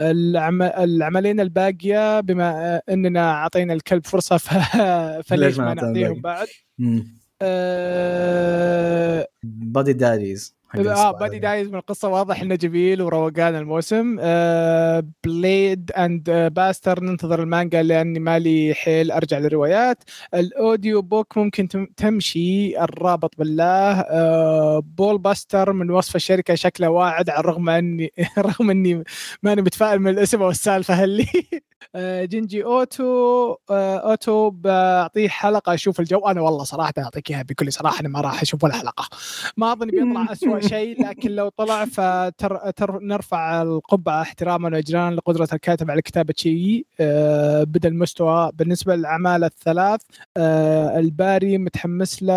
العم... 0.00 0.62
العملين 0.62 1.40
الباقية 1.40 2.20
بما 2.20 2.80
إننا 2.88 3.30
أعطينا 3.30 3.72
الكلب 3.72 4.06
فرصة 4.06 4.36
ف... 4.36 4.48
فليش 5.28 5.58
ما 5.58 5.74
نعطيهم؟ 5.74 6.20
بعد؟ 6.20 6.48
Buddy 9.42 9.92
Daddies 9.92 10.54
حق 10.54 10.57
آه 10.74 11.10
Buddy. 11.10 11.38
Daddies 11.38 11.68
من 11.68 11.74
القصة 11.74 12.08
واضح 12.08 12.40
إنه 12.42 12.54
جميل 12.54 13.02
وروقان 13.02 13.56
الموسم. 13.56 14.16
آه 14.20 15.04
Blade 15.24 15.92
and 15.92 16.30
Bastard 16.30 17.00
ننتظر 17.04 17.42
المانجا 17.42 17.82
لأني 17.82 18.18
مالي 18.20 18.74
حيل 18.74 19.10
أرجع 19.10 19.38
للروايات. 19.38 20.02
ال 20.34 20.45
audio 20.45 21.02
book 21.02 21.38
ممكن 21.38 21.68
تم- 21.68 21.86
تمشي 21.96 22.80
الرابط 22.80 23.34
بالله. 23.38 24.00
آه 24.00 24.78
Bullbuster 24.96 25.72
من 25.72 25.90
وصف 25.90 26.16
الشركة 26.16 26.54
شكله 26.54 26.88
واعد 26.90 27.30
على 27.30 27.40
الرغم 27.40 27.68
أني 27.68 28.12
رغم 28.38 28.70
أني 28.70 29.04
ماني 29.42 29.62
متفائل 29.62 29.98
من 29.98 30.10
الاسم 30.10 30.42
والسالفه 30.42 30.94
هلي 30.94 31.26
آه، 31.94 32.24
جنجي 32.24 32.64
اوتو 32.64 33.56
اوتو 33.70 34.50
بعطيه 34.50 35.28
حلقة 35.28 35.74
أشوف 35.74 36.00
الجو. 36.00 36.18
أنا 36.18 36.40
والله 36.40 36.64
صراحة 36.64 36.92
أعطيك 36.98 37.30
إياها 37.30 37.42
بكل 37.42 37.72
صراحة 37.72 38.00
أنا 38.00 38.08
ما 38.08 38.20
راح 38.20 38.42
أشوف 38.42 38.64
ولا 38.64 38.74
حلقة. 38.74 39.08
ما 39.56 39.72
اظني 39.72 39.90
بيطلع 39.90 40.26
اسوء 40.32 40.57
شيء 40.60 41.08
لكن 41.08 41.30
لو 41.30 41.48
طلع 41.48 41.84
فتر 41.84 42.70
تر 42.70 42.98
نرفع 43.02 43.62
القبعة 43.62 44.22
احتراما 44.22 44.68
واجرانا 44.76 45.14
لقدرة 45.14 45.48
الكاتب 45.52 45.90
على 45.90 46.02
كتابة 46.02 46.34
شيء 46.36 46.86
آه، 47.00 47.64
بدا 47.64 47.88
المستوى 47.88 48.50
بالنسبة 48.54 48.96
للأعمال 48.96 49.44
الثلاث 49.44 50.00
آه، 50.36 50.98
الباري 50.98 51.58
متحمس 51.58 52.22
له 52.22 52.34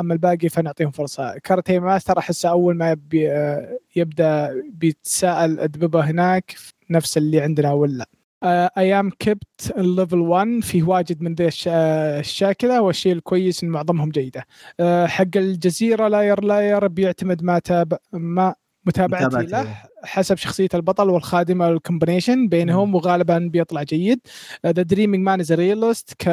أما 0.00 0.14
الباقي 0.14 0.48
فنعطيهم 0.48 0.90
فرصة. 0.90 1.38
كارتي 1.38 1.78
ماستر 1.78 2.18
أحسه 2.18 2.48
أول 2.48 2.76
ما 2.76 2.96
آه، 3.14 3.78
يبدأ 3.96 4.62
بيتساءل 4.72 5.60
أدببه 5.60 6.00
هناك 6.00 6.54
نفس 6.90 7.16
اللي 7.16 7.40
عندنا 7.40 7.72
ولا. 7.72 8.06
أيام 8.42 9.10
كبت 9.18 9.72
الليفل 9.78 10.18
1 10.18 10.60
فيه 10.62 10.82
واجد 10.82 11.22
من 11.22 11.34
ذي 11.34 11.48
آه، 11.66 12.20
الشاكلة 12.20 12.80
والشيء 12.82 13.12
الكويس 13.12 13.62
إن 13.64 13.68
معظمهم 13.70 14.10
جيدة. 14.10 14.46
آه، 14.80 15.06
حق 15.06 15.36
الجزيرة 15.36 16.08
Liar 16.08 16.44
Liar 16.44 16.88
بيعتمد 16.88 17.42
ما 17.42 17.58
تاب 17.58 17.98
ما 18.12 18.54
متابعتي 18.86 19.24
متابعتي 19.26 19.50
له 19.52 19.62
له. 19.62 19.74
حسب 20.04 20.36
شخصية 20.36 20.68
البطل 20.74 21.10
والخادمة 21.10 21.68
ال 21.68 21.75
combination 21.75 22.48
بينهم 22.48 22.94
وغالبا 22.94 23.38
بيطلع 23.38 23.82
جيد. 23.82 24.20
The 24.66 24.82
Dreaming 24.82 25.24
Man 25.26 25.40
is 25.40 25.52
Realist 25.52 26.14
ك 26.18 26.28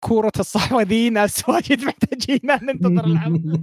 كورة 0.00 0.32
الصحوة 0.40 0.82
ذي 0.82 1.10
ناس 1.10 1.42
واجد 1.48 1.84
محتاجين 1.84 2.40
ننتظر 2.62 3.04
العرض 3.04 3.62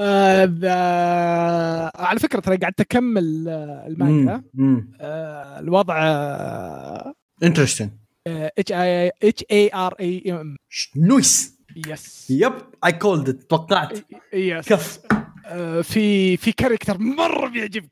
آه، 0.00 0.44
ذا- 0.44 1.90
على 2.02 2.18
فكرة 2.20 2.40
ترى 2.40 2.56
قاعد 2.56 2.72
تكمل 2.72 3.48
آه، 3.48 3.86
المانجا. 3.86 4.42
آه، 5.00 5.60
الوضع 5.60 5.96
انترستنج 7.42 7.90
اتش 8.26 8.72
اي 8.72 9.10
اتش 9.22 9.44
اي 9.50 9.70
ار 9.74 9.94
اي 10.00 10.44
نويس 10.96 11.58
يس 11.88 12.30
يب 12.30 12.52
اي 12.84 12.92
كولد 12.92 13.32
توقعت. 13.32 13.98
يس 14.34 14.68
كف. 14.68 14.98
آه، 15.46 15.80
في 15.80 16.36
في 16.36 16.52
كاركتر 16.52 16.98
مرة 16.98 17.48
بيعجبك 17.48 17.90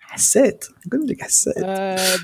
حسيت. 0.00 0.64
قلت 0.92 1.10
لك 1.10 1.22
حسيت. 1.22 1.58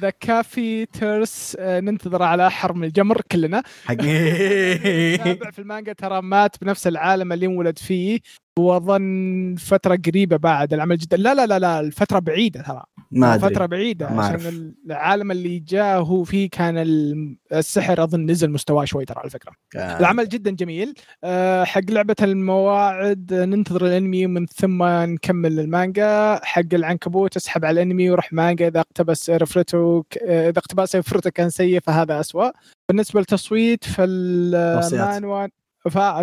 ذا 0.01 0.11
كافي 0.21 0.87
تيرس 0.87 1.57
ننتظر 1.61 2.23
على 2.23 2.51
حرم 2.51 2.85
الجمر 2.85 3.21
كلنا. 3.21 3.63
حق 3.85 3.95
تابع 5.25 5.51
في 5.51 5.59
المانجا 5.59 5.93
ترى 5.93 6.23
مات 6.23 6.57
بنفس 6.65 6.87
العالم 6.87 7.33
اللي 7.33 7.47
انولد 7.47 7.79
فيه. 7.79 8.21
واظن 8.59 9.55
فترة 9.59 9.99
قريبة 10.07 10.37
بعد 10.37 10.75
العمل 10.75 10.97
جدا 10.99 11.17
لا 11.17 11.35
لا 11.35 11.47
لا 11.47 11.59
لا 11.59 11.81
الفترة 11.81 12.19
بعيدة 12.19 12.63
ترى. 12.63 12.83
ما 13.11 13.35
أدري. 13.35 13.55
فترة 13.55 13.67
بعيدة 13.67 14.11
ما 14.13 14.25
عشان. 14.25 14.75
العالم 14.87 15.31
اللي 15.31 15.59
جاء 15.59 16.01
هو 16.03 16.25
فيه 16.25 16.51
كان 16.51 16.79
ال- 16.79 17.37
السحر 17.53 18.03
أظن 18.05 18.27
نزل 18.31 18.51
مستواه 18.51 18.85
شوي 18.85 19.05
ترى 19.05 19.19
على 19.21 19.31
فكرة. 19.31 19.53
آه. 19.77 19.99
العمل 20.01 20.29
جدا 20.29 20.51
جميل. 20.51 20.95
أه 21.25 21.65
حق 21.65 21.81
لعبة 21.91 22.17
المواعد 22.23 23.33
آه، 23.33 23.45
ننتظر 23.45 23.87
الأنمي 23.87 24.27
ومن 24.27 24.47
ثم 24.47 24.83
نكمل 24.85 25.61
المانجا. 25.61 26.41
حق 26.43 26.63
العنكبوت 26.75 27.37
اسحب 27.37 27.65
على 27.65 27.83
الأنمي 27.83 28.11
وروح 28.11 28.33
مانجا. 28.33 28.69
إذا 28.69 28.81
اقتبس 28.81 29.31
رفرته 29.31 30.05
آه، 30.27 30.49
إذا 30.49 30.59
اقتباس 30.59 30.97
رفرته 30.97 31.31
كان 31.31 31.51
سيء 31.51 31.81
فهذا 31.81 32.21
أسوأ. 32.21 32.51
بالنسبة 32.89 33.21
للتصويت 33.21 33.85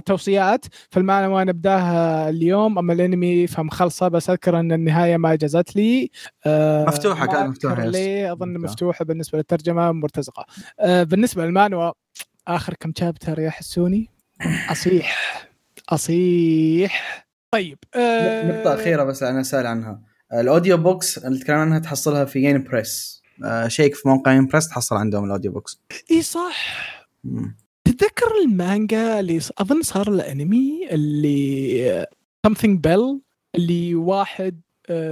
توصيات. 0.06 0.65
فالمانوا 0.90 1.44
نبداها 1.44 2.30
اليوم 2.30 2.77
أما 2.77 2.94
الأنمي 2.94 3.48
فمخلصه 3.48 4.07
بس 4.07 4.30
أذكر 4.30 4.60
أن 4.60 4.72
النهاية 4.72 5.18
ما 5.18 5.36
جازت 5.36 5.76
لي 5.76 6.11
مفتوحة 6.88 7.26
ما 7.26 7.31
كانت 7.31 7.49
مفتوحة، 7.49 7.86
yes. 7.85 7.95
ليه 7.95 8.31
أظن 8.31 8.53
مفتوحة. 8.53 8.72
مفتوحة 8.72 9.06
بالنسبة 9.06 9.38
للترجمة 9.38 9.91
مرتزقة 9.91 10.45
أه 10.80 11.03
بالنسبة 11.03 11.45
للمانوا 11.45 11.91
آخر 12.48 12.73
كم 12.80 12.91
chapter 12.97 13.39
يا 13.40 13.49
حسوني 13.49 14.10
أصيح 14.72 15.18
أصيح 15.90 17.26
طيب 17.52 17.77
أه 17.95 18.52
نقطة 18.52 18.73
أخيرة 18.73 19.03
بس 19.03 19.23
أنا 19.23 19.44
سأل 19.44 19.68
عنها 19.68 20.02
ال 20.34 20.41
audio 20.41 20.77
books 20.77 21.17
اللي 21.18 21.40
تكلمنا 21.40 21.61
عنها 21.61 21.80
تحصلها 21.80 22.26
في 22.26 22.40
Yen 22.39 22.63
Press 22.63 23.23
آه، 23.45 23.68
check 23.67 23.95
في 23.95 24.07
موقع 24.07 24.34
Yen 24.34 24.45
Press 24.47 24.67
تحصل 24.68 24.95
عندهم 24.95 25.26
ال 25.26 25.30
audio 25.30 25.51
books 25.51 25.81
إي 26.11 26.22
صح. 26.22 26.56
تتذكر 27.89 28.31
المانجا 28.45 29.19
اللي 29.19 29.39
أظن 29.57 29.81
صار 29.81 30.07
الأنمي 30.11 30.87
اللي 30.91 32.05
something 32.47 32.77
bell 32.87 33.17
اللي 33.55 33.95
واحد 33.95 34.61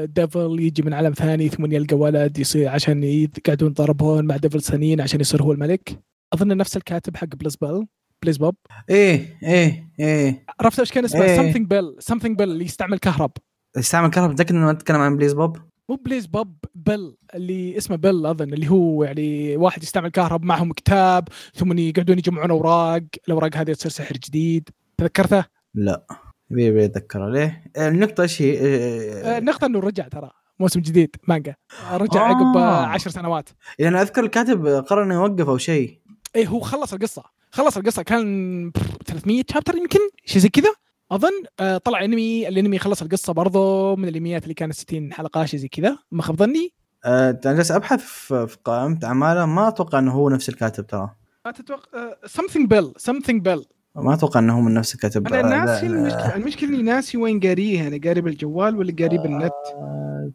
devil 0.03 0.57
يجي 0.59 0.81
من 0.81 0.93
عالم 0.93 1.13
ثاني 1.13 1.49
ثم 1.49 1.71
يلقى 1.71 1.95
ولد 1.95 2.39
يصير 2.39 2.69
عشان 2.69 3.03
يقعدون 3.03 3.69
يضربون 3.69 4.25
مع 4.25 4.37
devil 4.38 4.61
ثانيين 4.61 5.01
عشان 5.01 5.19
يصير 5.19 5.43
هو 5.43 5.51
الملك. 5.51 5.99
أظن 6.33 6.57
نفس 6.57 6.77
الكاتب 6.77 7.17
حق 7.17 7.35
بليز 7.35 7.55
بيل 7.55 7.87
Beelzebub 8.22 8.55
إيه 8.89 9.37
إيه 9.43 9.89
إيه. 9.99 10.45
عرفت 10.59 10.79
إيش 10.79 10.91
كان 10.91 11.05
اسمه؟ 11.05 11.23
إيه. 11.23 11.53
something 11.53 11.65
bell 11.65 12.13
something 12.13 12.35
bell 12.35 12.41
اللي 12.41 12.65
يستعمل 12.65 12.97
كهرب. 12.97 13.31
استعمل 13.77 14.09
كهرباء 14.09 14.31
متأكد 14.33 14.55
إنه 14.55 14.65
ما 14.65 14.73
تتكلم 14.73 14.97
عن 14.97 15.17
Beelzebub 15.18 15.57
مو 15.89 15.95
Beelzebub 15.95 16.55
بيل 16.76 17.18
اللي 17.35 17.77
اسمه 17.77 17.95
بيل 17.95 18.26
أظن 18.26 18.53
اللي 18.53 18.69
هو 18.69 19.03
يعني 19.03 19.57
واحد 19.57 19.84
يستعمل 19.84 20.09
كهرب 20.09 20.43
معهم 20.43 20.73
كتاب 20.73 21.27
ثم 21.55 21.77
يقعدون 21.77 22.18
يجمعون 22.18 22.51
أوراق 22.51 23.03
الأوراق 23.27 23.55
هذه 23.55 23.73
تصير 23.73 23.91
سحر 23.91 24.15
جديد 24.15 24.69
تذكرته؟ 24.97 25.45
لا 25.73 26.05
يبي 26.51 26.65
يبي 26.65 26.84
يتذكره 26.84 27.30
ليه؟ 27.30 27.64
النقطة 27.77 28.22
إيش 28.22 28.41
هي؟ 28.41 28.59
آه، 28.59 29.35
آه، 29.35 29.38
النقطة 29.38 29.65
إنه 29.65 29.80
رجع 29.80 30.07
ترى 30.07 30.31
موسم 30.59 30.80
جديد 30.80 31.15
مانجا 31.27 31.55
رجع 31.91 32.22
آه. 32.22 32.23
عقب 32.23 32.57
آه، 32.57 32.85
عشر 32.85 33.09
سنوات 33.09 33.49
لأن 33.80 33.95
أذكر 33.95 34.23
الكاتب 34.23 34.68
قرر 34.68 35.03
إنه 35.03 35.15
يوقف 35.15 35.49
أو 35.49 35.57
شيء 35.57 35.99
اي 36.35 36.47
هو 36.47 36.59
خلص 36.59 36.93
القصة 36.93 37.23
خلص 37.51 37.77
القصة 37.77 38.03
كان 38.03 38.72
300 39.05 39.43
شابتر 39.53 39.76
يمكن 39.76 39.99
شيء 40.26 40.41
زي 40.41 40.49
كذا 40.49 40.73
أظن 41.11 41.31
آه، 41.59 41.77
طلع 41.77 42.03
انمي 42.03 42.47
الأنمي 42.47 42.79
خلص 42.79 43.01
القصة 43.01 43.34
برضو 43.34 43.95
من 43.95 44.07
الأنميات 44.07 44.43
اللي 44.43 44.53
كانت 44.53 44.73
60 44.73 45.13
حلقة 45.13 45.45
شيء 45.45 45.59
زي 45.59 45.67
كذا 45.67 45.97
ما 46.11 46.21
خاب 46.21 46.35
ظني؟ 46.35 46.73
آه، 47.05 47.39
أنا 47.45 47.53
جالس 47.53 47.71
أبحث 47.71 47.99
في 48.34 48.57
قائمة 48.65 48.99
أعماله 49.03 49.45
ما 49.45 49.67
أتوقع 49.67 49.99
إنه 49.99 50.11
هو 50.11 50.29
نفس 50.29 50.49
الكاتب 50.49 50.88
ترى. 50.88 51.09
ما 51.45 51.51
تتوقع 51.51 52.11
something 52.25 52.67
bell 52.73 53.01
something 53.11 53.41
bell. 53.47 53.63
ما 53.95 54.13
أتوقع 54.13 54.39
إنه 54.39 54.57
هو 54.57 54.61
من 54.61 54.73
نفس 54.73 54.95
الكاتب 54.95 55.27
أنا 55.34 55.65
ناسي 55.65 55.88
لا. 55.88 55.93
المشكلة 55.99 56.35
المشكلة 56.35 56.69
إني 56.69 56.81
ناسي 56.84 57.17
وين 57.17 57.39
قاريها 57.39 57.88
أنا 57.88 57.99
قاري 58.03 58.21
بالجوال 58.21 58.75
ولا 58.77 58.95
قاري 58.99 59.17
بالنت؟ 59.17 59.51
آه، 59.75 60.31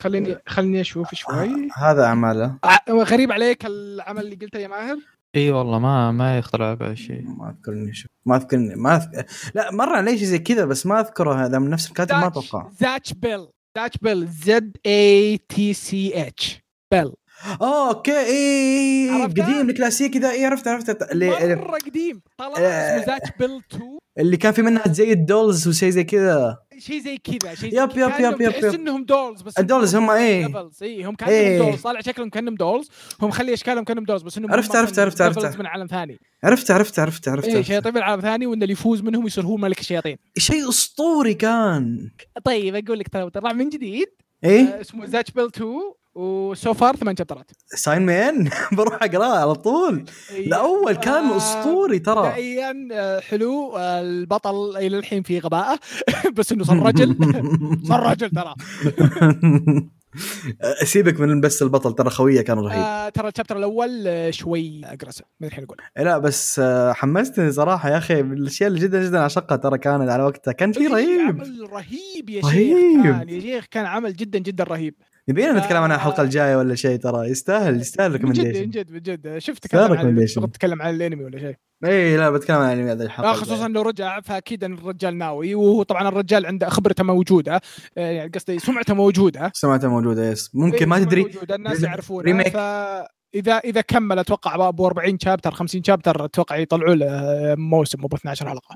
خليني 0.00 0.36
خليني 0.46 0.80
أشوف 0.80 1.14
شوي. 1.14 1.68
هذا 1.76 2.04
أعماله. 2.04 2.56
ع- 2.64 2.92
غريب 2.92 3.32
عليك 3.32 3.66
العمل 3.66 4.22
اللي 4.24 4.36
قلته 4.36 4.58
يا 4.58 4.68
ماهر؟ 4.68 4.96
إي 5.36 5.50
والله 5.50 5.78
ما 5.78 6.12
ما 6.12 6.38
يخطر 6.38 6.62
على 6.62 6.76
بالي 6.76 6.96
شيء. 6.96 7.22
ما 7.22 7.50
أذكرني 7.50 7.92
شوف 7.94 8.10
ما 8.26 8.36
أذكرني 8.36 8.74
ما 8.74 8.96
أذك... 8.96 9.26
لا 9.54 9.72
مرة 9.72 10.00
ليش 10.00 10.20
زي 10.22 10.38
كذا 10.38 10.64
بس 10.64 10.86
ما 10.86 11.00
أذكره 11.00 11.44
هذا 11.44 11.58
من 11.58 11.70
نفس 11.70 11.88
الكاتب 11.88 12.14
ما 12.14 12.26
أتوقع. 12.26 12.70
Zatch 12.80 13.12
Bell 13.12 13.48
Zatch 13.76 13.98
Bell 13.98 14.26
Z 14.26 14.76
A 14.86 15.38
T 15.38 15.72
C 15.72 16.26
H 16.26 16.60
بيل 16.92 17.12
آه 17.60 17.88
okay 17.88 18.12
اي 18.12 18.26
إي، 18.26 19.10
إي، 19.10 19.22
عرفتها؟ 19.22 19.44
قديم 19.44 19.70
الكلاسيكي 19.70 20.18
كذا 20.18 20.30
اي 20.30 20.44
عرفت 20.46 20.68
عرفت 20.68 21.12
اللي, 21.12 21.54
مرة 21.56 21.78
قديم 21.86 22.20
طلع 22.38 22.54
آه. 22.58 22.96
اسمه 23.00 23.06
Zatch 23.06 23.28
Bell 23.38 23.60
2 23.72 23.98
اللي 24.18 24.36
كان 24.36 24.52
في 24.52 24.62
منها 24.62 24.82
زي 24.88 25.12
ال 25.12 25.21
dolls 25.21 25.68
وشيء 25.68 25.90
زي 25.90 26.04
كذا 26.04 26.58
شيء 26.78 27.00
زي 27.00 27.16
كذا 27.18 27.54
شيء 27.54 27.82
يب- 27.82 27.90
يب- 27.90 28.12
يب- 28.20 28.40
يب- 28.40 28.50
تحس. 28.52 28.64
إنهم 28.74 29.04
dolls 29.04 29.42
بس 29.42 29.58
ال 29.58 29.64
dolls 29.64 29.96
هم 29.96 30.10
إيه. 30.10 30.46
devils 30.46 30.82
اي 30.82 31.04
هم 31.04 31.14
كانهم 31.14 31.34
إيه. 31.34 31.58
dolls 31.58 31.80
طالع 31.82 32.00
شكلهم 32.00 32.30
كأنهم 32.30 32.54
dolls 32.54 32.88
هم 33.22 33.28
مخلي 33.28 33.52
أشكالهم 33.52 33.84
كأنهم 33.84 34.04
dolls 34.04 34.22
بس 34.22 34.38
إنهم 34.38 34.52
عرفت- 34.52 34.76
عرفت- 34.76 34.98
عرفت- 34.98 35.20
عرفت. 35.22 35.58
من 35.58 35.66
عالم 35.66 35.86
ثاني 35.86 36.18
عرفت 36.44 36.70
عرفت 36.70 36.98
عرفت 36.98 37.28
عرفت, 37.28 37.48
اي 37.48 37.54
عرفت. 37.56 37.68
شياطين 37.68 37.94
من 37.94 38.02
عالم 38.02 38.20
ثاني 38.22 38.46
وإن 38.46 38.62
اللي 38.62 38.72
يفوز 38.72 39.00
منهم 39.02 39.26
يصير 39.26 39.44
هو 39.46 39.56
ملك 39.56 39.80
الشياطين 39.80 40.16
شيء 40.38 40.68
أسطوري 40.68 41.34
كان 41.34 42.10
طيب 42.44 42.74
أقول 42.74 42.98
لك 42.98 43.08
ترى 43.08 43.30
طلع 43.30 43.52
من 43.52 43.68
جديد 43.68 44.06
إيه 44.44 44.60
آه، 44.60 44.80
اسمه 44.80 45.06
زاتش 45.06 45.30
بيل 45.30 45.44
2 45.46 45.92
و 46.14 46.34
so 46.34 46.74
far 46.74 46.96
ثمان 46.96 47.16
شابترات. 47.16 47.50
ساين 47.66 48.02
مان 48.06 48.50
بروح 48.78 49.02
اقراه 49.02 49.38
على 49.38 49.54
طول. 49.54 50.04
الأول 50.30 50.92
كان 50.96 51.24
آه، 51.24 51.36
أسطوري 51.36 51.98
ترى. 51.98 52.28
مبدئيا 52.28 52.88
آه، 52.92 53.20
حلو. 53.20 53.78
البطل 53.78 54.76
إلى 54.76 54.98
الحين 54.98 55.22
في 55.22 55.38
غباءة. 55.38 55.78
بس 56.36 56.52
إنه 56.52 56.64
صار 56.64 56.82
رجل. 56.82 57.16
صار 57.88 58.10
رجل 58.10 58.30
ترى. 58.30 58.54
سيبك 60.84 61.20
من 61.20 61.40
بس 61.40 61.62
البطل 61.62 61.92
ترى 61.94 62.10
خويه 62.10 62.40
كان 62.42 62.58
رهيب. 62.58 62.82
آه 62.82 63.08
ترى 63.08 63.28
ال 63.28 63.31
chapter 63.31 63.56
الأول 63.56 64.04
آه، 64.06 64.30
شوي 64.30 64.80
aggressive 64.84 65.26
من 65.40 65.48
الحين 65.48 65.64
أقول 65.64 65.76
لا 65.96 66.18
بس 66.18 66.60
حمستني 66.92 67.52
صراحة 67.52 67.90
يا 67.90 67.98
أخي. 67.98 68.22
من 68.22 68.32
الأشياء 68.38 68.68
اللي 68.68 68.80
جدا 68.80 69.04
جدا 69.04 69.18
اعشقها 69.18 69.56
ترى 69.56 69.78
كانت 69.78 70.10
على 70.10 70.22
وقتها. 70.22 70.52
كان 70.52 70.72
في 70.72 70.80
إيه، 70.80 70.88
رهيب. 70.88 71.20
عمل 71.28 71.68
رهيب 71.72 72.30
يا 72.30 72.40
رهيب. 72.44 72.76
شيخ 72.76 73.02
كان 73.04 73.28
يا 73.28 73.40
شيخ 73.40 73.66
كان 73.70 73.86
عمل 73.86 74.16
جدا 74.16 74.38
جدا 74.38 74.64
رهيب. 74.64 74.94
نبينا 75.28 75.58
نتكلم 75.58 75.82
عنها 75.82 75.96
آه. 75.96 75.98
الحلقة 75.98 76.22
الجاية 76.22 76.56
ولا 76.56 76.74
شيء 76.74 76.98
ترى 76.98 77.28
يستاهل 77.28 77.80
يستاهل 77.80 78.08
من 78.08 78.14
recommendation 78.16 78.70
جد 78.70 78.90
من 78.90 79.00
جد. 79.00 79.38
شفت 79.38 79.62
تكلم 79.62 80.82
عن 80.82 80.94
الأنمي؟ 80.94 81.24
ولا 81.24 81.38
شيء؟ 81.38 81.54
إي 81.84 82.16
لا 82.16 82.30
بتكلم 82.30 82.56
عن 82.56 82.72
الأنمي 82.72 82.92
هذا 82.92 83.04
الحلقة 83.04 83.30
آه 83.30 83.32
خصوصا 83.32 83.68
لو 83.68 83.82
رجع 83.82 84.20
فأكيد 84.20 84.64
أن 84.64 84.72
الرجال 84.72 85.18
ناوي. 85.18 85.54
وهو 85.54 85.82
طبعا 85.82 86.08
الرجال 86.08 86.46
عنده 86.46 86.68
خبرته 86.68 87.04
موجودة. 87.04 87.60
آه، 87.98 88.10
يعني 88.10 88.30
قصدي 88.34 88.58
سمعته 88.58 88.94
موجودة. 88.94 89.50
سمعتها 89.54 89.88
موجودة 89.88 90.30
بس 90.30 90.50
ممكن 90.54 90.88
ما 90.88 90.96
سمعته 90.96 91.10
تدري. 91.10 91.22
موجودة، 91.22 91.54
الناس 91.54 91.82
يعرفونه. 91.82 92.22
remake. 92.22 92.48
فإذا 92.48 93.58
إذا 93.64 93.80
كمل 93.80 94.18
أتوقع 94.18 94.68
أبو 94.68 94.86
40 94.86 95.18
chapter 95.18 95.50
50 95.50 95.82
chapter 95.84 96.24
أتوقع 96.24 96.56
يطلعوا 96.56 96.94
له 96.94 97.54
موسم 97.58 97.98
ابو 98.04 98.16
12 98.16 98.48
حلقة. 98.48 98.74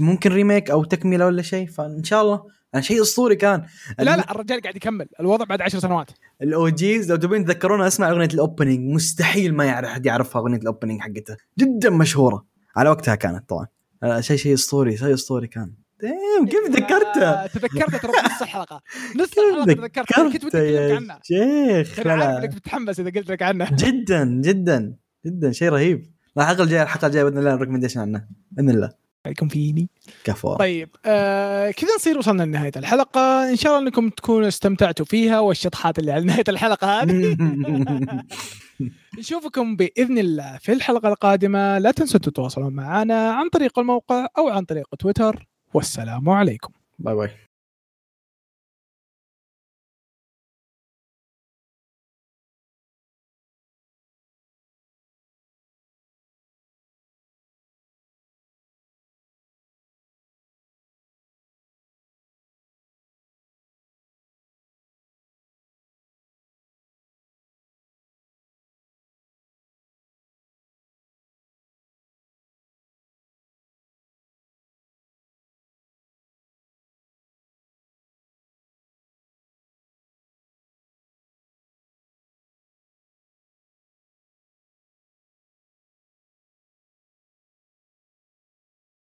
ممكن 0.00 0.32
remake 0.32 0.70
أو 0.70 0.84
تكملة 0.84 1.26
ولا 1.26 1.42
شيء 1.42 1.66
فإن 1.66 2.04
شاء 2.04 2.22
الله 2.22 2.57
يعني 2.72 2.84
شيء 2.84 3.02
أسطوري 3.02 3.36
كان. 3.36 3.66
لا 3.98 4.16
لا 4.16 4.30
الرجال 4.30 4.60
قاعد 4.60 4.76
يكمل. 4.76 5.06
الوضع 5.20 5.44
بعد 5.44 5.62
10 5.62 5.78
سنوات. 5.78 6.10
ال 6.42 6.68
OGs 6.68 7.10
لو 7.10 7.16
تبين 7.16 7.44
تذكرونا 7.44 7.86
أسمع 7.86 8.10
أغنية 8.10 8.28
ال 8.34 8.41
opening. 8.41 8.94
مستحيل 8.94 9.54
ما 9.54 9.64
يعرف 9.64 9.88
حد 9.88 10.06
يعرفها 10.06 10.42
أغنية 10.42 10.56
ال 10.58 10.63
opening 10.63 11.00
حقتها 11.00 11.36
جدا 11.58 11.90
مشهورة. 11.90 12.46
على 12.76 12.90
وقتها 12.90 13.14
كانت 13.14 13.48
طبعا. 13.48 13.66
آه، 14.02 14.20
شيء 14.20 14.36
شيء 14.36 14.54
أسطوري 14.54 14.96
شيء 14.96 15.14
أسطوري 15.14 15.46
كان. 15.46 15.74
دايم 16.02 16.48
كيف 16.48 16.76
تذكرتها 16.76 17.46
تذكرتها 17.46 17.98
ترى 17.98 18.12
نص 18.26 18.42
الحلقة. 18.42 18.82
نص 19.20 19.38
الحلقة 19.38 19.74
تذكرتها 19.74 20.38
كنت 20.38 20.54
يا 20.54 20.96
عنها 20.96 21.20
شيخ 21.22 21.98
أنا 22.00 22.06
لا. 22.08 22.12
عارف 22.12 22.22
لا 22.22 22.38
إنك 22.38 22.48
بتتحمس 22.54 23.00
إذا 23.00 23.10
قلت 23.10 23.30
لك 23.30 23.42
عنها 23.42 23.70
جدا 23.70 24.24
جدا 24.44 24.96
جدا. 25.26 25.52
شيء 25.52 25.68
رهيب. 25.68 26.12
الحلقة 26.38 26.62
الجاية 26.62 26.82
الحلقة 26.82 27.06
الجاية 27.06 27.24
بإذن 27.24 27.38
الله 27.38 27.54
ال 27.54 27.57
recommendation 27.57 28.00
عنه. 28.00 28.28
بإذن 28.50 28.70
الله. 28.70 29.07
عليكم 29.28 29.48
فيني. 29.48 29.88
كفو. 30.24 30.56
طيب 30.56 30.88
آه 31.06 31.70
كذا 31.70 31.88
نصير 31.96 32.18
وصلنا 32.18 32.42
لنهاية 32.42 32.72
الحلقة. 32.76 33.50
إن 33.50 33.56
شاء 33.56 33.72
الله 33.72 33.88
إنكم 33.88 34.08
تكونوا 34.08 34.48
استمتعتوا 34.48 35.06
فيها 35.06 35.40
والشطحات 35.40 35.98
اللي 35.98 36.12
على 36.12 36.24
نهاية 36.24 36.44
الحلقة 36.48 37.02
هذه. 37.02 37.36
نشوفكم 39.18 39.76
بإذن 39.76 40.18
الله 40.18 40.58
في 40.58 40.72
الحلقة 40.72 41.08
القادمة. 41.08 41.78
لا 41.78 41.90
تنسوا 41.90 42.20
تتواصلون 42.20 42.72
معنا 42.72 43.30
عن 43.30 43.48
طريق 43.48 43.78
الموقع 43.78 44.26
أو 44.38 44.48
عن 44.48 44.64
طريق 44.64 44.94
تويتر. 44.98 45.48
والسلام 45.74 46.28
عليكم. 46.28 46.72
bye 46.98 47.14
bye. 47.14 47.47